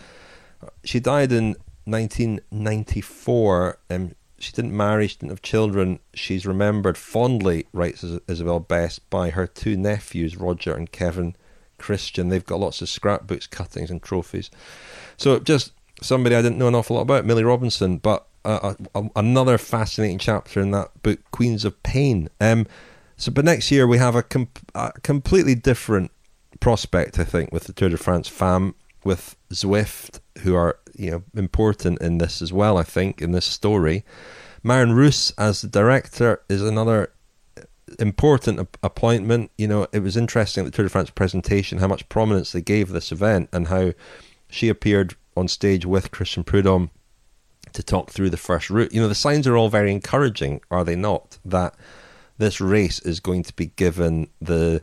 she 0.84 1.00
died 1.00 1.32
in 1.32 1.56
1994. 1.84 3.78
Um, 3.90 4.14
she 4.38 4.52
didn't 4.52 4.76
marry, 4.76 5.08
she 5.08 5.16
didn't 5.16 5.30
have 5.30 5.42
children. 5.42 5.98
She's 6.14 6.46
remembered 6.46 6.96
fondly, 6.96 7.66
writes 7.72 8.04
Isabel 8.28 8.60
Best, 8.60 9.10
by 9.10 9.30
her 9.30 9.48
two 9.48 9.76
nephews, 9.76 10.36
Roger 10.36 10.74
and 10.74 10.92
Kevin 10.92 11.34
Christian. 11.78 12.28
They've 12.28 12.44
got 12.44 12.60
lots 12.60 12.82
of 12.82 12.88
scrapbooks, 12.88 13.46
cuttings, 13.46 13.90
and 13.90 14.02
trophies. 14.02 14.50
So 15.16 15.38
just 15.38 15.72
somebody 16.02 16.34
I 16.34 16.42
didn't 16.42 16.58
know 16.58 16.68
an 16.68 16.74
awful 16.74 16.96
lot 16.96 17.02
about, 17.02 17.24
Millie 17.24 17.44
Robinson, 17.44 17.98
but 17.98 18.26
uh, 18.44 18.74
uh, 18.94 19.02
another 19.16 19.58
fascinating 19.58 20.18
chapter 20.18 20.60
in 20.60 20.70
that 20.70 21.02
book, 21.02 21.18
Queens 21.30 21.64
of 21.64 21.82
Pain. 21.82 22.28
Um, 22.40 22.66
so, 23.16 23.32
but 23.32 23.44
next 23.44 23.70
year 23.70 23.86
we 23.86 23.98
have 23.98 24.14
a, 24.14 24.24
a 24.74 24.92
completely 25.02 25.54
different 25.54 26.10
prospect, 26.60 27.18
I 27.18 27.24
think, 27.24 27.52
with 27.52 27.64
the 27.64 27.72
Tour 27.72 27.90
de 27.90 27.96
France 27.96 28.28
Femmes, 28.28 28.74
with 29.04 29.36
Zwift, 29.52 30.20
who 30.42 30.54
are 30.54 30.78
you 30.94 31.10
know 31.10 31.22
important 31.34 32.00
in 32.00 32.18
this 32.18 32.42
as 32.42 32.52
well. 32.52 32.76
I 32.76 32.82
think 32.82 33.20
in 33.20 33.32
this 33.32 33.46
story, 33.46 34.04
Marion 34.62 34.92
Rousse 34.92 35.32
as 35.38 35.62
the 35.62 35.68
director 35.68 36.40
is 36.48 36.62
another 36.62 37.12
important 37.98 38.60
ap- 38.60 38.76
appointment. 38.82 39.50
You 39.58 39.68
know, 39.68 39.86
it 39.92 40.00
was 40.00 40.16
interesting 40.16 40.64
the 40.64 40.70
Tour 40.70 40.84
de 40.84 40.88
France 40.88 41.10
presentation 41.10 41.78
how 41.78 41.88
much 41.88 42.08
prominence 42.08 42.52
they 42.52 42.62
gave 42.62 42.90
this 42.90 43.12
event 43.12 43.48
and 43.52 43.68
how 43.68 43.92
she 44.48 44.68
appeared 44.68 45.14
on 45.36 45.48
stage 45.48 45.86
with 45.86 46.10
Christian 46.10 46.44
Prudhomme 46.44 46.90
to 47.72 47.82
talk 47.82 48.10
through 48.10 48.30
the 48.30 48.36
first 48.36 48.70
route. 48.70 48.92
You 48.92 49.00
know, 49.00 49.08
the 49.08 49.14
signs 49.14 49.46
are 49.46 49.56
all 49.56 49.68
very 49.68 49.92
encouraging, 49.92 50.60
are 50.70 50.84
they 50.84 50.96
not? 50.96 51.38
That 51.44 51.74
this 52.38 52.60
race 52.60 52.98
is 53.00 53.20
going 53.20 53.42
to 53.44 53.54
be 53.54 53.66
given 53.66 54.28
the 54.40 54.82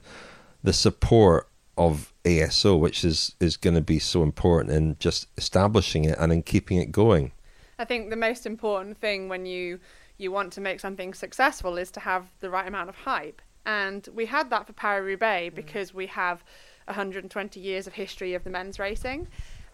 the 0.63 0.73
support 0.73 1.47
of 1.77 2.13
ASO, 2.23 2.79
which 2.79 3.03
is 3.03 3.35
is 3.39 3.57
going 3.57 3.75
to 3.75 3.81
be 3.81 3.99
so 3.99 4.23
important 4.23 4.73
in 4.73 4.97
just 4.99 5.27
establishing 5.37 6.05
it 6.05 6.17
and 6.19 6.31
in 6.31 6.43
keeping 6.43 6.77
it 6.77 6.91
going. 6.91 7.31
I 7.77 7.85
think 7.85 8.09
the 8.09 8.15
most 8.15 8.45
important 8.45 8.97
thing 8.97 9.27
when 9.27 9.45
you 9.45 9.79
you 10.17 10.31
want 10.31 10.53
to 10.53 10.61
make 10.61 10.79
something 10.79 11.13
successful 11.13 11.77
is 11.77 11.91
to 11.91 11.99
have 11.99 12.27
the 12.39 12.49
right 12.49 12.67
amount 12.67 12.89
of 12.89 12.95
hype. 12.95 13.41
And 13.65 14.07
we 14.13 14.25
had 14.25 14.49
that 14.51 14.67
for 14.67 14.73
Paris 14.73 15.05
Roubaix 15.05 15.53
because 15.53 15.93
we 15.93 16.07
have 16.07 16.43
120 16.85 17.59
years 17.59 17.87
of 17.87 17.93
history 17.93 18.33
of 18.33 18.43
the 18.43 18.49
men's 18.49 18.79
racing. 18.79 19.27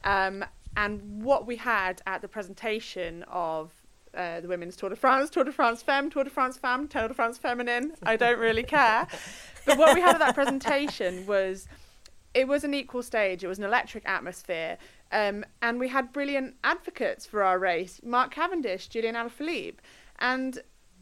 Um, 0.03 0.45
and 0.77 1.23
what 1.23 1.45
we 1.45 1.57
had 1.57 2.01
at 2.07 2.21
the 2.21 2.27
presentation 2.27 3.23
of 3.23 3.71
uh, 4.15 4.39
the 4.39 4.47
women's 4.47 4.75
Tour 4.75 4.89
de 4.89 4.95
France, 4.95 5.29
Tour 5.29 5.43
de 5.43 5.51
France 5.51 5.81
Femme, 5.83 6.09
Tour 6.09 6.23
de 6.23 6.29
France 6.29 6.57
Femme, 6.57 6.87
Tour 6.87 7.07
de 7.07 7.13
France 7.13 7.37
Feminine. 7.37 7.93
I 8.03 8.15
don't 8.15 8.39
really 8.39 8.63
care. 8.63 9.07
But 9.63 9.77
what 9.77 9.93
we 9.93 10.01
had 10.01 10.15
at 10.15 10.19
that 10.19 10.33
presentation 10.33 11.27
was 11.27 11.67
it 12.33 12.47
was 12.47 12.63
an 12.63 12.73
equal 12.73 13.03
stage. 13.03 13.43
It 13.43 13.47
was 13.47 13.59
an 13.59 13.63
electric 13.63 14.03
atmosphere. 14.07 14.79
Um, 15.11 15.45
and 15.61 15.79
we 15.79 15.89
had 15.89 16.11
brilliant 16.11 16.55
advocates 16.63 17.27
for 17.27 17.43
our 17.43 17.59
race 17.59 18.01
Mark 18.03 18.31
Cavendish, 18.31 18.87
Julian 18.87 19.13
Alaphilippe. 19.13 19.75
And, 20.21 20.61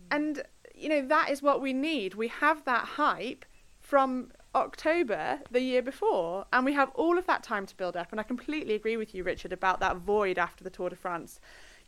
and, 0.10 0.42
you 0.74 0.90
know, 0.90 1.06
that 1.06 1.30
is 1.30 1.44
what 1.44 1.62
we 1.62 1.74
need. 1.74 2.16
We 2.16 2.30
have 2.30 2.66
that 2.66 2.86
hype 2.86 3.46
from 3.80 4.32
October 4.56 5.40
the 5.52 5.62
year 5.62 5.82
before, 5.82 6.46
and 6.52 6.66
we 6.66 6.74
have 6.74 6.90
all 6.96 7.18
of 7.18 7.28
that 7.28 7.44
time 7.44 7.66
to 7.68 7.76
build 7.76 7.96
up. 7.96 8.08
And 8.12 8.20
I 8.20 8.24
completely 8.24 8.74
agree 8.74 8.98
with 8.98 9.14
you, 9.14 9.24
Richard, 9.24 9.54
about 9.54 9.80
that 9.82 9.98
void 9.98 10.40
after 10.40 10.64
the 10.64 10.70
Tour 10.70 10.90
de 10.90 10.96
France. 10.96 11.40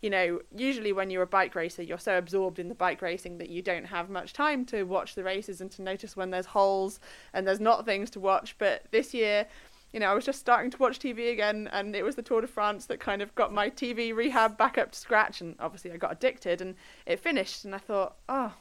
You 0.02 0.10
know, 0.10 0.42
usually 0.56 0.94
when 0.94 1.12
you're 1.12 1.22
a 1.22 1.28
bike 1.28 1.54
racer, 1.54 1.84
you're 1.84 2.00
so 2.00 2.18
absorbed 2.18 2.58
in 2.58 2.70
the 2.70 2.76
bike 2.76 3.02
racing 3.02 3.38
that 3.38 3.50
you 3.50 3.62
don't 3.62 3.86
have 3.86 4.10
much 4.10 4.34
time 4.34 4.66
to 4.66 4.84
watch 4.84 5.14
the 5.14 5.24
races 5.24 5.62
and 5.62 5.70
to 5.72 5.84
notice 5.84 6.18
when 6.18 6.32
there's 6.32 6.48
holes 6.48 7.00
and 7.34 7.48
there's 7.48 7.60
not 7.60 7.86
things 7.86 8.10
to 8.12 8.20
watch. 8.20 8.58
But 8.58 8.86
this 8.92 9.14
year, 9.14 9.46
you 9.94 10.00
know, 10.00 10.08
I 10.08 10.14
was 10.14 10.26
just 10.26 10.39
starting 10.39 10.72
to 10.72 10.78
watch 10.78 11.00
TV 11.00 11.32
again, 11.32 11.70
and 11.72 11.96
it 11.96 12.04
was 12.04 12.16
the 12.16 12.22
Tour 12.22 12.42
de 12.42 12.48
France 12.48 12.86
that 12.86 13.00
kind 13.00 13.22
of 13.22 13.36
got 13.36 13.54
my 13.54 13.70
TV 13.70 14.16
rehab 14.16 14.58
back 14.58 14.78
up 14.78 14.92
to 14.92 15.00
scratch. 15.00 15.42
And 15.42 15.56
obviously, 15.60 15.92
I 15.92 15.98
got 15.98 16.14
addicted, 16.14 16.62
and 16.62 16.76
it 17.06 17.20
finished, 17.20 17.66
and 17.66 17.76
I 17.76 17.78
thought, 17.78 18.16
oh, 18.30 18.54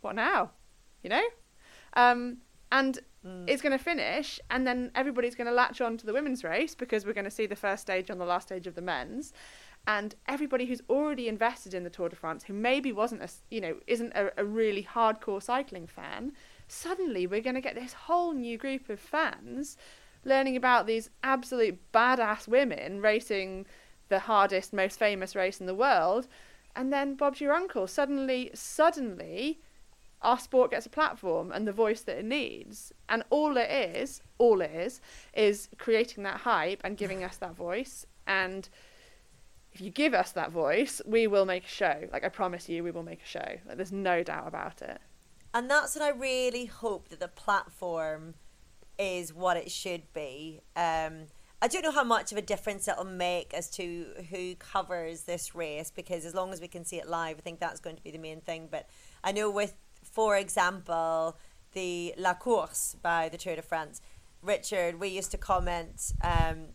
what 0.00 0.14
now? 0.14 0.50
You 1.02 1.10
know? 1.10 1.24
Um, 1.94 2.38
and 2.70 3.00
mm. 3.24 3.44
it's 3.46 3.60
going 3.60 3.76
to 3.76 3.84
finish, 3.84 4.40
and 4.50 4.66
then 4.66 4.90
everybody's 4.94 5.34
going 5.34 5.46
to 5.46 5.52
latch 5.52 5.82
on 5.82 5.98
to 5.98 6.06
the 6.06 6.12
women's 6.14 6.42
race 6.42 6.74
because 6.74 7.04
we're 7.04 7.12
going 7.12 7.24
to 7.24 7.30
see 7.30 7.46
the 7.46 7.56
first 7.56 7.82
stage 7.82 8.10
on 8.10 8.18
the 8.18 8.24
last 8.24 8.48
stage 8.48 8.66
of 8.66 8.74
the 8.74 8.82
men's. 8.82 9.34
And 9.86 10.14
everybody 10.26 10.64
who's 10.64 10.80
already 10.88 11.28
invested 11.28 11.74
in 11.74 11.84
the 11.84 11.90
Tour 11.90 12.08
de 12.08 12.16
France, 12.16 12.44
who 12.44 12.54
maybe 12.54 12.92
wasn't 12.92 13.22
a, 13.22 13.28
you 13.50 13.60
know, 13.60 13.76
isn't 13.86 14.12
a, 14.14 14.30
a 14.38 14.44
really 14.44 14.84
hardcore 14.84 15.42
cycling 15.42 15.86
fan, 15.86 16.32
suddenly 16.66 17.26
we're 17.26 17.42
going 17.42 17.56
to 17.56 17.60
get 17.60 17.74
this 17.74 17.92
whole 17.92 18.32
new 18.32 18.56
group 18.56 18.88
of 18.88 18.98
fans 18.98 19.76
learning 20.24 20.56
about 20.56 20.86
these 20.86 21.10
absolute 21.22 21.78
badass 21.92 22.46
women 22.48 23.00
racing 23.00 23.66
the 24.08 24.20
hardest, 24.20 24.72
most 24.72 24.98
famous 24.98 25.34
race 25.34 25.60
in 25.60 25.66
the 25.66 25.74
world. 25.74 26.28
And 26.76 26.92
then 26.92 27.14
Bob's 27.14 27.40
your 27.40 27.52
uncle. 27.52 27.86
Suddenly, 27.86 28.50
suddenly, 28.54 29.60
our 30.22 30.38
sport 30.38 30.70
gets 30.70 30.86
a 30.86 30.90
platform 30.90 31.50
and 31.52 31.66
the 31.66 31.72
voice 31.72 32.02
that 32.02 32.18
it 32.18 32.24
needs. 32.24 32.92
And 33.08 33.24
all 33.30 33.56
it 33.56 33.70
is, 33.70 34.22
all 34.38 34.60
it 34.60 34.70
is, 34.70 35.00
is 35.34 35.68
creating 35.78 36.24
that 36.24 36.40
hype 36.40 36.80
and 36.84 36.96
giving 36.96 37.24
us 37.24 37.36
that 37.38 37.56
voice. 37.56 38.06
And 38.26 38.68
if 39.72 39.80
you 39.80 39.90
give 39.90 40.14
us 40.14 40.32
that 40.32 40.50
voice, 40.50 41.00
we 41.06 41.26
will 41.26 41.44
make 41.44 41.64
a 41.64 41.68
show. 41.68 42.08
Like 42.12 42.24
I 42.24 42.28
promise 42.28 42.68
you, 42.68 42.84
we 42.84 42.90
will 42.90 43.02
make 43.02 43.22
a 43.22 43.26
show. 43.26 43.58
Like 43.66 43.76
there's 43.76 43.92
no 43.92 44.22
doubt 44.22 44.46
about 44.46 44.82
it. 44.82 45.00
And 45.54 45.70
that's 45.70 45.94
what 45.96 46.04
I 46.04 46.10
really 46.10 46.66
hope 46.66 47.08
that 47.08 47.20
the 47.20 47.28
platform 47.28 48.34
is 48.98 49.32
what 49.32 49.56
it 49.56 49.70
should 49.70 50.12
be. 50.12 50.60
Um, 50.76 51.26
I 51.60 51.68
don't 51.68 51.82
know 51.82 51.92
how 51.92 52.04
much 52.04 52.32
of 52.32 52.38
a 52.38 52.42
difference 52.42 52.88
it'll 52.88 53.04
make 53.04 53.54
as 53.54 53.70
to 53.70 54.06
who 54.30 54.56
covers 54.56 55.22
this 55.22 55.54
race 55.54 55.92
because 55.94 56.24
as 56.24 56.34
long 56.34 56.52
as 56.52 56.60
we 56.60 56.66
can 56.66 56.84
see 56.84 56.96
it 56.96 57.08
live, 57.08 57.36
I 57.38 57.40
think 57.40 57.60
that's 57.60 57.78
going 57.78 57.96
to 57.96 58.02
be 58.02 58.10
the 58.10 58.18
main 58.18 58.40
thing. 58.40 58.68
But 58.70 58.88
I 59.22 59.30
know 59.30 59.48
with 59.50 59.74
for 60.02 60.36
example, 60.36 61.36
the 61.72 62.14
La 62.18 62.34
Course 62.34 62.96
by 63.00 63.28
the 63.28 63.38
Tour 63.38 63.56
de 63.56 63.62
France, 63.62 64.00
Richard, 64.42 65.00
we 65.00 65.08
used 65.08 65.30
to 65.30 65.38
comment 65.38 66.12
um, 66.22 66.66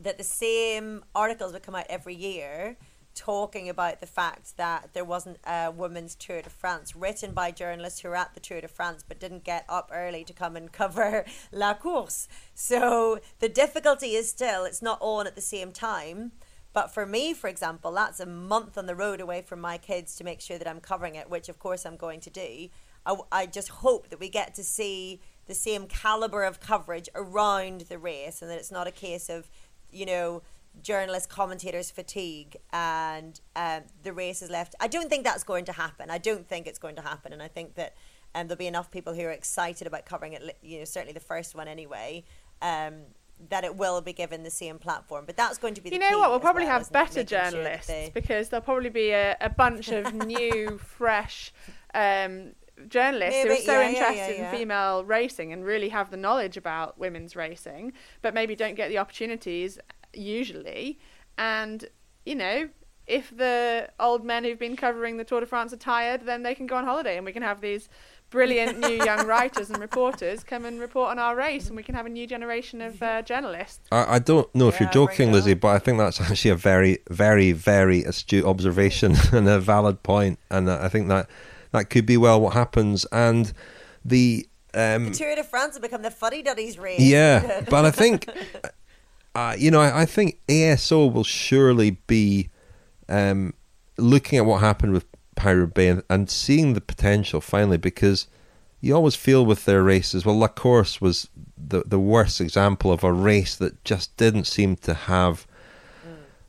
that 0.00 0.18
the 0.18 0.24
same 0.24 1.04
articles 1.14 1.52
would 1.52 1.62
come 1.62 1.74
out 1.74 1.86
every 1.88 2.14
year 2.14 2.76
talking 3.14 3.68
about 3.68 4.00
the 4.00 4.06
fact 4.06 4.56
that 4.56 4.90
there 4.92 5.04
wasn't 5.04 5.38
a 5.46 5.70
women's 5.70 6.14
Tour 6.14 6.42
de 6.42 6.50
France 6.50 6.96
written 6.96 7.32
by 7.32 7.50
journalists 7.50 8.00
who 8.00 8.08
were 8.08 8.16
at 8.16 8.34
the 8.34 8.40
Tour 8.40 8.60
de 8.60 8.68
France 8.68 9.04
but 9.06 9.20
didn't 9.20 9.44
get 9.44 9.64
up 9.68 9.90
early 9.92 10.24
to 10.24 10.32
come 10.32 10.56
and 10.56 10.72
cover 10.72 11.24
La 11.52 11.74
Course. 11.74 12.28
So 12.54 13.20
the 13.38 13.48
difficulty 13.48 14.14
is 14.14 14.28
still 14.28 14.64
it's 14.64 14.82
not 14.82 14.98
on 15.00 15.26
at 15.26 15.34
the 15.34 15.40
same 15.40 15.72
time. 15.72 16.32
But 16.72 16.92
for 16.92 17.06
me, 17.06 17.34
for 17.34 17.46
example, 17.46 17.92
that's 17.92 18.18
a 18.18 18.26
month 18.26 18.76
on 18.76 18.86
the 18.86 18.96
road 18.96 19.20
away 19.20 19.42
from 19.42 19.60
my 19.60 19.78
kids 19.78 20.16
to 20.16 20.24
make 20.24 20.40
sure 20.40 20.58
that 20.58 20.66
I'm 20.66 20.80
covering 20.80 21.14
it, 21.14 21.30
which 21.30 21.48
of 21.48 21.60
course 21.60 21.86
I'm 21.86 21.96
going 21.96 22.20
to 22.20 22.30
do. 22.30 22.68
I, 23.06 23.16
I 23.30 23.46
just 23.46 23.68
hope 23.68 24.08
that 24.08 24.18
we 24.18 24.28
get 24.28 24.54
to 24.56 24.64
see 24.64 25.20
the 25.46 25.54
same 25.54 25.86
caliber 25.86 26.42
of 26.42 26.58
coverage 26.58 27.08
around 27.14 27.82
the 27.82 27.98
race 27.98 28.42
and 28.42 28.50
that 28.50 28.58
it's 28.58 28.72
not 28.72 28.88
a 28.88 28.92
case 28.92 29.28
of, 29.28 29.48
you 29.92 30.04
know, 30.04 30.42
journalist 30.82 31.28
commentators 31.28 31.90
fatigue 31.90 32.56
and 32.72 33.40
um, 33.56 33.82
the 34.02 34.12
race 34.12 34.42
is 34.42 34.50
left. 34.50 34.74
I 34.80 34.88
don't 34.88 35.08
think 35.08 35.24
that's 35.24 35.44
going 35.44 35.64
to 35.66 35.72
happen. 35.72 36.10
I 36.10 36.18
don't 36.18 36.48
think 36.48 36.66
it's 36.66 36.78
going 36.78 36.96
to 36.96 37.02
happen. 37.02 37.32
And 37.32 37.42
I 37.42 37.48
think 37.48 37.74
that 37.74 37.94
um, 38.34 38.48
there'll 38.48 38.58
be 38.58 38.66
enough 38.66 38.90
people 38.90 39.14
who 39.14 39.22
are 39.22 39.30
excited 39.30 39.86
about 39.86 40.06
covering 40.06 40.32
it, 40.32 40.58
you 40.62 40.78
know, 40.78 40.84
certainly 40.84 41.12
the 41.12 41.20
first 41.20 41.54
one 41.54 41.68
anyway. 41.68 42.24
Um, 42.60 43.02
that 43.48 43.64
it 43.64 43.76
will 43.76 44.00
be 44.00 44.12
given 44.12 44.44
the 44.44 44.50
same 44.50 44.78
platform. 44.78 45.24
But 45.26 45.36
that's 45.36 45.58
going 45.58 45.74
to 45.74 45.80
be 45.80 45.90
the 45.90 45.96
you 45.96 46.00
know 46.00 46.18
what 46.20 46.30
we'll 46.30 46.40
probably 46.40 46.64
well, 46.64 46.78
have 46.78 46.92
better 46.92 47.24
journalists 47.24 47.86
sure 47.86 47.96
they... 47.96 48.10
because 48.14 48.48
there'll 48.48 48.64
probably 48.64 48.90
be 48.90 49.10
a, 49.10 49.36
a 49.40 49.50
bunch 49.50 49.88
of 49.88 50.14
new, 50.26 50.78
fresh 50.78 51.52
um, 51.94 52.52
journalists 52.88 53.44
maybe, 53.44 53.48
who 53.48 53.54
are 53.54 53.64
so 53.64 53.80
yeah, 53.80 53.88
interested 53.88 54.16
yeah, 54.16 54.28
yeah, 54.28 54.50
in 54.50 54.56
female 54.56 55.04
racing 55.04 55.52
and 55.52 55.64
really 55.64 55.88
have 55.88 56.10
the 56.10 56.16
knowledge 56.16 56.56
about 56.56 56.98
women's 56.98 57.36
racing, 57.36 57.92
but 58.22 58.34
maybe 58.34 58.54
don't 58.54 58.76
get 58.76 58.88
the 58.88 58.98
opportunities 58.98 59.78
usually. 60.16 60.98
And 61.38 61.86
you 62.24 62.34
know, 62.34 62.68
if 63.06 63.36
the 63.36 63.90
old 64.00 64.24
men 64.24 64.44
who've 64.44 64.58
been 64.58 64.76
covering 64.76 65.16
the 65.16 65.24
Tour 65.24 65.40
de 65.40 65.46
France 65.46 65.72
are 65.72 65.78
tired, 65.78 66.24
then 66.24 66.42
they 66.42 66.54
can 66.54 66.66
go 66.66 66.76
on 66.76 66.84
holiday 66.84 67.16
and 67.16 67.26
we 67.26 67.32
can 67.32 67.42
have 67.42 67.60
these 67.60 67.88
brilliant 68.30 68.80
new 68.88 69.04
young 69.04 69.26
writers 69.26 69.70
and 69.70 69.78
reporters 69.78 70.42
come 70.42 70.64
and 70.64 70.80
report 70.80 71.10
on 71.10 71.18
our 71.18 71.36
race, 71.36 71.68
and 71.68 71.76
we 71.76 71.82
can 71.82 71.94
have 71.94 72.04
a 72.04 72.08
new 72.08 72.26
generation 72.26 72.80
of 72.80 73.02
uh, 73.02 73.22
journalists. 73.22 73.86
I, 73.92 74.16
I, 74.16 74.18
don't 74.18 74.52
know 74.54 74.68
if 74.68 74.74
yeah, 74.74 74.84
you're 74.84 74.92
joking, 74.92 75.32
Lizzie, 75.32 75.54
but 75.54 75.68
I 75.68 75.78
think 75.78 75.98
that's 75.98 76.20
actually 76.20 76.50
a 76.50 76.56
very, 76.56 76.98
very, 77.10 77.52
very 77.52 78.02
astute 78.02 78.44
observation 78.44 79.14
and 79.32 79.48
a 79.48 79.60
valid 79.60 80.02
point, 80.02 80.38
and 80.50 80.70
I 80.70 80.88
think 80.88 81.08
that 81.08 81.30
that 81.70 81.90
could 81.90 82.06
be 82.06 82.16
well 82.16 82.40
what 82.40 82.54
happens. 82.54 83.04
And 83.12 83.52
the 84.04 84.46
um, 84.74 85.06
the 85.06 85.10
Tour 85.12 85.36
de 85.36 85.44
France 85.44 85.74
will 85.74 85.82
become 85.82 86.02
the 86.02 86.10
fuddy 86.10 86.42
duddies 86.42 86.78
race. 86.78 87.00
Yeah, 87.00 87.62
but 87.70 87.84
I 87.84 87.90
think. 87.90 88.28
Uh, 89.34 89.54
you 89.58 89.70
know, 89.70 89.80
I, 89.80 90.02
I, 90.02 90.04
think 90.06 90.38
ASO 90.46 91.12
will 91.12 91.24
surely 91.24 91.92
be 92.06 92.50
um, 93.08 93.52
looking 93.98 94.38
at 94.38 94.46
what 94.46 94.60
happened 94.60 94.92
with 94.92 95.06
Paris 95.34 95.58
Roubaix 95.58 95.90
and, 95.90 96.02
and 96.08 96.30
seeing 96.30 96.74
the 96.74 96.80
potential 96.80 97.40
finally 97.40 97.76
because 97.76 98.28
you 98.80 98.94
always 98.94 99.16
feel 99.16 99.44
with 99.44 99.64
their 99.64 99.82
races. 99.82 100.24
Well, 100.24 100.38
La 100.38 100.48
Course 100.48 101.00
was 101.00 101.28
the 101.56 101.82
the 101.86 101.98
worst 101.98 102.40
example 102.40 102.92
of 102.92 103.02
a 103.02 103.12
race 103.12 103.56
that 103.56 103.82
just 103.84 104.16
didn't 104.16 104.44
seem 104.44 104.76
to 104.76 104.94
have 104.94 105.46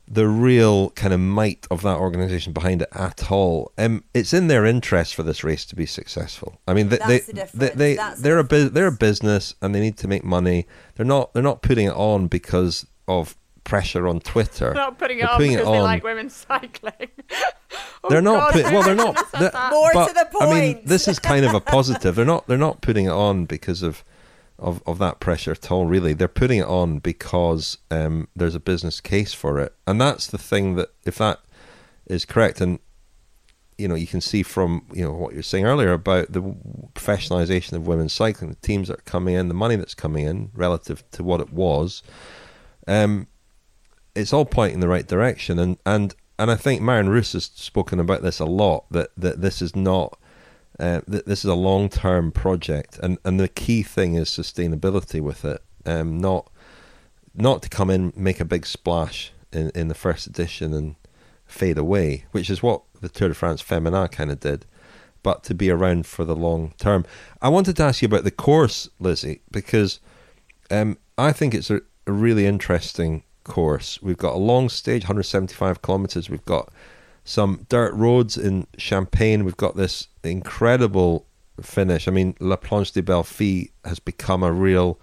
the 0.08 0.28
real 0.28 0.90
kind 0.90 1.12
of 1.12 1.20
might 1.20 1.66
of 1.70 1.82
that 1.82 1.96
organization 1.96 2.52
behind 2.52 2.82
it 2.82 2.88
at 2.92 3.30
all. 3.30 3.72
Um, 3.76 4.04
it's 4.14 4.32
in 4.32 4.46
their 4.46 4.64
interest 4.64 5.14
for 5.14 5.22
this 5.22 5.42
race 5.42 5.64
to 5.66 5.76
be 5.76 5.86
successful. 5.86 6.60
I 6.66 6.74
mean, 6.74 6.88
they 6.88 6.98
they, 6.98 7.18
the 7.20 7.50
they, 7.54 7.70
they 7.70 7.98
they're 8.18 8.38
a 8.38 8.44
bu- 8.44 8.68
they're 8.68 8.86
a 8.86 8.92
business 8.92 9.54
and 9.60 9.74
they 9.74 9.80
need 9.80 9.96
to 9.98 10.08
make 10.08 10.24
money. 10.24 10.66
They're 10.94 11.06
not 11.06 11.34
they're 11.34 11.42
not 11.42 11.62
putting 11.62 11.86
it 11.86 11.94
on 11.94 12.28
because 12.28 12.86
of 13.08 13.36
pressure 13.64 14.06
on 14.08 14.20
Twitter. 14.20 14.66
They're 14.66 14.74
not 14.74 14.98
putting 14.98 15.18
it 15.18 15.22
they're 15.22 15.30
on 15.30 15.38
because 15.40 15.56
it 15.56 15.66
on. 15.66 15.72
they 15.72 15.80
like 15.80 16.04
women 16.04 16.30
cycling. 16.30 17.10
oh 18.04 18.08
they're 18.08 18.22
not. 18.22 18.52
Put, 18.52 18.64
well, 18.66 18.82
they're 18.82 18.94
not. 18.94 19.32
They're, 19.32 19.50
More 19.70 19.90
but, 19.92 20.08
to 20.08 20.14
the 20.14 20.28
point. 20.30 20.50
I 20.50 20.60
mean, 20.60 20.82
this 20.84 21.08
is 21.08 21.18
kind 21.18 21.44
of 21.44 21.52
a 21.52 21.60
positive. 21.60 22.14
They're 22.14 22.24
not. 22.24 22.46
They're 22.46 22.56
not 22.56 22.80
putting 22.80 23.06
it 23.06 23.12
on 23.12 23.44
because 23.44 23.82
of. 23.82 24.02
Of, 24.58 24.82
of 24.86 24.98
that 25.00 25.20
pressure 25.20 25.52
at 25.52 25.70
all, 25.70 25.84
really. 25.84 26.14
They're 26.14 26.28
putting 26.28 26.60
it 26.60 26.66
on 26.66 26.98
because 26.98 27.76
um, 27.90 28.28
there's 28.34 28.54
a 28.54 28.60
business 28.60 29.02
case 29.02 29.34
for 29.34 29.58
it. 29.58 29.74
And 29.86 30.00
that's 30.00 30.26
the 30.26 30.38
thing 30.38 30.76
that, 30.76 30.88
if 31.04 31.18
that 31.18 31.40
is 32.06 32.24
correct, 32.24 32.62
and 32.62 32.78
you 33.78 33.88
know, 33.88 33.94
you 33.94 34.06
can 34.06 34.20
see 34.20 34.42
from 34.42 34.86
you 34.92 35.04
know 35.04 35.12
what 35.12 35.34
you're 35.34 35.42
saying 35.42 35.66
earlier 35.66 35.92
about 35.92 36.32
the 36.32 36.40
professionalization 36.94 37.74
of 37.74 37.86
women's 37.86 38.12
cycling, 38.12 38.50
the 38.50 38.56
teams 38.56 38.88
that 38.88 38.98
are 38.98 39.02
coming 39.02 39.34
in, 39.34 39.48
the 39.48 39.54
money 39.54 39.76
that's 39.76 39.94
coming 39.94 40.26
in 40.26 40.50
relative 40.54 41.08
to 41.12 41.22
what 41.22 41.40
it 41.40 41.52
was. 41.52 42.02
Um, 42.86 43.26
it's 44.14 44.32
all 44.32 44.46
pointing 44.46 44.76
in 44.76 44.80
the 44.80 44.88
right 44.88 45.06
direction, 45.06 45.58
and 45.58 45.76
and 45.84 46.14
and 46.38 46.50
I 46.50 46.56
think 46.56 46.80
Marion 46.80 47.08
Rousse 47.08 47.34
has 47.34 47.44
spoken 47.44 48.00
about 48.00 48.22
this 48.22 48.38
a 48.38 48.46
lot. 48.46 48.86
That 48.90 49.10
that 49.16 49.42
this 49.42 49.60
is 49.60 49.76
not. 49.76 50.18
Uh, 50.78 51.00
that 51.08 51.24
this 51.24 51.38
is 51.38 51.50
a 51.50 51.54
long-term 51.54 52.30
project, 52.32 52.98
and, 53.02 53.16
and 53.24 53.40
the 53.40 53.48
key 53.48 53.82
thing 53.82 54.14
is 54.14 54.28
sustainability 54.28 55.20
with 55.22 55.44
it. 55.44 55.62
Um, 55.86 56.18
not 56.18 56.50
not 57.34 57.62
to 57.62 57.68
come 57.68 57.90
in 57.90 58.12
make 58.16 58.40
a 58.40 58.44
big 58.44 58.66
splash 58.66 59.32
in, 59.52 59.70
in 59.74 59.88
the 59.88 59.94
first 59.94 60.26
edition 60.26 60.74
and 60.74 60.96
fade 61.46 61.78
away, 61.78 62.24
which 62.32 62.50
is 62.50 62.62
what 62.62 62.82
the 63.00 63.08
Tour 63.08 63.28
de 63.28 63.34
France 63.34 63.62
Feminin 63.62 64.10
kind 64.10 64.30
of 64.30 64.40
did, 64.40 64.66
but 65.22 65.44
to 65.44 65.54
be 65.54 65.70
around 65.70 66.06
for 66.06 66.24
the 66.24 66.36
long 66.36 66.74
term. 66.78 67.04
I 67.40 67.48
wanted 67.48 67.76
to 67.76 67.84
ask 67.84 68.02
you 68.02 68.06
about 68.06 68.24
the 68.24 68.30
course, 68.30 68.88
Lizzie, 68.98 69.40
because 69.50 70.00
um, 70.70 70.98
I 71.16 71.32
think 71.32 71.54
it's 71.54 71.70
a, 71.70 71.80
a 72.06 72.12
really 72.12 72.46
interesting 72.46 73.22
course. 73.44 74.00
We've 74.02 74.16
got 74.16 74.34
a 74.34 74.38
long 74.38 74.68
stage, 74.68 75.04
175 75.04 75.82
kilometers. 75.82 76.28
We've 76.28 76.44
got 76.44 76.72
some 77.26 77.66
dirt 77.68 77.92
roads 77.92 78.38
in 78.38 78.66
Champagne. 78.78 79.44
We've 79.44 79.56
got 79.56 79.76
this 79.76 80.08
incredible 80.24 81.26
finish. 81.60 82.06
I 82.08 82.10
mean, 82.12 82.34
La 82.40 82.56
Planche 82.56 82.92
de 82.92 83.02
Belfi 83.02 83.70
has 83.84 83.98
become 83.98 84.42
a 84.42 84.52
real 84.52 84.98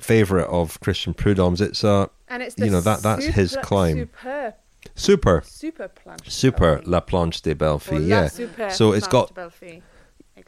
favorite 0.00 0.46
of 0.48 0.80
Christian 0.80 1.14
Prudhomme's. 1.14 1.60
It's 1.60 1.84
a 1.84 2.10
And 2.28 2.42
it's 2.42 2.58
you 2.58 2.70
know 2.70 2.80
that 2.80 3.02
that's 3.02 3.26
his 3.26 3.52
super- 3.52 3.62
climb. 3.62 4.10
Super, 4.26 4.54
Super, 4.96 5.42
super 5.46 5.88
planche. 5.88 6.28
super 6.30 6.82
La 6.84 7.00
Planche 7.00 7.40
de. 7.42 7.54
La 7.54 7.78
Yeah. 7.98 8.68
So 8.70 8.92
it's 8.92 9.06
got. 9.06 9.30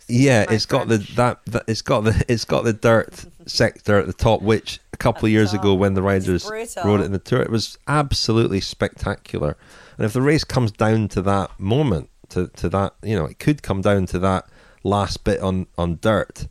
Yeah, 0.08 0.46
it's 0.50 0.66
got 0.66 0.88
the 0.88 0.98
that, 1.16 1.40
that 1.46 1.64
it's 1.68 1.82
got 1.82 2.00
the 2.04 2.24
it's 2.28 2.44
got 2.44 2.64
the 2.64 2.72
dirt 2.72 3.26
sector 3.46 3.98
at 3.98 4.06
the 4.06 4.12
top, 4.12 4.42
which 4.42 4.80
a 4.94 4.96
couple 4.96 5.26
of 5.26 5.32
years 5.32 5.52
ago 5.52 5.74
when 5.74 5.94
the 5.94 6.02
riders 6.02 6.48
rode 6.84 7.00
it 7.00 7.04
in 7.04 7.12
the 7.12 7.18
tour, 7.18 7.42
it 7.42 7.50
was 7.50 7.76
absolutely 7.88 8.60
spectacular. 8.60 9.56
And 9.98 10.06
if 10.06 10.12
the 10.12 10.22
race 10.22 10.44
comes 10.44 10.72
down 10.72 11.08
to 11.08 11.22
that 11.22 11.50
moment, 11.58 12.08
to 12.30 12.48
to 12.48 12.68
that 12.70 12.94
you 13.02 13.16
know, 13.16 13.26
it 13.26 13.38
could 13.38 13.62
come 13.62 13.82
down 13.82 14.06
to 14.06 14.18
that 14.20 14.46
last 14.82 15.24
bit 15.24 15.40
on 15.40 15.66
on 15.76 15.98
dirt. 16.00 16.46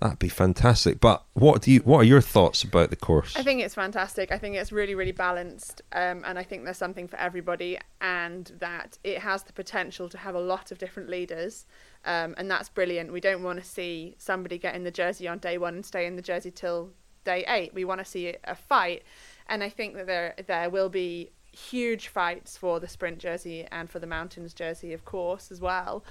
That'd 0.00 0.18
be 0.18 0.28
fantastic. 0.28 1.00
But 1.00 1.24
what 1.32 1.62
do 1.62 1.72
you 1.72 1.80
what 1.80 1.98
are 1.98 2.04
your 2.04 2.20
thoughts 2.20 2.62
about 2.62 2.90
the 2.90 2.96
course? 2.96 3.34
I 3.36 3.42
think 3.42 3.60
it's 3.60 3.74
fantastic. 3.74 4.30
I 4.30 4.38
think 4.38 4.54
it's 4.56 4.70
really, 4.70 4.94
really 4.94 5.12
balanced, 5.12 5.82
um, 5.92 6.22
and 6.26 6.38
I 6.38 6.42
think 6.42 6.64
there's 6.64 6.78
something 6.78 7.08
for 7.08 7.16
everybody, 7.16 7.78
and 8.00 8.52
that 8.60 8.98
it 9.02 9.18
has 9.18 9.42
the 9.42 9.52
potential 9.52 10.08
to 10.10 10.18
have 10.18 10.34
a 10.34 10.40
lot 10.40 10.70
of 10.70 10.78
different 10.78 11.08
leaders, 11.08 11.66
um, 12.04 12.34
and 12.36 12.50
that's 12.50 12.68
brilliant. 12.68 13.12
We 13.12 13.20
don't 13.20 13.42
want 13.42 13.58
to 13.60 13.64
see 13.64 14.14
somebody 14.18 14.58
get 14.58 14.74
in 14.74 14.84
the 14.84 14.90
jersey 14.90 15.26
on 15.26 15.38
day 15.38 15.58
one 15.58 15.74
and 15.74 15.86
stay 15.86 16.06
in 16.06 16.16
the 16.16 16.22
jersey 16.22 16.50
till 16.50 16.90
day 17.24 17.44
eight. 17.48 17.74
We 17.74 17.84
want 17.84 18.00
to 18.00 18.04
see 18.04 18.34
a 18.44 18.54
fight, 18.54 19.02
and 19.48 19.62
I 19.62 19.68
think 19.68 19.94
that 19.96 20.06
there 20.06 20.34
there 20.46 20.70
will 20.70 20.88
be 20.88 21.30
huge 21.52 22.08
fights 22.08 22.56
for 22.56 22.80
the 22.80 22.88
sprint 22.88 23.18
jersey 23.18 23.66
and 23.70 23.88
for 23.88 23.98
the 23.98 24.06
mountains 24.06 24.52
jersey, 24.52 24.92
of 24.92 25.04
course, 25.04 25.52
as 25.52 25.60
well, 25.60 26.04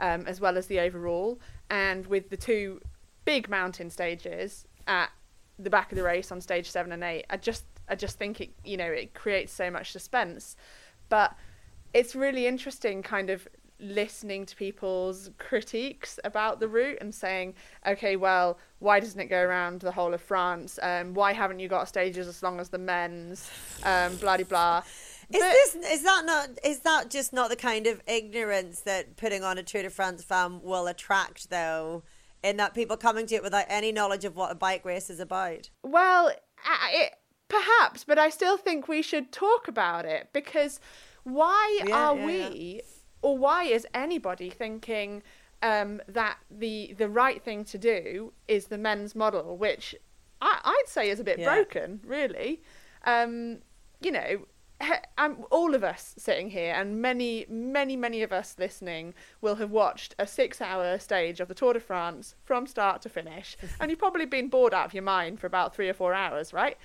um, 0.00 0.24
as 0.26 0.40
well 0.40 0.56
as 0.56 0.66
the 0.66 0.80
overall, 0.80 1.38
and 1.70 2.06
with 2.06 2.30
the 2.30 2.36
two 2.36 2.80
big 3.24 3.48
mountain 3.48 3.90
stages 3.90 4.66
at 4.86 5.10
the 5.58 5.70
back 5.70 5.90
of 5.90 5.96
the 5.96 6.02
race 6.02 6.30
on 6.30 6.40
stage 6.40 6.70
seven 6.70 6.92
and 6.92 7.04
eight. 7.04 7.24
I 7.30 7.36
just 7.36 7.64
I 7.88 7.94
just 7.94 8.18
think 8.18 8.40
it 8.40 8.50
you 8.64 8.76
know 8.76 8.86
it 8.86 9.14
creates 9.14 9.52
so 9.52 9.70
much 9.70 9.92
suspense, 9.92 10.56
but 11.08 11.34
it's 11.94 12.14
really 12.14 12.46
interesting 12.46 13.02
kind 13.02 13.30
of 13.30 13.48
listening 13.78 14.46
to 14.46 14.56
people's 14.56 15.30
critiques 15.38 16.18
about 16.24 16.60
the 16.60 16.68
route 16.68 16.98
and 17.00 17.14
saying 17.14 17.54
okay 17.86 18.16
well 18.16 18.58
why 18.78 18.98
doesn't 19.00 19.20
it 19.20 19.26
go 19.26 19.40
around 19.40 19.80
the 19.80 19.92
whole 19.92 20.14
of 20.14 20.20
france 20.20 20.78
um, 20.82 21.12
why 21.14 21.32
haven't 21.32 21.58
you 21.58 21.68
got 21.68 21.86
stages 21.86 22.26
as 22.26 22.42
long 22.42 22.58
as 22.58 22.70
the 22.70 22.78
men's 22.78 23.50
um, 23.84 24.16
blah 24.16 24.36
blah 24.38 24.82
Is 25.28 25.40
this 25.40 25.74
is 25.74 26.02
that 26.04 26.24
not 26.24 26.50
is 26.64 26.78
that 26.80 27.10
just 27.10 27.32
not 27.32 27.50
the 27.50 27.56
kind 27.56 27.86
of 27.86 28.00
ignorance 28.06 28.80
that 28.82 29.16
putting 29.16 29.42
on 29.42 29.58
a 29.58 29.62
Tour 29.62 29.82
de 29.82 29.90
France 29.90 30.22
Femmes 30.22 30.62
will 30.62 30.86
attract 30.86 31.50
though? 31.50 32.04
In 32.42 32.58
that 32.58 32.74
people 32.74 32.96
coming 32.96 33.26
to 33.26 33.34
it 33.34 33.42
without 33.42 33.64
any 33.68 33.90
knowledge 33.90 34.24
of 34.24 34.36
what 34.36 34.52
a 34.52 34.54
bike 34.54 34.84
race 34.84 35.10
is 35.10 35.18
about. 35.18 35.70
Well, 35.82 36.30
it, 36.92 37.14
perhaps, 37.48 38.04
but 38.04 38.18
I 38.20 38.30
still 38.30 38.56
think 38.56 38.86
we 38.86 39.02
should 39.02 39.32
talk 39.32 39.66
about 39.66 40.04
it 40.04 40.28
because 40.32 40.78
why 41.24 41.80
Yeah, 41.84 42.10
are 42.10 42.16
yeah, 42.16 42.24
we, 42.26 42.82
or 43.22 43.36
why 43.38 43.64
is 43.64 43.86
anybody 43.94 44.50
thinking 44.50 45.22
um, 45.62 46.00
that 46.08 46.38
the 46.50 46.94
the 46.98 47.08
right 47.08 47.42
thing 47.42 47.64
to 47.64 47.78
do 47.78 48.32
is 48.46 48.66
the 48.66 48.78
men's 48.78 49.14
model, 49.14 49.56
which 49.56 49.94
I, 50.40 50.60
I'd 50.64 50.84
say 50.88 51.08
is 51.08 51.18
a 51.20 51.24
bit 51.24 51.38
Yeah. 51.38 51.54
broken, 51.54 52.00
really. 52.04 52.62
Um, 53.04 53.60
you 54.00 54.12
know, 54.12 54.46
um, 55.16 55.46
all 55.50 55.74
of 55.74 55.82
us 55.82 56.14
sitting 56.18 56.50
here, 56.50 56.74
and 56.74 57.00
many, 57.00 57.46
many, 57.48 57.96
many 57.96 58.22
of 58.22 58.30
us 58.32 58.56
listening, 58.58 59.14
will 59.40 59.54
have 59.54 59.70
watched 59.70 60.14
a 60.18 60.26
six-hour 60.26 60.98
stage 60.98 61.40
of 61.40 61.48
the 61.48 61.54
Tour 61.54 61.72
de 61.72 61.80
France 61.80 62.34
from 62.44 62.66
start 62.66 63.00
to 63.02 63.08
finish, 63.08 63.56
and 63.80 63.90
you've 63.90 63.98
probably 63.98 64.26
been 64.26 64.48
bored 64.48 64.74
out 64.74 64.84
of 64.86 64.94
your 64.94 65.02
mind 65.02 65.40
for 65.40 65.46
about 65.46 65.74
three 65.74 65.88
or 65.88 65.94
four 65.94 66.12
hours, 66.12 66.52
right? 66.52 66.76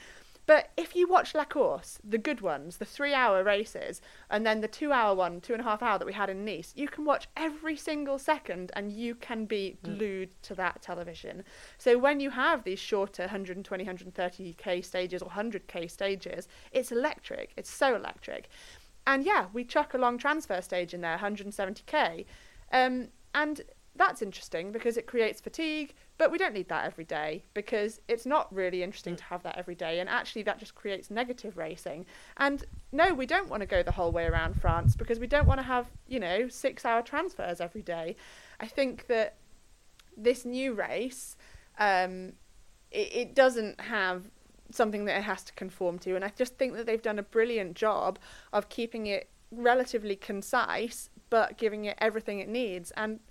But 0.45 0.71
if 0.75 0.95
you 0.95 1.07
watch 1.07 1.35
La 1.35 1.45
Course, 1.45 1.99
the 2.03 2.17
good 2.17 2.41
ones, 2.41 2.77
the 2.77 2.85
three-hour 2.85 3.43
races, 3.43 4.01
and 4.29 4.45
then 4.45 4.61
the 4.61 4.67
two-hour 4.67 5.15
one, 5.15 5.39
two 5.39 5.53
and 5.53 5.61
a 5.61 5.65
half 5.65 5.83
hour 5.83 5.97
that 5.99 6.05
we 6.05 6.13
had 6.13 6.29
in 6.29 6.43
Nice, 6.43 6.73
you 6.75 6.87
can 6.87 7.05
watch 7.05 7.27
every 7.37 7.77
single 7.77 8.17
second, 8.17 8.71
and 8.75 8.91
you 8.91 9.15
can 9.15 9.45
be 9.45 9.77
glued 9.83 10.29
to 10.43 10.55
that 10.55 10.81
television. 10.81 11.43
So 11.77 11.97
when 11.97 12.19
you 12.19 12.31
have 12.31 12.63
these 12.63 12.79
shorter 12.79 13.23
120, 13.23 13.85
130k 13.85 14.83
stages 14.83 15.21
or 15.21 15.29
100k 15.29 15.89
stages, 15.89 16.47
it's 16.71 16.91
electric. 16.91 17.51
It's 17.55 17.69
so 17.69 17.95
electric. 17.95 18.49
And 19.07 19.25
yeah, 19.25 19.47
we 19.53 19.63
chuck 19.63 19.93
a 19.93 19.97
long 19.97 20.17
transfer 20.17 20.61
stage 20.61 20.93
in 20.93 21.01
there, 21.01 21.17
170k. 21.17 22.25
Um, 22.71 23.07
and 23.33 23.61
that's 23.95 24.21
interesting 24.21 24.71
because 24.71 24.97
it 24.97 25.05
creates 25.05 25.41
fatigue, 25.41 25.93
but 26.21 26.31
we 26.31 26.37
don't 26.37 26.53
need 26.53 26.69
that 26.69 26.85
every 26.85 27.03
day 27.03 27.43
because 27.55 27.99
it's 28.07 28.27
not 28.27 28.53
really 28.53 28.83
interesting 28.83 29.15
to 29.15 29.23
have 29.23 29.41
that 29.41 29.57
every 29.57 29.73
day. 29.73 29.99
And 29.99 30.07
actually, 30.07 30.43
that 30.43 30.59
just 30.59 30.75
creates 30.75 31.09
negative 31.09 31.57
racing. 31.57 32.05
And 32.37 32.63
no, 32.91 33.11
we 33.11 33.25
don't 33.25 33.49
want 33.49 33.61
to 33.61 33.65
go 33.65 33.81
the 33.81 33.93
whole 33.93 34.11
way 34.11 34.25
around 34.25 34.61
France 34.61 34.95
because 34.95 35.17
we 35.17 35.25
don't 35.25 35.47
want 35.47 35.61
to 35.61 35.63
have, 35.63 35.87
you 36.07 36.19
know, 36.19 36.47
six 36.47 36.85
hour 36.85 37.01
transfers 37.01 37.59
every 37.59 37.81
day. 37.81 38.15
I 38.59 38.67
think 38.67 39.07
that 39.07 39.37
this 40.15 40.45
new 40.45 40.73
race, 40.73 41.37
um, 41.79 42.33
it, 42.91 43.15
it 43.15 43.33
doesn't 43.33 43.81
have 43.81 44.25
something 44.69 45.05
that 45.05 45.17
it 45.17 45.23
has 45.23 45.43
to 45.45 45.53
conform 45.53 45.97
to. 45.97 46.15
And 46.15 46.23
I 46.23 46.31
just 46.37 46.55
think 46.55 46.75
that 46.75 46.85
they've 46.85 47.01
done 47.01 47.17
a 47.17 47.23
brilliant 47.23 47.75
job 47.75 48.19
of 48.53 48.69
keeping 48.69 49.07
it 49.07 49.27
relatively 49.49 50.17
concise, 50.17 51.09
but 51.31 51.57
giving 51.57 51.85
it 51.85 51.97
everything 51.99 52.41
it 52.41 52.47
needs. 52.47 52.91
And 52.91 53.21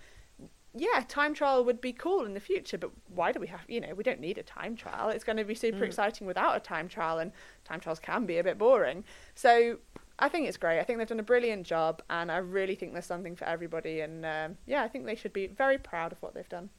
yeah, 0.75 1.05
time 1.09 1.35
trial 1.35 1.65
would 1.65 1.81
be 1.81 1.93
cool 1.93 2.25
in 2.25 2.35
the 2.35 2.41
future, 2.41 2.79
but 2.79 2.91
why 3.09 3.33
do 3.33 3.41
we 3.41 3.49
have, 3.49 3.61
you 3.69 3.81
know, 3.81 3.95
we 3.95 4.05
don't 4.05 4.21
need 4.21 4.39
a 4.39 4.43
time 4.43 4.77
trial. 4.77 5.09
It's 5.09 5.25
going 5.25 5.37
to 5.39 5.45
be 5.45 5.55
super 5.55 5.79
Mm. 5.81 5.87
exciting 5.87 6.27
without 6.27 6.57
a 6.57 6.61
time 6.61 6.89
trial, 6.89 7.19
and 7.19 7.33
time 7.65 7.81
trials 7.81 7.99
can 7.99 8.25
be 8.27 8.39
a 8.39 8.45
bit 8.45 8.57
boring. 8.59 9.05
So 9.35 9.79
I 10.19 10.29
think 10.29 10.47
it's 10.47 10.57
great. 10.57 10.79
I 10.79 10.85
think 10.85 10.99
they've 10.99 11.09
done 11.09 11.19
a 11.21 11.25
brilliant 11.25 11.67
job, 11.67 12.03
and 12.09 12.31
I 12.31 12.37
really 12.37 12.75
think 12.77 12.93
there's 12.93 13.07
something 13.07 13.35
for 13.37 13.45
everybody. 13.47 14.01
And 14.01 14.25
um, 14.25 14.59
yeah, 14.67 14.83
I 14.83 14.89
think 14.89 15.07
they 15.07 15.17
should 15.17 15.33
be 15.33 15.47
very 15.49 15.79
proud 15.79 16.13
of 16.13 16.23
what 16.23 16.35
they've 16.35 16.49
done. 16.49 16.71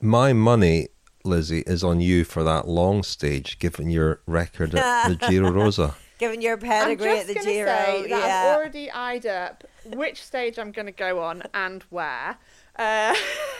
My 0.00 0.32
money, 0.32 0.88
Lizzie, 1.24 1.62
is 1.66 1.82
on 1.82 2.00
you 2.00 2.24
for 2.24 2.44
that 2.44 2.68
long 2.68 3.02
stage, 3.02 3.58
given 3.58 3.90
your 3.90 4.20
record 4.26 4.74
at 4.74 5.08
the 5.08 5.16
Giro 5.28 5.50
Rosa. 5.50 5.96
Given 6.18 6.40
your 6.40 6.54
I'm 6.54 6.60
pedigree 6.60 7.06
just 7.06 7.20
at 7.22 7.26
the 7.28 7.34
gonna 7.34 7.46
Giro, 7.46 7.66
say 7.66 8.02
that 8.02 8.08
yeah. 8.08 8.44
I've 8.50 8.56
already 8.56 8.90
eyed 8.90 9.26
up 9.26 9.64
which 9.84 10.22
stage 10.22 10.58
I'm 10.58 10.72
going 10.72 10.86
to 10.86 10.92
go 10.92 11.20
on 11.22 11.42
and 11.54 11.82
where. 11.90 12.38
Uh, 12.78 13.14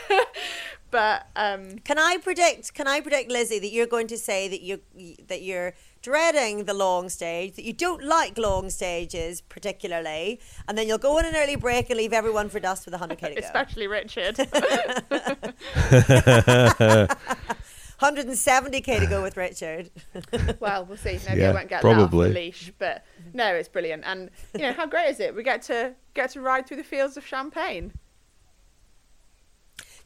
but 0.91 1.27
um, 1.35 1.79
Can 1.79 1.99
I 1.99 2.17
predict? 2.21 2.73
Can 2.73 2.87
I 2.87 3.01
predict, 3.01 3.29
Lizzie, 3.31 3.59
that 3.59 3.71
you're 3.71 3.87
going 3.87 4.07
to 4.07 4.17
say 4.17 4.47
that 4.47 4.61
you 4.61 4.81
that 5.27 5.41
you're 5.41 5.73
dreading 6.01 6.63
the 6.63 6.73
long 6.73 7.09
stage, 7.09 7.55
that 7.55 7.65
you 7.65 7.73
don't 7.73 8.03
like 8.03 8.37
long 8.37 8.69
stages 8.69 9.41
particularly, 9.41 10.39
and 10.67 10.77
then 10.77 10.87
you'll 10.87 10.97
go 10.97 11.17
on 11.17 11.25
an 11.25 11.35
early 11.35 11.57
break 11.57 11.89
and 11.89 11.97
leave 11.97 12.13
everyone 12.13 12.47
for 12.49 12.59
dust 12.59 12.85
with 12.85 12.95
100k 12.95 13.35
to 13.35 13.41
go. 13.41 13.45
especially 13.45 13.87
Richard. 13.87 14.37
170k 17.99 18.99
to 18.99 19.07
go 19.07 19.21
with 19.21 19.35
Richard. 19.35 19.91
well, 20.59 20.85
we'll 20.85 20.97
see. 20.97 21.19
Maybe 21.27 21.41
Yeah, 21.41 21.49
I 21.49 21.53
won't 21.53 21.67
get 21.67 21.83
let 21.83 21.91
off 21.91 21.97
probably. 22.09 22.29
the 22.29 22.35
leash, 22.35 22.71
but 22.79 23.05
no, 23.33 23.53
it's 23.53 23.67
brilliant. 23.67 24.03
And 24.05 24.29
you 24.53 24.61
know 24.61 24.73
how 24.73 24.85
great 24.85 25.09
is 25.09 25.19
it? 25.19 25.35
We 25.35 25.43
get 25.43 25.61
to 25.63 25.95
get 26.13 26.29
to 26.31 26.41
ride 26.41 26.65
through 26.65 26.77
the 26.77 26.83
fields 26.83 27.17
of 27.17 27.25
Champagne. 27.25 27.91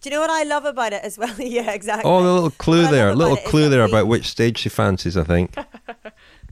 Do 0.04 0.10
you 0.10 0.16
know 0.18 0.22
what 0.22 0.32
I 0.32 0.44
love 0.44 0.66
about 0.66 0.92
it 0.92 1.02
as 1.02 1.18
well? 1.18 1.34
yeah, 1.40 1.72
exactly. 1.72 2.12
Oh, 2.12 2.22
the 2.22 2.34
little 2.34 2.52
clue 2.52 2.88
there, 2.88 3.08
love 3.08 3.18
little 3.20 3.34
about 3.34 3.42
it 3.42 3.46
is 3.46 3.50
clue 3.50 3.70
there 3.70 3.86
we- 3.86 3.90
about 3.90 4.08
which 4.08 4.28
stage 4.28 4.58
she 4.58 4.68
fancies. 4.68 5.16
I 5.16 5.24
think. 5.24 5.56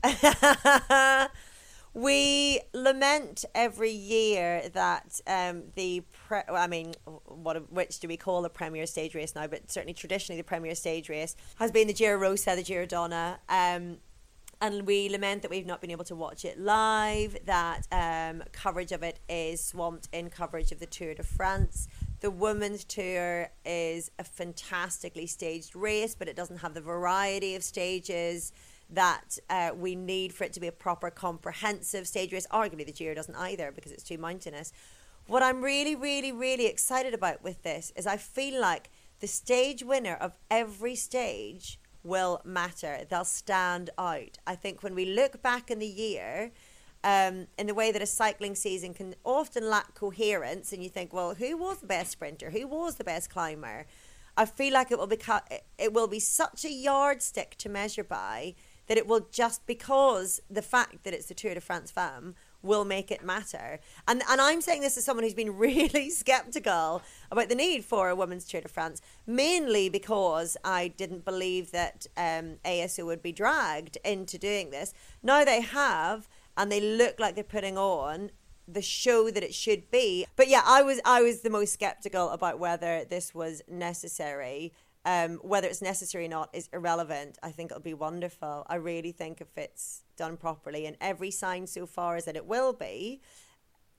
we 1.94 2.60
lament 2.72 3.44
every 3.54 3.90
year 3.90 4.70
that 4.72 5.20
um, 5.26 5.64
the 5.74 6.02
pre- 6.26 6.40
I 6.48 6.66
mean, 6.66 6.94
what 7.26 7.70
which 7.70 8.00
do 8.00 8.08
we 8.08 8.16
call 8.16 8.40
the 8.40 8.48
premier 8.48 8.86
stage 8.86 9.14
race 9.14 9.34
now? 9.34 9.46
But 9.46 9.70
certainly 9.70 9.92
traditionally, 9.92 10.40
the 10.40 10.46
premier 10.46 10.74
stage 10.74 11.10
race 11.10 11.36
has 11.56 11.70
been 11.70 11.88
the 11.88 11.92
Giro 11.92 12.18
Rosa, 12.18 12.56
the 12.56 12.62
Giro 12.62 12.86
Donne. 12.86 13.36
Um, 13.50 13.98
and 14.62 14.86
we 14.86 15.08
lament 15.08 15.42
that 15.42 15.50
we've 15.50 15.66
not 15.66 15.80
been 15.80 15.90
able 15.90 16.04
to 16.04 16.14
watch 16.14 16.44
it 16.44 16.58
live. 16.58 17.36
That 17.44 17.86
um, 17.90 18.44
coverage 18.52 18.92
of 18.92 19.02
it 19.02 19.18
is 19.28 19.62
swamped 19.62 20.08
in 20.12 20.30
coverage 20.30 20.70
of 20.70 20.78
the 20.78 20.86
Tour 20.86 21.14
de 21.14 21.24
France. 21.24 21.88
The 22.22 22.30
women's 22.30 22.84
tour 22.84 23.48
is 23.66 24.12
a 24.16 24.22
fantastically 24.22 25.26
staged 25.26 25.74
race, 25.74 26.14
but 26.14 26.28
it 26.28 26.36
doesn't 26.36 26.58
have 26.58 26.72
the 26.72 26.80
variety 26.80 27.56
of 27.56 27.64
stages 27.64 28.52
that 28.90 29.38
uh, 29.50 29.70
we 29.74 29.96
need 29.96 30.32
for 30.32 30.44
it 30.44 30.52
to 30.52 30.60
be 30.60 30.68
a 30.68 30.72
proper 30.72 31.10
comprehensive 31.10 32.06
stage 32.06 32.32
race. 32.32 32.46
Arguably, 32.52 32.86
the 32.86 32.92
Giro 32.92 33.12
doesn't 33.12 33.34
either 33.34 33.72
because 33.72 33.90
it's 33.90 34.04
too 34.04 34.18
mountainous. 34.18 34.72
What 35.26 35.42
I'm 35.42 35.62
really, 35.62 35.96
really, 35.96 36.30
really 36.30 36.66
excited 36.66 37.12
about 37.12 37.42
with 37.42 37.64
this 37.64 37.92
is 37.96 38.06
I 38.06 38.18
feel 38.18 38.60
like 38.60 38.90
the 39.18 39.26
stage 39.26 39.82
winner 39.82 40.14
of 40.14 40.36
every 40.48 40.94
stage 40.94 41.80
will 42.04 42.40
matter. 42.44 43.00
They'll 43.10 43.24
stand 43.24 43.90
out. 43.98 44.38
I 44.46 44.54
think 44.54 44.84
when 44.84 44.94
we 44.94 45.06
look 45.06 45.42
back 45.42 45.72
in 45.72 45.80
the 45.80 45.86
year 45.88 46.52
um, 47.04 47.46
in 47.58 47.66
the 47.66 47.74
way 47.74 47.92
that 47.92 48.02
a 48.02 48.06
cycling 48.06 48.54
season 48.54 48.94
can 48.94 49.14
often 49.24 49.68
lack 49.68 49.94
coherence, 49.94 50.72
and 50.72 50.82
you 50.82 50.88
think, 50.88 51.12
well, 51.12 51.34
who 51.34 51.56
was 51.56 51.78
the 51.78 51.86
best 51.86 52.12
sprinter? 52.12 52.50
Who 52.50 52.66
was 52.66 52.96
the 52.96 53.04
best 53.04 53.30
climber? 53.30 53.86
I 54.36 54.46
feel 54.46 54.72
like 54.72 54.90
it 54.90 54.98
will 54.98 55.06
become 55.06 55.42
it 55.78 55.92
will 55.92 56.08
be 56.08 56.20
such 56.20 56.64
a 56.64 56.70
yardstick 56.70 57.56
to 57.58 57.68
measure 57.68 58.04
by 58.04 58.54
that 58.86 58.96
it 58.96 59.06
will 59.06 59.28
just 59.30 59.66
because 59.66 60.40
the 60.50 60.62
fact 60.62 61.04
that 61.04 61.14
it's 61.14 61.26
the 61.26 61.34
Tour 61.34 61.54
de 61.54 61.60
France 61.60 61.90
femme 61.90 62.34
will 62.62 62.84
make 62.84 63.10
it 63.10 63.24
matter. 63.24 63.80
And 64.08 64.22
and 64.28 64.40
I'm 64.40 64.60
saying 64.60 64.80
this 64.80 64.96
as 64.96 65.04
someone 65.04 65.24
who's 65.24 65.34
been 65.34 65.56
really 65.58 66.08
skeptical 66.10 67.02
about 67.30 67.48
the 67.48 67.54
need 67.54 67.84
for 67.84 68.08
a 68.08 68.16
women's 68.16 68.46
Tour 68.46 68.62
de 68.62 68.68
France, 68.68 69.02
mainly 69.26 69.88
because 69.88 70.56
I 70.64 70.88
didn't 70.88 71.24
believe 71.24 71.70
that 71.72 72.06
um, 72.16 72.56
ASO 72.64 73.04
would 73.06 73.22
be 73.22 73.32
dragged 73.32 73.98
into 74.04 74.38
doing 74.38 74.70
this. 74.70 74.94
Now 75.22 75.44
they 75.44 75.60
have, 75.60 76.28
and 76.56 76.70
they 76.70 76.80
look 76.80 77.18
like 77.18 77.34
they're 77.34 77.44
putting 77.44 77.78
on 77.78 78.30
the 78.68 78.82
show 78.82 79.30
that 79.30 79.42
it 79.42 79.54
should 79.54 79.90
be. 79.90 80.26
But 80.36 80.48
yeah, 80.48 80.62
I 80.64 80.82
was 80.82 81.00
I 81.04 81.22
was 81.22 81.40
the 81.40 81.50
most 81.50 81.72
skeptical 81.72 82.30
about 82.30 82.58
whether 82.58 83.04
this 83.04 83.34
was 83.34 83.62
necessary. 83.68 84.72
Um, 85.04 85.38
whether 85.42 85.66
it's 85.66 85.82
necessary 85.82 86.26
or 86.26 86.28
not 86.28 86.50
is 86.52 86.68
irrelevant. 86.72 87.36
I 87.42 87.50
think 87.50 87.72
it'll 87.72 87.82
be 87.82 87.92
wonderful. 87.92 88.64
I 88.68 88.76
really 88.76 89.10
think 89.10 89.40
if 89.40 89.58
it's 89.58 90.04
done 90.16 90.36
properly, 90.36 90.86
and 90.86 90.96
every 91.00 91.32
sign 91.32 91.66
so 91.66 91.86
far 91.86 92.16
is 92.16 92.24
that 92.26 92.36
it 92.36 92.46
will 92.46 92.72
be, 92.72 93.20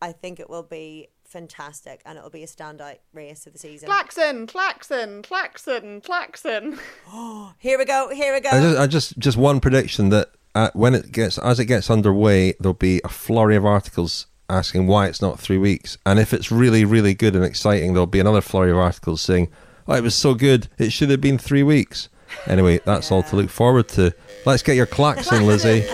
I 0.01 0.13
think 0.13 0.39
it 0.39 0.49
will 0.49 0.63
be 0.63 1.09
fantastic 1.25 2.01
and 2.05 2.17
it'll 2.17 2.29
be 2.29 2.43
a 2.43 2.47
standout 2.47 2.97
race 3.13 3.47
of 3.47 3.53
the 3.53 3.59
season. 3.59 3.87
Klaxon, 3.87 4.47
klaxon, 4.47 5.23
klaxon, 5.23 6.01
klaxon. 6.01 6.79
Here 7.57 7.77
we 7.77 7.85
go. 7.85 8.09
Here 8.13 8.33
we 8.33 8.39
go. 8.39 8.49
I 8.49 8.61
just, 8.61 8.79
I 8.79 8.87
just 8.87 9.19
just 9.19 9.37
one 9.37 9.59
prediction 9.59 10.09
that 10.09 10.31
uh, 10.55 10.69
when 10.73 10.93
it 10.93 11.11
gets 11.11 11.37
as 11.37 11.59
it 11.59 11.65
gets 11.65 11.89
underway, 11.89 12.53
there'll 12.59 12.73
be 12.73 13.01
a 13.03 13.09
flurry 13.09 13.55
of 13.55 13.65
articles 13.65 14.27
asking 14.49 14.87
why 14.87 15.07
it's 15.07 15.21
not 15.21 15.39
three 15.39 15.57
weeks, 15.57 15.97
and 16.05 16.19
if 16.19 16.33
it's 16.33 16.51
really 16.51 16.85
really 16.85 17.13
good 17.13 17.35
and 17.35 17.43
exciting, 17.43 17.93
there'll 17.93 18.07
be 18.07 18.19
another 18.19 18.41
flurry 18.41 18.71
of 18.71 18.77
articles 18.77 19.21
saying, 19.21 19.49
"Oh, 19.87 19.95
it 19.95 20.03
was 20.03 20.15
so 20.15 20.33
good, 20.33 20.67
it 20.77 20.91
should 20.91 21.09
have 21.09 21.21
been 21.21 21.37
three 21.37 21.63
weeks." 21.63 22.09
Anyway, 22.47 22.79
that's 22.85 23.11
all 23.11 23.23
to 23.23 23.35
look 23.35 23.49
forward 23.49 23.87
to. 23.89 24.13
Let's 24.45 24.63
get 24.63 24.75
your 24.75 24.85
clacks 24.87 25.31
in, 25.31 25.45
Lizzie. 25.45 25.85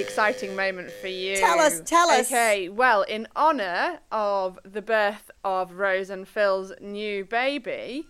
Exciting 0.00 0.54
moment 0.56 0.90
for 0.90 1.08
you. 1.08 1.36
Tell 1.36 1.58
us, 1.60 1.80
tell 1.84 2.08
us. 2.08 2.26
Okay, 2.26 2.68
well, 2.68 3.02
in 3.02 3.26
honour 3.36 4.00
of 4.10 4.58
the 4.64 4.82
birth 4.82 5.30
of 5.44 5.72
Rose 5.72 6.10
and 6.10 6.26
Phil's 6.26 6.72
new 6.80 7.24
baby, 7.24 8.06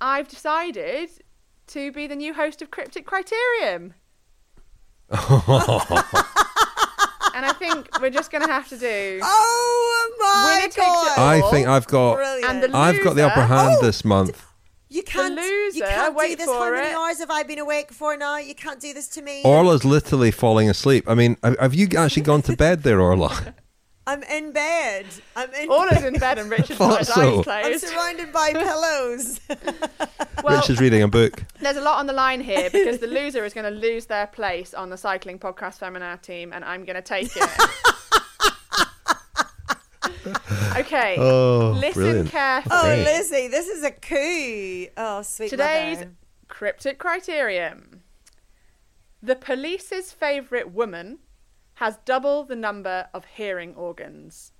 I've 0.00 0.28
decided 0.28 1.10
to 1.68 1.92
be 1.92 2.06
the 2.06 2.16
new 2.16 2.34
host 2.34 2.62
of 2.62 2.70
Cryptic 2.70 3.06
Criterium. 3.06 3.92
and 7.34 7.44
I 7.44 7.52
think 7.58 8.00
we're 8.00 8.10
just 8.10 8.30
going 8.32 8.44
to 8.44 8.52
have 8.52 8.68
to 8.68 8.78
do. 8.78 9.20
Oh 9.22 10.16
my 10.18 10.54
Winner 10.56 10.62
takes 10.62 10.76
it 10.76 10.80
god! 10.80 11.18
I 11.18 11.50
think 11.50 11.68
I've 11.68 11.86
got 11.86 12.16
Brilliant. 12.16 12.44
And 12.44 12.62
the 12.62 12.76
I've 12.76 13.02
got 13.04 13.14
the 13.14 13.26
upper 13.26 13.42
loser- 13.42 13.54
hand 13.54 13.76
Oh, 13.78 13.82
this 13.86 14.04
month. 14.04 14.44
You 14.88 15.02
can't. 15.02 15.34
loser, 15.34 15.78
you 15.78 15.82
can't 15.82 16.16
do 16.16 16.36
this. 16.36 16.46
How 16.46 16.70
many 16.70 16.88
it. 16.88 16.94
hours 16.94 17.18
have 17.18 17.30
I 17.30 17.42
been 17.42 17.58
awake 17.58 17.90
for 17.90 18.16
now? 18.16 18.38
You 18.38 18.54
can't 18.54 18.80
do 18.80 18.94
this 18.94 19.08
to 19.08 19.22
me. 19.22 19.42
Orla's 19.44 19.84
literally 19.84 20.30
falling 20.30 20.70
asleep. 20.70 21.08
I 21.08 21.14
mean, 21.14 21.36
have 21.42 21.58
have 21.58 21.74
you 21.74 21.88
actually 21.96 22.22
gone 22.22 22.42
to 22.42 22.56
bed 22.56 22.82
there, 22.84 23.00
Orla? 23.00 23.54
I'm 24.08 24.22
in 24.22 24.52
bed. 24.52 25.06
I'm 25.34 25.52
in. 25.54 25.68
Orla's 25.68 26.04
in 26.04 26.14
bed 26.14 26.38
and 26.38 26.48
Richard's 26.48 26.78
got 26.78 27.00
his 27.00 27.08
Thought 27.08 27.44
so. 27.44 27.50
eyes 27.50 27.66
I'm 27.66 27.78
surrounded 27.90 28.32
by 28.32 28.52
pillows. 28.52 29.40
Well, 30.44 30.58
Rich 30.58 30.70
is 30.70 30.80
reading 30.80 31.02
a 31.02 31.08
book. 31.08 31.42
There's 31.60 31.76
a 31.76 31.80
lot 31.80 31.98
on 31.98 32.06
the 32.06 32.12
line 32.12 32.40
here 32.40 32.70
because 32.70 32.98
the 32.98 33.08
loser 33.08 33.44
is 33.44 33.52
going 33.52 33.64
to 33.72 33.76
lose 33.76 34.06
their 34.06 34.28
place 34.28 34.74
on 34.74 34.90
the 34.90 34.96
cycling 34.96 35.40
podcast 35.40 35.80
Féminin 35.80 36.22
team, 36.22 36.52
and 36.52 36.64
I'm 36.64 36.84
going 36.84 36.94
to 36.94 37.02
take 37.02 37.30
it. 37.34 37.50
okay, 40.76 41.16
Oh, 41.18 41.76
listen 41.78 42.02
brilliant. 42.02 42.30
carefully. 42.30 42.74
oh, 42.74 43.02
Lizzie, 43.04 43.48
this 43.48 43.66
is 43.68 43.82
a 43.84 43.90
coup. 43.90 44.90
Oh, 44.96 45.22
sweet 45.22 45.50
Today's 45.50 45.98
mother. 45.98 46.10
cryptic 46.48 46.98
criterion: 46.98 48.02
the 49.22 49.36
police's 49.36 50.12
favourite 50.12 50.72
woman 50.72 51.18
has 51.74 51.98
double 52.04 52.44
the 52.44 52.56
number 52.56 53.08
of 53.12 53.24
hearing 53.24 53.74
organs. 53.74 54.52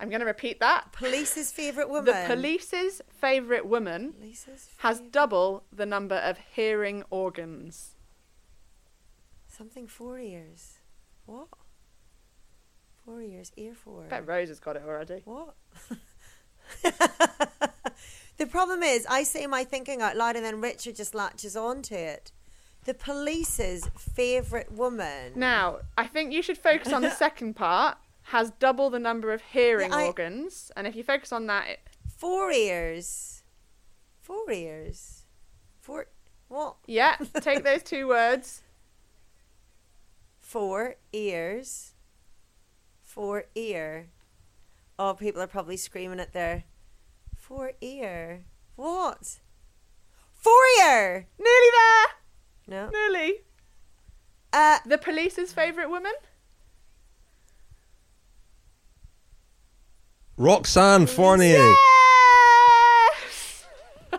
I'm 0.00 0.08
going 0.10 0.20
to 0.20 0.26
repeat 0.26 0.60
that. 0.60 0.92
police's 0.92 1.52
favorite 1.52 1.88
woman. 1.88 2.06
The 2.06 2.24
police's 2.26 3.00
favourite 3.08 3.64
woman 3.66 4.12
Police's 4.12 4.68
has 4.78 5.00
double 5.00 5.64
the 5.72 5.86
number 5.86 6.16
of 6.16 6.36
hearing 6.54 7.04
organs. 7.10 7.94
something 9.48 9.86
four 9.86 10.18
ears. 10.18 10.78
What? 11.26 11.48
Four 13.04 13.20
ears, 13.22 13.52
ear 13.56 13.74
four. 13.74 14.04
I 14.04 14.08
bet 14.08 14.26
Rose 14.26 14.48
has 14.48 14.60
got 14.60 14.76
it 14.76 14.82
already. 14.86 15.20
What? 15.24 15.54
the 18.38 18.46
problem 18.46 18.82
is, 18.82 19.06
I 19.08 19.22
say 19.24 19.46
my 19.46 19.64
thinking 19.64 20.00
out 20.00 20.16
loud, 20.16 20.36
and 20.36 20.44
then 20.44 20.60
Richard 20.60 20.96
just 20.96 21.14
latches 21.14 21.56
on 21.56 21.82
to 21.82 21.94
it. 21.94 22.32
The 22.84 22.94
police's 22.94 23.88
favourite 23.98 24.72
woman. 24.72 25.32
Now, 25.36 25.78
I 25.98 26.06
think 26.06 26.32
you 26.32 26.42
should 26.42 26.58
focus 26.58 26.92
on 26.92 27.02
the 27.02 27.10
second 27.24 27.54
part. 27.56 27.98
Has 28.28 28.50
double 28.52 28.88
the 28.88 28.98
number 28.98 29.32
of 29.34 29.42
hearing 29.42 29.90
Yeah, 29.90 29.98
I- 29.98 30.06
organs, 30.06 30.72
and 30.76 30.86
if 30.86 30.96
you 30.96 31.02
focus 31.04 31.30
on 31.32 31.46
that, 31.48 31.68
it, 31.68 31.80
Four 32.16 32.50
ears. 32.52 33.42
Four 34.22 34.50
ears. 34.50 35.24
Four. 35.80 36.06
What? 36.48 36.76
yeah, 36.86 37.16
take 37.40 37.64
those 37.64 37.82
two 37.82 38.08
words. 38.08 38.62
Four 40.40 40.94
ears. 41.12 41.93
Four 43.14 43.44
ear. 43.54 44.08
Oh, 44.98 45.14
people 45.14 45.40
are 45.40 45.46
probably 45.46 45.76
screaming 45.76 46.18
at 46.18 46.32
their. 46.32 46.64
Four 47.36 47.74
ear. 47.80 48.42
What? 48.74 49.38
Four 50.32 50.60
ear. 50.84 51.28
Nearly 51.38 51.70
there 51.78 52.06
No. 52.66 52.90
there. 52.90 53.10
Nearly. 53.12 53.34
Uh, 54.52 54.78
The 54.84 54.98
police's 54.98 55.52
favourite 55.52 55.88
woman. 55.88 56.10
Roxane 60.36 61.06
Fournier. 61.06 61.52
Yes. 63.12 63.64
uh, 64.12 64.18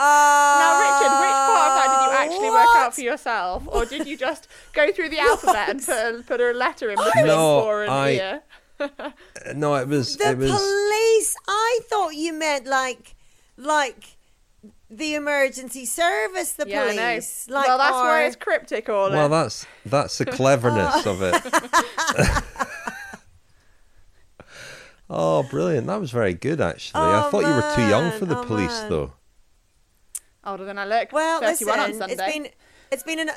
Now, 0.00 0.80
Richard, 0.82 1.14
which 1.22 1.38
part 1.46 1.66
of 1.70 1.74
that 1.78 1.88
did 1.94 2.02
you 2.06 2.10
actually 2.18 2.50
work 2.50 2.74
out 2.90 2.94
for 2.94 3.00
yourself, 3.00 3.62
or 3.66 3.84
did 3.84 4.06
you 4.06 4.16
just 4.16 4.48
go 4.72 4.90
through 4.92 5.08
the 5.10 5.18
alphabet 5.30 5.68
and 5.70 5.84
put 5.84 5.96
a, 5.96 6.22
put 6.26 6.40
a 6.40 6.52
letter 6.52 6.90
in 6.90 6.96
between 6.96 7.26
No, 7.26 7.60
four 7.62 7.82
and 7.84 7.90
I- 7.92 8.10
ear? 8.10 8.42
No, 9.54 9.74
it 9.74 9.88
was 9.88 10.16
The 10.16 10.30
it 10.30 10.38
was 10.38 10.50
police. 10.50 11.36
I 11.46 11.80
thought 11.90 12.14
you 12.14 12.32
meant 12.32 12.66
like, 12.66 13.14
like, 13.58 14.16
the 14.90 15.14
emergency 15.14 15.84
service. 15.84 16.52
The 16.52 16.66
Yeah, 16.66 16.84
I 16.84 16.96
know. 16.96 17.02
police. 17.12 17.46
Like 17.50 17.68
well, 17.68 17.76
that's 17.78 17.94
our- 17.94 18.04
why 18.06 18.24
it's 18.24 18.36
cryptic, 18.36 18.88
Orla. 18.88 19.10
well. 19.14 19.28
That's 19.28 19.66
that's 19.84 20.16
the 20.18 20.24
cleverness 20.38 21.06
oh. 21.06 21.10
of 21.12 21.22
it. 21.22 22.44
oh, 25.08 25.42
brilliant! 25.44 25.86
That 25.86 26.00
was 26.00 26.10
very 26.10 26.34
good, 26.34 26.60
actually. 26.60 27.00
I 27.02 27.26
Oh, 27.26 27.30
thought 27.30 27.42
you 27.42 27.48
were 27.54 27.74
too 27.76 27.86
young 27.88 28.18
for 28.18 28.26
the 28.26 28.38
Oh, 28.38 28.44
police, 28.44 28.80
man. 28.82 28.90
though. 28.90 29.12
Older 30.44 30.64
than 30.64 30.78
I 30.78 30.86
look. 30.86 31.12
Well, 31.12 31.40
31 31.40 31.78
on 31.80 31.90
listen, 31.90 32.10
it's 32.10 32.18
Sunday. 32.18 32.38
been 32.38 32.48
it's 32.90 33.02
been 33.02 33.18
an 33.20 33.30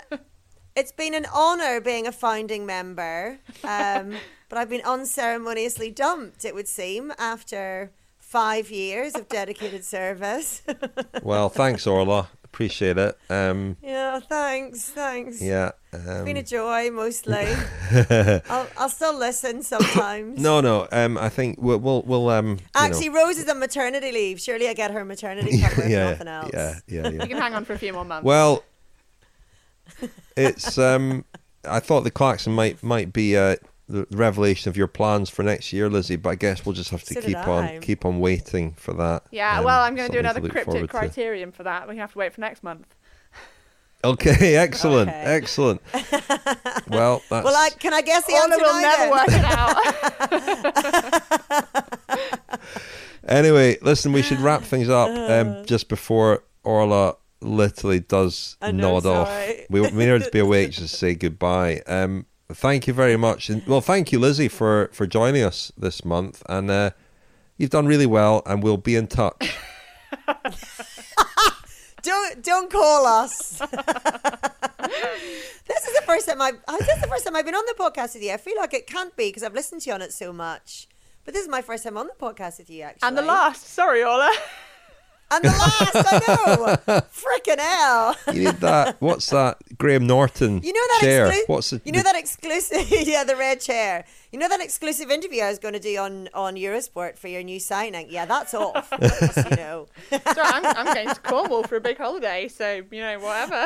it's 0.76 0.92
been 0.92 1.14
an 1.14 1.26
honor 1.34 1.80
being 1.82 2.08
a 2.08 2.12
founding 2.12 2.66
member, 2.66 3.40
um, 3.64 4.16
but 4.50 4.58
I've 4.58 4.70
been 4.70 4.82
unceremoniously 4.86 5.92
dumped. 5.92 6.46
It 6.46 6.56
would 6.56 6.68
seem 6.68 7.12
after 7.20 7.92
five 8.20 8.72
years 8.72 9.14
of 9.16 9.28
dedicated 9.30 9.84
service. 9.86 10.62
Well, 11.22 11.48
thanks, 11.50 11.88
Orla. 11.88 12.30
Appreciate 12.44 12.98
it. 12.98 13.18
Um, 13.30 13.78
yeah, 13.82 14.20
thanks, 14.20 14.90
thanks. 14.90 15.42
yeah. 15.42 15.72
It's 15.94 16.08
Um, 16.08 16.26
been 16.26 16.38
a 16.38 16.44
joy 16.44 16.92
mostly. 16.92 17.48
I'll, 18.50 18.68
I'll 18.78 18.90
still 18.90 19.18
listen 19.18 19.64
sometimes. 19.64 20.40
no, 20.40 20.60
no. 20.62 20.88
Um, 20.92 21.18
I 21.18 21.30
think 21.30 21.60
we'll 21.62 21.80
we'll, 21.80 22.02
we'll 22.04 22.30
um. 22.30 22.48
you 22.50 22.54
know- 22.56 22.60
Actually, 22.76 23.10
Rose 23.10 23.38
is 23.38 23.48
on 23.48 23.60
maternity 23.60 24.12
leave. 24.12 24.42
Surely 24.42 24.68
I 24.68 24.74
get 24.74 24.92
her 24.92 25.06
maternity 25.06 25.62
cover 25.62 25.84
if 25.84 25.90
yeah, 25.96 26.10
nothing 26.12 26.28
else. 26.28 26.50
yeah, 26.54 26.80
yeah, 26.88 27.02
yeah. 27.10 27.22
You 27.24 27.28
can 27.28 27.38
hang 27.38 27.54
on 27.54 27.64
for 27.66 27.74
a 27.74 27.78
few 27.80 27.94
more 27.94 28.06
months. 28.06 28.26
Well, 28.26 28.64
it's 30.38 30.78
um. 30.78 31.26
I 31.66 31.80
thought 31.80 32.02
the 32.04 32.12
klaxon 32.12 32.54
might 32.54 32.84
might 32.84 33.14
be 33.14 33.38
uh, 33.38 33.56
the 33.88 34.06
revelation 34.12 34.70
of 34.70 34.76
your 34.78 34.88
plans 34.88 35.30
for 35.30 35.44
next 35.44 35.72
year, 35.72 35.90
Lizzie. 35.90 36.18
But 36.18 36.30
I 36.32 36.36
guess 36.36 36.66
we'll 36.66 36.74
just 36.76 36.90
have 36.90 37.04
to 37.06 37.14
So 37.14 37.22
keep 37.22 37.38
on 37.48 37.80
keep 37.82 38.06
on 38.06 38.20
waiting 38.20 38.74
for 38.74 38.94
that. 38.96 39.24
yeah, 39.32 39.60
Um, 39.60 39.66
well, 39.66 39.82
I'm 39.82 39.96
going 39.96 40.08
to 40.10 40.14
do 40.14 40.20
another 40.20 40.42
look 40.42 40.52
cryptic 40.52 40.72
forward 40.74 40.88
to. 40.88 40.98
criterion 40.98 41.52
for 41.52 41.64
that. 41.64 41.88
We 41.88 41.98
have 41.98 42.12
to 42.14 42.18
wait 42.18 42.34
for 42.34 42.42
next 42.42 42.64
month. 42.64 42.96
Okay, 44.06 44.56
excellent, 44.68 45.10
Okay. 45.10 45.24
excellent. 45.24 45.82
Well, 46.90 47.22
that's 47.30 47.46
Well, 47.46 47.56
I, 47.56 47.70
can 47.80 47.94
I 47.94 48.02
guess 48.02 48.26
the 48.26 48.34
Orla 48.34 48.44
answer 48.44 48.66
will 48.66 48.82
never 48.82 49.04
then? 49.04 49.12
work 49.12 49.30
it 49.30 49.46
out. 51.96 52.60
Anyway, 53.26 53.78
listen, 53.82 54.12
we 54.12 54.22
should 54.22 54.40
wrap 54.42 54.64
things 54.64 54.90
up 54.90 55.08
um, 55.10 55.66
just 55.66 55.88
before 55.88 56.44
Orla 56.66 57.16
literally 57.44 58.00
does 58.00 58.58
know, 58.62 58.72
nod 58.72 59.06
off. 59.06 59.28
sorry. 59.28 59.66
We, 59.70 59.82
we 59.82 60.06
need 60.06 60.24
to 60.24 60.30
be 60.32 60.40
awake 60.48 60.72
just 60.72 60.94
to 60.94 60.98
say 60.98 61.16
goodbye. 61.16 61.82
Um, 61.88 62.26
thank 62.52 62.88
you 62.88 62.94
very 62.94 63.18
much. 63.18 63.50
And, 63.50 63.66
well, 63.68 63.82
thank 63.82 64.12
you, 64.12 64.20
Lizzie, 64.20 64.48
for, 64.48 64.90
for 64.94 65.06
joining 65.08 65.44
us 65.44 65.72
this 65.78 66.04
month. 66.06 66.42
And 66.50 66.70
uh, 66.72 66.92
you've 67.58 67.70
done 67.72 67.86
really 67.86 68.06
well, 68.06 68.42
and 68.46 68.64
we'll 68.64 68.78
be 68.78 68.96
in 68.96 69.08
touch. 69.08 69.56
Don't 72.04 72.44
don't 72.44 72.70
call 72.70 73.06
us. 73.06 73.60
this 73.60 73.70
is 75.88 75.96
the 75.96 76.04
first 76.06 76.28
time 76.28 76.42
I. 76.42 76.52
oh, 76.68 76.78
This 76.80 76.90
is 76.98 77.02
the 77.02 77.08
first 77.08 77.26
time 77.26 77.34
I've 77.34 77.46
been 77.46 77.56
on 77.56 77.64
the 77.66 77.76
podcast 77.82 78.14
with 78.16 78.24
you. 78.24 78.34
I 78.34 78.38
feel 78.38 78.58
like 78.58 78.74
it 78.74 78.88
can't 78.88 79.16
be 79.16 79.30
because 79.30 79.42
I've 79.42 79.54
listened 79.54 79.84
to 79.84 79.90
you 79.90 79.94
on 79.94 80.02
it 80.02 80.12
so 80.12 80.34
much. 80.34 80.90
But 81.24 81.34
this 81.34 81.44
is 81.44 81.50
my 81.50 81.62
first 81.62 81.86
time 81.86 81.96
on 81.96 82.08
the 82.08 82.14
podcast 82.20 82.58
with 82.58 82.70
you, 82.70 82.84
actually. 82.84 83.08
And 83.08 83.18
the 83.18 83.22
last. 83.22 83.68
Sorry, 83.68 84.04
Orla. 84.04 84.30
And 85.36 85.44
the 85.44 85.50
last, 85.50 85.96
I 85.96 86.20
know. 86.28 87.02
Freaking 87.12 87.60
hell. 87.60 88.16
You 88.34 88.46
need 88.46 88.56
that. 88.62 88.98
What's 89.00 89.30
that? 89.30 89.58
Graham 89.78 90.06
Norton 90.08 90.62
You 90.64 90.74
know 90.74 90.80
that 90.92 91.00
chair. 91.02 91.28
exclu- 91.30 91.48
What's 91.48 91.70
the, 91.72 91.82
You 91.86 91.92
know 91.92 92.04
that 92.04 92.16
exclusive, 92.16 92.88
yeah, 93.08 93.24
the 93.24 93.36
red 93.36 93.60
chair. 93.62 94.06
You 94.32 94.40
know 94.40 94.50
that 94.50 94.62
exclusive 94.62 95.10
interview 95.12 95.44
I 95.44 95.50
was 95.50 95.60
going 95.60 95.74
to 95.76 95.80
do 95.80 95.96
on 95.98 96.28
on 96.34 96.56
Eurosport 96.56 97.18
for 97.18 97.28
your 97.28 97.44
new 97.44 97.60
signing. 97.60 98.08
Yeah, 98.10 98.26
that's 98.26 98.54
off. 98.54 98.90
Just, 99.00 99.50
you 99.50 99.56
know. 99.58 99.88
Sorry, 100.10 100.20
I'm, 100.38 100.66
I'm 100.66 100.86
going 100.94 101.08
to 101.08 101.22
Cornwall 101.22 101.64
for 101.64 101.76
a 101.76 101.82
big 101.82 101.98
holiday, 101.98 102.48
so 102.48 102.82
you 102.92 103.02
know 103.02 103.20
whatever. 103.20 103.66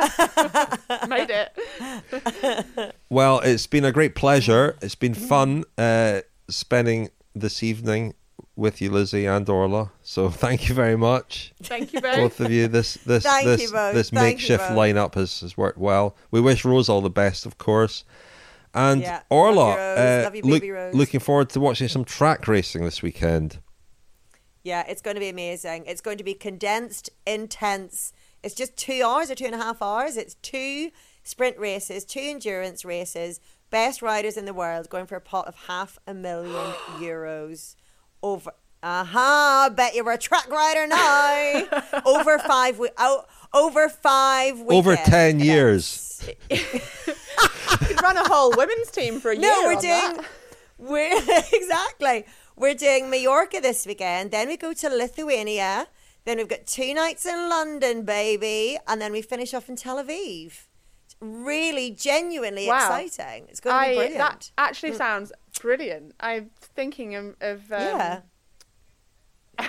Made 1.08 1.30
it. 1.30 2.94
Well, 3.08 3.40
it's 3.40 3.66
been 3.66 3.84
a 3.84 3.92
great 3.92 4.14
pleasure. 4.14 4.76
It's 4.82 4.94
been 4.94 5.14
fun 5.14 5.64
uh, 5.78 6.20
spending 6.48 7.10
this 7.34 7.62
evening 7.62 8.14
with 8.56 8.80
you, 8.80 8.90
Lizzie 8.90 9.26
and 9.26 9.48
Orla. 9.48 9.92
So 10.02 10.28
thank 10.44 10.68
you 10.68 10.74
very 10.74 10.96
much, 10.96 11.52
Thank 11.62 11.92
you 11.92 12.00
both. 12.00 12.16
both 12.16 12.40
of 12.40 12.50
you. 12.50 12.68
This 12.68 12.94
this 13.06 13.24
this 13.24 13.70
this 13.70 14.12
makeshift 14.12 14.64
lineup 14.64 15.14
has, 15.14 15.40
has 15.40 15.56
worked 15.56 15.78
well. 15.78 16.16
We 16.30 16.40
wish 16.40 16.64
Rose 16.64 16.88
all 16.88 17.00
the 17.00 17.10
best, 17.10 17.46
of 17.46 17.58
course. 17.58 18.04
And 18.74 19.00
Yeah, 19.00 19.22
Orla, 19.30 19.54
love 19.60 20.34
you, 20.34 20.42
Rose. 20.42 20.44
uh, 20.44 20.48
look- 20.48 20.62
baby 20.62 20.70
Rose. 20.70 20.94
looking 20.94 21.20
forward 21.20 21.50
to 21.50 21.60
watching 21.60 21.88
some 21.88 22.04
track 22.04 22.46
racing 22.46 22.84
this 22.84 23.02
weekend. 23.02 23.60
Yeah, 24.62 24.84
it's 24.86 25.00
going 25.00 25.14
to 25.14 25.20
be 25.20 25.28
amazing. 25.30 25.84
It's 25.86 26.00
going 26.02 26.18
to 26.18 26.24
be 26.24 26.34
condensed, 26.34 27.08
intense. 27.26 28.12
It's 28.42 28.54
just 28.54 28.76
two 28.76 29.02
hours 29.04 29.30
or 29.30 29.34
two 29.34 29.46
and 29.46 29.54
a 29.54 29.58
half 29.58 29.80
hours. 29.80 30.16
It's 30.16 30.34
two 30.34 30.90
sprint 31.22 31.58
races, 31.58 32.04
two 32.04 32.20
endurance 32.20 32.84
races, 32.84 33.40
best 33.70 34.02
riders 34.02 34.36
in 34.36 34.44
the 34.44 34.52
world 34.52 34.90
going 34.90 35.06
for 35.06 35.16
a 35.16 35.20
pot 35.20 35.46
of 35.46 35.54
half 35.68 35.98
a 36.06 36.12
million 36.12 36.52
euros 36.98 37.76
over. 38.22 38.52
Aha! 38.82 39.66
I 39.66 39.74
bet 39.74 39.94
you 39.96 40.04
were 40.04 40.12
a 40.12 40.18
track 40.18 40.48
rider 40.48 40.86
now. 40.86 42.02
over 42.06 42.38
five 42.38 42.78
we- 42.78 42.90
oh, 42.96 43.24
over 43.52 43.88
five 43.88 44.60
Over 44.68 44.90
weekends. 44.90 45.08
10 45.10 45.40
years. 45.40 46.28
You 46.50 46.58
could 47.86 48.02
run 48.02 48.16
a 48.16 48.28
whole 48.28 48.52
women's 48.56 48.90
team 48.90 49.20
for 49.20 49.30
a 49.32 49.36
No, 49.36 49.40
year. 49.48 49.62
No, 49.62 49.68
we're 49.68 49.80
doing 49.80 50.16
that. 50.16 50.24
we're 50.78 51.42
exactly. 51.52 52.24
We're 52.56 52.74
doing 52.74 53.10
Mallorca 53.10 53.60
this 53.60 53.86
weekend. 53.86 54.30
Then 54.30 54.48
we 54.48 54.56
go 54.56 54.72
to 54.72 54.88
Lithuania. 54.88 55.86
Then 56.24 56.38
we've 56.38 56.48
got 56.48 56.66
two 56.66 56.92
nights 56.94 57.24
in 57.24 57.48
London, 57.48 58.02
baby, 58.04 58.78
and 58.86 59.00
then 59.00 59.12
we 59.12 59.22
finish 59.22 59.54
off 59.54 59.68
in 59.68 59.76
Tel 59.76 59.96
Aviv. 60.02 60.66
It's 61.06 61.16
really, 61.20 61.90
genuinely 61.90 62.66
Wow. 62.66 62.76
exciting. 63.00 63.46
It's 63.48 63.60
going 63.60 63.74
to 63.82 63.88
be 63.90 63.94
brilliant. 63.96 64.18
that 64.18 64.50
actually 64.58 64.90
mm. 64.90 64.98
sounds 64.98 65.32
brilliant. 65.60 66.14
I'm 66.20 66.50
thinking 66.78 67.16
of, 67.16 67.34
of 67.40 67.58
um, 67.72 67.80
yeah. 67.80 68.20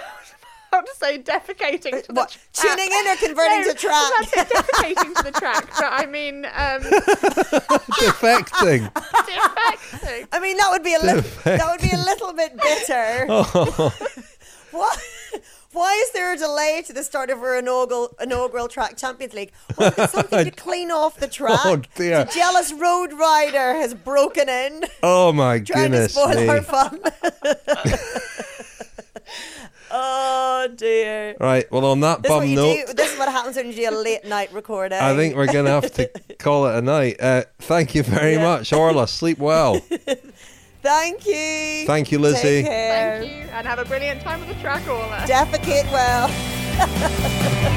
how 0.71 0.81
to 0.81 0.93
say 0.95 1.17
defecating 1.17 2.03
to 2.03 2.13
What, 2.13 2.29
the 2.29 2.61
track. 2.61 2.77
tuning 2.77 2.91
in 2.99 3.07
or 3.07 3.15
converting 3.27 3.61
no, 3.61 3.71
to 3.71 3.73
track? 3.73 3.95
I 3.95 4.19
was 4.21 4.31
about 4.33 4.47
to 4.47 4.53
say 4.53 4.93
defecating 4.93 5.15
to 5.15 5.23
the 5.23 5.31
track, 5.31 5.65
but 5.75 5.85
I 5.91 6.05
mean 6.05 6.45
um, 6.45 6.81
Defecting. 7.99 8.91
defecting. 8.93 10.27
I 10.31 10.39
mean, 10.39 10.57
that 10.57 10.67
would 10.69 10.83
be 10.83 10.93
a 10.93 10.99
little. 10.99 11.23
That 11.45 11.67
would 11.71 11.81
be 11.81 11.89
a 11.95 11.97
little 11.97 12.33
bit 12.33 12.55
bitter. 12.55 13.25
Oh. 13.27 13.91
What? 14.71 14.99
Why 15.71 15.93
is 16.03 16.11
there 16.13 16.33
a 16.33 16.37
delay 16.37 16.81
to 16.87 16.93
the 16.93 17.03
start 17.03 17.29
of 17.29 17.39
our 17.39 17.59
inaugural 17.59 18.15
inaugural 18.19 18.67
track 18.67 18.97
Champions 18.97 19.33
League? 19.33 19.51
Something 20.09 20.45
to 20.45 20.51
clean 20.51 20.89
off 20.89 21.17
the 21.17 21.27
track. 21.27 21.59
Oh, 21.63 21.81
dear. 21.95 22.25
The 22.25 22.31
jealous 22.31 22.73
road 22.73 23.13
rider 23.13 23.75
has 23.75 23.93
broken 23.93 24.49
in, 24.49 24.85
Oh 25.03 25.31
my 25.31 25.59
trying 25.59 25.91
goodness 25.91 26.13
to 26.15 26.19
spoil 26.19 26.35
me! 26.35 26.47
our 26.47 26.61
fun. 26.63 26.99
oh 29.91 30.67
dear. 30.75 31.35
Right. 31.39 31.71
Well, 31.71 31.85
on 31.85 31.99
that 32.01 32.23
This 32.23 32.29
bum 32.31 32.53
note, 32.55 32.87
do, 32.87 32.93
this 32.93 33.13
is 33.13 33.19
what 33.19 33.29
happens 33.29 33.55
when 33.55 33.67
you 33.67 33.73
do 33.73 33.89
a 33.89 33.91
late 33.95 34.25
night 34.25 34.51
recording. 34.51 34.97
I 34.99 35.15
think 35.15 35.35
we're 35.35 35.45
going 35.51 35.65
to 35.65 35.71
have 35.71 35.91
to 35.93 36.09
call 36.39 36.65
it 36.67 36.75
a 36.77 36.81
night. 36.81 37.17
Uh, 37.21 37.43
thank 37.59 37.93
you 37.93 38.01
very 38.03 38.33
Yeah. 38.33 38.43
much, 38.43 38.73
Orla. 38.73 39.07
Sleep 39.07 39.37
well. 39.37 39.79
Thank 40.89 41.27
you. 41.27 41.85
Thank 41.85 42.11
you, 42.11 42.17
Lizzie. 42.17 42.41
Take 42.41 42.65
care. 42.65 43.19
Thank 43.19 43.31
you, 43.31 43.49
and 43.51 43.67
have 43.67 43.77
a 43.77 43.85
brilliant 43.85 44.21
time 44.21 44.41
at 44.41 44.47
the 44.47 44.55
track, 44.55 44.87
Orla. 44.87 45.23
Defecate 45.27 45.85
well. 45.91 47.75